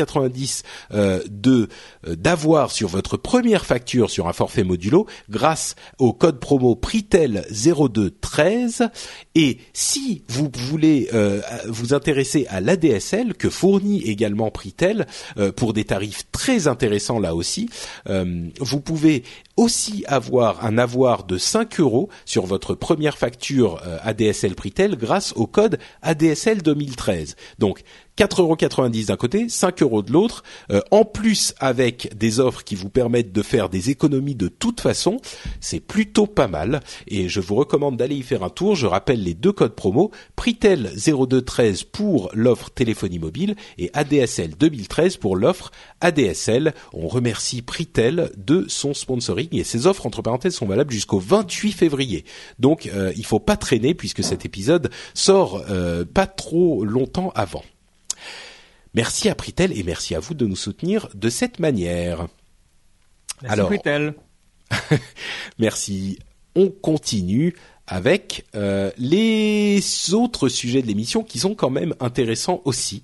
euh, 0.93 1.23
de 1.31 1.69
euh, 2.09 2.17
d'avoir 2.17 2.73
sur 2.73 2.89
votre 2.89 3.17
première 3.17 3.65
facture 3.65 4.11
sur 4.11 4.27
un 4.27 4.33
forfait 4.33 4.65
modulo 4.65 5.07
grâce 5.31 5.77
au 6.01 6.13
code 6.13 6.41
promo 6.41 6.75
Pritel 6.75 7.47
0213 7.53 8.89
et 9.37 9.59
si 9.73 10.25
vous 10.27 10.51
voulez 10.53 11.09
euh, 11.15 11.41
vous 11.69 11.95
intéresser 11.95 12.49
à 12.49 12.61
l'ADSL 12.61 13.35
que 13.35 13.49
fournit 13.49 14.03
également 14.03 14.51
Pritel 14.51 15.07
pour 15.55 15.73
des 15.73 15.85
tarifs 15.85 16.25
très 16.33 16.67
intéressants 16.67 17.21
là 17.21 17.35
aussi, 17.35 17.69
vous 18.07 18.81
pouvez 18.81 19.23
aussi 19.57 20.05
avoir 20.07 20.65
un 20.65 20.79
avoir 20.79 21.25
de 21.25 21.39
5 21.39 21.81
euros 21.81 22.09
sur 22.25 22.47
votre 22.47 22.75
première 22.75 23.19
facture 23.19 23.83
ADSL 24.03 24.55
Pritel 24.55 24.97
grâce 24.97 25.33
au 25.37 25.47
code 25.47 25.79
ADSL 26.03 26.63
2013. 26.63 27.37
Donc 27.59 27.83
4,90€ 28.19 29.07
d'un 29.07 29.17
côté, 29.17 29.49
5 29.49 29.83
euros 29.83 30.03
de 30.03 30.13
l'autre, 30.13 30.43
euh, 30.71 30.81
en 30.91 31.05
plus 31.05 31.55
avec 31.59 32.17
des 32.17 32.41
offres 32.41 32.63
qui 32.63 32.75
vous 32.75 32.91
permettent 32.91 33.33
de 33.33 33.43
faire 33.43 33.69
des 33.69 33.91
économies 33.91 34.35
de 34.35 34.49
toute 34.49 34.81
façon, 34.81 35.19
c'est 35.61 35.81
plutôt 35.81 36.27
pas 36.27 36.49
mal 36.49 36.81
et 37.09 37.29
je 37.29 37.41
vous 37.41 37.55
recommande 37.55 37.97
d'aller 37.97 38.17
y 38.17 38.23
faire 38.23 38.43
un 38.43 38.51
tour. 38.51 38.77
Je 38.77 38.87
rappelle 38.87 39.23
les 39.23 39.35
deux 39.35 39.53
codes 39.53 39.75
promo, 39.75 40.11
Pritel 40.37 40.93
0213 40.95 41.85
pour 41.85 42.31
l'offre 42.35 42.71
téléphonie 42.71 43.19
mobile 43.19 43.57
et 43.79 43.91
ADSL 43.95 44.57
2013 44.57 45.17
pour 45.17 45.37
l'offre 45.37 45.71
ADSL. 46.01 46.75
On 46.93 47.09
remercie 47.09 47.63
Pritel 47.63 48.31
de 48.37 48.67
son 48.69 48.93
sponsoring 48.93 49.49
et 49.53 49.65
ces 49.65 49.87
offres 49.87 50.07
entre 50.07 50.21
parenthèses 50.23 50.55
sont 50.55 50.67
valables 50.67 50.93
jusqu'au 50.93 51.19
28 51.19 51.73
février. 51.73 52.25
Donc 52.59 52.87
euh, 52.87 53.13
il 53.17 53.25
faut 53.25 53.41
pas 53.41 53.57
traîner 53.57 53.95
puisque 53.95 54.23
cet 54.23 54.45
épisode 54.45 54.91
sort 55.15 55.65
euh, 55.71 56.05
pas 56.05 56.27
trop 56.27 56.85
longtemps 56.85 57.33
avant. 57.35 57.63
Merci 58.95 59.29
à 59.29 59.35
Pritel 59.35 59.77
et 59.77 59.83
merci 59.83 60.15
à 60.15 60.21
vous 60.21 60.35
de 60.35 60.47
nous 60.47 60.57
soutenir 60.57 61.09
de 61.15 61.29
cette 61.31 61.59
manière. 61.59 62.29
Merci 63.41 63.53
Alors, 63.53 63.69
Pritel. 63.69 64.15
merci. 65.59 66.19
On 66.55 66.69
continue 66.69 67.55
avec 67.87 68.45
euh, 68.55 68.91
les 68.99 69.81
autres 70.13 70.49
sujets 70.49 70.83
de 70.83 70.87
l'émission 70.87 71.23
qui 71.23 71.39
sont 71.39 71.55
quand 71.55 71.71
même 71.71 71.95
intéressants 72.01 72.61
aussi, 72.65 73.03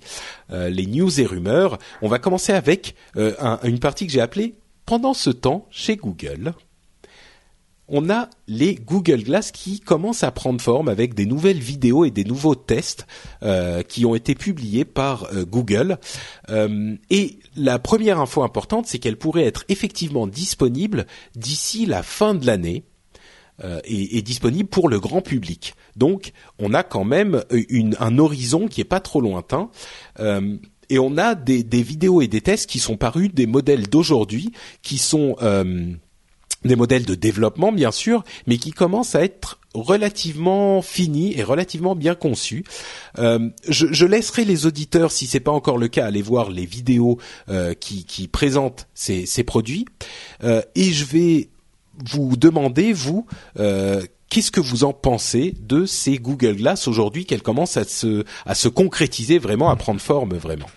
euh, 0.50 0.68
les 0.68 0.86
news 0.86 1.20
et 1.20 1.26
rumeurs. 1.26 1.78
On 2.02 2.08
va 2.08 2.18
commencer 2.18 2.52
avec 2.52 2.94
euh, 3.16 3.34
une 3.64 3.80
partie 3.80 4.06
que 4.06 4.12
j'ai 4.12 4.20
appelée 4.20 4.54
pendant 4.86 5.14
ce 5.14 5.30
temps 5.30 5.66
chez 5.70 5.96
Google 5.96 6.52
on 7.88 8.10
a 8.10 8.28
les 8.46 8.74
Google 8.74 9.22
Glass 9.22 9.50
qui 9.50 9.80
commencent 9.80 10.22
à 10.22 10.30
prendre 10.30 10.60
forme 10.60 10.88
avec 10.88 11.14
des 11.14 11.26
nouvelles 11.26 11.58
vidéos 11.58 12.04
et 12.04 12.10
des 12.10 12.24
nouveaux 12.24 12.54
tests 12.54 13.06
euh, 13.42 13.82
qui 13.82 14.04
ont 14.04 14.14
été 14.14 14.34
publiés 14.34 14.84
par 14.84 15.24
euh, 15.32 15.44
Google. 15.44 15.98
Euh, 16.50 16.96
et 17.10 17.38
la 17.56 17.78
première 17.78 18.20
info 18.20 18.42
importante, 18.42 18.86
c'est 18.86 18.98
qu'elle 18.98 19.16
pourrait 19.16 19.44
être 19.44 19.64
effectivement 19.68 20.26
disponible 20.26 21.06
d'ici 21.34 21.86
la 21.86 22.02
fin 22.02 22.34
de 22.34 22.46
l'année. 22.46 22.84
Et, 23.86 24.22
disponible 24.22 24.68
pour 24.68 24.88
le 24.88 25.00
grand 25.00 25.20
public. 25.20 25.74
Donc, 25.96 26.30
on 26.60 26.74
a 26.74 26.84
quand 26.84 27.02
même 27.02 27.42
un 27.98 28.18
horizon 28.18 28.68
qui 28.68 28.80
est 28.80 28.84
pas 28.84 29.00
trop 29.00 29.20
lointain. 29.20 29.68
et 30.20 30.98
on 31.00 31.18
a 31.18 31.34
des, 31.34 31.82
vidéos 31.82 32.22
et 32.22 32.28
des 32.28 32.40
tests 32.40 32.70
qui 32.70 32.78
sont 32.78 32.96
parus 32.96 33.34
des 33.34 33.48
modèles 33.48 33.88
d'aujourd'hui, 33.88 34.52
qui 34.82 34.96
sont 34.96 35.34
des 36.64 36.76
modèles 36.76 37.04
de 37.04 37.14
développement 37.14 37.72
bien 37.72 37.92
sûr, 37.92 38.24
mais 38.46 38.58
qui 38.58 38.72
commencent 38.72 39.14
à 39.14 39.22
être 39.22 39.58
relativement 39.74 40.82
finis 40.82 41.34
et 41.36 41.42
relativement 41.42 41.94
bien 41.94 42.14
conçus. 42.14 42.64
Euh, 43.18 43.50
je, 43.68 44.06
laisserai 44.06 44.44
les 44.44 44.66
auditeurs, 44.66 45.12
si 45.12 45.26
c'est 45.26 45.40
pas 45.40 45.52
encore 45.52 45.78
le 45.78 45.88
cas, 45.88 46.06
aller 46.06 46.22
voir 46.22 46.50
les 46.50 46.66
vidéos 46.66 47.18
euh, 47.48 47.74
qui, 47.74 48.04
qui, 48.04 48.28
présentent 48.28 48.88
ces, 48.94 49.26
produits, 49.44 49.86
euh, 50.42 50.62
et 50.74 50.92
je 50.92 51.04
vais 51.04 51.48
vous 52.04 52.36
demander 52.36 52.92
vous 52.92 53.26
qu'est-ce 54.30 54.50
que 54.50 54.60
vous 54.60 54.84
en 54.84 54.92
pensez 54.92 55.54
de 55.60 55.86
ces 55.86 56.18
Google 56.18 56.56
Glass 56.56 56.86
aujourd'hui 56.86 57.24
qu'elles 57.24 57.42
commencent 57.42 57.76
à 57.76 57.84
se 57.84 58.24
à 58.46 58.54
se 58.54 58.68
concrétiser 58.68 59.38
vraiment, 59.38 59.70
à 59.70 59.76
prendre 59.76 60.00
forme 60.00 60.34
vraiment? 60.34 60.68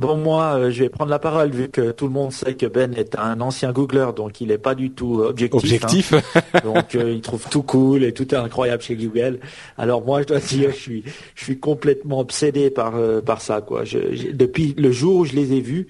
Bon, 0.00 0.16
moi, 0.16 0.56
euh, 0.56 0.70
je 0.70 0.84
vais 0.84 0.88
prendre 0.88 1.10
la 1.10 1.18
parole 1.18 1.50
vu 1.50 1.68
que 1.68 1.90
tout 1.90 2.06
le 2.06 2.12
monde 2.14 2.32
sait 2.32 2.54
que 2.54 2.64
Ben 2.64 2.94
est 2.94 3.18
un 3.18 3.38
ancien 3.42 3.70
Googler, 3.70 4.06
donc 4.16 4.40
il 4.40 4.48
n'est 4.48 4.56
pas 4.56 4.74
du 4.74 4.92
tout 4.92 5.20
objectif. 5.20 5.62
Objectif. 5.62 6.14
Hein. 6.14 6.60
donc 6.64 6.94
euh, 6.94 7.12
il 7.12 7.20
trouve 7.20 7.46
tout 7.50 7.62
cool 7.62 8.04
et 8.04 8.14
tout 8.14 8.34
est 8.34 8.38
incroyable 8.38 8.82
chez 8.82 8.96
Google. 8.96 9.40
Alors 9.76 10.02
moi, 10.02 10.22
je 10.22 10.28
dois 10.28 10.38
dire, 10.38 10.70
je 10.70 10.76
suis, 10.76 11.04
je 11.34 11.44
suis 11.44 11.58
complètement 11.58 12.20
obsédé 12.20 12.70
par 12.70 12.96
euh, 12.96 13.20
par 13.20 13.42
ça, 13.42 13.60
quoi. 13.60 13.84
Je, 13.84 14.32
depuis 14.32 14.74
le 14.78 14.90
jour 14.90 15.16
où 15.16 15.24
je 15.26 15.34
les 15.34 15.52
ai 15.52 15.60
vus, 15.60 15.88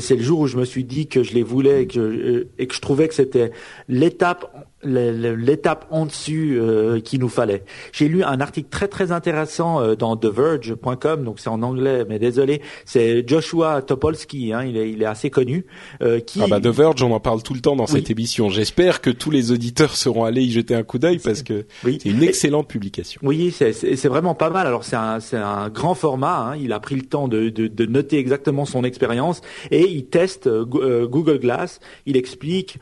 c'est 0.00 0.16
le 0.16 0.22
jour 0.22 0.40
où 0.40 0.46
je 0.48 0.56
me 0.56 0.64
suis 0.64 0.82
dit 0.82 1.06
que 1.06 1.22
je 1.22 1.32
les 1.32 1.44
voulais 1.44 1.84
et 1.84 1.86
que 1.86 2.48
et 2.58 2.66
que 2.66 2.74
je 2.74 2.80
trouvais 2.80 3.06
que 3.06 3.14
c'était 3.14 3.52
l'étape 3.88 4.52
l'étape 4.84 5.86
en 5.90 6.06
dessus 6.06 6.58
euh, 6.58 7.00
qu'il 7.00 7.20
nous 7.20 7.28
fallait. 7.28 7.64
J'ai 7.92 8.08
lu 8.08 8.22
un 8.22 8.40
article 8.40 8.68
très 8.70 8.88
très 8.88 9.12
intéressant 9.12 9.80
euh, 9.80 9.94
dans 9.94 10.16
TheVerge.com, 10.16 11.24
donc 11.24 11.40
c'est 11.40 11.48
en 11.48 11.62
anglais, 11.62 12.04
mais 12.08 12.18
désolé, 12.18 12.60
c'est 12.84 13.26
Joshua 13.26 13.82
Topolsky, 13.82 14.52
hein, 14.52 14.64
il, 14.64 14.76
est, 14.76 14.90
il 14.90 15.02
est 15.02 15.06
assez 15.06 15.30
connu. 15.30 15.66
Euh, 16.02 16.20
qui... 16.20 16.40
Ah 16.42 16.46
bah 16.48 16.60
The 16.60 16.66
Verge, 16.66 17.02
on 17.02 17.12
en 17.12 17.20
parle 17.20 17.42
tout 17.42 17.54
le 17.54 17.60
temps 17.60 17.76
dans 17.76 17.86
cette 17.86 18.10
émission. 18.10 18.48
J'espère 18.50 19.00
que 19.00 19.10
tous 19.10 19.30
les 19.30 19.52
auditeurs 19.52 19.96
seront 19.96 20.24
allés 20.24 20.42
y 20.42 20.50
jeter 20.50 20.74
un 20.74 20.82
coup 20.82 20.98
d'œil 20.98 21.18
parce 21.18 21.42
que 21.42 21.66
c'est 21.82 22.04
une 22.04 22.22
excellente 22.22 22.68
publication. 22.68 23.20
Oui, 23.24 23.52
c'est 23.52 24.08
vraiment 24.08 24.34
pas 24.34 24.50
mal. 24.50 24.66
Alors 24.66 24.84
c'est 24.84 24.96
un, 24.96 25.18
un 25.32 25.68
grand 25.68 25.94
format, 25.94 26.50
hein, 26.50 26.56
il 26.56 26.72
a 26.72 26.80
pris 26.80 26.96
le 26.96 27.02
temps 27.02 27.28
de, 27.28 27.48
de, 27.48 27.66
de 27.66 27.86
noter 27.86 28.18
exactement 28.18 28.64
son 28.64 28.84
expérience 28.84 29.40
et 29.70 29.88
il 29.88 30.06
teste 30.06 30.46
euh, 30.46 31.06
Google 31.06 31.38
Glass, 31.38 31.80
il 32.06 32.16
explique 32.16 32.78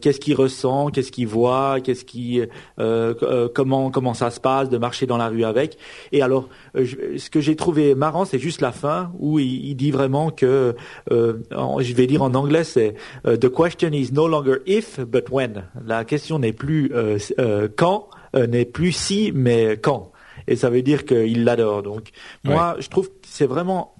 qu'est-ce 0.00 0.20
qu'il 0.20 0.34
ressent, 0.34 0.88
qu'est-ce 0.88 1.12
qu'il 1.12 1.26
voit 1.26 1.45
qu'est-ce 1.82 2.04
qui, 2.04 2.40
euh, 2.40 2.46
euh, 3.22 3.48
comment 3.52 3.90
comment 3.90 4.14
ça 4.14 4.30
se 4.30 4.40
passe 4.40 4.68
de 4.68 4.78
marcher 4.78 5.06
dans 5.06 5.16
la 5.16 5.28
rue 5.28 5.44
avec. 5.44 5.78
Et 6.12 6.22
alors, 6.22 6.48
euh, 6.76 6.86
ce 7.16 7.30
que 7.30 7.40
j'ai 7.40 7.56
trouvé 7.56 7.94
marrant, 7.94 8.24
c'est 8.24 8.38
juste 8.38 8.60
la 8.60 8.72
fin 8.72 9.12
où 9.18 9.38
il, 9.38 9.74
dit 9.76 9.90
vraiment 9.90 10.30
que, 10.30 10.74
je 11.10 11.94
vais 11.94 12.06
dire 12.06 12.22
en 12.22 12.34
anglais, 12.34 12.64
c'est 12.64 12.94
the 13.24 13.48
question 13.52 13.90
is 13.92 14.10
no 14.12 14.26
longer 14.28 14.58
if 14.66 15.00
but 15.00 15.28
when. 15.30 15.64
La 15.84 16.04
question 16.04 16.38
n'est 16.38 16.52
plus 16.52 16.92
quand, 17.76 18.08
n'est 18.34 18.64
plus 18.64 18.92
si, 18.92 19.32
mais 19.34 19.76
quand. 19.76 20.12
Et 20.48 20.56
ça 20.56 20.70
veut 20.70 20.82
dire 20.82 21.04
qu'il 21.04 21.44
l'adore. 21.44 21.82
Donc, 21.82 22.10
moi, 22.44 22.76
je 22.78 22.88
trouve 22.88 23.08
que 23.08 23.14
c'est 23.22 23.46
vraiment 23.46 23.94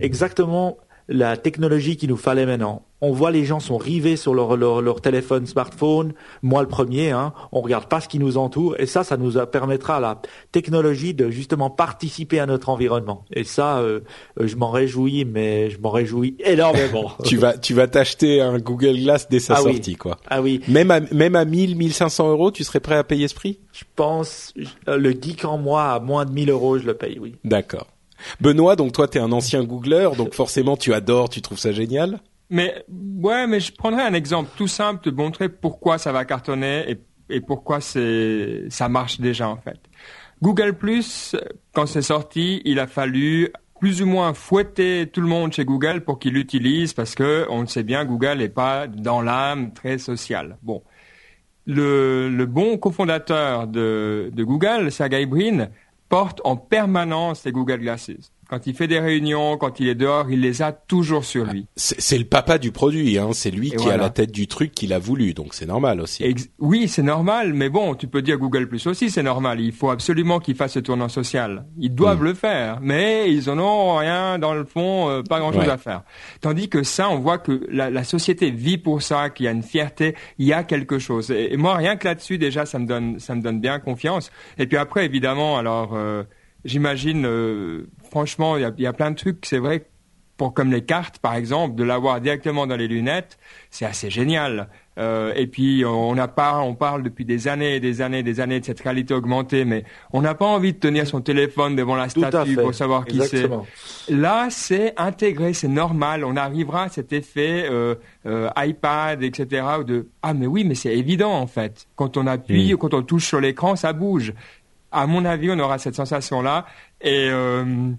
exactement 0.00 0.78
la 1.10 1.36
technologie 1.36 1.96
qu'il 1.96 2.08
nous 2.08 2.16
fallait 2.16 2.46
maintenant. 2.46 2.82
On 3.02 3.12
voit 3.12 3.30
les 3.30 3.44
gens 3.44 3.60
sont 3.60 3.78
rivés 3.78 4.16
sur 4.16 4.34
leur, 4.34 4.56
leur, 4.56 5.00
téléphone, 5.00 5.46
smartphone, 5.46 6.12
moi 6.42 6.60
le 6.60 6.68
premier, 6.68 7.10
hein, 7.10 7.32
on 7.50 7.62
regarde 7.62 7.86
pas 7.86 8.00
ce 8.00 8.08
qui 8.08 8.18
nous 8.18 8.36
entoure, 8.36 8.78
et 8.78 8.84
ça, 8.84 9.04
ça 9.04 9.16
nous 9.16 9.32
permettra 9.46 9.96
à 9.96 10.00
la 10.00 10.22
technologie 10.52 11.14
de 11.14 11.30
justement 11.30 11.70
participer 11.70 12.38
à 12.40 12.46
notre 12.46 12.68
environnement. 12.68 13.24
Et 13.32 13.44
ça, 13.44 13.78
euh, 13.78 14.00
je 14.38 14.54
m'en 14.56 14.70
réjouis, 14.70 15.24
mais 15.24 15.70
je 15.70 15.80
m'en 15.80 15.90
réjouis 15.90 16.36
énormément. 16.44 17.12
tu 17.24 17.38
vas, 17.38 17.56
tu 17.56 17.72
vas 17.72 17.88
t'acheter 17.88 18.40
un 18.42 18.58
Google 18.58 18.96
Glass 18.98 19.28
dès 19.28 19.40
sa 19.40 19.54
ah 19.54 19.62
sortie, 19.62 19.96
quoi. 19.96 20.18
Ah 20.28 20.42
oui. 20.42 20.60
Même 20.68 20.90
à, 20.90 21.00
même 21.00 21.36
à 21.36 21.46
1000, 21.46 21.76
1500 21.76 22.30
euros, 22.30 22.50
tu 22.50 22.64
serais 22.64 22.80
prêt 22.80 22.96
à 22.96 23.04
payer 23.04 23.28
ce 23.28 23.34
prix? 23.34 23.58
Je 23.72 23.84
pense, 23.96 24.52
le 24.86 25.10
geek 25.10 25.44
en 25.46 25.56
moi, 25.56 25.92
à 25.92 26.00
moins 26.00 26.26
de 26.26 26.32
1000 26.32 26.50
euros, 26.50 26.78
je 26.78 26.84
le 26.84 26.94
paye, 26.94 27.18
oui. 27.18 27.34
D'accord. 27.44 27.86
Benoît, 28.40 28.76
donc 28.76 28.92
toi, 28.92 29.08
tu 29.08 29.18
es 29.18 29.20
un 29.20 29.32
ancien 29.32 29.64
Googler, 29.64 30.10
donc 30.16 30.34
forcément 30.34 30.76
tu 30.76 30.92
adores, 30.92 31.28
tu 31.28 31.40
trouves 31.40 31.58
ça 31.58 31.72
génial. 31.72 32.20
Mais 32.50 32.84
ouais, 32.88 33.46
mais 33.46 33.60
je 33.60 33.72
prendrais 33.72 34.02
un 34.02 34.14
exemple 34.14 34.50
tout 34.56 34.66
simple 34.66 35.08
de 35.08 35.14
montrer 35.14 35.48
pourquoi 35.48 35.98
ça 35.98 36.10
va 36.10 36.24
cartonner 36.24 36.98
et, 37.28 37.40
pourquoi 37.40 37.80
ça 37.80 38.88
marche 38.88 39.20
déjà 39.20 39.48
en 39.48 39.56
fait. 39.56 39.78
Google 40.42 40.72
Plus, 40.74 41.36
quand 41.72 41.86
c'est 41.86 42.02
sorti, 42.02 42.60
il 42.64 42.80
a 42.80 42.88
fallu 42.88 43.52
plus 43.78 44.02
ou 44.02 44.06
moins 44.06 44.34
fouetter 44.34 45.08
tout 45.10 45.20
le 45.20 45.28
monde 45.28 45.52
chez 45.52 45.64
Google 45.64 46.00
pour 46.00 46.18
qu'il 46.18 46.34
l'utilise 46.34 46.92
parce 46.92 47.14
que 47.14 47.46
on 47.50 47.60
le 47.60 47.66
sait 47.66 47.84
bien, 47.84 48.04
Google 48.04 48.38
n'est 48.38 48.48
pas 48.48 48.88
dans 48.88 49.22
l'âme 49.22 49.72
très 49.72 49.98
sociale. 49.98 50.58
Bon, 50.62 50.82
le, 51.66 52.28
le 52.28 52.46
bon 52.46 52.78
cofondateur 52.78 53.68
de, 53.68 54.30
de 54.34 54.44
Google, 54.44 54.90
Sergey 54.90 55.24
Brin, 55.24 55.68
porte 56.10 56.42
en 56.44 56.56
permanence 56.56 57.44
les 57.44 57.52
Google 57.52 57.78
Glasses. 57.78 58.32
Quand 58.50 58.66
il 58.66 58.74
fait 58.74 58.88
des 58.88 58.98
réunions, 58.98 59.56
quand 59.56 59.78
il 59.78 59.86
est 59.86 59.94
dehors, 59.94 60.28
il 60.28 60.40
les 60.40 60.60
a 60.60 60.72
toujours 60.72 61.24
sur 61.24 61.44
lui. 61.44 61.68
C'est 61.76 62.18
le 62.18 62.24
papa 62.24 62.58
du 62.58 62.72
produit, 62.72 63.16
hein. 63.16 63.28
C'est 63.32 63.52
lui 63.52 63.70
qui 63.70 63.88
a 63.88 63.96
la 63.96 64.10
tête 64.10 64.32
du 64.32 64.48
truc 64.48 64.72
qu'il 64.72 64.92
a 64.92 64.98
voulu, 64.98 65.34
donc 65.34 65.54
c'est 65.54 65.66
normal 65.66 66.00
aussi. 66.00 66.34
oui, 66.58 66.88
c'est 66.88 67.04
normal, 67.04 67.54
mais 67.54 67.68
bon, 67.68 67.94
tu 67.94 68.08
peux 68.08 68.22
dire 68.22 68.38
Google 68.38 68.66
Plus 68.66 68.88
aussi, 68.88 69.08
c'est 69.08 69.22
normal. 69.22 69.60
Il 69.60 69.70
faut 69.70 69.90
absolument 69.90 70.40
qu'il 70.40 70.56
fasse 70.56 70.72
ce 70.72 70.80
tournant 70.80 71.08
social. 71.08 71.64
Ils 71.78 71.94
doivent 71.94 72.22
mm. 72.22 72.24
le 72.24 72.34
faire, 72.34 72.78
mais 72.82 73.32
ils 73.32 73.48
en 73.50 73.58
ont 73.60 73.98
rien 73.98 74.40
dans 74.40 74.52
le 74.52 74.64
fond, 74.64 75.08
euh, 75.08 75.22
pas 75.22 75.38
grand-chose 75.38 75.68
à 75.68 75.78
faire. 75.78 76.02
Tandis 76.40 76.68
que 76.68 76.82
ça, 76.82 77.08
on 77.08 77.20
voit 77.20 77.38
que 77.38 77.64
la, 77.70 77.88
la 77.88 78.02
société 78.02 78.50
vit 78.50 78.78
pour 78.78 79.00
ça, 79.00 79.30
qu'il 79.30 79.46
y 79.46 79.48
a 79.48 79.52
une 79.52 79.62
fierté, 79.62 80.16
il 80.38 80.46
y 80.48 80.52
a 80.52 80.64
quelque 80.64 80.98
chose. 80.98 81.30
Et, 81.30 81.56
moi, 81.56 81.76
rien 81.76 81.94
que 81.94 82.08
là-dessus, 82.08 82.36
déjà, 82.36 82.66
ça 82.66 82.80
me 82.80 82.86
donne, 82.86 83.20
ça 83.20 83.36
me 83.36 83.42
donne 83.42 83.60
bien 83.60 83.78
confiance. 83.78 84.32
Et 84.58 84.66
puis 84.66 84.76
après, 84.76 85.04
évidemment, 85.04 85.56
alors. 85.56 85.92
Euh, 85.94 86.24
j'imagine, 86.64 87.26
euh, 87.26 87.86
franchement, 88.10 88.56
il 88.56 88.72
y 88.78 88.86
a, 88.86 88.92
plein 88.92 89.10
de 89.10 89.16
trucs. 89.16 89.44
C'est 89.46 89.58
vrai, 89.58 89.86
pour 90.36 90.54
comme 90.54 90.70
les 90.70 90.82
cartes, 90.82 91.18
par 91.18 91.34
exemple, 91.34 91.74
de 91.74 91.84
l'avoir 91.84 92.20
directement 92.20 92.66
dans 92.66 92.76
les 92.76 92.88
lunettes, 92.88 93.38
c'est 93.70 93.84
assez 93.84 94.10
génial. 94.10 94.68
Euh, 94.98 95.32
et 95.34 95.46
puis 95.46 95.84
on 95.84 96.14
n'a 96.14 96.28
pas, 96.28 96.58
on 96.58 96.74
parle 96.74 97.02
depuis 97.02 97.24
des 97.24 97.48
années 97.48 97.76
et 97.76 97.80
des 97.80 98.02
années, 98.02 98.22
des 98.22 98.40
années 98.40 98.60
de 98.60 98.64
cette 98.64 98.80
réalité 98.80 99.14
augmentée, 99.14 99.64
mais 99.64 99.84
on 100.12 100.20
n'a 100.20 100.34
pas 100.34 100.46
envie 100.46 100.72
de 100.72 100.78
tenir 100.78 101.06
son 101.06 101.20
téléphone 101.20 101.76
devant 101.76 101.94
la 101.94 102.08
statue 102.08 102.56
pour 102.56 102.74
savoir 102.74 103.06
qui 103.06 103.20
c'est. 103.20 103.48
Là, 104.08 104.48
c'est 104.50 104.92
intégré, 104.98 105.52
c'est 105.52 105.68
normal. 105.68 106.24
On 106.24 106.36
arrivera 106.36 106.84
à 106.84 106.88
cet 106.88 107.12
effet 107.12 107.66
euh, 107.70 107.94
iPad, 108.56 109.22
etc. 109.22 109.64
De 109.86 110.08
ah 110.22 110.34
mais 110.34 110.46
oui, 110.46 110.64
mais 110.64 110.74
c'est 110.74 110.96
évident 110.96 111.32
en 111.32 111.46
fait. 111.46 111.86
Quand 111.96 112.16
on 112.16 112.26
appuie, 112.26 112.74
ou 112.74 112.78
quand 112.78 112.92
on 112.92 113.02
touche 113.02 113.26
sur 113.26 113.40
l'écran, 113.40 113.76
ça 113.76 113.92
bouge 113.92 114.34
à 114.92 115.06
mon 115.06 115.24
avis, 115.24 115.50
on 115.50 115.58
aura 115.58 115.78
cette 115.78 115.94
sensation-là. 115.94 116.66
Et 117.00 117.28
euh, 117.30 117.92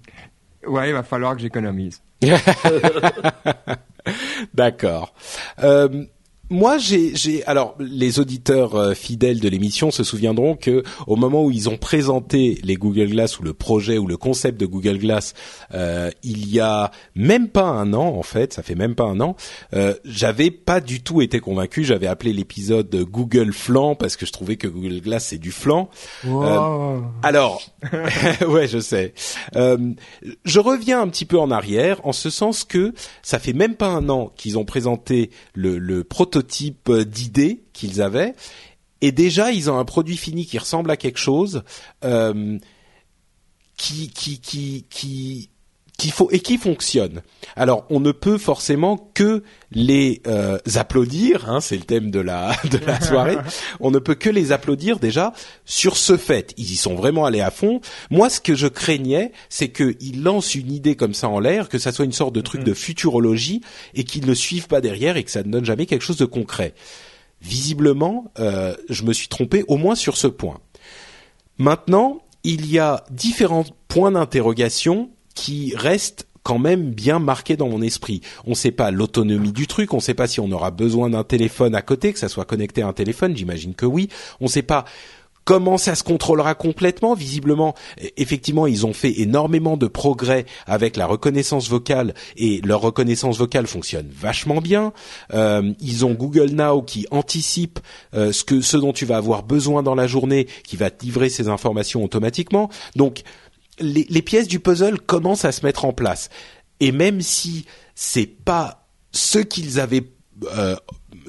ouais, 0.66 0.88
il 0.88 0.92
va 0.92 1.02
falloir 1.02 1.34
que 1.34 1.40
j'économise. 1.40 2.02
D'accord. 4.54 5.14
Euh, 5.62 6.04
moi, 6.52 6.76
j'ai, 6.76 7.42
alors 7.46 7.74
les 7.78 8.20
auditeurs 8.20 8.74
euh, 8.74 8.92
fidèles 8.92 9.40
de 9.40 9.48
l'émission 9.48 9.90
se 9.90 10.04
souviendront 10.04 10.54
que 10.54 10.82
au 11.06 11.16
moment 11.16 11.44
où 11.44 11.50
ils 11.50 11.70
ont 11.70 11.78
présenté 11.78 12.60
les 12.62 12.74
Google 12.74 13.08
Glass 13.08 13.40
ou 13.40 13.42
le 13.42 13.54
projet 13.54 13.96
ou 13.96 14.06
le 14.06 14.18
concept 14.18 14.60
de 14.60 14.66
Google 14.66 14.98
Glass, 14.98 15.32
euh, 15.72 16.10
il 16.22 16.50
y 16.50 16.60
a 16.60 16.90
même 17.14 17.48
pas 17.48 17.64
un 17.64 17.94
an 17.94 18.06
en 18.06 18.22
fait, 18.22 18.52
ça 18.52 18.62
fait 18.62 18.74
même 18.74 18.94
pas 18.94 19.04
un 19.04 19.20
an, 19.20 19.34
euh, 19.72 19.94
j'avais 20.04 20.50
pas 20.50 20.82
du 20.82 21.02
tout 21.02 21.22
été 21.22 21.40
convaincu. 21.40 21.84
J'avais 21.84 22.06
appelé 22.06 22.34
l'épisode 22.34 22.94
Google 22.94 23.54
Flan 23.54 23.94
parce 23.94 24.16
que 24.16 24.26
je 24.26 24.32
trouvais 24.32 24.56
que 24.56 24.68
Google 24.68 25.00
Glass 25.00 25.28
c'est 25.28 25.38
du 25.38 25.52
flan. 25.52 25.88
Euh, 26.26 26.98
alors, 27.22 27.62
ouais, 28.46 28.68
je 28.68 28.78
sais. 28.78 29.14
je 29.54 30.60
reviens 30.60 31.00
un 31.00 31.08
petit 31.08 31.24
peu 31.24 31.38
en 31.38 31.50
arrière 31.50 32.06
en 32.06 32.12
ce 32.12 32.28
sens 32.28 32.64
que 32.64 32.92
ça 33.22 33.38
fait 33.38 33.54
même 33.54 33.74
pas 33.74 33.88
un 33.88 34.10
an 34.10 34.30
qu'ils 34.36 34.58
ont 34.58 34.66
présenté 34.66 35.30
le, 35.54 35.78
le 35.78 36.04
prototype 36.04 36.41
type 36.42 36.88
euh, 36.88 37.04
d'idées 37.04 37.62
qu'ils 37.72 38.02
avaient. 38.02 38.34
Et 39.00 39.12
déjà, 39.12 39.50
ils 39.50 39.70
ont 39.70 39.78
un 39.78 39.84
produit 39.84 40.16
fini 40.16 40.46
qui 40.46 40.58
ressemble 40.58 40.90
à 40.90 40.96
quelque 40.96 41.18
chose 41.18 41.64
euh, 42.04 42.58
qui, 43.76 44.10
qui, 44.10 44.38
qui, 44.40 44.86
qui 44.88 45.50
qu'il 45.98 46.12
faut 46.12 46.28
et 46.30 46.40
qui 46.40 46.56
fonctionne. 46.56 47.22
Alors, 47.54 47.84
on 47.90 48.00
ne 48.00 48.12
peut 48.12 48.38
forcément 48.38 49.10
que 49.14 49.42
les 49.70 50.22
euh, 50.26 50.58
applaudir, 50.74 51.48
hein, 51.48 51.60
c'est 51.60 51.76
le 51.76 51.82
thème 51.82 52.10
de 52.10 52.20
la 52.20 52.56
de 52.70 52.78
la 52.78 53.00
soirée. 53.00 53.36
on 53.80 53.90
ne 53.90 53.98
peut 53.98 54.14
que 54.14 54.30
les 54.30 54.52
applaudir 54.52 54.98
déjà 54.98 55.32
sur 55.64 55.96
ce 55.96 56.16
fait. 56.16 56.54
Ils 56.56 56.72
y 56.72 56.76
sont 56.76 56.94
vraiment 56.94 57.24
allés 57.24 57.40
à 57.40 57.50
fond. 57.50 57.80
Moi, 58.10 58.30
ce 58.30 58.40
que 58.40 58.54
je 58.54 58.66
craignais, 58.66 59.32
c'est 59.48 59.70
qu'ils 59.70 60.22
lancent 60.22 60.54
une 60.54 60.72
idée 60.72 60.96
comme 60.96 61.14
ça 61.14 61.28
en 61.28 61.40
l'air, 61.40 61.68
que 61.68 61.78
ça 61.78 61.92
soit 61.92 62.04
une 62.04 62.12
sorte 62.12 62.34
de 62.34 62.40
truc 62.40 62.62
mm-hmm. 62.62 62.64
de 62.64 62.74
futurologie 62.74 63.60
et 63.94 64.04
qu'ils 64.04 64.26
ne 64.26 64.34
suivent 64.34 64.68
pas 64.68 64.80
derrière 64.80 65.16
et 65.16 65.24
que 65.24 65.30
ça 65.30 65.42
ne 65.42 65.50
donne 65.50 65.64
jamais 65.64 65.86
quelque 65.86 66.04
chose 66.04 66.16
de 66.16 66.24
concret. 66.24 66.74
Visiblement, 67.42 68.30
euh, 68.38 68.74
je 68.88 69.02
me 69.02 69.12
suis 69.12 69.28
trompé 69.28 69.64
au 69.68 69.76
moins 69.76 69.94
sur 69.94 70.16
ce 70.16 70.28
point. 70.28 70.58
Maintenant, 71.58 72.22
il 72.44 72.70
y 72.70 72.78
a 72.78 73.04
différents 73.10 73.64
points 73.88 74.12
d'interrogation 74.12 75.10
qui 75.34 75.74
reste 75.76 76.26
quand 76.42 76.58
même 76.58 76.90
bien 76.90 77.18
marqué 77.18 77.56
dans 77.56 77.68
mon 77.68 77.82
esprit. 77.82 78.20
On 78.46 78.50
ne 78.50 78.54
sait 78.56 78.72
pas 78.72 78.90
l'autonomie 78.90 79.52
du 79.52 79.66
truc, 79.66 79.92
on 79.92 79.98
ne 79.98 80.02
sait 80.02 80.14
pas 80.14 80.26
si 80.26 80.40
on 80.40 80.50
aura 80.50 80.70
besoin 80.70 81.10
d'un 81.10 81.24
téléphone 81.24 81.74
à 81.74 81.82
côté, 81.82 82.12
que 82.12 82.18
ça 82.18 82.28
soit 82.28 82.44
connecté 82.44 82.82
à 82.82 82.88
un 82.88 82.92
téléphone, 82.92 83.36
j'imagine 83.36 83.74
que 83.74 83.86
oui. 83.86 84.08
On 84.40 84.44
ne 84.44 84.50
sait 84.50 84.62
pas 84.62 84.84
comment 85.44 85.78
ça 85.78 85.94
se 85.94 86.02
contrôlera 86.02 86.54
complètement. 86.54 87.14
Visiblement, 87.14 87.74
e, 88.02 88.06
effectivement, 88.16 88.66
ils 88.66 88.86
ont 88.86 88.92
fait 88.92 89.20
énormément 89.20 89.76
de 89.76 89.86
progrès 89.86 90.46
avec 90.66 90.96
la 90.96 91.06
reconnaissance 91.06 91.68
vocale 91.68 92.14
et 92.36 92.60
leur 92.62 92.80
reconnaissance 92.80 93.38
vocale 93.38 93.66
fonctionne 93.66 94.08
vachement 94.10 94.60
bien. 94.60 94.92
Euh, 95.34 95.72
ils 95.80 96.04
ont 96.04 96.12
Google 96.12 96.50
Now 96.50 96.82
qui 96.82 97.06
anticipe 97.10 97.80
euh, 98.14 98.32
ce 98.32 98.44
que 98.44 98.60
ce 98.60 98.76
dont 98.76 98.92
tu 98.92 99.04
vas 99.04 99.16
avoir 99.16 99.42
besoin 99.42 99.82
dans 99.82 99.94
la 99.94 100.06
journée, 100.06 100.46
qui 100.64 100.76
va 100.76 100.90
te 100.90 101.04
livrer 101.04 101.28
ces 101.28 101.48
informations 101.48 102.04
automatiquement. 102.04 102.68
Donc 102.96 103.22
les, 103.80 104.22
pièces 104.22 104.48
du 104.48 104.60
puzzle 104.60 105.00
commencent 105.00 105.44
à 105.44 105.52
se 105.52 105.64
mettre 105.64 105.84
en 105.84 105.92
place. 105.92 106.28
Et 106.80 106.92
même 106.92 107.20
si 107.20 107.66
c'est 107.94 108.26
pas 108.26 108.86
ce 109.12 109.38
qu'ils 109.38 109.80
avaient 109.80 110.04
euh, 110.54 110.76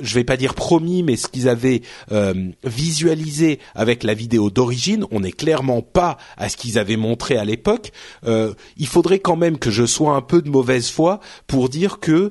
je 0.01 0.15
vais 0.15 0.23
pas 0.23 0.37
dire 0.37 0.53
promis, 0.53 1.03
mais 1.03 1.15
ce 1.15 1.27
qu'ils 1.27 1.49
avaient 1.49 1.81
euh, 2.11 2.33
visualisé 2.63 3.59
avec 3.75 4.03
la 4.03 4.13
vidéo 4.13 4.49
d'origine, 4.49 5.05
on 5.11 5.21
n'est 5.21 5.31
clairement 5.31 5.81
pas 5.81 6.17
à 6.37 6.49
ce 6.49 6.57
qu'ils 6.57 6.79
avaient 6.79 6.97
montré 6.97 7.37
à 7.37 7.45
l'époque. 7.45 7.91
Euh, 8.25 8.53
il 8.77 8.87
faudrait 8.87 9.19
quand 9.19 9.35
même 9.35 9.59
que 9.59 9.71
je 9.71 9.85
sois 9.85 10.15
un 10.15 10.21
peu 10.21 10.41
de 10.41 10.49
mauvaise 10.49 10.89
foi 10.89 11.19
pour 11.47 11.69
dire 11.69 11.99
que 11.99 12.29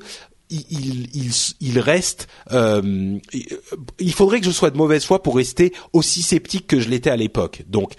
il, 0.51 1.09
il, 1.15 1.31
il 1.61 1.79
reste. 1.79 2.29
Euh, 2.53 3.19
il 3.99 4.13
faudrait 4.13 4.41
que 4.41 4.47
je 4.47 4.51
sois 4.51 4.71
de 4.71 4.77
mauvaise 4.77 5.05
foi 5.05 5.23
pour 5.23 5.37
rester 5.37 5.73
aussi 5.95 6.23
sceptique 6.23 6.67
que 6.67 6.79
je 6.79 6.91
l'étais 6.91 7.11
à 7.11 7.17
l'époque. 7.17 7.63
Donc 7.69 7.95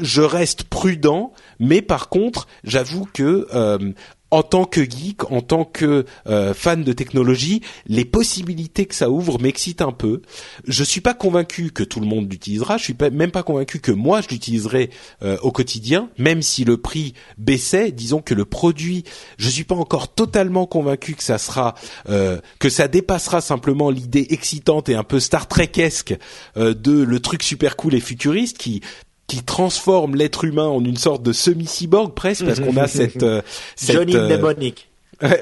je 0.00 0.22
reste 0.22 0.64
prudent, 0.64 1.32
mais 1.58 1.82
par 1.82 2.08
contre, 2.08 2.46
j'avoue 2.64 3.06
que 3.12 3.46
euh, 3.54 3.92
en 4.30 4.42
tant 4.42 4.66
que 4.66 4.82
geek, 4.82 5.30
en 5.32 5.40
tant 5.40 5.64
que 5.64 6.04
euh, 6.26 6.52
fan 6.52 6.84
de 6.84 6.92
technologie, 6.92 7.62
les 7.86 8.04
possibilités 8.04 8.84
que 8.84 8.94
ça 8.94 9.08
ouvre 9.08 9.40
m'excitent 9.40 9.80
un 9.80 9.92
peu. 9.92 10.20
Je 10.66 10.84
suis 10.84 11.00
pas 11.00 11.14
convaincu 11.14 11.70
que 11.70 11.82
tout 11.82 11.98
le 11.98 12.06
monde 12.06 12.30
l'utilisera. 12.30 12.76
Je 12.76 12.84
suis 12.84 12.96
même 13.12 13.30
pas 13.30 13.42
convaincu 13.42 13.80
que 13.80 13.90
moi 13.90 14.20
je 14.20 14.28
l'utiliserai 14.28 14.90
euh, 15.22 15.38
au 15.40 15.50
quotidien, 15.50 16.10
même 16.18 16.42
si 16.42 16.64
le 16.64 16.76
prix 16.76 17.14
baissait. 17.38 17.90
Disons 17.90 18.20
que 18.20 18.34
le 18.34 18.44
produit, 18.44 19.04
je 19.38 19.48
suis 19.48 19.64
pas 19.64 19.76
encore 19.76 20.12
totalement 20.14 20.66
convaincu 20.66 21.14
que 21.14 21.22
ça 21.22 21.38
sera, 21.38 21.74
que 22.06 22.68
ça 22.68 22.88
dépassera 22.88 23.40
simplement 23.40 23.90
l'idée 23.90 24.26
excitante 24.30 24.88
et 24.88 24.94
un 24.94 25.04
peu 25.04 25.20
Star 25.20 25.48
Trek-esque 25.48 26.16
de 26.56 27.02
le 27.02 27.20
truc 27.20 27.42
super 27.42 27.76
cool 27.76 27.94
et 27.94 28.00
futuriste 28.00 28.58
qui 28.58 28.82
qui 29.28 29.44
transforme 29.44 30.16
l'être 30.16 30.44
humain 30.44 30.66
en 30.66 30.84
une 30.84 30.96
sorte 30.96 31.22
de 31.22 31.32
semi-cyborg 31.32 32.14
presque 32.14 32.44
parce 32.44 32.58
qu'on 32.58 32.76
a 32.76 32.88
cette, 32.88 33.22
euh, 33.22 33.42
cette 33.76 33.94
Johnny 33.94 34.16
euh, 34.16 34.28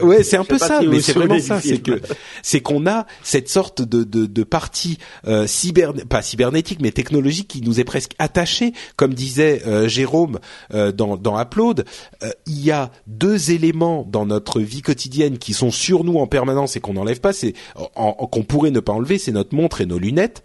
ouais, 0.01 0.23
c'est 0.23 0.37
un 0.37 0.45
peu 0.45 0.59
ça, 0.59 0.81
mais 0.83 1.01
c'est 1.01 1.13
vraiment 1.13 1.39
ça, 1.39 1.61
c'est 1.61 1.79
que 1.79 2.01
c'est 2.43 2.61
qu'on 2.61 2.87
a 2.87 3.07
cette 3.23 3.49
sorte 3.49 3.83
de 3.83 4.05
de, 4.05 4.27
de 4.27 4.43
partie 4.43 4.99
euh, 5.27 5.47
cyber 5.47 5.93
pas 6.09 6.23
cybernétique 6.23 6.79
mais 6.81 6.93
technologique 6.93 7.49
qui 7.49 7.61
nous 7.61 7.79
est 7.79 7.85
presque 7.85 8.13
attachée, 8.19 8.73
comme 8.97 9.13
disait 9.13 9.63
euh, 9.67 9.87
Jérôme 9.87 10.39
euh, 10.73 10.93
dans 10.93 11.17
dans 11.17 11.39
Upload. 11.39 11.85
il 12.47 12.65
y 12.65 12.71
a 12.71 12.91
deux 13.07 13.51
éléments 13.51 14.07
dans 14.11 14.25
notre 14.25 14.61
vie 14.61 14.83
quotidienne 14.83 15.39
qui 15.39 15.53
sont 15.53 15.71
sur 15.71 16.05
nous 16.05 16.19
en 16.19 16.27
permanence 16.27 16.77
et 16.77 16.81
qu'on 16.81 16.95
n'enlève 16.95 17.21
pas, 17.21 17.33
c'est 17.33 17.55
qu'on 17.75 18.43
pourrait 18.45 18.71
ne 18.71 18.81
pas 18.81 18.93
enlever, 18.93 19.19
c'est 19.19 19.33
notre 19.33 19.55
montre 19.55 19.81
et 19.81 19.87
nos 19.87 19.99
lunettes. 19.99 20.43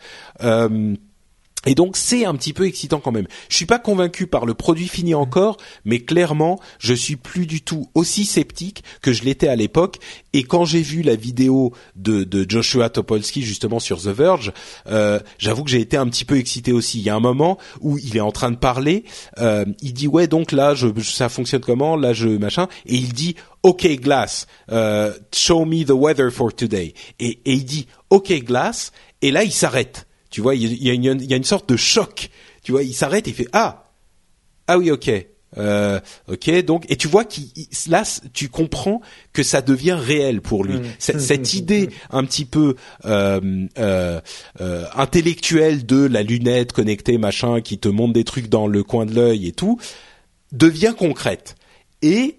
Et 1.65 1.75
donc 1.75 1.95
c'est 1.95 2.25
un 2.25 2.35
petit 2.35 2.53
peu 2.53 2.65
excitant 2.65 2.99
quand 2.99 3.11
même. 3.11 3.27
Je 3.49 3.55
suis 3.55 3.65
pas 3.65 3.77
convaincu 3.77 4.25
par 4.25 4.45
le 4.45 4.53
produit 4.53 4.87
fini 4.87 5.13
encore, 5.13 5.57
mais 5.85 5.99
clairement 5.99 6.59
je 6.79 6.93
suis 6.93 7.15
plus 7.15 7.45
du 7.45 7.61
tout 7.61 7.89
aussi 7.93 8.25
sceptique 8.25 8.83
que 9.01 9.13
je 9.13 9.23
l'étais 9.23 9.47
à 9.47 9.55
l'époque. 9.55 9.99
Et 10.33 10.43
quand 10.43 10.65
j'ai 10.65 10.81
vu 10.81 11.03
la 11.03 11.15
vidéo 11.15 11.73
de, 11.95 12.23
de, 12.23 12.49
Joshua 12.49 12.89
Topolsky 12.89 13.43
justement 13.43 13.79
sur 13.79 14.01
The 14.01 14.07
Verge, 14.07 14.53
euh, 14.87 15.19
j'avoue 15.37 15.63
que 15.63 15.69
j'ai 15.69 15.81
été 15.81 15.97
un 15.97 16.07
petit 16.07 16.25
peu 16.25 16.37
excité 16.37 16.71
aussi. 16.71 16.99
Il 16.99 17.03
y 17.03 17.09
a 17.09 17.15
un 17.15 17.19
moment 17.19 17.57
où 17.79 17.97
il 17.99 18.17
est 18.17 18.21
en 18.21 18.31
train 18.31 18.51
de 18.51 18.57
parler, 18.57 19.03
euh, 19.37 19.65
il 19.81 19.93
dit 19.93 20.07
ouais 20.07 20.27
donc 20.27 20.51
là 20.51 20.73
je, 20.73 20.87
ça 21.01 21.29
fonctionne 21.29 21.61
comment, 21.61 21.95
là 21.95 22.13
je 22.13 22.27
machin, 22.27 22.67
et 22.87 22.95
il 22.95 23.13
dit 23.13 23.35
OK 23.61 23.87
Glass, 24.01 24.47
euh, 24.71 25.13
show 25.33 25.65
me 25.65 25.83
the 25.83 25.91
weather 25.91 26.31
for 26.31 26.53
today. 26.53 26.95
Et, 27.19 27.39
et 27.45 27.53
il 27.53 27.65
dit 27.65 27.87
OK 28.09 28.31
Glass, 28.43 28.91
et 29.21 29.29
là 29.29 29.43
il 29.43 29.51
s'arrête 29.51 30.07
tu 30.31 30.41
vois, 30.41 30.55
il 30.55 30.83
y 30.83 30.89
a, 30.89 30.93
une, 30.93 31.03
il 31.21 31.29
y 31.29 31.33
a 31.33 31.37
une 31.37 31.43
sorte 31.43 31.69
de 31.69 31.75
choc. 31.75 32.31
Tu 32.63 32.71
vois, 32.71 32.83
il 32.83 32.93
s'arrête 32.93 33.27
et 33.27 33.31
il 33.31 33.35
fait 33.35 33.49
ah! 33.53 33.91
Ah 34.67 34.77
oui 34.77 34.89
ok. 34.89 35.11
Euh, 35.57 35.99
ok 36.29 36.63
donc 36.63 36.85
et 36.87 36.95
tu 36.95 37.09
vois 37.09 37.25
qu'il 37.25 37.49
là 37.89 38.03
tu 38.31 38.47
comprends 38.47 39.01
que 39.33 39.43
ça 39.43 39.61
devient 39.61 39.97
réel 39.99 40.39
pour 40.39 40.63
lui. 40.63 40.75
Mmh. 40.75 40.83
cette, 40.97 41.53
idée 41.55 41.89
un 42.09 42.23
petit 42.23 42.45
peu 42.45 42.75
euh, 43.03 43.67
euh, 43.77 44.21
euh, 44.61 44.85
intellectuelle 44.95 45.85
de 45.85 46.05
la 46.05 46.23
lunette 46.23 46.71
connectée 46.71 47.17
machin 47.17 47.59
qui 47.59 47.79
te 47.79 47.89
montre 47.89 48.13
des 48.13 48.23
trucs 48.23 48.47
dans 48.47 48.65
le 48.65 48.81
coin 48.83 49.05
de 49.05 49.13
l'œil 49.13 49.45
et 49.45 49.51
tout 49.51 49.77
devient 50.53 50.93
concrète. 50.97 51.55
Et 52.01 52.37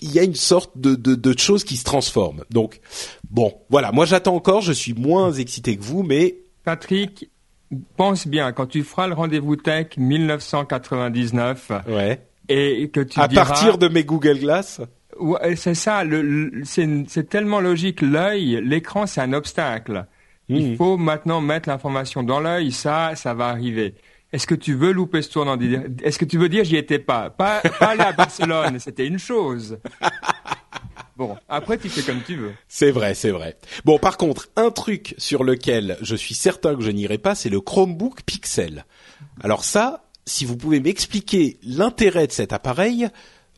il 0.00 0.12
y 0.12 0.18
a 0.18 0.22
une 0.22 0.34
sorte 0.34 0.72
de, 0.76 0.94
de, 0.94 1.14
de 1.14 1.38
chose 1.38 1.62
qui 1.62 1.76
se 1.76 1.84
transforme. 1.84 2.44
Donc 2.50 2.80
bon, 3.28 3.52
voilà, 3.68 3.92
moi 3.92 4.06
j'attends 4.06 4.34
encore, 4.34 4.62
je 4.62 4.72
suis 4.72 4.94
moins 4.94 5.32
excité 5.32 5.76
que 5.76 5.82
vous, 5.82 6.02
mais 6.02 6.36
Patrick, 6.66 7.30
pense 7.96 8.26
bien, 8.26 8.50
quand 8.52 8.66
tu 8.66 8.82
feras 8.82 9.06
le 9.06 9.14
rendez-vous 9.14 9.54
tech 9.56 9.96
1999 9.96 11.70
ouais. 11.88 12.20
et 12.48 12.90
que 12.92 13.00
tu 13.00 13.20
À 13.20 13.28
diras... 13.28 13.44
partir 13.46 13.78
de 13.78 13.88
mes 13.88 14.04
Google 14.04 14.38
Glass, 14.40 14.80
Ouais, 15.18 15.56
c'est 15.56 15.74
ça, 15.74 16.04
le, 16.04 16.20
le- 16.20 16.64
c'est 16.64 17.28
tellement 17.30 17.60
logique. 17.60 18.02
L'œil, 18.02 18.60
l'écran, 18.62 19.06
c'est 19.06 19.22
un 19.22 19.32
obstacle. 19.32 20.04
Il 20.50 20.72
Mhm. 20.72 20.76
faut 20.76 20.96
maintenant 20.98 21.40
mettre 21.40 21.70
l'information 21.70 22.22
dans 22.22 22.38
l'œil, 22.40 22.70
ça, 22.70 23.12
ça 23.14 23.32
va 23.32 23.46
arriver. 23.46 23.94
Est-ce 24.34 24.46
que 24.46 24.54
tu 24.54 24.74
veux 24.74 24.92
louper 24.92 25.22
ce 25.22 25.30
tournant? 25.30 25.56
Est-ce 26.02 26.18
que 26.18 26.26
tu 26.26 26.36
veux 26.36 26.50
dire 26.50 26.64
j'y 26.64 26.76
étais 26.76 26.98
pas? 26.98 27.30
Pas, 27.30 27.62
pas 27.80 27.86
aller 27.92 28.02
à 28.02 28.12
Barcelone, 28.12 28.78
c'était 28.80 29.06
une 29.06 29.18
chose. 29.18 29.78
Bon, 31.16 31.36
après 31.48 31.78
tu 31.78 31.88
fais 31.88 32.02
comme 32.02 32.22
tu 32.22 32.36
veux. 32.36 32.52
c'est 32.68 32.90
vrai, 32.90 33.14
c'est 33.14 33.30
vrai. 33.30 33.56
Bon, 33.84 33.98
par 33.98 34.16
contre, 34.18 34.48
un 34.56 34.70
truc 34.70 35.14
sur 35.18 35.44
lequel 35.44 35.96
je 36.02 36.14
suis 36.14 36.34
certain 36.34 36.74
que 36.74 36.82
je 36.82 36.90
n'irai 36.90 37.18
pas, 37.18 37.34
c'est 37.34 37.48
le 37.48 37.60
Chromebook 37.60 38.22
Pixel. 38.22 38.84
Alors 39.40 39.64
ça, 39.64 40.04
si 40.26 40.44
vous 40.44 40.56
pouvez 40.56 40.80
m'expliquer 40.80 41.58
l'intérêt 41.62 42.26
de 42.26 42.32
cet 42.32 42.52
appareil, 42.52 43.08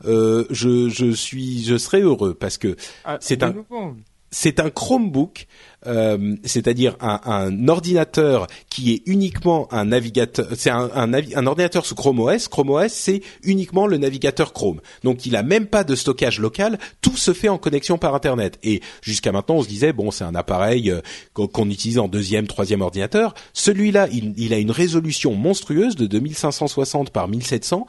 euh, 0.05 0.45
je, 0.49 0.87
je 0.87 1.11
suis, 1.11 1.63
je 1.65 1.77
serai 1.77 2.01
heureux 2.01 2.33
parce 2.33 2.57
que 2.57 2.77
Ah, 3.03 3.17
C'est 3.19 3.43
un- 3.43 3.51
nouveau. 3.51 3.95
C'est 4.31 4.59
un 4.59 4.69
Chromebook, 4.69 5.47
euh, 5.87 6.35
c'est-à-dire 6.43 6.95
un, 6.99 7.67
ordinateur 7.67 8.47
qui 8.69 8.93
est 8.93 9.01
uniquement 9.05 9.67
un 9.71 9.85
navigateur. 9.85 10.47
C'est 10.55 10.69
un, 10.69 11.47
ordinateur 11.47 11.85
sous 11.85 11.95
Chrome 11.95 12.19
OS. 12.19 12.47
Chrome 12.47 12.69
OS, 12.69 12.91
c'est 12.91 13.21
uniquement 13.43 13.87
le 13.87 13.97
navigateur 13.97 14.53
Chrome. 14.53 14.81
Donc, 15.03 15.25
il 15.25 15.35
a 15.35 15.43
même 15.43 15.67
pas 15.67 15.83
de 15.83 15.95
stockage 15.95 16.39
local. 16.39 16.77
Tout 17.01 17.17
se 17.17 17.33
fait 17.33 17.49
en 17.49 17.57
connexion 17.57 17.97
par 17.97 18.13
Internet. 18.13 18.59
Et 18.63 18.81
jusqu'à 19.01 19.31
maintenant, 19.31 19.55
on 19.55 19.63
se 19.63 19.69
disait 19.69 19.93
bon, 19.93 20.11
c'est 20.11 20.23
un 20.23 20.35
appareil 20.35 20.91
euh, 20.91 21.01
qu'on 21.33 21.69
utilise 21.69 21.99
en 21.99 22.07
deuxième, 22.07 22.47
troisième 22.47 22.81
ordinateur. 22.81 23.33
Celui-là, 23.53 24.07
il, 24.11 24.33
il 24.37 24.53
a 24.53 24.57
une 24.57 24.71
résolution 24.71 25.33
monstrueuse 25.33 25.95
de 25.95 26.05
2560 26.05 27.09
par 27.11 27.27
1700. 27.27 27.87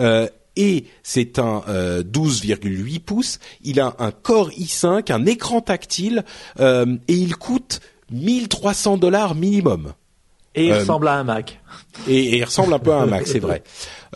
Euh, 0.00 0.28
et 0.60 0.84
c'est 1.02 1.38
un 1.38 1.62
euh, 1.68 2.02
12,8 2.02 3.00
pouces. 3.00 3.38
Il 3.62 3.80
a 3.80 3.94
un 3.98 4.10
Core 4.10 4.50
i5, 4.50 5.10
un 5.12 5.24
écran 5.26 5.60
tactile 5.60 6.24
euh, 6.60 6.96
et 7.08 7.14
il 7.14 7.36
coûte 7.36 7.80
1300 8.10 8.96
dollars 8.98 9.34
minimum. 9.34 9.92
Et 10.54 10.66
il 10.66 10.72
Euh, 10.72 10.78
ressemble 10.80 11.08
à 11.08 11.14
un 11.14 11.24
Mac. 11.24 11.60
Et, 12.08 12.18
et 12.18 12.36
il 12.38 12.44
ressemble 12.44 12.74
un 12.74 12.78
peu 12.78 12.92
à 12.92 12.96
un 13.00 13.06
Mac, 13.06 13.26
c'est 13.26 13.38
vrai. 13.38 13.62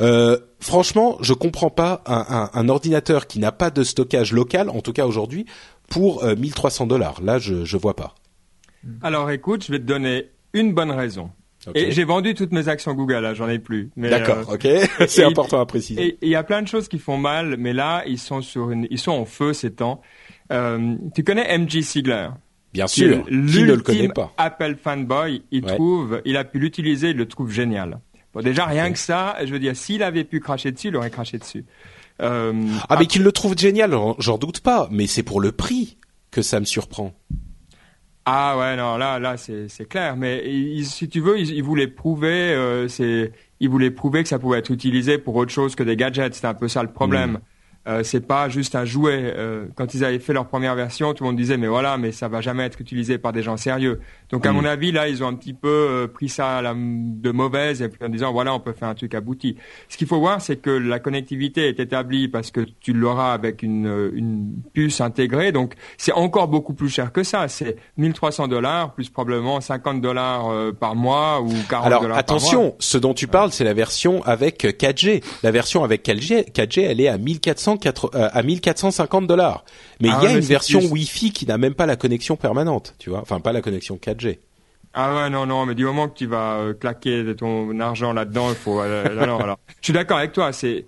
Euh, 0.00 0.38
franchement, 0.60 1.16
je 1.20 1.34
comprends 1.34 1.70
pas 1.70 2.02
un, 2.06 2.24
un- 2.28 2.50
un 2.52 2.68
ordinateur 2.68 3.26
qui 3.26 3.38
n'a 3.38 3.52
pas 3.52 3.70
de 3.70 3.84
stockage 3.84 4.32
local, 4.32 4.68
en 4.70 4.80
tout 4.80 4.92
cas 4.92 5.06
aujourd'hui, 5.06 5.46
pour 5.88 6.24
euh, 6.24 6.34
1300 6.34 6.86
dollars. 6.86 7.20
Là, 7.22 7.38
je 7.38 7.64
je 7.64 7.76
vois 7.76 7.94
pas. 7.94 8.14
Alors 9.02 9.30
écoute, 9.30 9.64
je 9.64 9.70
vais 9.72 9.78
te 9.78 9.84
donner 9.84 10.30
une 10.54 10.72
bonne 10.74 10.90
raison. 10.90 11.30
Et 11.74 11.92
j'ai 11.92 12.04
vendu 12.04 12.34
toutes 12.34 12.52
mes 12.52 12.68
actions 12.68 12.94
Google, 12.94 13.18
là, 13.20 13.34
j'en 13.34 13.48
ai 13.48 13.58
plus. 13.58 13.90
D'accord, 13.96 14.50
euh, 14.50 14.54
ok, 14.54 14.68
c'est 15.08 15.24
important 15.24 15.60
à 15.60 15.66
préciser. 15.66 16.02
Et 16.02 16.18
il 16.22 16.28
y 16.28 16.34
a 16.36 16.42
plein 16.42 16.62
de 16.62 16.68
choses 16.68 16.88
qui 16.88 16.98
font 16.98 17.16
mal, 17.16 17.56
mais 17.58 17.72
là, 17.72 18.02
ils 18.06 18.18
sont 18.18 18.42
sur 18.42 18.70
une, 18.70 18.86
ils 18.90 18.98
sont 18.98 19.12
en 19.12 19.24
feu 19.24 19.52
ces 19.52 19.72
temps. 19.72 20.00
Euh, 20.52 20.96
tu 21.14 21.22
connais 21.24 21.56
MG 21.56 21.82
Siegler 21.82 22.28
Bien 22.72 22.86
sûr, 22.86 23.24
qui 23.26 23.32
ne 23.32 23.64
le 23.64 23.76
connaît 23.78 24.08
pas 24.08 24.32
Apple 24.38 24.76
fanboy, 24.82 25.42
il 25.50 25.64
Ouais. 25.64 25.74
trouve, 25.74 26.20
il 26.24 26.36
a 26.36 26.44
pu 26.44 26.58
l'utiliser, 26.58 27.10
il 27.10 27.16
le 27.16 27.26
trouve 27.26 27.50
génial. 27.50 28.00
Bon, 28.34 28.40
déjà 28.40 28.64
rien 28.64 28.90
que 28.92 28.98
ça, 28.98 29.36
je 29.44 29.52
veux 29.52 29.58
dire, 29.58 29.76
s'il 29.76 30.02
avait 30.02 30.24
pu 30.24 30.40
cracher 30.40 30.72
dessus, 30.72 30.88
il 30.88 30.96
aurait 30.96 31.10
craché 31.10 31.38
dessus. 31.38 31.64
Euh, 32.22 32.52
Ah, 32.88 32.96
mais 32.98 33.06
qu'il 33.06 33.22
le 33.22 33.32
trouve 33.32 33.56
génial, 33.56 33.94
j'en 34.18 34.38
doute 34.38 34.60
pas. 34.60 34.88
Mais 34.90 35.06
c'est 35.06 35.22
pour 35.22 35.40
le 35.40 35.52
prix 35.52 35.98
que 36.30 36.40
ça 36.40 36.60
me 36.60 36.64
surprend. 36.64 37.12
Ah 38.24 38.56
ouais 38.56 38.76
non 38.76 38.96
là 38.98 39.18
là 39.18 39.36
c'est 39.36 39.88
clair. 39.88 40.16
Mais 40.16 40.42
il- 40.46 40.84
si 40.86 41.08
tu 41.08 41.20
veux 41.20 41.38
il, 41.40 41.50
il 41.50 41.62
voulait 41.62 41.88
prouver 41.88 42.52
euh, 42.54 42.86
c'est 42.88 43.32
il 43.58 43.68
voulait 43.68 43.90
prouver 43.90 44.22
que 44.22 44.28
ça 44.28 44.38
pouvait 44.38 44.58
être 44.58 44.70
utilisé 44.70 45.18
pour 45.18 45.34
autre 45.36 45.50
chose 45.52 45.74
que 45.74 45.82
des 45.82 45.96
gadgets. 45.96 46.34
C'était 46.34 46.46
un 46.46 46.54
peu 46.54 46.68
ça 46.68 46.82
le 46.82 46.92
problème 46.92 47.40
euh, 47.88 48.02
c'est 48.04 48.26
pas 48.26 48.48
juste 48.48 48.74
un 48.74 48.84
jouet. 48.84 49.32
Euh, 49.36 49.66
quand 49.74 49.94
ils 49.94 50.04
avaient 50.04 50.18
fait 50.18 50.32
leur 50.32 50.46
première 50.46 50.74
version, 50.74 51.14
tout 51.14 51.24
le 51.24 51.30
monde 51.30 51.36
disait 51.36 51.56
mais 51.56 51.66
voilà, 51.66 51.98
mais 51.98 52.12
ça 52.12 52.28
va 52.28 52.40
jamais 52.40 52.64
être 52.64 52.80
utilisé 52.80 53.18
par 53.18 53.32
des 53.32 53.42
gens 53.42 53.56
sérieux. 53.56 54.00
Donc 54.32 54.46
à 54.46 54.52
mm. 54.52 54.56
mon 54.56 54.64
avis 54.64 54.92
là, 54.92 55.08
ils 55.08 55.22
ont 55.22 55.28
un 55.28 55.34
petit 55.34 55.52
peu 55.52 55.68
euh, 55.68 56.06
pris 56.06 56.28
ça 56.28 56.62
de 56.62 57.30
mauvaise 57.30 57.82
et 57.82 57.88
puis 57.88 58.04
en 58.04 58.08
disant 58.08 58.32
voilà, 58.32 58.54
on 58.54 58.60
peut 58.60 58.72
faire 58.72 58.88
un 58.88 58.94
truc 58.94 59.14
abouti. 59.14 59.56
Ce 59.88 59.96
qu'il 59.98 60.06
faut 60.06 60.18
voir, 60.18 60.40
c'est 60.40 60.56
que 60.56 60.70
la 60.70 60.98
connectivité 60.98 61.68
est 61.68 61.78
établie 61.78 62.28
parce 62.28 62.50
que 62.50 62.60
tu 62.80 62.94
l'auras 62.94 63.34
avec 63.34 63.62
une, 63.62 63.86
euh, 63.86 64.10
une, 64.14 64.54
puce 64.72 65.00
intégrée. 65.02 65.52
Donc 65.52 65.74
c'est 65.98 66.12
encore 66.12 66.48
beaucoup 66.48 66.72
plus 66.72 66.88
cher 66.88 67.12
que 67.12 67.22
ça. 67.22 67.46
C'est 67.48 67.76
1300 67.98 68.48
dollars 68.48 68.94
plus 68.94 69.10
probablement 69.10 69.60
50 69.60 70.00
dollars 70.00 70.50
euh, 70.50 70.72
par 70.72 70.94
mois 70.94 71.42
ou 71.42 71.48
40 71.48 71.68
dollars 71.68 71.80
par 71.80 71.88
mois. 71.90 72.04
Alors 72.04 72.16
attention, 72.16 72.74
ce 72.78 72.96
dont 72.96 73.12
tu 73.12 73.26
parles, 73.26 73.52
c'est 73.52 73.64
la 73.64 73.74
version 73.74 74.22
avec 74.24 74.64
4G. 74.64 75.22
La 75.42 75.50
version 75.50 75.84
avec 75.84 76.06
4G, 76.06 76.50
4G, 76.52 76.86
elle 76.88 77.00
est 77.00 77.08
à 77.08 77.18
1400 77.18 77.71
euh, 78.14 78.28
à 78.32 78.42
1450 78.42 79.26
dollars. 79.26 79.64
Mais 80.00 80.08
ah 80.10 80.18
il 80.22 80.24
y 80.24 80.32
a 80.32 80.36
une 80.36 80.40
version. 80.40 80.80
Wi-Fi 80.80 81.32
qui 81.32 81.46
n'a 81.46 81.58
même 81.58 81.74
pas 81.74 81.86
la 81.86 81.96
connexion 81.96 82.36
permanente, 82.36 82.94
tu 82.98 83.10
vois. 83.10 83.20
Enfin, 83.20 83.40
pas 83.40 83.52
la 83.52 83.62
connexion 83.62 83.96
4G. 83.96 84.38
Ah 84.94 85.14
ouais, 85.14 85.30
non, 85.30 85.46
non, 85.46 85.64
mais 85.64 85.74
du 85.74 85.84
moment 85.84 86.08
que 86.08 86.18
tu 86.18 86.26
vas 86.26 86.56
euh, 86.56 86.74
claquer 86.74 87.34
ton 87.36 87.78
argent 87.80 88.12
là-dedans, 88.12 88.50
il 88.50 88.54
faut... 88.56 88.80
Euh, 88.82 89.06
Je 89.80 89.86
suis 89.86 89.92
d'accord 89.92 90.18
avec 90.18 90.32
toi, 90.32 90.52
c'est, 90.52 90.84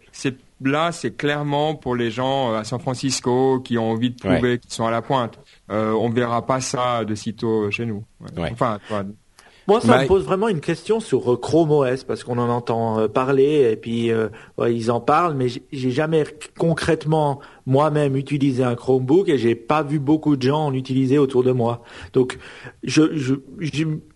là, 0.63 0.93
c'est 0.93 1.17
clairement 1.17 1.75
pour 1.75 1.97
les 1.97 2.11
gens 2.11 2.55
à 2.55 2.65
San 2.65 2.81
Francisco 2.81 3.61
qui 3.61 3.79
ont 3.79 3.91
envie 3.91 4.11
de 4.11 4.17
prouver 4.17 4.41
ouais. 4.43 4.59
qu'ils 4.59 4.73
sont 4.73 4.85
à 4.85 4.91
la 4.91 5.01
pointe. 5.01 5.39
on 5.71 6.11
verra 6.11 6.45
pas 6.45 6.61
ça 6.61 7.05
de 7.07 7.15
sitôt 7.15 7.71
chez 7.71 7.87
nous. 7.87 8.05
Ouais. 8.21 8.43
Ouais. 8.43 8.51
Enfin, 8.53 8.79
moi, 9.67 9.81
ça 9.81 10.03
me 10.03 10.07
pose 10.07 10.25
vraiment 10.25 10.49
une 10.49 10.61
question 10.61 11.01
sur 11.01 11.33
euh, 11.33 11.37
Chrome 11.37 11.71
OS 11.71 12.05
parce 12.05 12.23
qu'on 12.25 12.39
en 12.39 12.49
entend 12.51 12.99
euh, 12.99 13.09
parler 13.09 13.71
et 13.73 13.77
puis 13.77 14.11
euh, 14.11 14.29
ouais, 14.59 14.75
ils 14.75 14.91
en 14.91 15.01
parlent, 15.01 15.35
mais 15.35 15.47
j'ai- 15.49 15.91
jamais 15.91 16.25
concrètement 16.59 17.41
moi-même 17.67 18.15
utilisé 18.17 18.63
un 18.63 18.75
Chromebook 18.75 19.29
et 19.29 19.39
j'ai 19.39 19.55
pas 19.55 19.83
vu 19.83 19.99
beaucoup 19.99 20.37
de 20.37 20.43
gens 20.43 20.67
en 20.67 20.75
utiliser 20.75 21.17
autour 21.19 21.43
de 21.45 21.53
moi. 21.53 21.83
Donc, 22.13 22.39
je, 22.83 23.03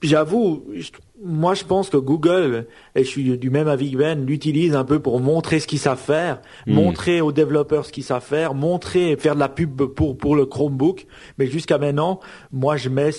j'avoue, 0.02 0.64
je- 0.74 0.90
moi, 1.24 1.54
je 1.54 1.64
pense 1.64 1.90
que 1.90 1.96
Google, 1.96 2.66
et 2.94 3.02
je 3.02 3.08
suis 3.08 3.36
du 3.38 3.50
même 3.50 3.66
avis 3.66 3.90
que 3.90 3.96
Ben, 3.96 4.24
l'utilise 4.24 4.76
un 4.76 4.84
peu 4.84 5.00
pour 5.00 5.18
montrer 5.18 5.58
ce 5.58 5.66
qu'ils 5.66 5.80
savent 5.80 5.98
faire, 5.98 6.40
Hmm. 6.66 6.74
montrer 6.74 7.20
aux 7.20 7.32
développeurs 7.32 7.84
ce 7.86 7.92
qu'ils 7.92 8.04
savent 8.04 8.22
faire, 8.24 8.54
montrer 8.54 9.10
et 9.12 9.16
faire 9.16 9.34
de 9.34 9.40
la 9.40 9.48
pub 9.48 9.82
pour 9.82 10.16
pour 10.16 10.36
le 10.36 10.46
Chromebook. 10.46 11.06
Mais 11.38 11.46
jusqu'à 11.46 11.78
maintenant, 11.78 12.20
moi, 12.52 12.76
je 12.76 12.88
mets 12.88 13.10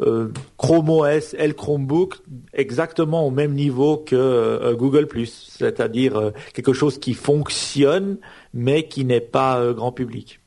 euh, 0.00 0.32
Chrome 0.56 0.90
OS 0.90 1.34
et 1.34 1.46
le 1.46 1.54
Chromebook 1.54 2.18
exactement 2.52 3.26
au 3.26 3.30
même 3.30 3.52
niveau 3.52 3.96
que 3.96 4.14
euh, 4.14 4.74
Google 4.76 5.08
c'est-à-dire 5.26 6.16
euh, 6.16 6.30
quelque 6.54 6.72
chose 6.72 6.98
qui 6.98 7.14
fonctionne 7.14 8.18
mais 8.54 8.86
qui 8.86 9.04
n'est 9.04 9.20
pas 9.20 9.72
grand 9.72 9.92
public. 9.92 10.37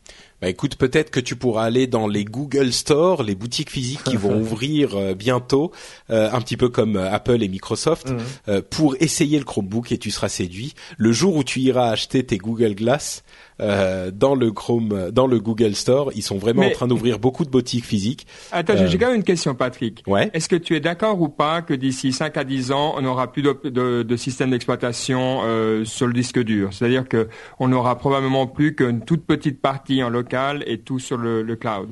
Bah 0.41 0.49
écoute, 0.49 0.75
peut-être 0.75 1.11
que 1.11 1.19
tu 1.19 1.35
pourras 1.35 1.63
aller 1.65 1.85
dans 1.85 2.07
les 2.07 2.25
Google 2.25 2.71
Store, 2.73 3.21
les 3.21 3.35
boutiques 3.35 3.69
physiques 3.69 4.03
qui 4.03 4.15
vont 4.17 4.35
ouvrir 4.41 4.95
euh, 4.95 5.13
bientôt, 5.13 5.71
euh, 6.09 6.29
un 6.31 6.41
petit 6.41 6.57
peu 6.57 6.69
comme 6.69 6.95
euh, 6.95 7.11
Apple 7.11 7.43
et 7.43 7.47
Microsoft, 7.47 8.09
Mhm. 8.09 8.17
euh, 8.49 8.61
pour 8.67 8.95
essayer 8.99 9.37
le 9.37 9.45
Chromebook 9.45 9.91
et 9.91 9.97
tu 9.99 10.09
seras 10.09 10.29
séduit. 10.29 10.73
Le 10.97 11.11
jour 11.11 11.35
où 11.35 11.43
tu 11.43 11.59
iras 11.59 11.89
acheter 11.91 12.23
tes 12.25 12.37
Google 12.39 12.73
Glass 12.73 13.23
euh, 13.59 14.09
dans 14.09 14.33
le 14.33 14.51
Chrome, 14.51 15.11
dans 15.11 15.27
le 15.27 15.39
Google 15.39 15.75
Store, 15.75 16.11
ils 16.15 16.23
sont 16.23 16.39
vraiment 16.39 16.61
Mais- 16.61 16.69
en 16.69 16.73
train 16.73 16.87
d'ouvrir 16.87 17.19
beaucoup 17.19 17.45
de 17.45 17.51
boutiques 17.51 17.85
physiques. 17.85 18.25
Attends, 18.51 18.73
j'ai 18.87 18.97
quand 18.97 19.07
même 19.07 19.17
une 19.17 19.23
question, 19.23 19.53
Patrick. 19.53 20.01
Ouais. 20.07 20.31
Est-ce 20.33 20.49
que 20.49 20.55
tu 20.55 20.75
es 20.75 20.79
d'accord 20.79 21.21
ou 21.21 21.29
pas 21.29 21.61
que 21.61 21.75
d'ici 21.75 22.11
5 22.11 22.35
à 22.37 22.43
10 22.43 22.71
ans, 22.71 22.95
on 22.97 23.01
n'aura 23.03 23.31
plus 23.31 23.43
de, 23.43 23.55
de- 23.65 24.01
de 24.01 24.15
système 24.17 24.49
d'exploitation 24.49 25.41
euh, 25.43 25.85
sur 25.85 26.07
le 26.07 26.13
disque 26.13 26.39
dur? 26.39 26.69
C'est-à-dire 26.73 27.07
que 27.07 27.29
on 27.59 27.67
n'aura 27.67 27.99
probablement 27.99 28.47
plus 28.47 28.73
qu'une 28.73 29.01
toute 29.05 29.27
petite 29.27 29.61
partie 29.61 30.01
en 30.01 30.09
local 30.09 30.30
et 30.65 30.79
tout 30.79 30.99
sur 30.99 31.17
le, 31.17 31.41
le 31.43 31.55
cloud 31.55 31.89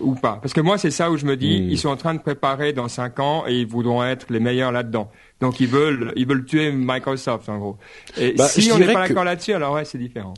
ou 0.00 0.14
pas 0.14 0.38
Parce 0.40 0.54
que 0.54 0.60
moi, 0.62 0.78
c'est 0.78 0.90
ça 0.90 1.10
où 1.10 1.18
je 1.18 1.26
me 1.26 1.36
dis, 1.36 1.60
Hmm. 1.60 1.70
ils 1.70 1.78
sont 1.78 1.90
en 1.90 1.96
train 1.96 2.14
de 2.14 2.20
préparer 2.20 2.72
dans 2.72 2.88
5 2.88 3.18
ans 3.20 3.44
et 3.46 3.54
ils 3.60 3.66
voudront 3.66 4.02
être 4.02 4.26
les 4.30 4.40
meilleurs 4.40 4.72
là-dedans. 4.72 5.10
Donc 5.40 5.60
ils 5.60 5.66
veulent, 5.68 6.12
ils 6.16 6.26
veulent 6.26 6.44
tuer 6.46 6.72
Microsoft 6.72 7.48
en 7.50 7.58
gros. 7.58 7.76
Et 8.16 8.32
Bah, 8.32 8.48
si 8.48 8.70
on 8.72 8.78
n'est 8.78 8.92
pas 8.92 9.04
que- 9.04 9.08
d'accord 9.08 9.24
là-dessus, 9.24 9.52
alors 9.52 9.74
ouais, 9.74 9.84
c'est 9.84 9.98
différent. 9.98 10.34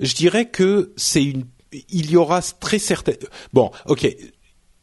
Je 0.00 0.14
dirais 0.14 0.46
que 0.50 0.92
c'est 0.96 1.24
une, 1.24 1.44
il 1.72 2.10
y 2.10 2.16
aura 2.16 2.42
très 2.42 2.78
certain. 2.78 3.12
Bon, 3.54 3.70
ok. 3.86 4.06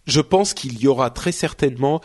Je 0.05 0.19
pense 0.21 0.53
qu'il 0.53 0.79
y 0.79 0.87
aura 0.87 1.11
très 1.11 1.31
certainement 1.31 2.01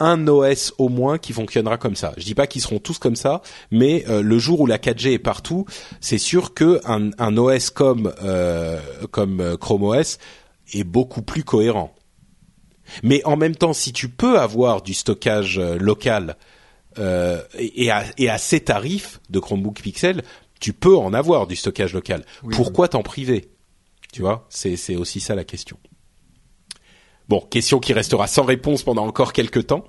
un 0.00 0.26
OS 0.28 0.72
au 0.78 0.88
moins 0.88 1.18
qui 1.18 1.32
fonctionnera 1.32 1.76
comme 1.76 1.96
ça. 1.96 2.12
Je 2.16 2.24
dis 2.24 2.34
pas 2.34 2.46
qu'ils 2.46 2.62
seront 2.62 2.78
tous 2.78 2.98
comme 2.98 3.16
ça, 3.16 3.42
mais 3.70 4.04
euh, 4.08 4.22
le 4.22 4.38
jour 4.38 4.60
où 4.60 4.66
la 4.66 4.78
4G 4.78 5.12
est 5.12 5.18
partout, 5.18 5.66
c'est 6.00 6.18
sûr 6.18 6.54
que 6.54 6.80
un, 6.84 7.10
un 7.18 7.36
OS 7.36 7.70
comme 7.70 8.12
euh, 8.22 8.80
comme 9.10 9.40
euh, 9.40 9.56
Chrome 9.56 9.84
OS 9.84 10.18
est 10.72 10.84
beaucoup 10.84 11.22
plus 11.22 11.44
cohérent. 11.44 11.94
Mais 13.02 13.22
en 13.24 13.36
même 13.36 13.56
temps, 13.56 13.72
si 13.72 13.92
tu 13.92 14.08
peux 14.08 14.38
avoir 14.38 14.82
du 14.82 14.94
stockage 14.94 15.58
euh, 15.58 15.76
local 15.78 16.36
euh, 16.98 17.42
et, 17.58 17.84
et 17.84 17.90
à, 17.90 18.04
et 18.16 18.28
à 18.28 18.38
ces 18.38 18.60
tarifs 18.60 19.20
de 19.30 19.38
Chromebook 19.40 19.80
Pixel, 19.82 20.22
tu 20.60 20.72
peux 20.72 20.96
en 20.96 21.12
avoir 21.12 21.46
du 21.46 21.56
stockage 21.56 21.92
local. 21.92 22.24
Pourquoi 22.50 22.88
t'en 22.88 23.02
priver? 23.02 23.50
Tu 24.12 24.22
vois, 24.22 24.46
c'est 24.48 24.76
c'est 24.76 24.96
aussi 24.96 25.20
ça 25.20 25.34
la 25.34 25.44
question. 25.44 25.78
Bon, 27.28 27.40
question 27.40 27.78
qui 27.78 27.92
restera 27.92 28.26
sans 28.26 28.44
réponse 28.44 28.82
pendant 28.82 29.06
encore 29.06 29.34
quelques 29.34 29.66
temps. 29.66 29.84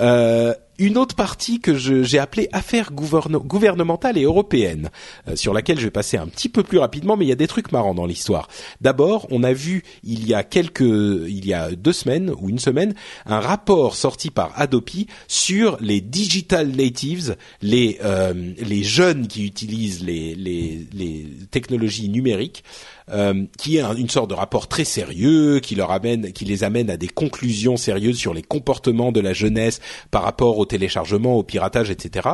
Euh, 0.00 0.52
une 0.78 0.98
autre 0.98 1.14
partie 1.14 1.60
que 1.60 1.76
j'ai 1.76 2.18
appelée 2.18 2.48
affaires 2.50 2.90
gouvernementales 2.92 4.18
et 4.18 4.24
européennes, 4.24 4.90
euh, 5.28 5.36
sur 5.36 5.52
laquelle 5.52 5.78
je 5.78 5.84
vais 5.84 5.92
passer 5.92 6.16
un 6.16 6.26
petit 6.26 6.48
peu 6.48 6.64
plus 6.64 6.78
rapidement, 6.78 7.16
mais 7.16 7.24
il 7.24 7.28
y 7.28 7.32
a 7.32 7.36
des 7.36 7.46
trucs 7.46 7.70
marrants 7.70 7.94
dans 7.94 8.06
l'histoire. 8.06 8.48
D'abord, 8.80 9.28
on 9.30 9.44
a 9.44 9.52
vu 9.52 9.84
il 10.02 10.26
y 10.26 10.34
a 10.34 10.42
quelques, 10.42 10.80
il 10.80 11.46
y 11.46 11.54
a 11.54 11.70
deux 11.70 11.92
semaines 11.92 12.32
ou 12.40 12.48
une 12.48 12.58
semaine, 12.58 12.94
un 13.26 13.38
rapport 13.38 13.94
sorti 13.94 14.30
par 14.30 14.52
Adopi 14.58 15.06
sur 15.28 15.76
les 15.80 16.00
digital 16.00 16.68
natives, 16.68 17.36
les 17.60 18.00
euh, 18.02 18.32
les 18.58 18.82
jeunes 18.82 19.28
qui 19.28 19.44
utilisent 19.44 20.02
les 20.02 20.34
les, 20.34 20.86
les 20.92 21.28
technologies 21.50 22.08
numériques. 22.08 22.64
Euh, 23.10 23.46
qui 23.58 23.78
est 23.78 23.82
une 23.82 24.08
sorte 24.08 24.30
de 24.30 24.34
rapport 24.34 24.68
très 24.68 24.84
sérieux, 24.84 25.58
qui 25.58 25.74
leur 25.74 25.90
amène, 25.90 26.32
qui 26.32 26.44
les 26.44 26.62
amène 26.62 26.88
à 26.88 26.96
des 26.96 27.08
conclusions 27.08 27.76
sérieuses 27.76 28.16
sur 28.16 28.32
les 28.32 28.42
comportements 28.42 29.10
de 29.10 29.20
la 29.20 29.32
jeunesse 29.32 29.80
par 30.12 30.22
rapport 30.22 30.58
au 30.58 30.66
téléchargement, 30.66 31.36
au 31.36 31.42
piratage, 31.42 31.90
etc. 31.90 32.28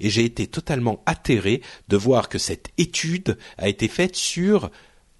Et 0.00 0.08
j'ai 0.08 0.24
été 0.24 0.46
totalement 0.46 1.02
atterré 1.04 1.60
de 1.88 1.96
voir 1.98 2.30
que 2.30 2.38
cette 2.38 2.68
étude 2.78 3.36
a 3.58 3.68
été 3.68 3.88
faite 3.88 4.16
sur 4.16 4.70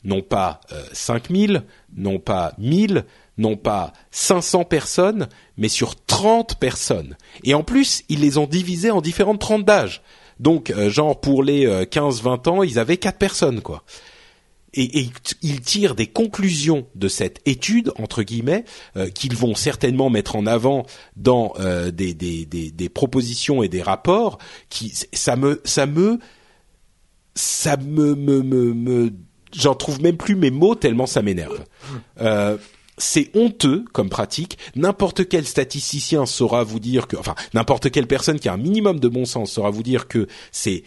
non 0.03 0.23
pas 0.23 0.61
euh, 0.73 0.83
5000, 0.93 1.65
non 1.97 2.19
pas 2.19 2.55
1000, 2.59 3.05
non 3.37 3.57
pas 3.57 3.93
500 4.13 4.65
personnes, 4.65 5.29
mais 5.59 5.69
sur 5.69 5.95
30 6.07 6.59
personnes. 6.59 7.17
Et 7.45 7.53
en 7.53 7.63
plus, 7.63 8.03
ils 8.09 8.21
les 8.21 8.39
ont 8.39 8.47
divisées 8.47 8.91
en 8.91 9.03
différentes 9.03 9.41
tranches 9.41 9.65
d'âge. 9.65 10.03
Donc, 10.41 10.71
euh, 10.71 10.89
genre 10.89 11.21
pour 11.21 11.43
les 11.43 11.67
15-20 11.67 12.49
euh, 12.49 12.51
ans, 12.51 12.63
ils 12.63 12.79
avaient 12.79 12.97
4 12.97 13.19
personnes, 13.19 13.61
quoi 13.61 13.83
et, 14.77 15.01
et, 15.01 15.11
ils 15.43 15.61
tirent 15.61 15.95
des 15.95 16.07
conclusions 16.07 16.87
de 16.95 17.09
cette 17.09 17.41
étude 17.47 17.93
entre 17.97 18.23
guillemets 18.23 18.65
euh, 18.97 19.09
qu'ils 19.09 19.37
vont 19.37 19.55
certainement 19.55 20.11
mettre 20.11 20.37
en 20.37 20.47
avant 20.47 20.87
dans 21.17 21.55
euh, 21.59 21.91
des, 21.91 22.15
des, 22.15 22.47
des, 22.47 22.71
des, 22.71 22.89
propositions 22.89 23.63
et 23.63 23.69
des 23.69 23.83
rapports 23.83 24.39
qui 24.69 24.93
ça 25.13 25.37
me 25.37 25.61
ça 25.65 25.87
me 25.87 26.19
ça 27.35 27.77
me 27.77 28.15
me 28.15 28.43
me, 28.43 28.75
me 28.75 29.13
j'en 29.53 29.75
trouve 29.75 30.01
même 30.01 30.17
plus 30.17 30.37
mes 30.37 30.51
mots 30.51 30.75
tellement 30.75 31.07
ça 31.07 31.23
m'énerve 31.23 31.65
euh, 32.21 32.57
c'est 32.99 33.31
honteux 33.35 33.85
comme 33.93 34.09
pratique. 34.09 34.59
N'importe 34.75 35.29
quel 35.29 35.47
statisticien 35.47 36.27
saura 36.27 36.65
vous 36.65 36.81
dire 36.81 37.07
que, 37.07 37.17
enfin, 37.17 37.35
n'importe 37.55 37.91
quelle 37.91 38.07
personne 38.07 38.39
qui 38.39 38.49
a 38.49 38.55
un 38.55 38.59
minimum 38.59 39.01
de 39.01 39.09
bon 39.09 39.25
sens 39.25 39.53
saura 39.53 39.71
vous 39.71 39.83
dire 39.83 40.09
que 40.09 40.27
c'est 40.51 40.83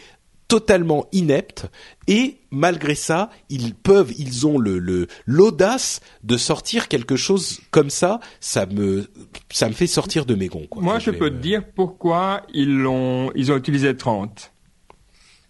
totalement 0.50 1.06
ineptes 1.14 1.68
et 2.08 2.40
malgré 2.52 2.96
ça, 2.96 3.30
ils 3.50 3.74
peuvent, 3.74 4.12
ils 4.18 4.46
ont 4.46 4.58
le 4.58 5.08
l'audace 5.26 6.02
de 6.24 6.36
sortir 6.36 6.90
quelque 6.90 7.16
chose 7.16 7.62
comme 7.72 7.90
ça. 7.90 8.20
Ça 8.42 8.66
me 8.66 9.08
ça 9.52 9.70
me 9.70 9.74
fait 9.74 9.88
sortir 9.88 10.26
de 10.26 10.36
mes 10.36 10.48
gonds. 10.48 10.66
Quoi, 10.70 10.82
Moi, 10.82 11.00
je, 11.00 11.12
peux 11.12 11.30
te 11.30 11.36
dire 11.36 11.64
pourquoi 11.74 12.42
ils 12.54 12.78
l'ont 12.78 13.32
ils 13.36 13.52
ont 13.52 13.58
utilisé 13.58 13.96
30. 13.96 14.52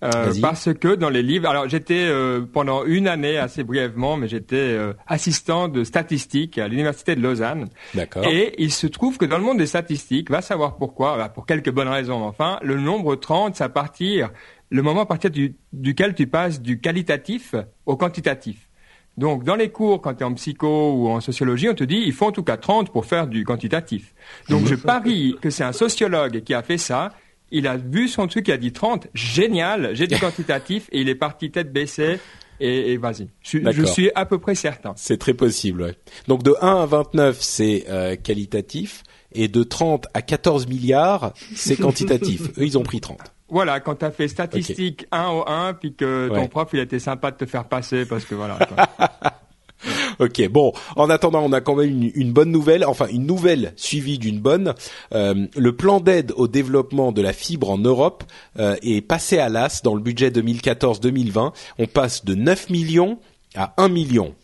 Euh, 0.02 0.34
parce 0.42 0.74
que 0.74 0.96
dans 0.96 1.10
les 1.10 1.22
livres, 1.22 1.50
alors 1.50 1.68
j'étais 1.68 2.06
euh, 2.08 2.42
pendant 2.42 2.86
une 2.86 3.08
année 3.08 3.38
assez 3.38 3.64
brièvement, 3.64 4.16
mais 4.16 4.30
j'étais 4.30 4.56
euh, 4.56 4.94
assistant 5.08 5.68
de 5.68 5.84
statistique 5.84 6.58
à 6.58 6.70
l'université 6.70 7.16
de 7.16 7.22
Lausanne. 7.22 7.68
D'accord. 7.94 8.24
Et 8.26 8.56
il 8.60 8.72
se 8.72 8.88
trouve 8.88 9.18
que 9.18 9.26
dans 9.26 9.38
le 9.38 9.44
monde 9.44 9.58
des 9.58 9.66
statistiques, 9.66 10.32
va 10.32 10.42
savoir 10.42 10.78
pourquoi, 10.78 11.18
bah, 11.18 11.28
pour 11.28 11.46
quelques 11.46 11.72
bonnes 11.72 11.90
raisons, 11.90 12.24
enfin, 12.24 12.60
le 12.62 12.78
nombre 12.78 13.16
30, 13.18 13.56
ça 13.56 13.68
partir 13.68 14.32
le 14.70 14.82
moment 14.82 15.02
à 15.02 15.06
partir 15.06 15.32
duquel 15.74 16.16
tu 16.16 16.28
passes 16.28 16.62
du 16.62 16.80
qualitatif 16.80 17.56
au 17.86 17.98
quantitatif. 17.98 18.70
Donc, 19.18 19.44
dans 19.44 19.56
les 19.56 19.70
cours, 19.70 20.02
quand 20.02 20.14
tu 20.14 20.22
es 20.22 20.26
en 20.26 20.34
psycho 20.34 20.94
ou 20.94 21.10
en 21.10 21.20
sociologie, 21.20 21.68
on 21.68 21.74
te 21.74 21.84
dit, 21.84 22.02
il 22.06 22.14
faut 22.14 22.28
en 22.28 22.32
tout 22.32 22.44
cas 22.44 22.56
30 22.56 22.92
pour 22.92 23.06
faire 23.06 23.28
du 23.28 23.44
quantitatif. 23.44 24.14
Donc, 24.48 24.66
je 24.66 24.76
parie 24.76 25.36
que 25.42 25.50
c'est 25.50 25.66
un 25.66 25.74
sociologue 25.74 26.42
qui 26.44 26.54
a 26.54 26.62
fait 26.62 26.78
ça. 26.78 27.12
Il 27.52 27.68
a 27.68 27.76
vu 27.76 28.08
son 28.08 28.28
truc, 28.28 28.48
il 28.48 28.52
a 28.54 28.58
dit 28.58 28.72
30, 28.72 29.08
génial, 29.14 29.90
j'ai 29.94 30.08
du 30.08 30.18
quantitatif, 30.18 30.88
et 30.94 31.02
il 31.02 31.10
est 31.10 31.16
parti 31.16 31.52
tête 31.52 31.74
baissée. 31.74 32.20
Et, 32.62 32.98
vas-y. 32.98 33.28
Je, 33.42 33.86
suis 33.86 34.12
à 34.16 34.26
peu 34.26 34.38
près 34.38 34.56
certain. 34.56 34.94
C'est 34.96 35.18
très 35.18 35.34
possible, 35.34 35.82
ouais. 35.82 35.96
Donc, 36.28 36.44
de 36.44 36.54
1 36.62 36.82
à 36.82 36.86
29, 36.86 37.38
c'est 37.42 37.86
euh, 37.90 38.16
qualitatif, 38.16 39.04
et 39.34 39.50
de 39.50 39.64
30 39.64 40.08
à 40.14 40.22
14 40.22 40.68
milliards, 40.68 41.34
c'est 41.56 41.76
quantitatif. 41.76 42.50
Eux, 42.58 42.66
ils 42.66 42.78
ont 42.78 42.84
pris 42.84 43.02
30. 43.02 43.20
Voilà, 43.50 43.80
quand 43.80 43.96
tu 43.96 44.06
as 44.06 44.12
fait 44.12 44.28
statistique 44.28 45.06
1 45.12 45.28
au 45.30 45.44
1, 45.48 45.74
puis 45.74 45.94
que 45.94 46.30
ton 46.30 46.48
prof, 46.48 46.70
il 46.74 46.80
était 46.80 47.00
sympa 47.00 47.32
de 47.32 47.38
te 47.38 47.46
faire 47.46 47.66
passer, 47.66 48.06
parce 48.06 48.26
que 48.26 48.36
voilà. 48.36 48.60
ok, 50.20 50.50
bon. 50.50 50.72
En 50.96 51.10
attendant, 51.10 51.44
on 51.44 51.52
a 51.52 51.62
quand 51.62 51.76
même 51.76 52.10
une, 52.14 52.32
bonne 52.32 52.52
nouvelle, 52.52 52.86
enfin 52.86 53.08
une 53.08 53.26
nouvelle 53.26 53.74
suivie 53.76 54.20
d'une 54.20 54.40
bonne. 54.40 54.74
Euh, 55.14 55.48
le 55.56 55.76
plan 55.76 56.00
d'aide 56.00 56.32
au 56.36 56.48
développement 56.48 57.12
de 57.12 57.22
la 57.22 57.34
fibre 57.34 57.70
en 57.70 57.78
Europe 57.78 58.24
euh, 58.60 58.76
est 58.82 59.02
passé 59.02 59.40
à 59.40 59.50
l'as 59.50 59.82
dans 59.84 59.96
le 59.96 60.02
budget 60.02 60.30
2014-2020. 60.30 61.54
On 61.80 61.88
passe 61.88 62.26
de 62.26 62.36
9 62.36 62.70
millions 62.70 63.20
à 63.56 63.74
1 63.78 63.90
million. 63.90 64.36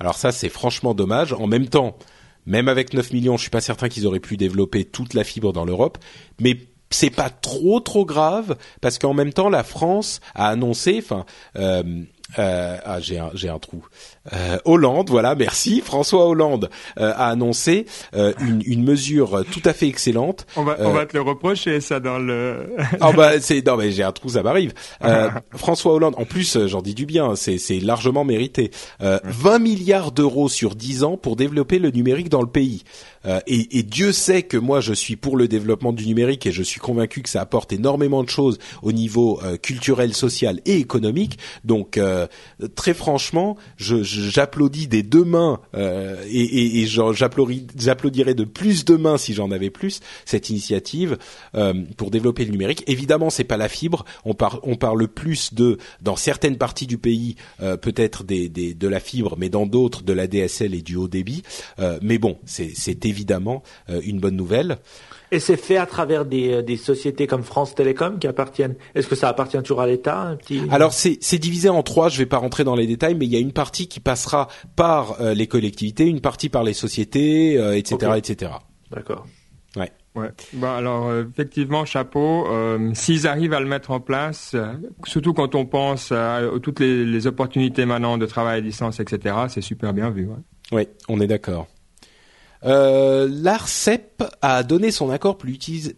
Alors 0.00 0.16
ça, 0.16 0.32
c'est 0.32 0.48
franchement 0.48 0.94
dommage. 0.94 1.32
En 1.32 1.46
même 1.46 1.68
temps, 1.68 1.96
même 2.46 2.68
avec 2.68 2.92
9 2.92 3.12
millions, 3.12 3.36
je 3.36 3.42
suis 3.42 3.50
pas 3.50 3.60
certain 3.60 3.88
qu'ils 3.88 4.06
auraient 4.06 4.20
pu 4.20 4.36
développer 4.36 4.84
toute 4.84 5.14
la 5.14 5.24
fibre 5.24 5.52
dans 5.52 5.64
l'Europe, 5.64 5.98
mais 6.40 6.58
c'est 6.94 7.10
pas 7.10 7.30
trop 7.30 7.80
trop 7.80 8.04
grave 8.04 8.56
parce 8.80 8.98
qu'en 8.98 9.14
même 9.14 9.32
temps 9.32 9.48
la 9.48 9.64
France 9.64 10.20
a 10.34 10.48
annoncé, 10.48 11.00
enfin, 11.02 11.24
euh, 11.56 11.82
euh, 12.38 12.78
ah 12.84 13.00
j'ai 13.00 13.18
un 13.18 13.30
j'ai 13.34 13.48
un 13.48 13.58
trou. 13.58 13.84
Euh, 14.32 14.58
Hollande, 14.64 15.10
voilà, 15.10 15.34
merci. 15.34 15.82
François 15.82 16.26
Hollande 16.26 16.70
euh, 16.98 17.12
a 17.14 17.28
annoncé 17.28 17.86
euh, 18.14 18.32
une, 18.40 18.62
une, 18.64 18.82
mesure 18.82 19.44
tout 19.52 19.60
à 19.64 19.72
fait 19.72 19.86
excellente. 19.86 20.46
On 20.56 20.64
va, 20.64 20.76
on 20.80 20.92
va 20.92 21.04
te 21.04 21.14
le 21.14 21.20
reprocher 21.20 21.80
ça 21.80 22.00
dans 22.00 22.18
le. 22.18 22.74
ah 23.00 23.12
bah 23.12 23.38
c'est 23.40 23.64
non 23.66 23.76
mais 23.76 23.92
j'ai 23.92 24.02
un 24.02 24.12
trou, 24.12 24.30
ça 24.30 24.42
m'arrive. 24.42 24.72
François 25.54 25.92
Hollande, 25.92 26.14
en 26.16 26.24
plus 26.24 26.66
j'en 26.66 26.80
dis 26.80 26.94
du 26.94 27.06
bien, 27.06 27.36
c'est 27.36 27.58
c'est 27.58 27.80
largement 27.80 28.24
mérité. 28.24 28.70
20 29.00 29.58
milliards 29.58 30.12
d'euros 30.12 30.48
sur 30.48 30.74
10 30.74 31.04
ans 31.04 31.16
pour 31.16 31.36
développer 31.36 31.78
le 31.78 31.90
numérique 31.90 32.30
dans 32.30 32.40
le 32.40 32.48
pays. 32.48 32.84
Et, 33.46 33.78
et, 33.78 33.82
Dieu 33.82 34.12
sait 34.12 34.42
que 34.42 34.56
moi 34.56 34.80
je 34.80 34.92
suis 34.92 35.16
pour 35.16 35.36
le 35.36 35.48
développement 35.48 35.92
du 35.92 36.06
numérique 36.06 36.46
et 36.46 36.52
je 36.52 36.62
suis 36.62 36.80
convaincu 36.80 37.22
que 37.22 37.28
ça 37.28 37.40
apporte 37.40 37.72
énormément 37.72 38.22
de 38.22 38.28
choses 38.28 38.58
au 38.82 38.92
niveau 38.92 39.40
culturel, 39.62 40.14
social 40.14 40.60
et 40.66 40.76
économique. 40.76 41.38
Donc 41.64 41.98
très 42.74 42.94
franchement, 42.94 43.56
je 43.76 44.02
j'applaudis 44.02 44.88
des 44.88 45.02
deux 45.02 45.24
mains 45.24 45.60
euh, 45.74 46.22
et, 46.28 46.42
et, 46.42 46.82
et 46.82 46.86
j'applaudirais 46.86 48.34
de 48.34 48.44
plus 48.44 48.84
de 48.84 48.96
mains 48.96 49.18
si 49.18 49.34
j'en 49.34 49.50
avais 49.50 49.70
plus 49.70 50.00
cette 50.24 50.50
initiative 50.50 51.18
euh, 51.54 51.74
pour 51.96 52.10
développer 52.10 52.44
le 52.44 52.50
numérique. 52.50 52.84
Évidemment, 52.86 53.30
c'est 53.30 53.44
pas 53.44 53.56
la 53.56 53.68
fibre. 53.68 54.04
On 54.24 54.34
parle 54.34 54.60
on 54.62 54.76
parle 54.76 55.08
plus 55.08 55.54
de 55.54 55.78
dans 56.00 56.16
certaines 56.16 56.56
parties 56.56 56.86
du 56.86 56.98
pays 56.98 57.36
euh, 57.62 57.76
peut-être 57.76 58.24
des, 58.24 58.48
des, 58.48 58.74
de 58.74 58.88
la 58.88 59.00
fibre, 59.00 59.36
mais 59.38 59.48
dans 59.48 59.66
d'autres 59.66 60.02
de 60.02 60.12
la 60.12 60.26
DSL 60.26 60.74
et 60.74 60.82
du 60.82 60.96
haut 60.96 61.08
débit. 61.08 61.42
Euh, 61.78 61.98
mais 62.02 62.18
bon, 62.18 62.38
c'est 62.44 63.04
évidemment 63.14 63.62
euh, 63.88 64.00
une 64.04 64.18
bonne 64.18 64.36
nouvelle. 64.36 64.78
Et 65.30 65.38
c'est 65.38 65.56
fait 65.56 65.76
à 65.76 65.86
travers 65.86 66.24
des, 66.24 66.52
euh, 66.52 66.62
des, 66.62 66.76
sociétés 66.76 67.26
comme 67.26 67.42
France 67.42 67.74
Télécom 67.74 68.18
qui 68.18 68.26
appartiennent. 68.26 68.74
Est-ce 68.94 69.06
que 69.06 69.14
ça 69.14 69.28
appartient 69.28 69.60
toujours 69.62 69.80
à 69.80 69.86
l'État 69.86 70.36
petit... 70.38 70.62
Alors 70.70 70.92
c'est, 70.92 71.18
c'est 71.20 71.38
divisé 71.38 71.68
en 71.68 71.82
trois. 71.82 72.08
Je 72.08 72.18
vais 72.18 72.26
pas 72.26 72.38
rentrer 72.38 72.64
dans 72.64 72.74
les 72.74 72.86
détails, 72.86 73.14
mais 73.14 73.26
il 73.26 73.32
y 73.32 73.36
a 73.36 73.40
une 73.40 73.52
partie 73.52 73.88
qui 73.88 74.00
passera 74.00 74.48
par 74.76 75.20
euh, 75.20 75.34
les 75.34 75.46
collectivités, 75.46 76.06
une 76.06 76.20
partie 76.20 76.48
par 76.48 76.64
les 76.64 76.74
sociétés, 76.74 77.54
etc., 77.76 78.12
etc. 78.16 78.52
D'accord. 78.90 79.26
Ouais. 79.76 79.90
Ouais. 80.14 80.30
Bon, 80.52 80.68
alors 80.68 81.12
effectivement, 81.14 81.84
chapeau. 81.84 82.46
S'ils 82.92 83.26
arrivent 83.26 83.54
à 83.54 83.60
le 83.60 83.66
mettre 83.66 83.90
en 83.90 84.00
place, 84.00 84.54
surtout 85.04 85.32
quand 85.32 85.54
on 85.54 85.66
pense 85.66 86.12
à, 86.12 86.40
toutes 86.62 86.80
les, 86.80 87.04
les, 87.04 87.26
opportunités 87.26 87.84
maintenant 87.84 88.18
de 88.18 88.26
travail 88.26 88.58
à 88.58 88.60
distance, 88.60 89.00
etc., 89.00 89.34
c'est 89.48 89.60
super 89.60 89.92
bien 89.92 90.10
vu. 90.10 90.26
Ouais. 90.26 90.36
Oui, 90.72 90.88
on 91.08 91.20
est 91.20 91.26
d'accord. 91.26 91.66
Euh, 92.64 93.28
L'ARCEP 93.30 94.24
a 94.42 94.62
donné 94.62 94.90
son 94.90 95.10
accord 95.10 95.36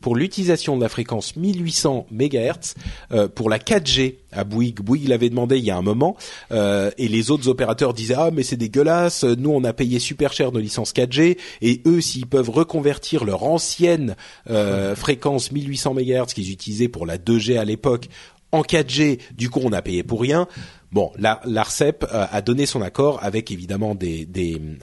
pour 0.01 0.17
l'utilisation 0.17 0.77
de 0.77 0.83
la 0.83 0.89
fréquence 0.89 1.37
1800 1.37 2.07
MHz 2.11 2.75
euh, 3.13 3.29
pour 3.29 3.51
la 3.51 3.59
4G 3.59 4.17
à 4.33 4.45
Bouygues. 4.45 4.81
Bouygues 4.81 5.09
l'avait 5.09 5.31
demandé 5.31 5.59
il 5.59 5.65
y 5.65 5.71
a 5.71 5.77
un 5.77 5.83
moment 5.83 6.17
euh, 6.53 6.91
et 6.99 7.09
les 7.09 7.31
autres 7.31 7.49
opérateurs 7.49 7.95
disaient 7.95 8.17
ah 8.17 8.31
mais 8.33 8.43
c'est 8.43 8.57
dégueulasse, 8.57 9.25
nous 9.25 9.51
on 9.51 9.65
a 9.65 9.73
payé 9.73 9.99
super 9.99 10.33
cher 10.33 10.53
nos 10.53 10.61
licences 10.61 10.93
4G 10.93 11.39
et 11.63 11.83
eux 11.87 12.01
s'ils 12.01 12.27
peuvent 12.27 12.51
reconvertir 12.51 13.25
leur 13.25 13.45
ancienne 13.45 14.17
euh, 14.51 14.95
fréquence 14.95 15.53
1800 15.53 15.95
MHz 15.95 16.35
qu'ils 16.35 16.51
utilisaient 16.51 16.89
pour 16.89 17.07
la 17.07 17.19
2G 17.19 17.59
à 17.59 17.65
l'époque 17.65 18.09
en 18.53 18.63
4G, 18.63 19.19
du 19.37 19.51
coup 19.51 19.61
on 19.63 19.73
a 19.73 19.83
payé 19.83 20.03
pour 20.03 20.21
rien. 20.21 20.47
Bon, 20.97 21.13
l'ARCEP 21.19 22.05
euh, 22.05 22.25
a 22.31 22.41
donné 22.41 22.65
son 22.65 22.81
accord 22.81 23.23
avec 23.23 23.51
évidemment 23.51 23.95
des, 23.95 24.27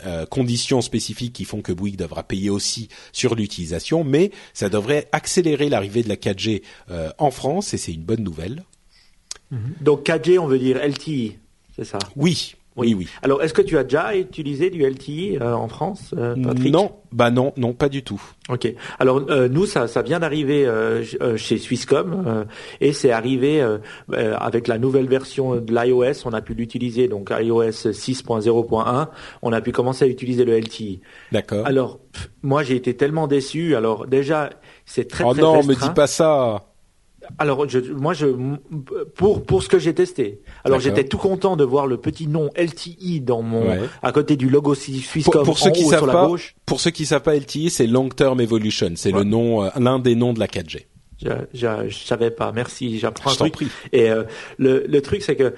euh, 0.06 0.28
conditions 0.28 0.82
spécifiques 0.82 1.34
qui 1.34 1.44
font 1.44 1.64
que 1.64 1.72
Bouygues 1.72 1.98
devra 1.98 2.22
payer 2.22 2.52
aussi 2.52 2.88
sur 3.12 3.34
l'utilisation, 3.34 4.04
mais 4.04 4.30
ça 4.54 4.70
devrait 4.70 5.10
accélérer 5.12 5.70
l'arrivée 5.70 6.04
de 6.04 6.10
la 6.10 6.16
4G 6.16 6.62
euh, 6.92 7.10
en 7.18 7.32
France 7.32 7.74
et 7.74 7.78
c'est 7.78 7.94
une 7.94 8.04
bonne 8.04 8.22
nouvelle. 8.22 8.64
Donc 9.82 10.06
4G, 10.06 10.38
on 10.38 10.46
veut 10.46 10.60
dire 10.60 10.78
LTE, 10.88 11.34
c'est 11.76 11.84
ça? 11.84 11.98
Oui, 12.16 12.58
oui, 12.76 12.96
oui. 12.96 13.08
Alors, 13.22 13.44
est-ce 13.44 13.54
que 13.54 13.62
tu 13.62 13.78
as 13.78 13.84
déjà 13.84 14.16
utilisé 14.16 14.70
du 14.70 14.84
LTE 14.84 15.42
euh, 15.42 15.54
en 15.54 15.68
France, 15.68 16.14
euh, 16.18 16.36
Patrick? 16.42 16.74
Non, 16.74 16.92
bah 17.12 17.30
non, 17.30 17.54
non, 17.56 17.74
pas 17.74 17.90
du 17.90 18.04
tout. 18.04 18.22
Ok. 18.50 18.68
Alors 19.00 19.22
euh, 19.30 19.48
nous, 19.48 19.66
ça, 19.66 19.88
ça 19.88 20.02
vient 20.02 20.20
d'arriver 20.20 20.66
euh, 20.66 21.04
chez 21.38 21.58
Swisscom 21.58 22.46
et 22.82 22.92
c'est 22.92 23.12
arrivé 23.12 23.64
avec 24.12 24.68
la 24.68 24.78
nouvelle 24.78 25.08
version 25.08 25.56
de 25.56 25.74
l'iOS. 25.74 26.26
On 26.26 26.34
a 26.34 26.42
pu 26.42 26.54
l'utiliser 26.54 27.08
donc 27.08 27.32
iOS 27.32 27.92
6.0.1. 27.92 29.08
On 29.42 29.54
a 29.54 29.62
pu 29.62 29.72
commencer 29.72 30.06
à 30.06 30.08
utiliser 30.08 30.44
le 30.44 30.60
LTE. 30.60 31.00
D'accord. 31.32 31.66
Alors 31.66 32.00
pff, 32.12 32.32
moi, 32.42 32.64
j'ai 32.64 32.76
été 32.76 32.96
tellement 32.96 33.28
déçu. 33.28 33.76
Alors 33.76 34.08
déjà, 34.08 34.50
c'est 34.86 35.08
très 35.08 35.24
oh 35.24 35.34
très 35.34 35.42
non, 35.42 35.54
restreint. 35.54 35.74
me 35.74 35.80
dis 35.80 35.94
pas 35.94 36.08
ça. 36.08 36.73
Alors, 37.38 37.68
je, 37.70 37.80
moi, 37.80 38.14
je, 38.14 38.28
pour 39.16 39.44
pour 39.44 39.64
ce 39.64 39.70
que 39.70 39.80
j'ai 39.80 39.94
testé. 39.94 40.42
Alors, 40.64 40.80
j'étais 40.80 41.04
tout 41.06 41.18
content 41.18 41.56
de 41.56 41.64
voir 41.64 41.88
le 41.88 41.98
petit 41.98 42.28
nom 42.28 42.50
LTE 42.58 43.24
dans 43.24 43.42
mon 43.42 43.64
Ouais. 43.64 43.80
à 44.02 44.12
côté 44.12 44.36
du 44.36 44.50
logo 44.50 44.76
Swisscom 44.76 45.32
Pour, 45.32 45.44
pour 45.44 45.54
en 45.54 45.58
ceux 45.58 45.72
qui 45.72 45.86
haut 45.86 45.90
savent 45.90 46.00
sur 46.00 46.08
la 46.08 46.14
pas, 46.14 46.28
gauche. 46.28 46.56
pour 46.66 46.80
ceux 46.80 46.92
qui 46.92 47.06
savent 47.06 47.22
pas, 47.24 47.36
LTE 47.36 47.70
c'est 47.70 47.88
Long 47.88 48.10
Term 48.10 48.40
Evolution, 48.42 48.92
c'est 48.96 49.12
le 49.12 49.24
nom, 49.24 49.64
euh, 49.64 49.70
l'un 49.80 50.00
des 50.00 50.16
noms 50.16 50.34
de 50.34 50.40
la 50.40 50.48
4G. 50.48 50.86
Je, 51.24 51.30
je, 51.54 51.68
je 51.90 51.98
savais 52.04 52.32
pas. 52.32 52.52
Merci, 52.52 53.00
j'apprends 53.00 53.32
un 53.32 53.36
truc. 53.36 53.54
prie. 53.54 53.68
Et 53.94 54.10
euh, 54.12 54.24
le, 54.58 54.84
le 54.88 55.02
truc, 55.02 55.22
c'est 55.22 55.38
que 55.38 55.54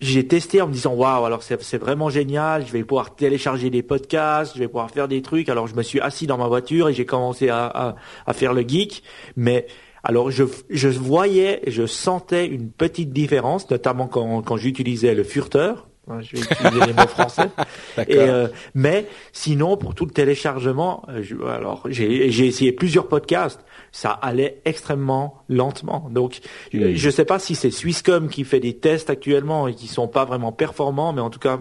j'ai 0.00 0.26
testé 0.26 0.62
en 0.62 0.68
me 0.68 0.72
disant 0.72 0.94
waouh, 0.94 1.26
alors 1.26 1.42
c'est 1.42 1.60
c'est 1.62 1.76
vraiment 1.76 2.08
génial. 2.08 2.66
Je 2.66 2.72
vais 2.72 2.82
pouvoir 2.84 3.14
télécharger 3.14 3.68
des 3.68 3.82
podcasts, 3.82 4.54
je 4.54 4.60
vais 4.60 4.66
pouvoir 4.68 4.90
faire 4.90 5.08
des 5.08 5.20
trucs. 5.20 5.50
Alors 5.50 5.66
je 5.66 5.74
me 5.74 5.82
suis 5.82 6.00
assis 6.00 6.26
dans 6.26 6.38
ma 6.38 6.46
voiture 6.48 6.88
et 6.88 6.94
j'ai 6.94 7.04
commencé 7.04 7.50
à, 7.50 7.66
à, 7.66 7.96
à 8.26 8.32
faire 8.32 8.54
le 8.54 8.62
geek. 8.66 9.02
Mais 9.36 9.66
alors 10.04 10.30
je, 10.30 10.44
je 10.70 10.88
voyais, 10.88 11.62
je 11.66 11.86
sentais 11.86 12.46
une 12.46 12.70
petite 12.70 13.12
différence, 13.12 13.68
notamment 13.70 14.06
quand, 14.06 14.42
quand 14.42 14.56
j'utilisais 14.56 15.14
le 15.14 15.24
furteur. 15.24 15.86
Hein, 16.08 16.20
Je 16.22 16.36
vais 16.36 16.42
utiliser 16.42 16.86
les 16.86 16.92
mots 16.92 17.06
français. 17.06 17.50
Et, 18.08 18.16
euh, 18.18 18.48
mais 18.74 19.06
sinon, 19.32 19.76
pour 19.76 19.94
tout 19.94 20.06
le 20.06 20.10
téléchargement, 20.10 21.04
euh, 21.08 21.22
je- 21.22 21.36
alors 21.44 21.82
j'ai 21.88 22.26
essayé 22.46 22.72
plusieurs 22.72 23.06
podcasts, 23.06 23.60
ça 23.92 24.10
allait 24.10 24.60
extrêmement 24.64 25.42
lentement. 25.48 26.08
Donc, 26.10 26.40
je 26.72 27.06
ne 27.06 27.10
sais 27.12 27.24
pas 27.24 27.38
si 27.38 27.54
c'est 27.54 27.70
Swisscom 27.70 28.28
qui 28.28 28.42
fait 28.44 28.58
des 28.60 28.74
tests 28.76 29.10
actuellement 29.10 29.68
et 29.68 29.74
qui 29.74 29.86
sont 29.86 30.08
pas 30.08 30.24
vraiment 30.24 30.50
performants, 30.52 31.12
mais 31.12 31.20
en 31.20 31.30
tout 31.30 31.38
cas, 31.38 31.60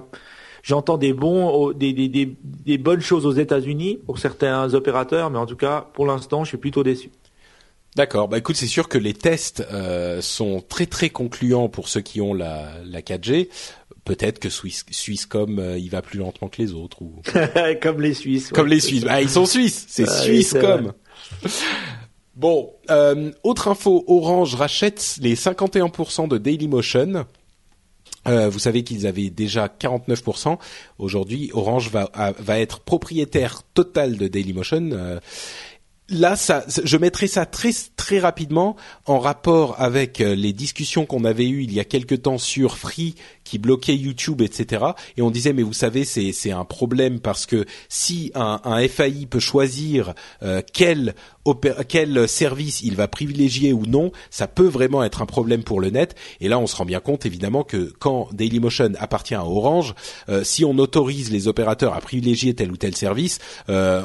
j'entends 0.64 0.98
des 0.98 1.14
bons, 1.14 1.48
au- 1.50 1.74
des, 1.74 1.94
des, 1.94 2.08
des, 2.08 2.36
des 2.42 2.78
bonnes 2.80 3.02
choses 3.02 3.26
aux 3.28 3.34
États-Unis 3.34 4.00
pour 4.06 4.18
certains 4.18 4.74
opérateurs, 4.74 5.30
mais 5.30 5.38
en 5.38 5.46
tout 5.46 5.58
cas, 5.58 5.88
pour 5.94 6.08
l'instant, 6.08 6.44
je 6.44 6.50
suis 6.50 6.58
plutôt 6.58 6.84
déçu. 6.84 7.12
D'accord. 7.96 8.28
Bah 8.28 8.38
écoute, 8.38 8.56
c'est 8.56 8.68
sûr 8.68 8.88
que 8.88 8.98
les 8.98 9.14
tests 9.14 9.66
euh, 9.72 10.22
sont 10.22 10.62
très 10.62 10.86
très 10.86 11.10
concluants 11.10 11.70
pour 11.70 11.88
ceux 11.90 12.02
qui 12.02 12.22
ont 12.22 12.34
la, 12.34 12.72
la 12.86 13.02
4G. 13.02 13.50
Peut-être 14.06 14.40
que 14.40 14.50
Swiss, 14.50 14.86
Swisscom 14.90 15.60
euh, 15.60 15.78
il 15.78 15.90
va 15.90 16.02
plus 16.02 16.20
lentement 16.20 16.48
que 16.48 16.62
les 16.62 16.74
autres 16.74 17.02
ou 17.02 17.22
Comme 17.82 18.02
les 18.02 18.14
Suisses. 18.14 18.50
comme 18.50 18.68
les 18.68 18.80
Suisses. 18.80 19.06
Ah, 19.08 19.22
ils 19.22 19.30
sont 19.30 19.46
suisses, 19.46 19.86
c'est 19.88 20.08
Ah 20.08 20.22
Swisscom. 20.24 20.94
Bon, 22.40 22.72
euh, 22.90 23.32
autre 23.44 23.68
info, 23.68 24.06
Orange 24.08 24.56
rachète 24.56 25.18
les 25.20 25.36
51% 25.36 26.30
de 26.30 26.38
Dailymotion. 26.38 27.26
Euh, 28.30 28.48
vous 28.48 28.60
savez 28.60 28.86
qu'ils 28.86 29.08
avaient 29.08 29.30
déjà 29.30 29.68
49%. 29.68 30.58
Aujourd'hui, 31.00 31.52
Orange 31.54 31.90
va, 31.90 32.10
va 32.40 32.60
être 32.60 32.80
propriétaire 32.80 33.64
total 33.74 34.16
de 34.16 34.30
Dailymotion. 34.30 34.90
Euh, 34.94 35.20
là, 36.10 36.36
ça, 36.36 36.66
je 36.84 36.98
mettrai 36.98 37.28
ça 37.28 37.46
très 37.46 37.72
très 37.96 38.20
rapidement 38.20 38.76
en 39.06 39.20
rapport 39.20 39.80
avec 39.80 40.22
euh, 40.22 40.36
les 40.36 40.54
discussions 40.54 41.06
qu'on 41.06 41.26
avait 41.26 41.48
eues 41.48 41.64
il 41.64 41.74
y 41.74 41.80
a 41.80 41.84
quelque 41.84 42.16
temps 42.16 42.38
sur 42.38 42.78
Free 42.78 43.16
qui 43.44 43.58
bloquait 43.58 43.96
YouTube, 43.96 44.42
etc. 44.42 44.86
Et 45.18 45.22
on 45.22 45.32
disait 45.32 45.54
mais 45.54 45.64
vous 45.64 45.74
savez 45.74 46.06
c'est 46.06 46.32
c'est 46.32 46.52
un 46.52 46.66
problème 46.66 47.20
parce 47.20 47.46
que 47.46 47.66
si 47.88 48.32
un, 48.36 48.60
un 48.64 48.88
FAI 48.88 49.26
peut 49.30 49.40
choisir 49.40 50.14
euh, 50.44 50.62
quel 50.74 51.16
quel 51.88 52.28
service 52.28 52.82
il 52.82 52.96
va 52.96 53.08
privilégier 53.08 53.74
ou 53.74 53.86
non, 53.86 54.12
ça 54.30 54.48
peut 54.48 54.68
vraiment 54.68 55.04
être 55.04 55.22
un 55.22 55.26
problème 55.26 55.64
pour 55.64 55.82
le 55.82 55.90
net. 55.90 56.16
Et 56.42 56.48
là, 56.48 56.60
on 56.60 56.68
se 56.68 56.76
rend 56.76 56.86
bien 56.86 57.00
compte 57.00 57.26
évidemment 57.26 57.64
que 57.64 57.92
quand 58.00 58.30
Dailymotion 58.34 58.94
appartient 59.00 59.36
à 59.36 59.46
Orange, 59.46 59.96
euh, 60.30 60.44
si 60.44 60.66
on 60.66 60.78
autorise 60.78 61.32
les 61.32 61.48
opérateurs 61.48 61.94
à 61.94 62.02
privilégier 62.02 62.54
tel 62.54 62.72
ou 62.72 62.78
tel 62.78 62.96
service, 62.96 63.40
euh, 63.70 64.04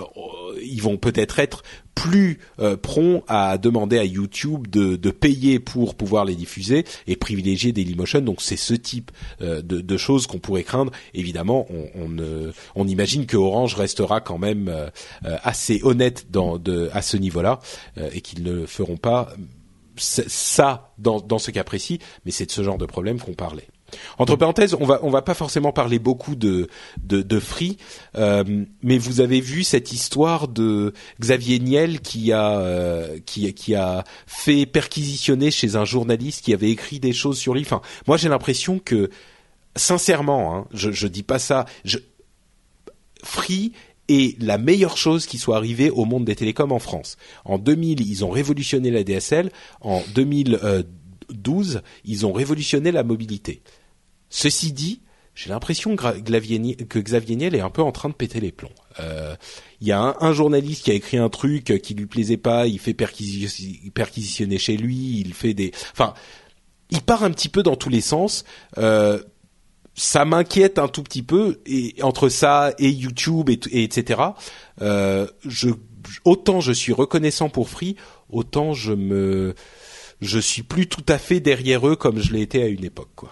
ils 0.63 0.83
vont 0.83 0.97
peut-être 0.97 1.39
être 1.39 1.63
plus 1.95 2.39
euh, 2.59 2.77
prompts 2.77 3.25
à 3.29 3.57
demander 3.59 3.99
à 3.99 4.05
YouTube 4.05 4.67
de, 4.69 4.97
de 4.97 5.11
payer 5.11 5.61
pour 5.61 5.95
pouvoir 5.95 6.25
les 6.25 6.35
diffuser 6.35 6.85
et 7.07 7.17
privilégier 7.17 7.73
Dailymotion. 7.73 8.21
Donc 8.21 8.43
c'est 8.43 8.57
ce 8.57 8.75
type 8.75 9.11
euh, 9.41 9.63
de, 9.63 9.81
de 9.81 9.97
choses 9.97 10.27
qu'on 10.27 10.39
pourrait 10.39 10.65
craindre. 10.65 10.93
Évidemment, 11.15 11.67
on, 12.75 12.87
imagine 12.87 13.27
que 13.27 13.37
Orange 13.37 13.75
restera 13.75 14.21
quand 14.21 14.39
même 14.39 14.69
euh, 14.69 14.89
assez 15.43 15.81
honnête 15.83 16.27
à 16.93 17.03
ce 17.03 17.17
niveau-là 17.35 17.61
euh, 17.99 18.11
et 18.13 18.21
qu'ils 18.21 18.43
ne 18.43 18.67
feront 18.67 18.97
pas 18.97 19.29
ça 19.97 20.93
dans, 20.99 21.39
ce 21.39 21.53
cas 21.53 21.63
précis, 21.63 22.01
mais 22.25 22.33
c'est 22.33 22.47
de 22.47 22.51
ce 22.51 22.65
genre 22.65 22.79
de 22.79 22.87
problème 22.87 23.21
qu'on 23.21 23.35
parlait. 23.35 23.69
Entre 24.19 24.35
parenthèses, 24.35 24.75
on 24.81 24.87
va 24.87 24.99
on 25.03 25.11
va 25.11 25.23
pas 25.23 25.35
forcément 25.35 25.71
parler 25.71 26.01
beaucoup 26.01 26.35
de 26.35 26.69
de, 27.01 27.39
Free, 27.39 27.77
euh, 28.17 28.65
mais 28.83 28.99
vous 28.99 29.21
avez 29.21 29.41
vu 29.41 29.63
cette 29.63 29.93
histoire 29.93 30.49
de 30.49 30.93
Xavier 31.21 31.61
Niel 31.61 32.01
qui 32.01 32.33
a 32.33 32.59
euh, 32.59 33.19
qui 33.25 33.75
a 33.77 34.05
fait 34.27 34.67
perquisitionner 34.67 35.53
chez 35.53 35.77
un 35.77 35.85
journaliste 35.85 36.45
qui 36.45 36.53
avait 36.53 36.71
écrit 36.71 36.99
des 36.99 37.13
choses 37.13 37.39
sur 37.39 37.55
lui. 37.55 37.61
Enfin, 37.61 37.83
moi 38.09 38.17
j'ai 38.17 38.29
l'impression 38.29 38.81
que 38.81 39.11
sincèrement, 39.77 40.57
hein, 40.57 40.67
je 40.73 40.91
je 40.91 41.07
dis 41.07 41.23
pas 41.23 41.39
ça, 41.39 41.65
je 41.85 41.99
Free 43.23 43.73
est 44.09 44.41
la 44.43 44.59
meilleure 44.59 44.97
chose 44.97 45.27
qui 45.27 45.39
soit 45.39 45.57
arrivée 45.57 45.91
au 45.91 46.05
monde 46.05 46.25
des 46.25 46.37
télécoms 46.37 46.73
en 46.73 46.79
France. 46.79 47.17
En 47.45 47.59
2000, 47.59 48.07
ils 48.07 48.25
ont 48.25 48.31
révolutionné 48.31 48.91
la 48.91 49.05
DSL. 49.05 49.51
En 49.81 50.03
2012, 50.15 51.83
ils 52.05 52.27
ont 52.27 52.33
révolutionné 52.33 52.93
la 52.93 53.03
mobilité. 53.03 53.63
Ceci 54.29 54.73
dit, 54.73 55.01
j'ai 55.35 55.51
l'impression 55.51 55.97
que, 55.97 56.19
Xavier 56.19 57.37
Niel 57.37 57.55
est 57.55 57.61
un 57.61 57.71
peu 57.71 57.83
en 57.83 57.93
train 57.93 58.09
de 58.09 58.15
péter 58.15 58.41
les 58.41 58.53
plombs. 58.53 58.75
Euh, 59.01 59.35
Il 59.81 59.89
y 59.89 59.93
a 59.93 60.17
un, 60.21 60.33
journaliste 60.33 60.85
qui 60.85 60.91
a 60.91 60.95
écrit 60.95 61.17
un 61.17 61.29
truc 61.29 61.81
qui 61.83 61.95
lui 61.95 62.07
plaisait 62.07 62.37
pas, 62.37 62.67
il 62.67 62.79
fait 62.79 62.93
perquisi- 62.93 63.91
perquisitionner 63.91 64.59
chez 64.59 64.77
lui, 64.77 65.21
il 65.21 65.35
fait 65.35 65.55
des... 65.55 65.73
Enfin, 65.93 66.15
il 66.91 67.01
part 67.01 67.25
un 67.25 67.31
petit 67.31 67.49
peu 67.49 67.63
dans 67.63 67.75
tous 67.75 67.89
les 67.89 68.01
sens. 68.01 68.45
Euh, 68.79 69.21
ça 69.95 70.25
m'inquiète 70.25 70.79
un 70.79 70.89
tout 70.89 71.03
petit 71.03 71.23
peu 71.23 71.61
et 71.67 71.95
entre 72.03 72.29
ça 72.29 72.75
et 72.79 72.91
YouTube 72.91 73.49
et, 73.49 73.61
et 73.71 73.85
etc. 73.85 74.21
Euh, 74.83 75.27
je 75.47 75.71
autant 76.25 76.61
je 76.61 76.73
suis 76.73 76.93
reconnaissant 76.93 77.49
pour 77.49 77.69
Free, 77.69 77.97
autant 78.31 78.75
je 78.75 78.93
me 78.93 79.55
je 80.21 80.39
suis 80.39 80.63
plus 80.63 80.89
tout 80.89 81.05
à 81.09 81.19
fait 81.19 81.41
derrière 81.41 81.87
eux 81.89 81.97
comme 81.97 82.21
je 82.21 82.33
l'ai 82.33 82.43
été 82.43 82.63
à 82.63 82.67
une 82.67 82.85
époque 82.85 83.11
quoi. 83.15 83.31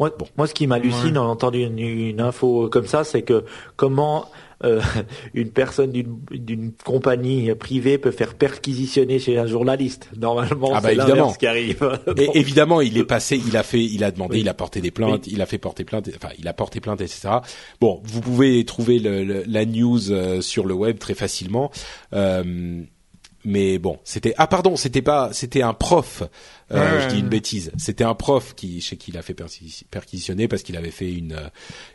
Moi, 0.00 0.10
moi, 0.36 0.46
ce 0.46 0.54
qui 0.54 0.66
m'hallucine 0.66 1.16
en 1.18 1.30
entendant 1.30 1.58
une, 1.58 1.78
une 1.78 2.20
info 2.20 2.68
comme 2.68 2.86
ça, 2.86 3.04
c'est 3.04 3.22
que 3.22 3.44
comment 3.76 4.24
euh, 4.64 4.80
une 5.34 5.50
personne 5.50 5.92
d'une 5.92 6.18
d'une 6.30 6.72
compagnie 6.84 7.54
privée 7.54 7.96
peut 7.98 8.10
faire 8.10 8.34
perquisitionner 8.34 9.18
chez 9.18 9.38
un 9.38 9.46
journaliste. 9.46 10.08
Normalement, 10.18 10.72
Ah 10.74 10.80
bah, 10.80 10.88
c'est 10.90 11.38
qui 11.38 11.46
arrive. 11.46 11.98
Et 12.16 12.30
évidemment, 12.38 12.80
il 12.80 12.98
est 12.98 13.04
passé, 13.04 13.40
il 13.46 13.56
a 13.56 13.62
fait, 13.62 13.82
il 13.84 14.02
a 14.04 14.10
demandé, 14.10 14.36
Oui. 14.36 14.40
il 14.40 14.48
a 14.48 14.54
porté 14.54 14.80
des 14.80 14.90
plaintes, 14.90 15.26
il 15.26 15.40
a 15.42 15.46
fait 15.46 15.58
porter 15.58 15.84
plainte, 15.84 16.08
enfin, 16.16 16.32
il 16.38 16.48
a 16.48 16.52
porté 16.52 16.80
plainte, 16.80 17.00
etc. 17.00 17.28
Bon, 17.80 18.00
vous 18.04 18.20
pouvez 18.20 18.64
trouver 18.64 18.98
le, 18.98 19.22
le- 19.24 19.44
la 19.46 19.64
news 19.64 20.10
euh, 20.10 20.40
sur 20.40 20.66
le 20.66 20.74
web 20.74 20.98
très 20.98 21.14
facilement. 21.14 21.70
Euh, 22.14 22.82
mais 23.44 23.78
bon, 23.78 23.98
c'était 24.04 24.34
ah 24.38 24.46
pardon, 24.46 24.76
c'était 24.76 25.02
pas, 25.02 25.30
c'était 25.32 25.62
un 25.62 25.74
prof. 25.74 26.22
Euh, 26.72 26.98
Ouais, 26.98 27.02
je 27.02 27.08
dis 27.14 27.18
une 27.20 27.28
bêtise. 27.28 27.72
C'était 27.78 28.04
un 28.04 28.14
prof 28.14 28.54
qui 28.54 28.80
chez 28.80 28.96
qui 28.96 29.10
il 29.10 29.18
a 29.18 29.22
fait 29.22 29.34
perquisi- 29.34 29.82
perquisitionner 29.90 30.46
parce 30.46 30.62
qu'il 30.62 30.76
avait 30.76 30.92
fait 30.92 31.12
une 31.12 31.36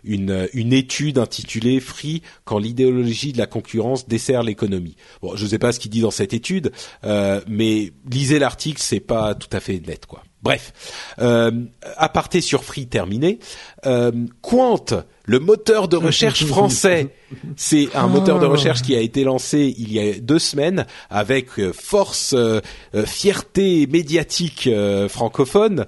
une 0.03 0.49
une 0.53 0.73
étude 0.73 1.17
intitulée 1.17 1.79
Free 1.79 2.21
quand 2.43 2.57
l'idéologie 2.57 3.31
de 3.31 3.37
la 3.37 3.47
concurrence 3.47 4.05
dessert 4.07 4.43
l'économie. 4.43 4.97
Bon, 5.21 5.35
je 5.37 5.45
sais 5.47 5.59
pas 5.59 5.71
ce 5.71 5.79
qu'il 5.79 5.91
dit 5.91 6.01
dans 6.01 6.11
cette 6.11 6.33
étude, 6.33 6.73
euh, 7.05 7.39
mais 7.47 7.93
lisez 8.11 8.37
l'article, 8.37 8.81
c'est 8.81 8.99
pas 8.99 9.33
tout 9.33 9.47
à 9.53 9.61
fait 9.61 9.79
net 9.87 10.05
quoi. 10.07 10.23
Bref, 10.43 10.73
euh, 11.19 11.51
aparté 11.95 12.41
sur 12.41 12.63
Free 12.65 12.87
terminé. 12.87 13.39
Euh, 13.85 14.11
Quant 14.41 14.83
le 15.25 15.39
moteur 15.39 15.87
de 15.87 15.97
recherche 15.97 16.45
français. 16.45 17.09
C'est 17.55 17.95
un 17.95 18.07
moteur 18.07 18.39
de 18.39 18.45
recherche 18.45 18.81
qui 18.81 18.95
a 18.95 18.99
été 18.99 19.23
lancé 19.23 19.73
il 19.77 19.91
y 19.91 19.99
a 19.99 20.13
deux 20.19 20.39
semaines 20.39 20.85
avec 21.09 21.59
euh, 21.59 21.73
force, 21.73 22.33
euh, 22.33 22.61
euh, 22.93 23.05
fierté 23.05 23.87
médiatique 23.87 24.69
francophone. 25.09 25.85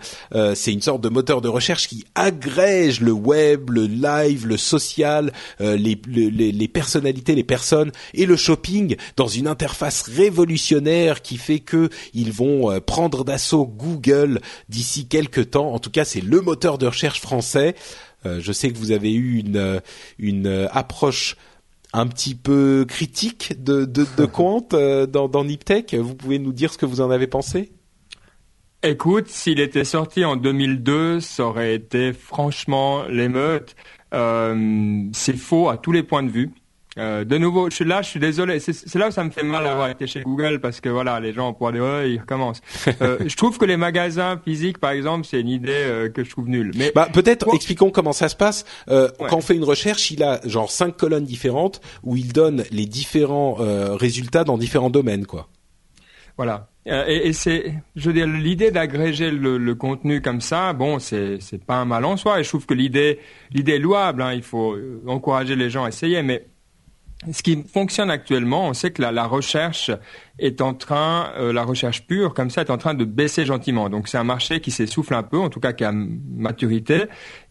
c'est 0.55 0.73
une 0.73 0.81
sorte 0.81 1.01
de 1.01 1.09
moteur 1.09 1.41
de 1.41 1.47
recherche 1.47 1.87
qui 1.87 2.05
agrège 2.15 3.01
le 3.01 3.11
web, 3.11 3.69
le 3.69 3.85
live, 3.85 4.47
le 4.47 4.57
social, 4.57 5.31
les, 5.59 5.99
les, 6.07 6.29
les 6.51 6.67
personnalités, 6.67 7.35
les 7.35 7.43
personnes 7.43 7.91
et 8.13 8.25
le 8.25 8.35
shopping 8.35 8.95
dans 9.15 9.27
une 9.27 9.47
interface 9.47 10.03
révolutionnaire 10.03 11.21
qui 11.21 11.37
fait 11.37 11.59
que 11.59 11.89
ils 12.13 12.31
vont 12.31 12.79
prendre 12.81 13.23
d'assaut 13.23 13.65
Google 13.65 14.41
d'ici 14.69 15.07
quelques 15.07 15.51
temps. 15.51 15.73
En 15.73 15.79
tout 15.79 15.91
cas, 15.91 16.05
c'est 16.05 16.21
le 16.21 16.41
moteur 16.41 16.77
de 16.77 16.87
recherche 16.87 17.21
français. 17.21 17.75
Euh, 18.27 18.39
je 18.41 18.51
sais 18.51 18.71
que 18.71 18.77
vous 18.77 18.91
avez 18.91 19.13
eu 19.13 19.39
une, 19.39 19.57
euh, 19.57 19.79
une 20.19 20.47
euh, 20.47 20.67
approche 20.71 21.35
un 21.93 22.07
petit 22.07 22.35
peu 22.35 22.85
critique 22.87 23.63
de, 23.63 23.85
de, 23.85 24.05
de 24.17 24.25
Quant 24.31 24.67
dans, 24.71 25.27
dans 25.27 25.43
Niptech. 25.43 25.93
Vous 25.95 26.15
pouvez 26.15 26.37
nous 26.37 26.51
dire 26.51 26.71
ce 26.71 26.77
que 26.77 26.85
vous 26.85 27.01
en 27.01 27.09
avez 27.09 27.27
pensé? 27.27 27.71
Écoute, 28.83 29.29
s'il 29.29 29.59
était 29.59 29.85
sorti 29.85 30.23
en 30.23 30.35
2002, 30.35 31.19
ça 31.19 31.45
aurait 31.45 31.73
été 31.73 32.13
franchement 32.13 33.05
l'émeute. 33.07 33.75
c'est 34.11 35.37
faux 35.37 35.69
à 35.69 35.77
tous 35.77 35.91
les 35.91 36.03
points 36.03 36.23
de 36.23 36.29
vue. 36.29 36.51
Euh, 36.97 37.23
de 37.23 37.37
nouveau, 37.37 37.69
je 37.69 37.75
suis 37.75 37.85
là, 37.85 38.01
je 38.01 38.09
suis 38.09 38.19
désolé. 38.19 38.59
C'est 38.59 38.95
là 38.95 39.09
où 39.09 39.11
ça 39.11 39.23
me 39.23 39.29
fait 39.29 39.43
mal 39.43 39.63
d'avoir 39.63 39.89
été 39.89 40.07
chez 40.07 40.21
Google 40.21 40.59
parce 40.59 40.81
que 40.81 40.89
voilà, 40.89 41.19
les 41.19 41.33
gens 41.33 41.53
pourraient 41.53 41.73
dire 41.73 41.83
ouais, 41.83 42.11
ils 42.11 42.19
recommencent. 42.19 42.61
Euh, 43.01 43.17
je 43.27 43.35
trouve 43.35 43.57
que 43.59 43.65
les 43.65 43.77
magasins 43.77 44.39
physiques, 44.43 44.79
par 44.79 44.91
exemple, 44.91 45.25
c'est 45.29 45.39
une 45.39 45.49
idée 45.49 45.71
euh, 45.71 46.09
que 46.09 46.23
je 46.23 46.29
trouve 46.31 46.49
nulle. 46.49 46.71
Mais 46.75 46.91
bah, 46.95 47.07
peut-être 47.11 47.53
expliquons 47.53 47.91
comment 47.91 48.13
ça 48.13 48.27
se 48.27 48.35
passe. 48.35 48.65
Euh, 48.89 49.09
Quand 49.19 49.37
on 49.37 49.41
fait 49.41 49.55
une 49.55 49.63
recherche, 49.63 50.09
il 50.09 50.23
a 50.23 50.39
genre 50.45 50.71
cinq 50.71 50.97
colonnes 50.97 51.25
différentes 51.25 51.79
où 52.03 52.15
il 52.15 52.33
donne 52.33 52.63
les 52.71 52.85
différents 52.85 53.57
euh, 53.59 53.95
résultats 53.95 54.43
dans 54.43 54.57
différents 54.57 54.89
domaines, 54.89 55.25
quoi. 55.27 55.49
Voilà. 56.37 56.69
Et, 56.85 57.27
et 57.27 57.33
c'est, 57.33 57.73
je 57.95 58.07
veux 58.07 58.13
dire, 58.13 58.27
l'idée 58.27 58.71
d'agréger 58.71 59.29
le, 59.29 59.57
le, 59.57 59.75
contenu 59.75 60.21
comme 60.21 60.41
ça, 60.41 60.73
bon, 60.73 60.99
c'est 60.99 61.39
c'est 61.41 61.63
pas 61.63 61.75
un 61.75 61.85
mal 61.85 62.05
en 62.05 62.15
soi. 62.15 62.39
Et 62.39 62.43
je 62.43 62.49
trouve 62.49 62.65
que 62.65 62.73
l'idée 62.73 63.19
l'idée 63.51 63.73
est 63.73 63.79
louable. 63.79 64.21
Hein, 64.21 64.33
il 64.33 64.43
faut 64.43 64.75
encourager 65.05 65.55
les 65.55 65.69
gens 65.69 65.83
à 65.83 65.89
essayer, 65.89 66.23
mais 66.23 66.45
ce 67.31 67.41
qui 67.41 67.63
fonctionne 67.63 68.11
actuellement, 68.11 68.67
on 68.67 68.73
sait 68.73 68.91
que 68.91 69.01
la, 69.01 69.11
la 69.11 69.25
recherche 69.25 69.89
est 70.37 70.61
en 70.61 70.75
train, 70.75 71.31
euh, 71.37 71.51
la 71.51 71.63
recherche 71.63 72.05
pure 72.05 72.35
comme 72.35 72.51
ça 72.51 72.61
est 72.61 72.69
en 72.69 72.77
train 72.77 72.93
de 72.93 73.05
baisser 73.05 73.43
gentiment. 73.43 73.89
Donc 73.89 74.07
c'est 74.07 74.19
un 74.19 74.23
marché 74.23 74.59
qui 74.59 74.69
s'essouffle 74.69 75.15
un 75.15 75.23
peu, 75.23 75.39
en 75.39 75.49
tout 75.49 75.59
cas 75.59 75.73
qui 75.73 75.83
a 75.83 75.91
maturité. 75.91 77.05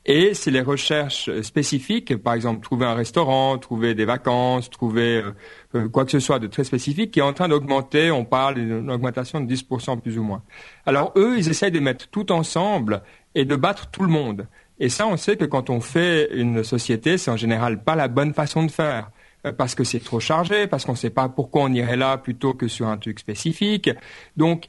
Et 0.05 0.35
c'est 0.35 0.53
les 0.53 0.61
recherches 0.61 1.29
spécifiques, 1.43 2.17
par 2.17 2.35
exemple 2.35 2.61
trouver 2.61 2.87
un 2.87 2.95
restaurant, 2.95 3.59
trouver 3.59 3.97
des 3.97 4.05
vacances, 4.05 4.71
trouver 4.71 5.17
euh, 5.17 5.33
euh, 5.75 5.89
quoi 5.89 6.05
que 6.05 6.13
ce 6.13 6.21
soit 6.21 6.39
de 6.39 6.47
très 6.47 6.63
spécifique, 6.63 7.11
qui 7.11 7.19
est 7.19 7.23
en 7.25 7.33
train 7.33 7.49
d'augmenter. 7.49 8.13
On 8.13 8.25
parle 8.25 8.55
d'une 8.55 8.89
augmentation 8.89 9.41
de 9.41 9.53
10% 9.53 10.01
plus 10.01 10.17
ou 10.17 10.23
moins. 10.23 10.43
Alors 10.87 11.13
eux, 11.17 11.35
ils 11.37 11.49
essayent 11.49 11.73
de 11.73 11.81
mettre 11.81 12.09
tout 12.09 12.31
ensemble 12.31 13.03
et 13.35 13.45
de 13.45 13.57
battre 13.57 13.91
tout 13.91 14.03
le 14.03 14.11
monde. 14.11 14.47
Et 14.79 14.91
ça, 14.91 15.09
on 15.09 15.17
sait 15.17 15.37
que 15.37 15.45
quand 15.45 15.71
on 15.71 15.81
fait 15.81 16.29
une 16.33 16.63
société, 16.63 17.19
c'est 17.19 17.31
en 17.31 17.37
général 17.37 17.83
pas 17.83 17.97
la 17.97 18.07
bonne 18.09 18.33
façon 18.33 18.63
de 18.63 18.71
faire. 18.71 19.11
Parce 19.53 19.75
que 19.75 19.85
c'est 19.85 20.01
trop 20.01 20.21
chargé, 20.21 20.67
parce 20.67 20.85
qu'on 20.85 20.93
ne 20.93 20.97
sait 20.97 21.11
pas 21.11 21.29
pourquoi 21.29 21.63
on 21.63 21.73
irait 21.73 21.97
là 21.97 22.19
plutôt 22.19 22.55
que 22.55 22.69
sur 22.69 22.89
un 22.89 22.97
truc 22.97 23.19
spécifique. 23.19 23.91
Donc, 24.37 24.69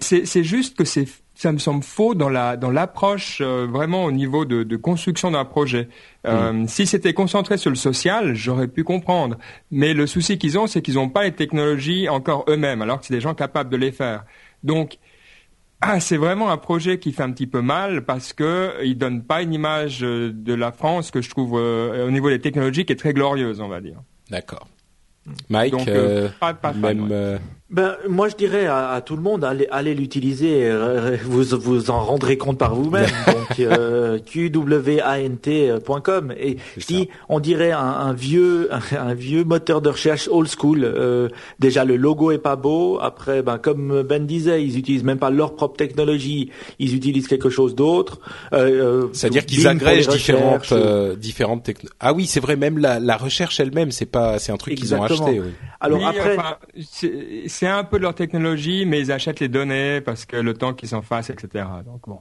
c'est 0.00 0.44
juste 0.44 0.76
que 0.76 0.84
ça 1.34 1.52
me 1.52 1.58
semble 1.58 1.82
faux 1.82 2.14
dans 2.14 2.28
la 2.28 2.56
dans 2.56 2.70
l'approche 2.70 3.40
euh, 3.40 3.66
vraiment 3.70 4.04
au 4.04 4.12
niveau 4.12 4.44
de, 4.44 4.64
de 4.64 4.76
construction 4.76 5.30
d'un 5.30 5.44
projet. 5.44 5.88
Euh, 6.26 6.52
mm. 6.52 6.68
Si 6.68 6.86
c'était 6.86 7.14
concentré 7.14 7.56
sur 7.58 7.70
le 7.70 7.76
social, 7.76 8.34
j'aurais 8.34 8.68
pu 8.68 8.84
comprendre. 8.84 9.38
Mais 9.70 9.94
le 9.94 10.06
souci 10.06 10.38
qu'ils 10.38 10.58
ont, 10.58 10.66
c'est 10.66 10.82
qu'ils 10.82 10.94
n'ont 10.94 11.08
pas 11.08 11.24
les 11.24 11.32
technologies 11.32 12.08
encore 12.08 12.44
eux-mêmes, 12.48 12.82
alors 12.82 13.00
que 13.00 13.06
c'est 13.06 13.14
des 13.14 13.20
gens 13.20 13.34
capables 13.34 13.70
de 13.70 13.76
les 13.76 13.92
faire. 13.92 14.24
Donc 14.64 14.98
ah, 15.80 16.00
c'est 16.00 16.16
vraiment 16.16 16.50
un 16.50 16.56
projet 16.56 16.98
qui 16.98 17.12
fait 17.12 17.22
un 17.22 17.30
petit 17.30 17.46
peu 17.46 17.60
mal 17.60 18.04
parce 18.04 18.32
que 18.32 18.74
il 18.84 18.98
donne 18.98 19.22
pas 19.22 19.42
une 19.42 19.52
image 19.54 20.02
euh, 20.02 20.32
de 20.32 20.52
la 20.52 20.72
France 20.72 21.12
que 21.12 21.22
je 21.22 21.30
trouve 21.30 21.56
euh, 21.56 22.06
au 22.06 22.10
niveau 22.10 22.30
des 22.30 22.40
technologies 22.40 22.84
qui 22.84 22.92
est 22.92 22.96
très 22.96 23.12
glorieuse, 23.12 23.60
on 23.60 23.68
va 23.68 23.80
dire. 23.80 24.02
D'accord. 24.28 24.66
Mike, 25.48 25.72
Donc, 25.72 25.86
euh, 25.88 26.28
pas, 26.40 26.54
pas 26.54 26.72
même, 26.72 27.38
ben, 27.70 27.96
moi, 28.08 28.30
je 28.30 28.36
dirais 28.36 28.66
à, 28.66 29.02
tout 29.04 29.14
le 29.14 29.20
monde, 29.20 29.44
allez, 29.44 29.68
allez 29.70 29.94
l'utiliser. 29.94 30.60
Euh, 30.62 31.18
vous 31.22 31.44
vous 31.58 31.90
en 31.90 32.00
rendrez 32.00 32.38
compte 32.38 32.56
par 32.56 32.74
vous-même. 32.74 33.10
Donc, 33.26 33.60
euh, 33.60 34.18
qwant.com. 34.20 34.72
Et 36.40 36.56
je 36.78 36.86
dis, 36.86 37.10
on 37.28 37.40
dirait 37.40 37.72
un, 37.72 37.78
un 37.78 38.14
vieux, 38.14 38.70
un, 38.98 39.12
vieux 39.12 39.44
moteur 39.44 39.82
de 39.82 39.90
recherche 39.90 40.30
old 40.32 40.48
school. 40.48 40.80
Euh, 40.82 41.28
déjà, 41.58 41.84
le 41.84 41.96
logo 41.96 42.30
est 42.30 42.38
pas 42.38 42.56
beau. 42.56 42.98
Après, 43.02 43.42
ben, 43.42 43.58
comme 43.58 44.02
Ben 44.02 44.24
disait, 44.24 44.64
ils 44.64 44.78
utilisent 44.78 45.04
même 45.04 45.18
pas 45.18 45.28
leur 45.28 45.54
propre 45.54 45.76
technologie. 45.76 46.50
Ils 46.78 46.94
utilisent 46.94 47.28
quelque 47.28 47.50
chose 47.50 47.74
d'autre. 47.74 48.18
Euh, 48.54 49.02
euh 49.04 49.08
C'est-à-dire 49.12 49.44
qu'ils 49.44 49.68
agrègent 49.68 50.08
différentes, 50.08 50.72
différentes 51.18 51.64
technologies. 51.64 51.96
Ah 52.00 52.14
oui, 52.14 52.24
c'est 52.24 52.40
vrai. 52.40 52.56
Même 52.56 52.78
la, 52.78 52.98
la 52.98 53.18
recherche 53.18 53.60
elle-même, 53.60 53.90
c'est 53.90 54.06
pas, 54.06 54.38
c'est 54.38 54.52
un 54.52 54.56
truc 54.56 54.76
qu'ils 54.76 54.94
ont 54.94 55.02
acheté. 55.02 55.38
Oui. 55.38 55.50
Alors 55.80 56.06
après 56.06 56.36
c'est 57.58 57.66
un 57.66 57.82
peu 57.82 57.98
de 57.98 58.02
leur 58.04 58.14
technologie, 58.14 58.86
mais 58.86 59.00
ils 59.00 59.10
achètent 59.10 59.40
les 59.40 59.48
données 59.48 60.00
parce 60.00 60.26
que 60.26 60.36
le 60.36 60.54
temps 60.54 60.74
qu'ils 60.74 60.90
s'en 60.90 61.02
fassent, 61.02 61.28
etc. 61.28 61.64
Donc 61.84 62.02
bon. 62.06 62.20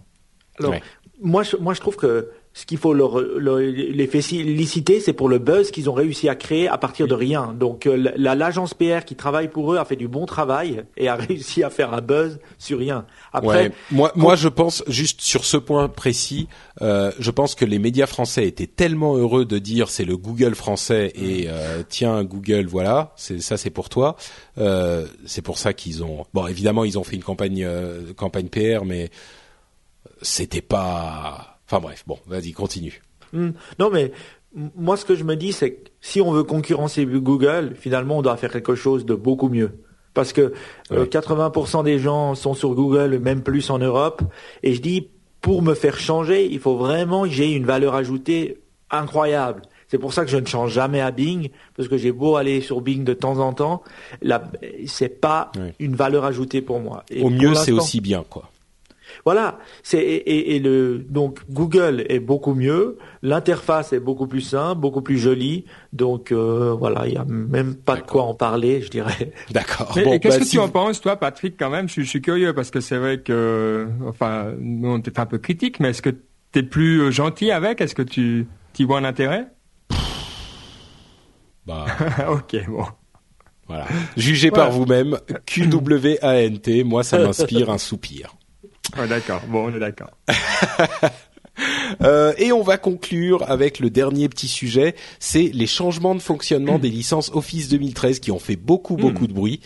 Alors, 0.58 0.74
moi, 1.22 1.44
je, 1.44 1.56
moi, 1.58 1.76
je 1.76 1.80
trouve 1.80 1.96
que 1.96 2.32
ce 2.58 2.66
qu'il 2.66 2.80
faut 2.80 2.92
leur, 2.92 3.20
les 3.20 4.08
féliciter, 4.08 5.00
c'est 5.00 5.14
pour 5.14 5.30
le 5.30 5.38
buzz 5.38 5.70
qu'ils 5.70 5.92
ont 5.92 5.94
réussi 5.94 6.28
à 6.28 6.34
créer 6.34 6.68
à 6.68 6.80
partir 6.80 7.08
de 7.08 7.14
rien. 7.14 7.54
Donc 7.54 7.86
euh, 7.86 8.12
l'agence 8.16 8.74
PR 8.74 9.06
qui 9.06 9.16
travaille 9.16 9.48
pour 9.48 9.72
eux 9.72 9.78
a 9.78 9.86
fait 9.86 9.96
du 9.96 10.08
bon 10.08 10.26
travail 10.26 10.84
et 10.98 11.08
a 11.08 11.16
réussi 11.28 11.62
à 11.62 11.70
faire 11.70 11.94
un 11.94 12.02
buzz 12.02 12.40
sur 12.58 12.80
rien. 12.80 13.06
Après, 13.32 13.72
moi, 13.92 14.12
moi, 14.16 14.36
je 14.36 14.48
pense 14.48 14.84
juste 14.88 15.22
sur 15.22 15.46
ce 15.46 15.58
point 15.58 15.88
précis, 15.88 16.48
euh, 16.82 17.12
je 17.20 17.30
pense 17.30 17.54
que 17.54 17.64
les 17.64 17.78
médias 17.78 18.08
français 18.08 18.48
étaient 18.48 18.66
tellement 18.66 19.16
heureux 19.16 19.46
de 19.46 19.60
dire 19.60 19.90
c'est 19.90 20.06
le 20.06 20.18
Google 20.18 20.56
français 20.56 21.14
et 21.14 21.46
euh, 21.50 21.84
tiens 21.88 22.24
Google, 22.24 22.66
voilà, 22.66 23.14
c'est 23.18 23.40
ça, 23.40 23.58
c'est 23.58 23.70
pour 23.70 23.90
toi. 23.90 24.16
Euh, 24.58 25.06
c'est 25.28 25.44
pour 25.44 25.60
ça 25.60 25.74
qu'ils 25.74 26.04
ont. 26.04 26.26
Bon, 26.34 26.48
évidemment, 26.48 26.86
ils 26.86 26.98
ont 26.98 27.04
fait 27.04 27.18
une 27.18 27.24
campagne 27.24 27.64
euh, 27.64 28.14
campagne 28.16 28.48
PR, 28.48 28.84
mais 28.84 29.12
c'était 30.24 30.62
pas 30.62 31.57
Enfin 31.68 31.80
bref, 31.80 32.03
bon, 32.07 32.18
vas-y, 32.27 32.52
continue. 32.53 33.02
Hmm. 33.34 33.52
non, 33.77 33.89
mais 33.91 34.11
moi, 34.76 34.98
ce 34.98 35.06
que 35.06 35.15
je 35.15 35.23
me 35.23 35.35
dis, 35.35 35.53
c'est 35.53 35.72
que 35.72 35.89
si 36.02 36.22
on 36.22 36.31
veut 36.31 36.44
concurrencer 36.44 37.06
Google, 37.06 37.73
finalement, 37.77 38.18
on 38.18 38.22
doit 38.22 38.38
faire 38.38 38.52
quelque 38.52 38.76
chose 38.76 39.06
de 39.06 39.14
beaucoup 39.14 39.49
mieux. 39.49 39.84
Parce 40.14 40.34
que 40.34 40.53
80% 40.89 41.80
euh, 41.80 41.84
des 41.84 41.99
gens 41.99 42.34
sont 42.34 42.56
sur 42.56 42.73
Google, 42.73 43.19
même 43.19 43.44
plus 43.44 43.69
en 43.69 43.77
Europe. 43.77 44.23
Et 44.64 44.73
je 44.73 44.81
dis, 44.81 45.10
pour 45.41 45.61
me 45.61 45.76
faire 45.76 45.99
changer, 45.99 46.48
il 46.52 46.60
faut 46.60 46.76
vraiment 46.76 47.23
que 47.23 47.30
j'ai 47.30 47.52
une 47.52 47.65
valeur 47.65 47.94
ajoutée 47.94 48.61
incroyable. 48.89 49.61
C'est 49.89 49.99
pour 49.99 50.14
ça 50.14 50.26
que 50.26 50.31
je 50.31 50.38
ne 50.38 50.45
change 50.45 50.73
jamais 50.73 51.02
à 51.02 51.11
Bing, 51.11 51.49
parce 51.76 51.88
que 51.88 51.98
j'ai 51.98 52.11
beau 52.11 52.35
aller 52.35 52.61
sur 52.61 52.81
Bing 52.81 53.03
de 53.03 53.14
temps 53.14 53.38
en 53.38 53.53
temps, 53.53 53.84
là, 54.22 54.44
c'est 54.85 55.22
pas 55.22 55.52
une 55.80 55.95
valeur 55.95 56.26
ajoutée 56.26 56.61
pour 56.61 56.80
moi. 56.80 57.06
Au 57.22 57.30
mieux, 57.30 57.53
c'est 57.53 57.72
aussi 57.72 58.02
bien, 58.02 58.26
quoi. 58.27 58.49
Voilà. 59.26 59.60
C'est 59.84 60.02
et, 60.04 60.60
le 60.60 61.00
donc 61.10 61.40
Google 61.50 62.06
est 62.10 62.20
beaucoup 62.20 62.54
mieux, 62.54 62.98
l'interface 63.22 63.94
est 63.94 64.00
beaucoup 64.00 64.28
plus 64.28 64.42
simple, 64.42 64.82
beaucoup 64.82 65.02
plus 65.02 65.18
jolie. 65.18 65.66
Donc 65.94 66.32
euh, 66.32 66.76
voilà, 66.78 67.08
il 67.08 67.14
y 67.14 67.18
a 67.18 67.26
même 67.26 67.76
pas 67.76 67.98
de 67.98 68.02
quoi 68.02 68.24
en 68.24 68.34
parler, 68.34 68.82
je 68.82 68.90
dirais. 68.90 69.34
D'accord. 69.52 69.94
Bon, 70.04 70.20
qu'est-ce 70.20 70.40
bah, 70.40 70.46
que 70.46 70.50
tu 70.50 70.60
en 70.60 70.70
penses, 70.70 71.02
toi, 71.02 71.16
Patrick 71.16 71.56
Quand 71.58 71.70
même, 71.70 71.90
je, 71.90 72.02
suis 72.02 72.22
curieux 72.22 72.54
parce 72.54 72.72
que 72.72 72.80
c'est 72.80 72.98
vrai 72.98 73.20
que, 73.20 73.88
enfin, 74.06 74.54
nous 74.60 74.90
on 74.90 74.98
était 75.00 75.20
un 75.20 75.26
peu 75.26 75.38
critique, 75.38 75.80
mais 75.80 75.90
est-ce 75.90 76.02
que 76.02 76.12
tu 76.52 76.60
es 76.60 76.64
plus 76.64 77.02
euh, 77.02 77.12
gentil 77.12 77.52
avec? 77.52 77.82
Est-ce 77.82 77.96
que 77.96 78.02
tu 78.02 78.48
y 78.80 78.84
vois 78.84 79.00
un 79.00 79.04
intérêt? 79.04 79.48
Bah. 81.66 81.86
ok, 82.30 82.70
bon. 82.70 82.86
Voilà. 83.68 83.86
Jugez 84.16 84.50
par 84.50 84.72
vous-même. 84.72 85.18
QWANT, 85.46 86.86
moi 86.86 87.04
ça 87.04 87.20
m'inspire 87.20 87.70
un 87.70 87.78
soupir 87.78 88.38
d'accord. 89.08 89.42
Bon, 89.48 89.70
on 89.70 89.76
est 89.76 89.80
d'accord. 89.80 90.12
Euh, 92.04 92.34
et 92.38 92.52
on 92.52 92.62
va 92.62 92.78
conclure 92.78 93.50
avec 93.50 93.80
le 93.80 93.90
dernier 93.90 94.30
petit 94.30 94.48
sujet, 94.48 94.96
c'est 95.20 95.50
les 95.54 95.68
changements 95.68 96.16
de 96.16 96.20
fonctionnement 96.20 96.78
des 96.78 96.90
licences 96.90 97.32
Office 97.34 97.70
2013 97.70 98.20
qui 98.20 98.32
ont 98.32 98.40
fait 98.40 98.56
beaucoup 98.56 98.96
hmm. 98.96 99.02
beaucoup 99.02 99.28
de 99.28 99.34
bruit 99.34 99.62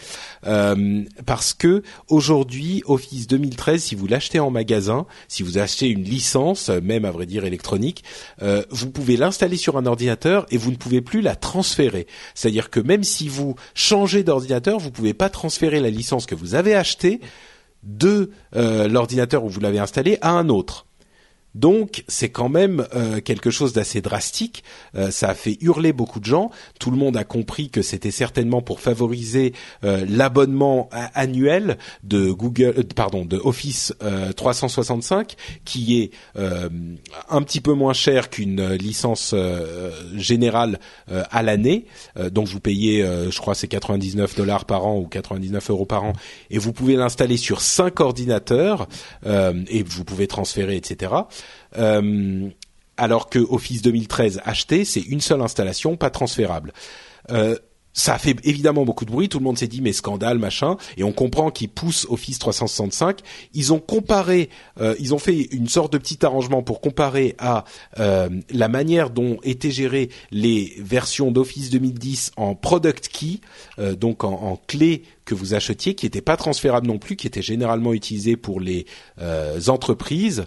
euh, 0.47 1.03
parce 1.25 1.53
que 1.53 1.83
aujourd'hui 2.07 2.83
Office 2.85 3.27
2013, 3.27 3.83
si 3.83 3.95
vous 3.95 4.07
l'achetez 4.07 4.39
en 4.39 4.51
magasin, 4.51 5.05
si 5.27 5.43
vous 5.43 5.57
achetez 5.57 5.87
une 5.87 6.03
licence, 6.03 6.69
même 6.69 7.05
à 7.05 7.11
vrai 7.11 7.25
dire 7.25 7.43
électronique, 7.43 8.03
euh, 8.41 8.63
vous 8.69 8.89
pouvez 8.89 9.17
l'installer 9.17 9.57
sur 9.57 9.77
un 9.77 9.85
ordinateur 9.85 10.45
et 10.51 10.57
vous 10.57 10.71
ne 10.71 10.77
pouvez 10.77 11.01
plus 11.01 11.21
la 11.21 11.35
transférer. 11.35 12.07
C'est-à-dire 12.35 12.69
que 12.69 12.79
même 12.79 13.03
si 13.03 13.27
vous 13.27 13.55
changez 13.73 14.23
d'ordinateur, 14.23 14.79
vous 14.79 14.91
pouvez 14.91 15.13
pas 15.13 15.29
transférer 15.29 15.79
la 15.79 15.89
licence 15.89 16.25
que 16.25 16.35
vous 16.35 16.55
avez 16.55 16.75
achetée 16.75 17.19
de 17.83 18.31
euh, 18.55 18.87
l'ordinateur 18.87 19.43
où 19.43 19.49
vous 19.49 19.59
l'avez 19.59 19.79
installé 19.79 20.17
à 20.21 20.31
un 20.31 20.49
autre. 20.49 20.85
Donc 21.55 22.03
c'est 22.07 22.29
quand 22.29 22.49
même 22.49 22.87
euh, 22.95 23.19
quelque 23.19 23.49
chose 23.49 23.73
d'assez 23.73 24.01
drastique. 24.01 24.63
Euh, 24.95 25.11
ça 25.11 25.29
a 25.29 25.33
fait 25.33 25.57
hurler 25.61 25.93
beaucoup 25.93 26.19
de 26.19 26.25
gens. 26.25 26.51
Tout 26.79 26.91
le 26.91 26.97
monde 26.97 27.17
a 27.17 27.23
compris 27.23 27.69
que 27.69 27.81
c'était 27.81 28.11
certainement 28.11 28.61
pour 28.61 28.79
favoriser 28.79 29.53
euh, 29.83 30.05
l'abonnement 30.07 30.89
annuel 31.13 31.77
de 32.03 32.31
Google, 32.31 32.85
pardon, 32.95 33.25
de 33.25 33.37
Office 33.37 33.93
365, 34.35 35.35
qui 35.65 36.01
est 36.01 36.11
un 36.35 37.41
petit 37.41 37.61
peu 37.61 37.73
moins 37.73 37.93
cher 37.93 38.29
qu'une 38.29 38.73
licence 38.73 39.35
générale 40.15 40.79
à 41.07 41.43
l'année. 41.43 41.85
donc 42.31 42.47
vous 42.47 42.59
payez, 42.59 43.03
je 43.03 43.37
crois, 43.39 43.55
c'est 43.55 43.67
99 43.67 44.35
dollars 44.35 44.65
par 44.65 44.85
an 44.85 44.97
ou 44.97 45.07
99 45.07 45.69
euros 45.69 45.85
par 45.85 46.03
an, 46.03 46.13
et 46.49 46.57
vous 46.57 46.73
pouvez 46.73 46.95
l'installer 46.95 47.37
sur 47.37 47.61
cinq 47.61 47.99
ordinateurs 47.99 48.87
et 49.25 49.83
vous 49.83 50.03
pouvez 50.03 50.27
transférer, 50.27 50.75
etc. 50.75 51.11
Euh, 51.77 52.49
alors 52.97 53.29
que 53.29 53.39
Office 53.39 53.81
2013 53.81 54.41
acheté, 54.45 54.85
c'est 54.85 55.01
une 55.01 55.21
seule 55.21 55.41
installation, 55.41 55.97
pas 55.97 56.09
transférable. 56.09 56.73
Euh, 57.31 57.55
ça 57.93 58.13
a 58.13 58.17
fait 58.17 58.37
évidemment 58.45 58.85
beaucoup 58.85 59.03
de 59.03 59.11
bruit. 59.11 59.27
Tout 59.27 59.39
le 59.39 59.43
monde 59.43 59.57
s'est 59.57 59.67
dit 59.67 59.81
mais 59.81 59.91
scandale 59.91 60.37
machin. 60.37 60.77
Et 60.95 61.03
on 61.03 61.11
comprend 61.11 61.51
qu'ils 61.51 61.67
poussent 61.67 62.07
Office 62.09 62.39
365. 62.39 63.19
Ils 63.53 63.73
ont 63.73 63.79
comparé, 63.79 64.49
euh, 64.79 64.95
ils 64.99 65.13
ont 65.13 65.19
fait 65.19 65.35
une 65.51 65.67
sorte 65.67 65.91
de 65.91 65.97
petit 65.97 66.25
arrangement 66.25 66.63
pour 66.63 66.79
comparer 66.79 67.35
à 67.37 67.65
la 67.97 68.67
manière 68.69 69.09
dont 69.09 69.39
étaient 69.43 69.71
gérées 69.71 70.09
les 70.31 70.73
versions 70.79 71.31
d'Office 71.31 71.69
2010 71.69 72.31
en 72.37 72.55
product 72.55 73.09
key, 73.09 73.41
donc 73.97 74.23
en 74.23 74.57
clé 74.67 75.03
vous 75.33 75.53
achetiez, 75.53 75.95
qui 75.95 76.05
n'était 76.05 76.21
pas 76.21 76.37
transférable 76.37 76.87
non 76.87 76.97
plus, 76.97 77.15
qui 77.15 77.27
était 77.27 77.41
généralement 77.41 77.93
utilisé 77.93 78.37
pour 78.37 78.59
les 78.59 78.85
entreprises, 79.67 80.45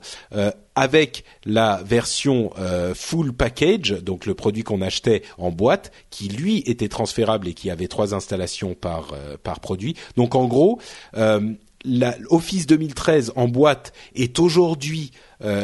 avec 0.74 1.24
la 1.44 1.82
version 1.84 2.50
euh, 2.58 2.94
full 2.94 3.32
package, 3.32 3.92
donc 4.02 4.26
le 4.26 4.34
produit 4.34 4.62
qu'on 4.62 4.80
achetait 4.80 5.22
en 5.38 5.50
boîte, 5.50 5.92
qui 6.10 6.28
lui 6.28 6.58
était 6.66 6.88
transférable 6.88 7.48
et 7.48 7.54
qui 7.54 7.70
avait 7.70 7.88
trois 7.88 8.14
installations 8.14 8.74
par 8.74 9.12
euh, 9.12 9.36
par 9.42 9.60
produit. 9.60 9.94
Donc 10.16 10.34
en 10.34 10.46
gros, 10.46 10.80
euh, 11.16 11.52
la, 11.84 12.16
Office 12.30 12.66
2013 12.66 13.32
en 13.36 13.48
boîte 13.48 13.92
est 14.14 14.38
aujourd'hui 14.38 15.10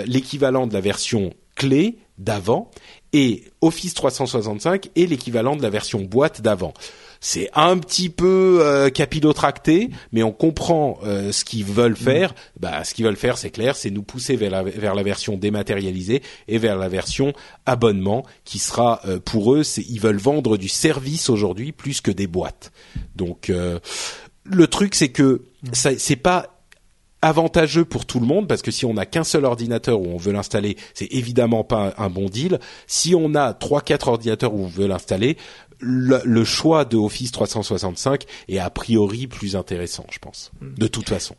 l'équivalent 0.05 0.67
de 0.67 0.75
la 0.75 0.83
version 0.83 1.33
clé 1.57 1.97
d'avant 2.19 2.71
et 3.15 3.45
Office 3.63 3.95
365 3.95 4.91
est 4.95 5.07
l'équivalent 5.07 5.57
de 5.57 5.63
la 5.63 5.71
version 5.71 6.03
boîte 6.03 6.43
d'avant. 6.43 6.75
C'est 7.21 7.51
un 7.55 7.77
petit 7.77 8.09
peu 8.09 8.61
euh, 8.63 8.89
capillotracté, 8.89 9.91
mais 10.11 10.23
on 10.23 10.33
comprend 10.33 10.99
euh, 11.05 11.33
ce 11.33 11.45
qu'ils 11.45 11.65
veulent 11.65 11.93
mm. 11.93 11.97
faire. 11.97 12.35
Bah, 12.59 12.83
ce 12.83 12.95
qu'ils 12.95 13.05
veulent 13.05 13.17
faire, 13.17 13.37
c'est 13.37 13.51
clair, 13.51 13.77
c'est 13.77 13.91
nous 13.91 14.03
pousser 14.03 14.37
vers 14.37 14.51
la, 14.51 14.63
vers 14.63 14.95
la 14.95 15.03
version 15.03 15.37
dématérialisée 15.37 16.23
et 16.49 16.59
vers 16.59 16.77
la 16.77 16.89
version 16.89 17.35
abonnement, 17.67 18.25
qui 18.45 18.59
sera 18.59 19.01
euh, 19.07 19.21
pour 19.21 19.55
eux, 19.55 19.63
ils 19.77 20.01
veulent 20.01 20.17
vendre 20.17 20.57
du 20.57 20.69
service 20.69 21.29
aujourd'hui 21.29 21.73
plus 21.73 22.01
que 22.01 22.11
des 22.11 22.27
boîtes. 22.27 22.73
Donc 23.17 23.51
euh, 23.51 23.79
le 24.45 24.67
truc, 24.67 24.95
c'est 24.95 25.11
que 25.11 25.43
mm. 25.63 25.69
ça, 25.75 25.91
c'est 25.99 26.17
pas 26.17 26.57
avantageux 27.23 27.85
pour 27.85 28.07
tout 28.07 28.21
le 28.21 28.27
monde 28.27 28.49
parce 28.49 28.63
que 28.63 28.71
si 28.71 28.85
on 28.85 28.95
n'a 28.95 29.07
qu'un 29.07 29.25
seul 29.25 29.45
ordinateur 29.45 30.01
où 30.01 30.07
on 30.07 30.17
veut 30.17 30.33
l'installer, 30.33 30.77
c'est 30.95 31.13
évidemment 31.13 31.65
pas 31.65 31.95
un, 31.99 32.09
bon 32.09 32.29
deal. 32.29 32.59
Si 32.87 33.15
on 33.15 33.35
a 33.35 33.53
trois 33.53 33.83
quatre 33.83 34.09
ordinateurs 34.09 34.55
où 34.55 34.65
on 34.65 34.69
veut 34.69 34.87
l'installer, 34.87 35.37
le, 35.81 36.45
choix 36.45 36.85
de 36.85 36.97
Office 36.97 37.33
365 37.33 38.25
est 38.49 38.59
a 38.59 38.71
priori 38.71 39.27
plus 39.27 39.57
intéressant, 39.57 40.07
je 40.11 40.19
pense, 40.19 40.51
mm. 40.61 40.75
de 40.75 40.87
toute 40.87 41.09
façon. 41.09 41.37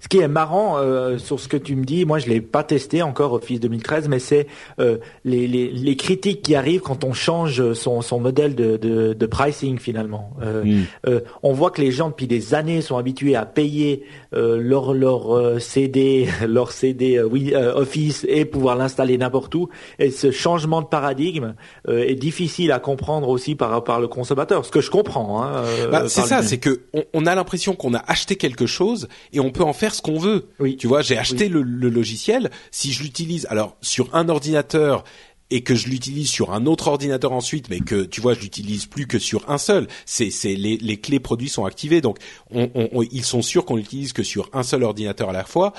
Ce 0.00 0.08
qui 0.08 0.18
est 0.18 0.28
marrant 0.28 0.78
euh, 0.78 1.18
sur 1.18 1.40
ce 1.40 1.48
que 1.48 1.56
tu 1.56 1.76
me 1.76 1.84
dis, 1.84 2.04
moi 2.04 2.18
je 2.18 2.28
l'ai 2.28 2.40
pas 2.40 2.64
testé 2.64 3.02
encore 3.02 3.32
Office 3.32 3.60
2013, 3.60 4.08
mais 4.08 4.18
c'est 4.18 4.46
euh, 4.78 4.98
les, 5.24 5.46
les, 5.46 5.70
les, 5.70 5.96
critiques 5.96 6.42
qui 6.42 6.54
arrivent 6.54 6.80
quand 6.80 7.04
on 7.04 7.12
change 7.12 7.72
son, 7.74 8.00
son 8.02 8.20
modèle 8.20 8.54
de, 8.54 8.76
de, 8.76 9.12
de 9.12 9.26
pricing 9.26 9.78
finalement. 9.78 10.30
Euh, 10.42 10.64
mm. 10.64 10.84
euh 11.08 11.20
on 11.42 11.52
voit 11.52 11.70
que 11.70 11.80
les 11.80 11.90
gens 11.90 12.10
depuis 12.10 12.26
des 12.26 12.54
années 12.54 12.80
sont 12.80 12.96
habitués 12.96 13.36
à 13.36 13.46
payer 13.46 14.04
euh, 14.34 14.58
leur 14.60 14.94
leur 14.94 15.60
CD, 15.60 16.28
leur 16.46 16.72
CD 16.72 17.22
oui, 17.22 17.54
Office 17.54 18.26
et 18.28 18.44
pouvoir 18.44 18.76
l'installer 18.76 19.18
n'importe 19.18 19.54
où. 19.54 19.68
Et 19.98 20.10
ce 20.10 20.30
changement 20.30 20.82
de 20.82 20.86
paradigme 20.86 21.54
est 21.88 22.14
difficile 22.14 22.72
à 22.72 22.78
comprendre 22.78 23.28
aussi 23.28 23.54
par 23.54 23.84
par 23.84 24.00
le 24.00 24.08
consommateur, 24.08 24.64
ce 24.64 24.70
que 24.70 24.80
je 24.80 24.90
comprends. 24.90 25.42
Hein, 25.42 25.64
euh, 25.64 25.90
bah, 25.90 26.04
c'est 26.08 26.22
ça, 26.22 26.42
c'est 26.42 26.58
que 26.58 26.82
on, 27.12 27.26
a 27.26 27.34
l'impression 27.34 27.74
qu'on 27.74 27.94
a 27.94 28.02
acheté 28.06 28.36
quelque 28.36 28.66
chose 28.66 29.08
et 29.32 29.40
on 29.40 29.50
peut 29.50 29.63
en 29.64 29.72
faire 29.72 29.94
ce 29.94 30.02
qu'on 30.02 30.18
veut. 30.18 30.48
Oui. 30.58 30.76
Tu 30.76 30.86
vois, 30.86 31.02
j'ai 31.02 31.18
acheté 31.18 31.48
le, 31.48 31.62
logiciel. 31.62 32.50
Si 32.70 32.92
je 32.92 33.02
l'utilise, 33.02 33.46
alors 33.50 33.76
sur 33.80 34.14
un 34.14 34.28
ordinateur 34.28 35.04
et 35.50 35.62
que 35.62 35.74
je 35.74 35.88
l'utilise 35.88 36.28
sur 36.28 36.52
un 36.52 36.66
autre 36.66 36.88
ordinateur 36.88 37.32
ensuite, 37.32 37.68
mais 37.68 37.80
que 37.80 38.04
tu 38.04 38.20
vois, 38.20 38.34
je 38.34 38.40
l'utilise 38.40 38.86
plus 38.86 39.06
que 39.06 39.18
sur 39.18 39.48
un 39.50 39.58
seul. 39.58 39.88
C'est, 40.06 40.30
c'est 40.30 40.54
les, 40.54 40.76
les 40.78 40.96
clés 40.96 41.20
produits 41.20 41.48
sont 41.48 41.64
activées, 41.64 42.00
donc 42.00 42.18
on, 42.50 42.68
ils 43.10 43.24
sont 43.24 43.42
sûrs 43.42 43.64
qu'on 43.64 43.76
l'utilise 43.76 44.12
que 44.12 44.22
sur 44.22 44.48
un 44.52 44.62
seul 44.62 44.82
ordinateur 44.82 45.30
à 45.30 45.32
la 45.32 45.44
fois. 45.44 45.72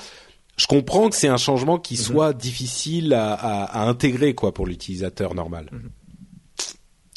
Je 0.56 0.66
comprends 0.66 1.10
que 1.10 1.16
c'est 1.16 1.28
un 1.28 1.36
changement 1.36 1.78
qui 1.78 1.94
mhm. 1.94 2.00
soit 2.00 2.32
difficile 2.32 3.12
à, 3.12 3.34
à, 3.34 3.86
intégrer 3.86 4.34
quoi 4.34 4.54
pour 4.54 4.66
l'utilisateur 4.66 5.34
normal. 5.34 5.68
Mhm. 5.72 5.90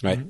Ouais. 0.04 0.18
Mhm. 0.18 0.30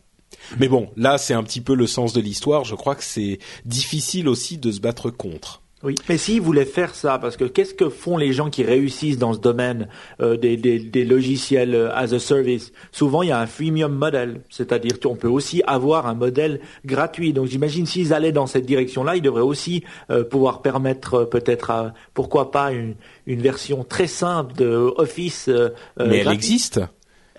Mais 0.60 0.68
bon, 0.68 0.90
là, 0.96 1.18
c'est 1.18 1.34
un 1.34 1.44
petit 1.44 1.62
peu 1.62 1.76
le 1.76 1.88
sens 1.88 2.14
de 2.14 2.22
l'histoire. 2.22 2.64
Je 2.64 2.76
crois 2.76 2.96
que 2.96 3.04
c'est 3.04 3.40
difficile 3.66 4.28
aussi 4.28 4.58
de 4.58 4.72
se 4.72 4.80
battre 4.80 5.10
contre. 5.10 5.62
Oui, 5.82 5.96
mais 6.10 6.18
s'ils 6.18 6.42
voulaient 6.42 6.66
faire 6.66 6.94
ça, 6.94 7.18
parce 7.20 7.38
que 7.38 7.46
qu'est-ce 7.46 7.74
que 7.74 7.90
font 7.90 8.18
les 8.18 8.34
gens 8.34 8.50
qui 8.50 8.64
réussissent 8.64 9.18
dans 9.18 9.34
ce 9.34 9.40
domaine 9.40 9.88
euh, 10.20 10.36
des, 10.36 10.58
des, 10.58 10.80
des, 10.80 11.06
logiciels 11.06 11.74
euh, 11.74 11.96
as 11.96 12.14
a 12.14 12.20
service? 12.20 12.74
Souvent, 12.92 13.22
il 13.22 13.30
y 13.30 13.32
a 13.32 13.40
un 13.40 13.48
freemium 13.48 13.94
model, 13.94 14.42
c'est-à-dire 14.50 15.00
qu'on 15.00 15.16
peut 15.16 15.30
aussi 15.30 15.62
avoir 15.68 16.08
un 16.08 16.16
modèle 16.16 16.60
gratuit. 16.86 17.32
Donc, 17.32 17.48
j'imagine 17.48 17.86
s'ils 17.86 18.14
allaient 18.14 18.34
dans 18.34 18.48
cette 18.48 18.66
direction-là, 18.66 19.16
ils 19.16 19.22
devraient 19.22 19.42
aussi 19.42 19.84
euh, 20.10 20.24
pouvoir 20.24 20.62
permettre 20.62 21.24
peut-être, 21.24 21.94
pourquoi 22.14 22.52
pas, 22.52 22.74
une, 22.74 22.96
une, 23.26 23.42
version 23.42 23.86
très 23.86 24.08
simple 24.08 24.54
de 24.56 24.94
Office. 24.98 25.50
mais 25.98 26.18
elle 26.18 26.28
existe. 26.28 26.82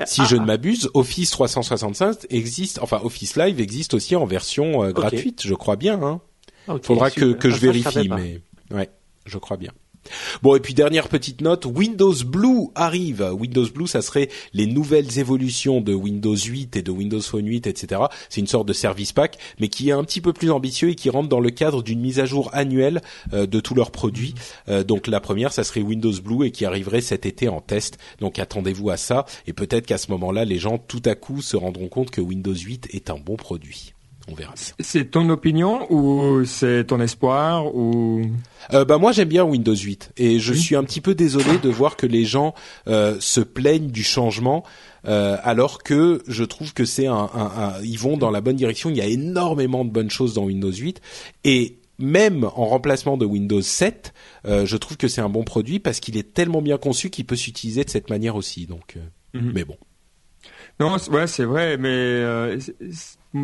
Si 0.07 0.25
je 0.25 0.37
ne 0.37 0.45
m'abuse, 0.45 0.89
Office 0.95 1.31
365 1.31 2.27
existe, 2.31 2.79
enfin 2.83 3.01
Office 3.05 3.37
Live 3.37 3.61
existe 3.61 3.95
aussi 3.95 4.17
en 4.17 4.25
version 4.25 4.85
euh, 4.85 4.93
gratuite, 4.93 5.43
je 5.45 5.55
crois 5.55 5.77
bien. 5.77 6.01
Hein. 6.03 6.21
Faudra 6.83 7.11
que, 7.11 7.33
que 7.33 7.51
je 7.51 7.57
ah, 7.57 7.59
vérifie, 7.59 8.09
mais 8.09 8.41
ouais, 8.71 8.91
je 9.27 9.39
crois 9.39 9.57
bien. 9.57 9.73
Bon 10.43 10.57
et 10.57 10.61
puis 10.61 10.75
dernière 10.75 11.09
petite 11.09 11.41
note, 11.41 11.67
Windows 11.67 12.15
Blue 12.25 12.69
arrive. 12.75 13.31
Windows 13.39 13.67
Blue, 13.73 13.87
ça 13.87 14.03
serait 14.03 14.29
les 14.53 14.67
nouvelles 14.67 15.19
évolutions 15.19 15.81
de 15.81 15.93
Windows 15.93 16.37
8 16.37 16.77
et 16.77 16.83
de 16.83 16.91
Windows 16.91 17.21
Phone 17.21 17.47
8, 17.47 17.67
etc. 17.67 18.03
C'est 18.29 18.41
une 18.41 18.47
sorte 18.47 18.67
de 18.67 18.73
service 18.73 19.13
pack, 19.13 19.39
mais 19.61 19.69
qui 19.69 19.91
est 19.91 19.93
un 19.93 20.05
petit 20.05 20.21
peu 20.21 20.33
plus 20.33 20.51
ambitieux 20.51 20.91
et 20.91 20.95
qui 20.95 21.11
rentre 21.11 21.29
dans 21.29 21.41
le 21.41 21.51
cadre 21.51 21.83
d'une 21.83 22.01
mise 22.01 22.19
à 22.19 22.25
jour 22.25 22.51
annuelle 22.53 23.03
euh, 23.33 23.47
de 23.47 23.61
tous 23.61 23.75
leurs 23.75 23.91
produits. 23.91 24.35
Euh, 24.69 24.83
donc 24.83 25.07
la 25.07 25.21
première, 25.21 25.53
ça 25.53 25.65
serait 25.65 25.83
Windows 25.83 26.13
Blue 26.23 26.47
et 26.47 26.51
qui 26.51 26.65
arriverait 26.65 27.03
cet 27.03 27.27
été 27.27 27.49
en 27.49 27.61
test. 27.61 27.99
Donc 28.21 28.39
attendez-vous 28.39 28.91
à 28.91 28.97
ça 28.97 29.27
et 29.47 29.53
peut-être 29.53 29.87
qu'à 29.87 29.99
ce 29.99 30.11
moment-là, 30.13 30.45
les 30.45 30.59
gens 30.59 30.79
tout 30.79 31.03
à 31.05 31.15
coup 31.15 31.43
se 31.43 31.57
rendront 31.57 31.89
compte 31.89 32.11
que 32.11 32.21
Windows 32.21 32.55
8 32.55 32.89
est 32.95 33.11
un 33.11 33.19
bon 33.19 33.37
produit. 33.37 33.93
On 34.31 34.35
verra 34.35 34.55
C'est 34.79 35.11
ton 35.11 35.29
opinion 35.29 35.93
ou 35.93 36.45
c'est 36.45 36.85
ton 36.85 37.01
espoir 37.01 37.75
ou? 37.75 38.23
Euh, 38.73 38.85
Bah 38.85 38.99
moi 38.99 39.13
j'aime 39.13 39.29
bien 39.29 39.45
Windows 39.45 39.75
8 39.75 40.13
et 40.17 40.39
je 40.39 40.53
suis 40.53 40.77
un 40.77 40.85
petit 40.85 41.01
peu 41.01 41.15
désolé 41.15 41.59
de 41.59 41.69
voir 41.69 41.97
que 41.97 42.07
les 42.07 42.25
gens 42.25 42.55
euh, 42.87 43.17
se 43.21 43.41
plaignent 43.41 43.91
du 43.91 44.05
changement. 44.05 44.65
Euh, 45.07 45.39
alors 45.43 45.83
que 45.83 46.23
je 46.29 46.45
trouve 46.45 46.75
que 46.75 46.85
c'est 46.85 47.07
un, 47.07 47.29
ils 47.83 47.99
vont 47.99 48.17
dans 48.17 48.31
la 48.31 48.41
bonne 48.41 48.57
direction. 48.57 48.91
Il 48.91 48.97
y 48.97 49.01
a 49.01 49.07
énormément 49.07 49.85
de 49.85 49.91
bonnes 49.91 50.11
choses 50.11 50.35
dans 50.35 50.45
Windows 50.45 50.73
8 50.73 51.01
et 51.45 51.81
même 52.01 52.45
en 52.45 52.67
remplacement 52.67 53.17
de 53.17 53.27
Windows 53.27 53.61
7, 53.61 54.13
euh, 54.47 54.67
je 54.67 54.77
trouve 54.77 54.97
que 54.97 55.07
c'est 55.07 55.21
un 55.21 55.29
bon 55.29 55.45
produit 55.45 55.79
parce 55.79 56.01
qu'il 56.01 56.17
est 56.17 56.35
tellement 56.35 56.63
bien 56.63 56.79
conçu 56.79 57.11
qu'il 57.11 57.27
peut 57.27 57.37
s'utiliser 57.37 57.85
de 57.85 57.91
cette 57.91 58.11
manière 58.11 58.37
aussi. 58.37 58.67
Donc, 58.67 58.97
euh, 58.97 59.39
mhm. 59.39 59.53
mais 59.55 59.65
bon. 59.65 59.77
Non, 60.81 60.97
ouais, 61.13 61.27
c'est 61.27 61.45
vrai, 61.45 61.77
mais 61.77 62.59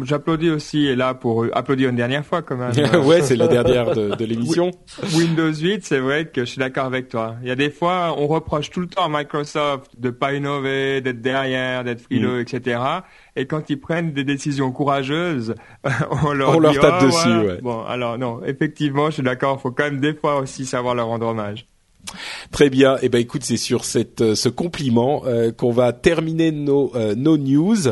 J'applaudis 0.03 0.51
aussi, 0.51 0.87
et 0.87 0.97
là 0.97 1.15
pour 1.15 1.47
applaudir 1.53 1.91
une 1.91 1.97
dernière 1.97 2.27
fois 2.27 2.43
quand 2.43 2.57
même. 2.57 2.73
ouais, 3.07 3.23
c'est 3.23 3.37
la 3.37 3.47
dernière 3.47 3.95
de, 3.95 4.17
de 4.17 4.25
l'émission. 4.25 4.73
Windows 5.15 5.53
8, 5.53 5.85
c'est 5.85 6.01
vrai 6.01 6.27
que 6.27 6.41
je 6.41 6.51
suis 6.51 6.59
d'accord 6.59 6.87
avec 6.87 7.09
toi. 7.09 7.37
Il 7.43 7.49
y 7.49 7.53
a 7.53 7.55
des 7.55 7.71
fois, 7.71 8.13
on 8.19 8.27
reproche 8.27 8.71
tout 8.71 8.81
le 8.81 8.89
temps 8.89 9.05
à 9.05 9.09
Microsoft 9.09 9.93
de 9.97 10.11
pas 10.11 10.33
innover, 10.33 11.01
d'être 11.03 11.21
derrière, 11.21 11.85
d'être 11.85 12.01
frileux, 12.01 12.39
mm. 12.39 12.41
etc. 12.41 12.81
Et 13.37 13.47
quand 13.47 13.71
ils 13.71 13.79
prennent 13.79 14.13
des 14.13 14.25
décisions 14.25 14.73
courageuses, 14.73 15.55
on 16.25 16.33
leur, 16.33 16.57
on 16.57 16.59
leur 16.59 16.77
tape 16.81 17.03
oh, 17.03 17.07
dessus. 17.07 17.29
Ouais. 17.29 17.61
Bon, 17.63 17.85
alors 17.85 18.19
non, 18.19 18.41
effectivement, 18.45 19.07
je 19.07 19.15
suis 19.15 19.23
d'accord. 19.23 19.59
Il 19.61 19.63
faut 19.63 19.71
quand 19.71 19.85
même 19.85 20.01
des 20.01 20.15
fois 20.15 20.39
aussi 20.41 20.67
savoir 20.67 20.97
leur 20.97 21.07
rendre 21.07 21.29
hommage. 21.29 21.65
Très 22.51 22.71
bien. 22.71 22.97
Eh 23.03 23.09
ben 23.09 23.19
écoute, 23.19 23.43
c'est 23.45 23.57
sur 23.57 23.85
cette 23.85 24.21
euh, 24.21 24.35
ce 24.35 24.49
compliment 24.49 25.23
euh, 25.27 25.51
qu'on 25.51 25.73
va 25.73 25.93
terminer 25.93 26.53
nos 26.53 26.95
euh, 26.95 27.15
nos 27.15 27.37
news. 27.37 27.89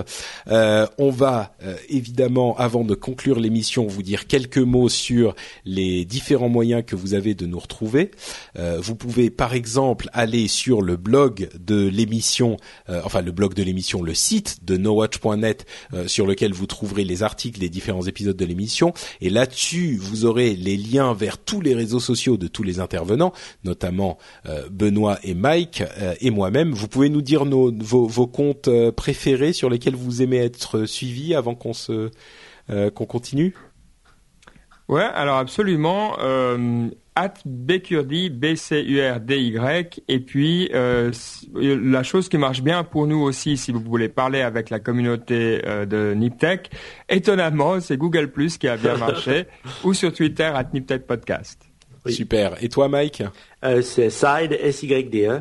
on 0.46 1.10
va 1.10 1.54
évidemment, 1.88 2.56
avant 2.56 2.84
de 2.84 2.94
conclure 2.94 3.38
l'émission, 3.38 3.86
vous 3.86 4.02
dire 4.02 4.26
quelques 4.26 4.58
mots 4.58 4.88
sur 4.88 5.34
les 5.64 6.04
différents 6.04 6.48
moyens 6.48 6.82
que 6.86 6.96
vous 6.96 7.14
avez 7.14 7.34
de 7.34 7.46
nous 7.46 7.58
retrouver. 7.58 8.10
vous 8.56 8.94
pouvez 8.94 9.30
par 9.30 9.54
exemple 9.54 10.08
aller 10.12 10.48
sur 10.48 10.82
le 10.82 10.96
blog 10.96 11.48
de 11.58 11.86
l'émission, 11.86 12.56
enfin 12.88 13.22
le 13.22 13.32
blog 13.32 13.54
de 13.54 13.62
l'émission, 13.62 14.02
le 14.02 14.14
site 14.14 14.64
de 14.64 14.76
nowatch.net 14.76 15.66
sur 16.06 16.26
lequel 16.26 16.52
vous 16.52 16.66
trouverez 16.66 17.04
les 17.04 17.22
articles 17.22 17.60
des 17.60 17.70
différents 17.70 18.06
épisodes 18.06 18.36
de 18.36 18.44
l'émission. 18.44 18.92
Et 19.20 19.30
là-dessus, 19.30 19.96
vous 19.96 20.24
aurez 20.24 20.54
les 20.54 20.76
liens 20.76 21.14
vers 21.14 21.38
tous 21.38 21.60
les 21.60 21.74
réseaux 21.74 22.00
sociaux 22.00 22.36
de 22.36 22.46
tous 22.46 22.62
les 22.62 22.80
intervenants, 22.80 23.32
notamment 23.64 24.03
euh, 24.46 24.68
Benoît 24.70 25.18
et 25.22 25.34
Mike 25.34 25.82
euh, 25.98 26.14
et 26.20 26.30
moi-même. 26.30 26.72
Vous 26.72 26.88
pouvez 26.88 27.08
nous 27.08 27.22
dire 27.22 27.44
nos, 27.44 27.72
vos, 27.72 28.06
vos, 28.06 28.26
comptes 28.26 28.68
euh, 28.68 28.92
préférés 28.92 29.52
sur 29.52 29.70
lesquels 29.70 29.96
vous 29.96 30.22
aimez 30.22 30.38
être 30.38 30.86
suivis 30.86 31.34
avant 31.34 31.54
qu'on 31.54 31.72
se 31.72 32.10
qu'on 32.94 33.04
continue? 33.04 33.54
Ouais, 34.88 35.02
alors 35.02 35.38
absolument. 35.38 36.16
Euh, 36.20 36.88
at 37.14 37.34
Becurdy, 37.46 38.28
B-C-U-R-D-Y. 38.28 40.02
Et 40.08 40.20
puis, 40.20 40.70
euh, 40.74 41.10
la 41.54 42.02
chose 42.02 42.28
qui 42.28 42.38
marche 42.38 42.62
bien 42.62 42.84
pour 42.84 43.06
nous 43.06 43.20
aussi, 43.20 43.56
si 43.56 43.72
vous 43.72 43.80
voulez 43.80 44.08
parler 44.08 44.40
avec 44.42 44.70
la 44.70 44.80
communauté 44.80 45.62
de 45.62 46.12
Niptech, 46.14 46.70
étonnamment, 47.08 47.80
c'est 47.80 47.96
Google 47.96 48.30
Plus 48.30 48.58
qui 48.58 48.68
a 48.68 48.76
bien 48.76 48.96
marché, 48.98 49.46
ou 49.84 49.94
sur 49.94 50.12
Twitter, 50.12 50.50
at 50.54 50.68
Niptech 50.72 51.06
Podcast. 51.06 51.73
Super. 52.06 52.62
Et 52.62 52.68
toi, 52.68 52.88
Mike? 52.88 53.22
Euh, 53.64 53.82
C'est 53.82 54.10
Side, 54.10 54.52
S-Y-D-E. 54.60 55.40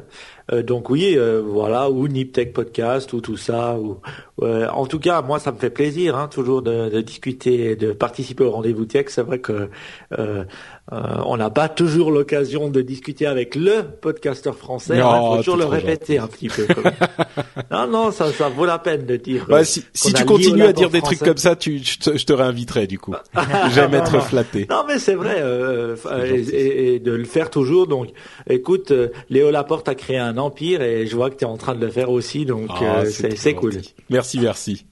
Euh, 0.51 0.61
donc 0.61 0.89
oui, 0.89 1.15
euh, 1.17 1.41
voilà, 1.45 1.89
ou 1.89 2.07
Niptech 2.07 2.53
Podcast, 2.53 3.11
ou 3.13 3.21
tout 3.21 3.37
ça. 3.37 3.77
Ou, 3.77 3.99
en 4.39 4.85
tout 4.85 4.99
cas, 4.99 5.21
moi, 5.21 5.39
ça 5.39 5.51
me 5.51 5.57
fait 5.57 5.69
plaisir, 5.69 6.17
hein, 6.17 6.27
toujours 6.27 6.61
de, 6.61 6.89
de 6.89 7.01
discuter, 7.01 7.75
de 7.75 7.93
participer 7.93 8.43
au 8.43 8.51
rendez-vous 8.51 8.85
tech. 8.85 9.05
C'est 9.07 9.21
vrai 9.21 9.39
que 9.39 9.69
euh, 10.17 10.43
on 10.91 11.37
n'a 11.37 11.49
pas 11.49 11.69
toujours 11.69 12.11
l'occasion 12.11 12.69
de 12.69 12.81
discuter 12.81 13.25
avec 13.25 13.55
le 13.55 13.83
podcasteur 13.83 14.55
français. 14.55 14.97
Il 14.97 15.01
faut 15.01 15.37
toujours 15.37 15.57
le 15.57 15.65
répéter 15.65 16.17
un 16.17 16.27
petit 16.27 16.49
peu. 16.49 16.67
non, 17.71 17.87
non, 17.87 18.11
ça, 18.11 18.31
ça 18.31 18.49
vaut 18.49 18.65
la 18.65 18.79
peine 18.79 19.05
de 19.05 19.15
dire. 19.15 19.45
Bah, 19.47 19.63
si, 19.63 19.83
si 19.93 20.13
tu 20.13 20.25
continues 20.25 20.63
à 20.63 20.73
dire 20.73 20.89
des 20.89 21.01
trucs 21.01 21.19
comme 21.19 21.37
ça, 21.37 21.55
tu, 21.55 21.79
je, 21.79 21.99
te, 21.99 22.17
je 22.17 22.25
te 22.25 22.33
réinviterai 22.33 22.87
du 22.87 22.99
coup. 22.99 23.13
J'aime 23.73 23.93
être 23.93 24.21
flatté. 24.21 24.67
Non, 24.69 24.83
mais 24.87 24.99
c'est 24.99 25.15
vrai, 25.15 25.37
euh, 25.39 25.95
et, 26.25 26.95
et, 26.95 26.99
de 26.99 27.11
le 27.11 27.25
faire 27.25 27.49
toujours. 27.49 27.87
Donc, 27.87 28.09
écoute, 28.49 28.91
euh, 28.91 29.09
Léo 29.29 29.51
Laporte 29.51 29.87
a 29.87 29.95
créé 29.95 30.17
un 30.17 30.37
empire 30.37 30.81
et 30.81 31.07
je 31.07 31.15
vois 31.15 31.29
que 31.29 31.35
tu 31.35 31.45
es 31.45 31.47
en 31.47 31.57
train 31.57 31.75
de 31.75 31.85
le 31.85 31.91
faire 31.91 32.09
aussi, 32.09 32.45
donc 32.45 32.69
ah, 32.69 33.01
euh, 33.01 33.05
c'est 33.35 33.53
cool. 33.53 33.73
Merci, 34.09 34.39
merci. 34.39 34.85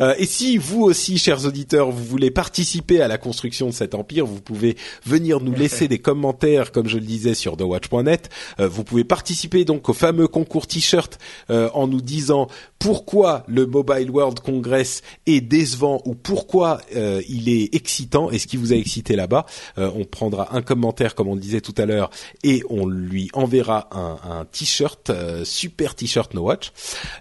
Euh, 0.00 0.14
et 0.18 0.26
si 0.26 0.58
vous 0.58 0.82
aussi, 0.82 1.18
chers 1.18 1.44
auditeurs, 1.46 1.90
vous 1.90 2.04
voulez 2.04 2.30
participer 2.30 3.00
à 3.00 3.08
la 3.08 3.18
construction 3.18 3.66
de 3.66 3.72
cet 3.72 3.94
empire, 3.94 4.26
vous 4.26 4.40
pouvez 4.40 4.76
venir 5.04 5.40
nous 5.40 5.54
laisser 5.56 5.88
des 5.88 5.98
commentaires, 5.98 6.72
comme 6.72 6.88
je 6.88 6.98
le 6.98 7.04
disais 7.04 7.34
sur 7.34 7.56
TheWatch.net. 7.56 8.30
Euh, 8.60 8.68
vous 8.68 8.84
pouvez 8.84 9.04
participer 9.04 9.64
donc 9.64 9.88
au 9.88 9.92
fameux 9.92 10.28
concours 10.28 10.66
t-shirt 10.66 11.18
euh, 11.50 11.68
en 11.74 11.86
nous 11.86 12.00
disant 12.00 12.48
pourquoi 12.78 13.44
le 13.48 13.66
Mobile 13.66 14.10
World 14.10 14.40
Congress 14.40 15.02
est 15.26 15.40
décevant 15.40 16.00
ou 16.04 16.14
pourquoi 16.14 16.80
euh, 16.94 17.20
il 17.28 17.48
est 17.48 17.74
excitant 17.74 18.30
et 18.30 18.38
ce 18.38 18.46
qui 18.46 18.56
vous 18.56 18.72
a 18.72 18.76
excité 18.76 19.16
là-bas. 19.16 19.46
Euh, 19.78 19.90
on 19.94 20.04
prendra 20.04 20.54
un 20.54 20.62
commentaire 20.62 21.14
comme 21.14 21.28
on 21.28 21.34
le 21.34 21.40
disait 21.40 21.60
tout 21.60 21.74
à 21.76 21.86
l'heure 21.86 22.10
et 22.44 22.62
on 22.70 22.86
lui 22.86 23.30
enverra 23.32 23.88
un, 23.90 24.18
un 24.30 24.44
t-shirt, 24.44 25.10
euh, 25.10 25.44
super 25.44 25.94
t-shirt 25.94 26.34
No 26.34 26.42
Watch. 26.42 26.72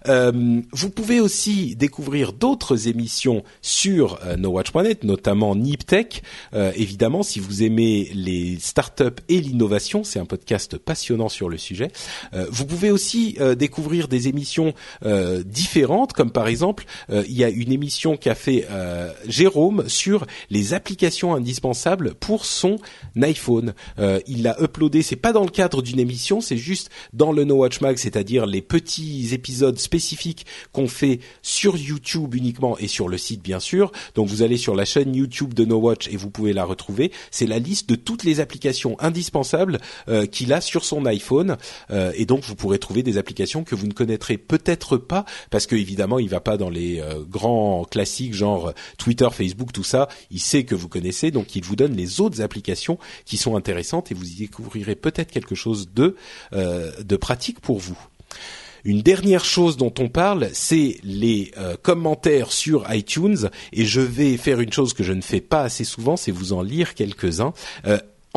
vous 0.05 0.89
pouvez 0.89 1.19
aussi 1.19 1.75
découvrir 1.75 2.26
d'autres 2.33 2.87
émissions 2.87 3.43
sur 3.61 4.19
NoWatch.net, 4.37 5.03
notamment 5.03 5.55
Niptech. 5.55 6.23
évidemment, 6.53 7.23
si 7.23 7.39
vous 7.39 7.63
aimez 7.63 8.09
les 8.13 8.57
startups 8.59 9.21
et 9.29 9.41
l'innovation, 9.41 10.03
c'est 10.03 10.19
un 10.19 10.25
podcast 10.25 10.77
passionnant 10.77 11.29
sur 11.29 11.49
le 11.49 11.57
sujet. 11.57 11.89
vous 12.49 12.65
pouvez 12.65 12.91
aussi 12.91 13.37
découvrir 13.57 14.07
des 14.07 14.27
émissions 14.27 14.73
différentes, 15.45 16.13
comme 16.13 16.31
par 16.31 16.47
exemple, 16.47 16.85
euh, 17.09 17.23
il 17.27 17.35
y 17.35 17.43
a 17.43 17.49
une 17.49 17.71
émission 17.71 18.17
qu'a 18.17 18.35
fait 18.35 18.67
euh, 18.69 19.11
Jérôme 19.27 19.87
sur 19.87 20.25
les 20.49 20.73
applications 20.73 21.33
indispensables 21.35 22.13
pour 22.15 22.45
son 22.45 22.77
iPhone. 23.21 23.73
Euh, 23.99 24.19
il 24.27 24.43
l'a 24.43 24.55
uploadé, 24.61 25.01
c'est 25.01 25.15
pas 25.15 25.33
dans 25.33 25.43
le 25.43 25.49
cadre 25.49 25.81
d'une 25.81 25.99
émission, 25.99 26.41
c'est 26.41 26.57
juste 26.57 26.89
dans 27.13 27.31
le 27.31 27.43
No 27.43 27.55
Watch 27.55 27.81
Mag, 27.81 27.97
c'est-à-dire 27.97 28.45
les 28.45 28.61
petits 28.61 29.33
épisodes 29.33 29.77
spécifiques 29.77 30.45
qu'on 30.71 30.87
fait 30.87 31.19
sur 31.41 31.77
YouTube 31.77 32.16
uniquement 32.25 32.77
et 32.77 32.87
sur 32.87 33.09
le 33.09 33.17
site 33.17 33.41
bien 33.41 33.59
sûr. 33.59 33.91
Donc 34.15 34.27
vous 34.27 34.41
allez 34.41 34.57
sur 34.57 34.75
la 34.75 34.85
chaîne 34.85 35.15
YouTube 35.15 35.53
de 35.53 35.65
No 35.65 35.77
Watch 35.77 36.07
et 36.07 36.17
vous 36.17 36.29
pouvez 36.29 36.53
la 36.53 36.65
retrouver. 36.65 37.11
C'est 37.31 37.47
la 37.47 37.59
liste 37.59 37.89
de 37.89 37.95
toutes 37.95 38.23
les 38.23 38.39
applications 38.39 38.99
indispensables 38.99 39.79
qu'il 40.31 40.53
a 40.53 40.61
sur 40.61 40.85
son 40.85 41.05
iPhone 41.05 41.57
et 41.89 42.25
donc 42.25 42.43
vous 42.43 42.55
pourrez 42.55 42.79
trouver 42.79 43.03
des 43.03 43.17
applications 43.17 43.63
que 43.63 43.75
vous 43.75 43.87
ne 43.87 43.93
connaîtrez 43.93 44.37
peut-être 44.37 44.97
pas 44.97 45.25
parce 45.49 45.67
que 45.67 45.75
évidemment 45.75 46.19
il 46.19 46.29
va 46.29 46.39
pas 46.39 46.57
dans 46.57 46.69
les 46.69 46.99
euh, 46.99 47.23
grands 47.23 47.85
classiques 47.85 48.33
genre 48.33 48.73
Twitter, 48.97 49.27
Facebook, 49.31 49.71
tout 49.71 49.83
ça. 49.83 50.07
Il 50.31 50.39
sait 50.39 50.63
que 50.63 50.75
vous 50.75 50.87
connaissez, 50.87 51.31
donc 51.31 51.55
il 51.55 51.63
vous 51.63 51.75
donne 51.75 51.95
les 51.95 52.21
autres 52.21 52.41
applications 52.41 52.97
qui 53.25 53.37
sont 53.37 53.55
intéressantes 53.55 54.11
et 54.11 54.15
vous 54.15 54.29
y 54.29 54.35
découvrirez 54.35 54.95
peut-être 54.95 55.31
quelque 55.31 55.55
chose 55.55 55.89
de 55.93 56.15
euh, 56.53 56.91
de 57.03 57.15
pratique 57.17 57.59
pour 57.59 57.79
vous. 57.79 57.97
Une 58.83 59.01
dernière 59.01 59.45
chose 59.45 59.77
dont 59.77 59.93
on 59.99 60.09
parle, 60.09 60.49
c'est 60.53 60.97
les 61.03 61.51
euh, 61.57 61.75
commentaires 61.81 62.51
sur 62.51 62.85
iTunes, 62.93 63.49
et 63.73 63.85
je 63.85 64.01
vais 64.01 64.37
faire 64.37 64.59
une 64.59 64.73
chose 64.73 64.93
que 64.93 65.03
je 65.03 65.13
ne 65.13 65.21
fais 65.21 65.41
pas 65.41 65.61
assez 65.61 65.83
souvent, 65.83 66.17
c'est 66.17 66.31
vous 66.31 66.53
en 66.53 66.61
lire 66.61 66.93
quelques-uns. 66.93 67.53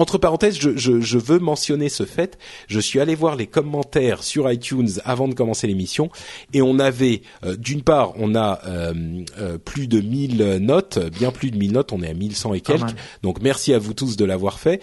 Entre 0.00 0.16
parenthèses, 0.16 0.58
je, 0.58 0.78
je, 0.78 1.02
je, 1.02 1.18
veux 1.18 1.38
mentionner 1.38 1.90
ce 1.90 2.04
fait. 2.04 2.38
Je 2.68 2.80
suis 2.80 3.00
allé 3.00 3.14
voir 3.14 3.36
les 3.36 3.46
commentaires 3.46 4.22
sur 4.22 4.50
iTunes 4.50 4.88
avant 5.04 5.28
de 5.28 5.34
commencer 5.34 5.66
l'émission 5.66 6.08
et 6.54 6.62
on 6.62 6.78
avait, 6.78 7.20
euh, 7.44 7.54
d'une 7.54 7.82
part, 7.82 8.14
on 8.16 8.34
a 8.34 8.60
euh, 8.66 8.94
euh, 9.38 9.58
plus 9.58 9.88
de 9.88 10.00
1000 10.00 10.56
notes, 10.62 10.98
bien 11.10 11.30
plus 11.32 11.50
de 11.50 11.58
1000 11.58 11.72
notes, 11.72 11.92
on 11.92 12.02
est 12.02 12.08
à 12.08 12.14
1100 12.14 12.54
et 12.54 12.60
quelques. 12.62 12.94
Donc 13.22 13.42
merci 13.42 13.74
à 13.74 13.78
vous 13.78 13.92
tous 13.92 14.16
de 14.16 14.24
l'avoir 14.24 14.58
fait. 14.58 14.82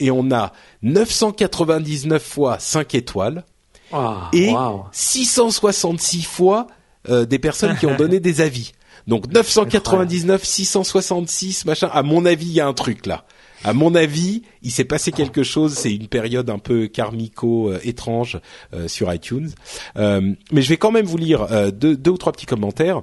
et 0.00 0.10
on 0.10 0.32
a 0.32 0.52
999 0.82 2.20
fois 2.20 2.58
5 2.58 2.96
étoiles 2.96 3.44
ah, 3.92 4.30
et 4.32 4.52
666 4.92 6.22
fois 6.22 6.66
des 7.08 7.38
personnes 7.38 7.76
qui 7.76 7.86
ont 7.86 7.96
donné 7.96 8.20
des 8.20 8.40
avis. 8.40 8.72
Donc 9.06 9.26
999, 9.32 10.44
666, 10.44 11.64
machin. 11.64 11.88
À 11.92 12.02
mon 12.02 12.26
avis, 12.26 12.46
il 12.46 12.52
y 12.52 12.60
a 12.60 12.66
un 12.66 12.74
truc 12.74 13.06
là 13.06 13.24
à 13.64 13.72
mon 13.72 13.94
avis, 13.94 14.42
il 14.62 14.70
s'est 14.70 14.84
passé 14.84 15.12
quelque 15.12 15.42
chose. 15.42 15.74
C'est 15.74 15.94
une 15.94 16.08
période 16.08 16.50
un 16.50 16.58
peu 16.58 16.86
karmico 16.86 17.70
euh, 17.70 17.80
étrange 17.82 18.40
euh, 18.74 18.88
sur 18.88 19.12
iTunes. 19.12 19.50
Euh, 19.96 20.32
mais 20.52 20.62
je 20.62 20.68
vais 20.68 20.76
quand 20.76 20.92
même 20.92 21.06
vous 21.06 21.18
lire 21.18 21.46
deux, 21.72 21.96
deux 21.96 22.10
ou 22.10 22.18
trois 22.18 22.32
petits 22.32 22.46
commentaires. 22.46 23.02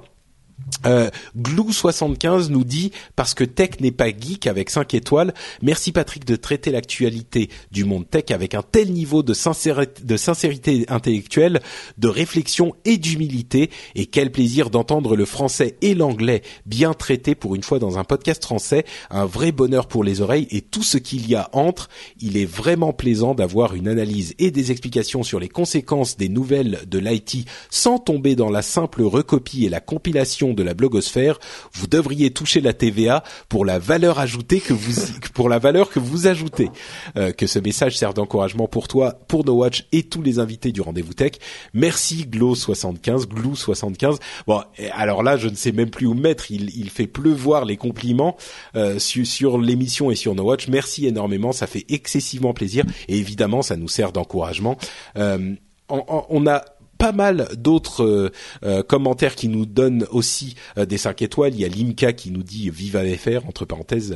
Euh, 0.86 1.10
Glou75 1.36 2.50
nous 2.50 2.64
dit 2.64 2.92
parce 3.16 3.34
que 3.34 3.44
tech 3.44 3.80
n'est 3.80 3.90
pas 3.90 4.08
geek 4.08 4.46
avec 4.46 4.70
5 4.70 4.94
étoiles. 4.94 5.34
Merci 5.62 5.92
Patrick 5.92 6.24
de 6.24 6.36
traiter 6.36 6.70
l'actualité 6.70 7.48
du 7.72 7.84
monde 7.84 8.08
tech 8.08 8.30
avec 8.30 8.54
un 8.54 8.62
tel 8.62 8.92
niveau 8.92 9.22
de 9.22 9.34
sincérité, 9.34 10.02
de 10.02 10.16
sincérité 10.16 10.84
intellectuelle, 10.88 11.60
de 11.98 12.08
réflexion 12.08 12.74
et 12.84 12.96
d'humilité. 12.96 13.70
Et 13.94 14.06
quel 14.06 14.30
plaisir 14.30 14.70
d'entendre 14.70 15.16
le 15.16 15.24
français 15.24 15.76
et 15.82 15.94
l'anglais 15.94 16.42
bien 16.66 16.94
traités 16.94 17.34
pour 17.34 17.54
une 17.54 17.62
fois 17.62 17.78
dans 17.78 17.98
un 17.98 18.04
podcast 18.04 18.44
français. 18.44 18.84
Un 19.10 19.24
vrai 19.24 19.52
bonheur 19.52 19.88
pour 19.88 20.04
les 20.04 20.20
oreilles 20.20 20.48
et 20.50 20.60
tout 20.60 20.82
ce 20.82 20.98
qu'il 20.98 21.28
y 21.28 21.34
a 21.34 21.48
entre. 21.52 21.88
Il 22.20 22.36
est 22.36 22.46
vraiment 22.46 22.92
plaisant 22.92 23.34
d'avoir 23.34 23.74
une 23.74 23.88
analyse 23.88 24.34
et 24.38 24.50
des 24.50 24.70
explications 24.70 25.22
sur 25.22 25.40
les 25.40 25.48
conséquences 25.48 26.16
des 26.16 26.28
nouvelles 26.28 26.80
de 26.86 26.98
l'IT 26.98 27.48
sans 27.70 27.98
tomber 27.98 28.36
dans 28.36 28.50
la 28.50 28.62
simple 28.62 29.02
recopie 29.02 29.64
et 29.64 29.68
la 29.68 29.80
compilation 29.80 30.47
de 30.54 30.62
la 30.62 30.74
blogosphère, 30.74 31.38
vous 31.72 31.86
devriez 31.86 32.30
toucher 32.30 32.60
la 32.60 32.72
TVA 32.72 33.22
pour 33.48 33.64
la 33.64 33.78
valeur 33.78 34.18
ajoutée 34.18 34.60
que 34.60 34.72
vous 34.72 34.94
pour 35.34 35.48
la 35.48 35.58
valeur 35.58 35.90
que 35.90 35.98
vous 35.98 36.26
ajoutez. 36.26 36.70
Euh, 37.16 37.32
que 37.32 37.46
ce 37.46 37.58
message 37.58 37.96
sert 37.96 38.14
d'encouragement 38.14 38.66
pour 38.66 38.88
toi, 38.88 39.14
pour 39.28 39.44
No 39.44 39.54
Watch 39.54 39.86
et 39.92 40.02
tous 40.02 40.22
les 40.22 40.38
invités 40.38 40.72
du 40.72 40.80
rendez-vous 40.80 41.14
tech. 41.14 41.32
Merci 41.74 42.26
Glo75, 42.30 43.26
Glou75. 43.26 44.18
Bon, 44.46 44.62
alors 44.92 45.22
là, 45.22 45.36
je 45.36 45.48
ne 45.48 45.54
sais 45.54 45.72
même 45.72 45.90
plus 45.90 46.06
où 46.06 46.14
mettre. 46.14 46.50
Il, 46.50 46.90
fait 46.90 47.06
pleuvoir 47.06 47.64
les 47.64 47.76
compliments 47.76 48.36
euh, 48.74 48.98
sur, 48.98 49.58
l'émission 49.58 50.10
et 50.10 50.16
sur 50.16 50.34
No 50.34 50.44
Watch. 50.44 50.68
Merci 50.68 51.06
énormément, 51.06 51.52
ça 51.52 51.66
fait 51.66 51.84
excessivement 51.88 52.54
plaisir 52.54 52.84
et 53.08 53.18
évidemment, 53.18 53.62
ça 53.62 53.76
nous 53.76 53.88
sert 53.88 54.12
d'encouragement. 54.12 54.76
Euh, 55.16 55.54
on 55.90 56.46
a 56.46 56.64
pas 56.98 57.12
mal 57.12 57.48
d'autres 57.56 58.32
commentaires 58.88 59.34
qui 59.34 59.48
nous 59.48 59.66
donnent 59.66 60.06
aussi 60.10 60.56
des 60.76 60.98
5 60.98 61.22
étoiles. 61.22 61.54
Il 61.54 61.60
y 61.60 61.64
a 61.64 61.68
Limka 61.68 62.12
qui 62.12 62.30
nous 62.30 62.42
dit 62.42 62.70
vive 62.70 62.96
AFR 62.96 63.46
entre 63.46 63.64
parenthèses. 63.64 64.14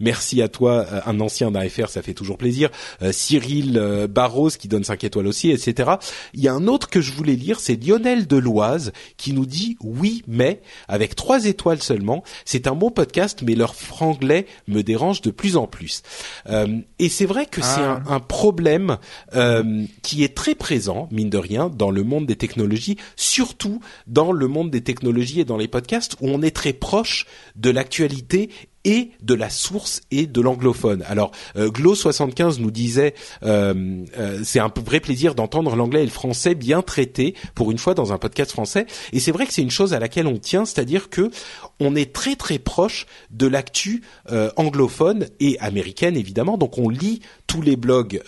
merci 0.00 0.42
à 0.42 0.48
toi, 0.48 0.86
un 1.06 1.20
ancien 1.20 1.50
d'AFR, 1.50 1.88
ça 1.88 2.02
fait 2.02 2.14
toujours 2.14 2.38
plaisir. 2.38 2.70
Cyril 3.12 4.08
Barros 4.10 4.50
qui 4.50 4.68
donne 4.68 4.84
5 4.84 5.04
étoiles 5.04 5.26
aussi, 5.26 5.50
etc. 5.50 5.92
Il 6.32 6.40
y 6.40 6.48
a 6.48 6.52
un 6.52 6.66
autre 6.66 6.88
que 6.88 7.00
je 7.00 7.12
voulais 7.12 7.36
lire, 7.36 7.60
c'est 7.60 7.82
Lionel 7.82 8.26
Deloise 8.26 8.92
qui 9.16 9.32
nous 9.32 9.46
dit 9.46 9.76
oui 9.80 10.22
mais 10.26 10.60
avec 10.88 11.14
trois 11.14 11.46
étoiles 11.46 11.82
seulement. 11.82 12.22
C'est 12.44 12.66
un 12.66 12.74
bon 12.74 12.90
podcast, 12.90 13.42
mais 13.44 13.54
leur 13.54 13.74
franglais 13.74 14.46
me 14.68 14.82
dérange 14.82 15.20
de 15.20 15.30
plus 15.30 15.56
en 15.56 15.66
plus. 15.66 16.02
Euh, 16.48 16.78
et 16.98 17.08
c'est 17.08 17.26
vrai 17.26 17.46
que 17.46 17.62
c'est 17.62 17.82
ah. 17.82 18.02
un, 18.08 18.20
problème 18.20 18.98
euh, 19.34 19.84
qui 20.02 20.24
est 20.24 20.34
très 20.34 20.54
présent, 20.54 21.08
mine 21.10 21.30
de 21.30 21.38
rien, 21.38 21.68
dans 21.68 21.90
le 21.90 22.02
monde 22.02 22.23
des 22.26 22.36
technologies, 22.36 22.96
surtout 23.16 23.80
dans 24.06 24.32
le 24.32 24.48
monde 24.48 24.70
des 24.70 24.82
technologies 24.82 25.40
et 25.40 25.44
dans 25.44 25.56
les 25.56 25.68
podcasts 25.68 26.16
où 26.20 26.28
on 26.28 26.42
est 26.42 26.54
très 26.54 26.72
proche 26.72 27.26
de 27.56 27.70
l'actualité 27.70 28.50
et 28.84 29.10
de 29.22 29.34
la 29.34 29.50
source 29.50 30.02
et 30.10 30.26
de 30.26 30.40
l'anglophone. 30.40 31.04
Alors 31.08 31.32
euh, 31.56 31.70
Glo75 31.70 32.60
nous 32.60 32.70
disait 32.70 33.14
euh, 33.42 34.04
euh, 34.18 34.40
c'est 34.44 34.58
un 34.58 34.70
vrai 34.84 35.00
plaisir 35.00 35.34
d'entendre 35.34 35.74
l'anglais 35.76 36.02
et 36.02 36.06
le 36.06 36.10
français 36.10 36.54
bien 36.54 36.82
traités 36.82 37.34
pour 37.54 37.70
une 37.70 37.78
fois 37.78 37.94
dans 37.94 38.12
un 38.12 38.18
podcast 38.18 38.50
français 38.50 38.86
et 39.12 39.20
c'est 39.20 39.32
vrai 39.32 39.46
que 39.46 39.52
c'est 39.52 39.62
une 39.62 39.70
chose 39.70 39.94
à 39.94 39.98
laquelle 39.98 40.26
on 40.26 40.38
tient, 40.38 40.64
c'est-à-dire 40.64 41.08
que 41.08 41.30
on 41.80 41.96
est 41.96 42.12
très 42.12 42.36
très 42.36 42.58
proche 42.58 43.06
de 43.30 43.46
l'actu 43.46 44.02
euh, 44.30 44.50
anglophone 44.56 45.26
et 45.40 45.58
américaine 45.60 46.16
évidemment. 46.16 46.58
Donc 46.58 46.78
on 46.78 46.88
lit 46.88 47.20
tous 47.46 47.62
les 47.62 47.76
blogs 47.76 48.20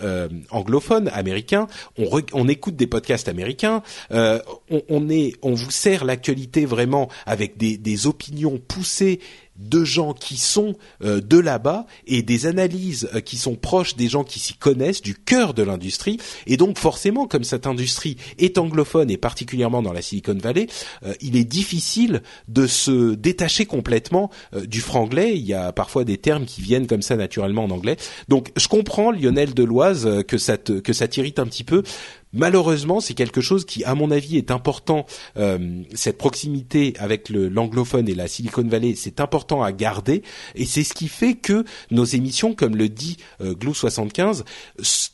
anglophones 0.50 1.08
américains, 1.12 1.66
on, 1.98 2.08
on 2.32 2.48
écoute 2.48 2.76
des 2.76 2.86
podcasts 2.86 3.28
américains, 3.28 3.82
on, 4.10 4.82
on, 4.88 5.08
est 5.08 5.34
on 5.42 5.54
vous 5.54 5.70
sert 5.70 6.04
l'actualité 6.04 6.64
vraiment 6.64 7.08
avec 7.24 7.56
des, 7.56 7.76
des 7.76 8.06
opinions 8.06 8.58
poussées 8.68 9.20
de 9.58 9.84
gens 9.84 10.12
qui 10.12 10.36
sont 10.36 10.74
euh, 11.02 11.20
de 11.20 11.38
là-bas 11.38 11.86
et 12.06 12.22
des 12.22 12.46
analyses 12.46 13.08
euh, 13.14 13.20
qui 13.20 13.36
sont 13.36 13.54
proches 13.54 13.96
des 13.96 14.08
gens 14.08 14.24
qui 14.24 14.38
s'y 14.38 14.54
connaissent, 14.54 15.02
du 15.02 15.14
cœur 15.14 15.54
de 15.54 15.62
l'industrie. 15.62 16.18
Et 16.46 16.56
donc 16.56 16.78
forcément, 16.78 17.26
comme 17.26 17.44
cette 17.44 17.66
industrie 17.66 18.16
est 18.38 18.58
anglophone 18.58 19.10
et 19.10 19.16
particulièrement 19.16 19.82
dans 19.82 19.92
la 19.92 20.02
Silicon 20.02 20.38
Valley, 20.40 20.66
euh, 21.04 21.14
il 21.20 21.36
est 21.36 21.44
difficile 21.44 22.22
de 22.48 22.66
se 22.66 23.14
détacher 23.14 23.66
complètement 23.66 24.30
du 24.66 24.80
franglais. 24.80 25.36
Il 25.36 25.44
y 25.44 25.54
a 25.54 25.72
parfois 25.72 26.04
des 26.04 26.18
termes 26.18 26.44
qui 26.44 26.60
viennent 26.60 26.86
comme 26.86 27.02
ça 27.02 27.16
naturellement 27.16 27.64
en 27.64 27.70
anglais. 27.70 27.96
Donc 28.28 28.52
je 28.56 28.68
comprends 28.68 29.10
Lionel 29.10 29.54
Deloise 29.54 30.24
que 30.26 30.38
ça 30.38 30.56
que 30.56 30.92
ça 30.92 31.08
t'irrite 31.08 31.38
un 31.38 31.46
petit 31.46 31.64
peu. 31.64 31.82
Malheureusement, 32.36 33.00
c'est 33.00 33.14
quelque 33.14 33.40
chose 33.40 33.64
qui, 33.64 33.82
à 33.84 33.94
mon 33.94 34.10
avis, 34.10 34.36
est 34.36 34.50
important. 34.50 35.06
Euh, 35.36 35.82
cette 35.94 36.18
proximité 36.18 36.94
avec 36.98 37.30
l'anglophone 37.30 38.08
et 38.08 38.14
la 38.14 38.28
Silicon 38.28 38.62
Valley, 38.62 38.94
c'est 38.96 39.20
important 39.20 39.62
à 39.62 39.72
garder, 39.72 40.22
et 40.54 40.66
c'est 40.66 40.84
ce 40.84 40.94
qui 40.94 41.08
fait 41.08 41.34
que 41.34 41.64
nos 41.90 42.04
émissions, 42.04 42.54
comme 42.54 42.76
le 42.76 42.88
dit 42.88 43.16
euh, 43.40 43.54
Glou 43.54 43.74
75, 43.74 44.44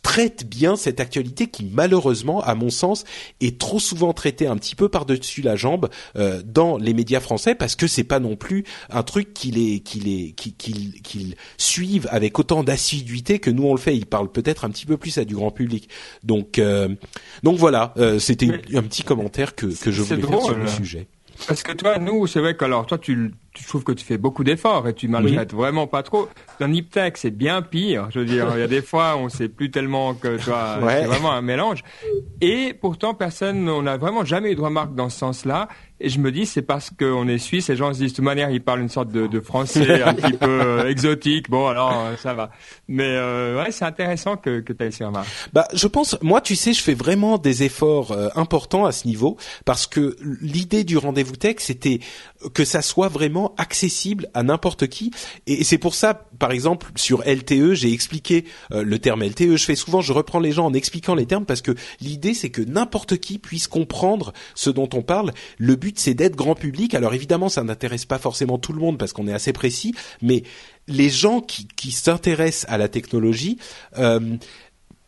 traitent 0.03 0.47
bien 0.47 0.77
cette 0.77 1.01
actualité 1.01 1.47
qui, 1.47 1.65
malheureusement, 1.65 2.43
à 2.43 2.55
mon 2.55 2.71
sens, 2.71 3.05
est 3.41 3.59
trop 3.59 3.79
souvent 3.79 4.13
traitée 4.13 4.47
un 4.47 4.57
petit 4.57 4.75
peu 4.75 4.89
par-dessus 4.89 5.43
la 5.43 5.57
jambe 5.57 5.89
euh, 6.17 6.43
dans 6.45 6.77
les 6.77 6.93
médias 6.93 7.21
français, 7.21 7.55
parce 7.55 7.77
que 7.77 7.87
c'est 7.87 8.05
pas 8.05 8.21
non 8.21 8.37
plus 8.37 8.65
un 8.91 9.03
truc 9.03 9.33
qu'ils 9.33 9.55
les, 9.55 9.81
qu'ils 9.81 11.37
suivent 11.57 12.09
avec 12.11 12.39
autant 12.39 12.65
d'assiduité 12.65 13.39
que 13.39 13.51
nous 13.51 13.65
on 13.65 13.75
le 13.75 13.81
fait. 13.81 13.97
Ils 13.97 14.07
parlent 14.07 14.31
peut-être 14.31 14.65
un 14.65 14.71
petit 14.71 14.87
peu 14.87 14.97
plus 14.97 15.19
à 15.19 15.25
du 15.25 15.35
grand 15.35 15.51
public. 15.51 15.89
Donc 16.23 16.59
euh, 16.59 16.89
donc 17.43 17.59
voilà, 17.59 17.93
euh, 17.97 18.19
c'était 18.19 18.49
un 18.75 18.83
petit 18.83 19.03
commentaire 19.03 19.55
que, 19.55 19.67
que 19.67 19.91
je 19.91 20.03
voulais 20.03 20.23
faire 20.23 20.43
sur 20.43 20.57
le 20.57 20.67
sujet. 20.67 21.09
Parce 21.47 21.63
que 21.63 21.73
toi, 21.73 21.99
nous, 21.99 22.27
c'est 22.27 22.41
vrai 22.41 22.57
que 22.57 22.65
alors 22.65 22.87
toi, 22.87 22.99
tu, 22.99 23.33
tu 23.55 23.65
trouves 23.65 23.85
que 23.85 23.93
tu 23.93 24.05
fais 24.05 24.19
beaucoup 24.19 24.45
d'efforts 24.45 24.89
et 24.89 24.95
tu 24.95 25.09
maltraites 25.09 25.53
vraiment 25.53 25.87
pas 25.87 26.03
trop. 26.03 26.29
Dans 26.59 26.69
Niptech, 26.69 27.17
c'est 27.17 27.31
bien 27.31 27.61
pire. 27.63 28.09
Je 28.11 28.21
veux 28.21 28.25
dire, 28.25 28.49
il 28.55 28.61
y 28.61 28.63
a 28.63 28.67
des 28.67 28.83
fois, 28.83 29.17
on 29.17 29.29
sait 29.29 29.49
plus 29.49 29.71
tellement 29.71 30.15
que 30.15 30.43
toi, 30.43 30.79
c'est 30.89 31.05
vraiment 31.05 31.33
un 31.33 31.43
mélange. 31.43 31.83
Et 32.41 32.75
pourtant, 32.75 33.15
personne, 33.15 33.69
on 33.69 33.83
n'a 33.83 33.97
vraiment 33.97 34.25
jamais 34.25 34.53
eu 34.53 34.55
de 34.55 34.61
remarque 34.61 34.95
dans 34.95 35.09
ce 35.09 35.19
sens-là. 35.19 35.69
Et 36.05 36.09
je 36.09 36.19
me 36.19 36.33
dis, 36.33 36.47
c'est 36.47 36.63
parce 36.63 36.91
qu'on 36.91 37.29
est 37.29 37.39
suisse, 37.39 37.69
les 37.69 37.77
gens 37.77 37.95
se 37.95 38.01
disent, 38.01 38.11
de 38.11 38.17
toute 38.17 38.25
manière, 38.25 38.51
ils 38.51 38.61
parlent 38.61 38.81
une 38.81 38.89
sorte 38.89 39.13
de, 39.13 39.29
de 39.29 39.39
français 39.39 40.03
un 40.05 40.15
petit 40.15 40.33
peu 40.33 40.61
euh, 40.61 40.89
exotique. 40.89 41.49
Bon, 41.49 41.69
alors, 41.69 41.93
euh, 41.93 42.17
ça 42.17 42.35
va. 42.35 42.51
Mais 42.89 43.07
euh, 43.07 43.63
ouais, 43.63 43.71
c'est 43.71 43.85
intéressant 43.85 44.37
que, 44.37 44.59
que 44.59 44.73
tu 44.73 44.83
aies 44.83 44.91
ces 44.91 45.05
remarques. 45.05 45.29
Bah, 45.53 45.69
je 45.73 45.87
pense, 45.87 46.19
moi, 46.21 46.41
tu 46.41 46.57
sais, 46.57 46.73
je 46.73 46.83
fais 46.83 46.95
vraiment 46.95 47.39
des 47.39 47.63
efforts 47.63 48.17
importants 48.35 48.85
à 48.85 48.91
ce 48.91 49.07
niveau 49.07 49.37
parce 49.65 49.87
que 49.87 50.17
l'idée 50.41 50.83
du 50.83 50.99
rendez-vous 50.99 51.37
tech, 51.37 51.57
c'était 51.59 52.01
que 52.55 52.65
ça 52.65 52.83
soit 52.83 53.09
vraiment 53.09 53.55
accessible 53.57 54.29
à 54.35 54.43
n'importe 54.43 54.87
qui. 54.89 55.11
Et 55.47 55.65
c'est 55.65 55.79
pour 55.79 55.95
ça, 55.95 56.15
par 56.39 56.53
exemple, 56.53 56.89
sur 56.97 57.23
LTE, 57.25 57.75
j'ai 57.75 57.93
expliqué 57.93 58.45
le 58.71 58.99
terme 58.99 59.23
LTE. 59.23 59.57
Je 59.57 59.65
fais 59.65 59.77
souvent, 59.77 60.01
je 60.01 60.13
reprends 60.13 60.41
les 60.41 60.53
gens 60.53 60.67
en 60.67 60.75
expliquant 60.75 61.15
les 61.15 61.27
termes 61.27 61.45
parce 61.45 61.63
que 61.63 61.73
l'idée, 62.01 62.35
c'est 62.35 62.51
que 62.51 62.63
n'importe 62.63 63.19
qui 63.19 63.39
puisse 63.39 63.69
comprendre 63.69 64.33
ce 64.55 64.71
dont 64.71 64.89
on 64.95 65.03
parle. 65.03 65.33
Le 65.59 65.77
but 65.77 65.99
c'est 65.99 66.15
d'être 66.15 66.37
grand 66.37 66.55
public. 66.55 66.95
Alors 66.95 67.15
évidemment, 67.15 67.49
ça 67.49 67.63
n'intéresse 67.65 68.05
pas 68.05 68.19
forcément 68.19 68.59
tout 68.59 68.73
le 68.73 68.81
monde 68.81 68.99
parce 68.99 69.13
qu'on 69.13 69.29
est 69.29 69.33
assez 69.33 69.53
précis, 69.53 69.95
mais 70.21 70.43
les 70.89 71.11
gens 71.11 71.41
qui, 71.41 71.93
s'intéressent 71.93 72.71
à 72.73 72.79
la 72.79 72.89
technologie 72.89 73.59
euh, 73.99 74.37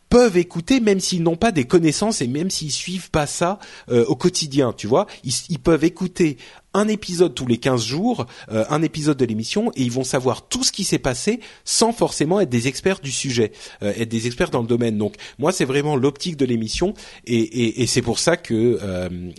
peuvent 0.09 0.37
écouter 0.37 0.79
même 0.79 0.99
s'ils 0.99 1.23
n'ont 1.23 1.35
pas 1.35 1.51
des 1.51 1.65
connaissances 1.65 2.21
et 2.21 2.27
même 2.27 2.49
s'ils 2.49 2.71
suivent 2.71 3.09
pas 3.09 3.27
ça 3.27 3.59
euh, 3.89 4.05
au 4.05 4.15
quotidien, 4.15 4.71
tu 4.71 4.87
vois. 4.87 5.07
Ils, 5.23 5.59
peuvent 5.59 5.83
écouter 5.83 6.37
un 6.75 6.87
épisode 6.87 7.33
tous 7.33 7.47
les 7.47 7.57
15 7.57 7.83
jours, 7.83 8.27
euh, 8.51 8.65
un 8.69 8.81
épisode 8.81 9.17
de 9.17 9.25
l'émission, 9.25 9.71
et 9.75 9.81
ils 9.81 9.91
vont 9.91 10.03
savoir 10.03 10.47
tout 10.47 10.63
ce 10.63 10.71
qui 10.71 10.83
s'est 10.83 10.99
passé 10.99 11.39
sans 11.63 11.91
forcément 11.91 12.39
être 12.39 12.49
des 12.49 12.67
experts 12.67 12.99
du 12.99 13.11
sujet, 13.11 13.51
euh, 13.81 13.93
être 13.97 14.09
des 14.09 14.27
experts 14.27 14.51
dans 14.51 14.61
le 14.61 14.67
domaine. 14.67 14.97
Donc 14.97 15.15
moi, 15.39 15.51
c'est 15.51 15.65
vraiment 15.65 15.95
l'optique 15.95 16.37
de 16.37 16.45
l'émission, 16.45 16.93
et, 17.25 17.37
et, 17.37 17.81
et 17.81 17.87
c'est 17.87 18.01
pour 18.01 18.19
ça 18.19 18.37
que 18.37 18.79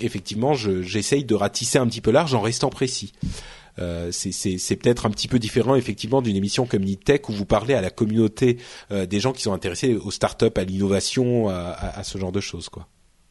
effectivement, 0.00 0.54
j'essaye 0.54 1.24
de 1.24 1.34
ratisser 1.34 1.78
un 1.78 1.86
petit 1.86 2.00
peu 2.00 2.10
large 2.10 2.34
en 2.34 2.40
restant 2.40 2.70
précis. 2.70 3.12
Euh, 3.78 4.10
c'est 4.10 4.76
peut-être 4.76 5.06
un 5.06 5.10
petit 5.10 5.28
peu 5.28 5.38
différent 5.38 5.74
effectivement 5.74 6.22
d'une 6.22 6.36
émission 6.36 6.66
comme 6.66 6.82
Nitech 6.82 7.28
où 7.28 7.32
vous 7.32 7.44
parlez 7.44 7.74
à 7.74 7.80
la 7.80 7.90
communauté 7.90 8.58
euh, 8.90 9.06
des 9.06 9.20
gens 9.20 9.32
qui 9.32 9.42
sont 9.42 9.52
intéressés 9.52 9.94
aux 9.94 10.10
startups, 10.10 10.46
à 10.56 10.64
l'innovation, 10.64 11.48
à, 11.48 11.76
à, 11.94 12.02
ce 12.02 12.16
genre 12.18 12.32
de 12.32 12.40
choses, 12.40 12.68
quoi. 12.68 12.86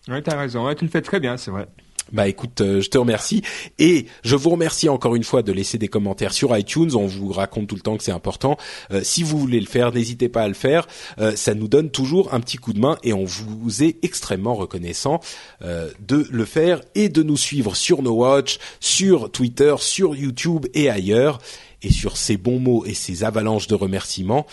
Oui, 0.08 0.18
as 0.26 0.38
raison. 0.38 0.68
Ouais, 0.68 0.76
tu 0.76 0.86
le 0.86 0.92
fais 0.92 1.02
très 1.02 1.20
bien, 1.20 1.36
c'est 1.36 1.50
vrai. 1.50 1.68
Bah 2.12 2.28
écoute, 2.28 2.62
euh, 2.62 2.82
je 2.82 2.90
te 2.90 3.00
remercie 3.00 3.42
et 3.80 4.06
je 4.24 4.36
vous 4.36 4.52
remercie 4.52 4.90
encore 4.90 5.16
une 5.16 5.24
fois 5.24 5.42
de 5.42 5.52
laisser 5.52 5.80
des 5.80 5.88
commentaires 5.88 6.34
sur 6.34 6.56
iTunes. 6.56 6.92
On 6.94 7.08
vous 7.08 7.32
raconte 7.32 7.68
tout 7.68 7.76
le 7.76 7.82
temps 7.82 7.98
que 7.98 8.04
c'est 8.04 8.12
important. 8.12 8.58
Euh, 8.92 9.02
si 9.04 9.24
vous 9.24 9.40
voulez 9.40 9.60
le 9.60 9.66
faire, 9.66 9.92
n'hésitez 9.92 10.30
pas 10.30 10.44
à 10.44 10.48
le 10.48 10.54
faire. 10.54 10.88
Euh, 11.18 11.36
ça 11.36 11.56
nous 11.56 11.68
donne 11.68 11.90
toujours 11.90 12.34
un 12.34 12.40
petit 12.42 12.58
coup 12.58 12.74
de 12.74 12.80
main 12.80 12.98
et 13.04 13.14
on 13.14 13.26
vous 13.26 13.84
est 13.84 13.98
extrêmement 14.04 14.54
reconnaissant 14.56 15.20
de 15.62 16.28
le 16.30 16.46
faire 16.46 16.82
et 16.94 17.10
de 17.10 17.24
nous 17.24 17.38
suivre 17.38 17.76
sur 17.76 18.02
No 18.02 18.12
Watch, 18.12 18.60
sur 18.80 19.32
Twitter, 19.32 19.76
sur 19.80 20.16
YouTube 20.16 20.68
et 20.74 20.90
ailleurs. 20.90 21.40
Et 21.82 21.92
sur 21.92 22.18
ces 22.18 22.38
bons 22.38 22.60
mots 22.60 22.84
et 22.86 22.96
ces 22.96 23.24
avalanches 23.24 23.68
de 23.68 23.76
remerciements, 23.76 24.48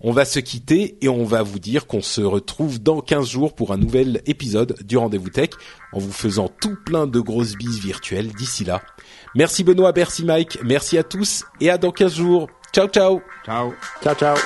on 0.00 0.12
va 0.12 0.24
se 0.24 0.40
quitter 0.40 0.96
et 1.00 1.08
on 1.08 1.24
va 1.24 1.42
vous 1.42 1.58
dire 1.58 1.86
qu'on 1.86 2.00
se 2.00 2.20
retrouve 2.20 2.82
dans 2.82 3.00
15 3.00 3.28
jours 3.28 3.54
pour 3.54 3.72
un 3.72 3.76
nouvel 3.76 4.22
épisode 4.26 4.76
du 4.82 4.96
Rendez-vous 4.96 5.30
Tech 5.30 5.50
en 5.92 5.98
vous 5.98 6.12
faisant 6.12 6.48
tout 6.48 6.76
plein 6.84 7.06
de 7.06 7.20
grosses 7.20 7.56
bises 7.56 7.80
virtuelles 7.80 8.32
d'ici 8.32 8.64
là. 8.64 8.82
Merci 9.34 9.64
Benoît, 9.64 9.92
merci 9.94 10.24
Mike, 10.24 10.58
merci 10.64 10.98
à 10.98 11.02
tous 11.02 11.44
et 11.60 11.70
à 11.70 11.78
dans 11.78 11.92
15 11.92 12.14
jours. 12.14 12.48
Ciao 12.72 12.88
ciao. 12.88 13.20
Ciao. 13.44 13.72
Ciao 14.02 14.14
ciao. 14.14 14.36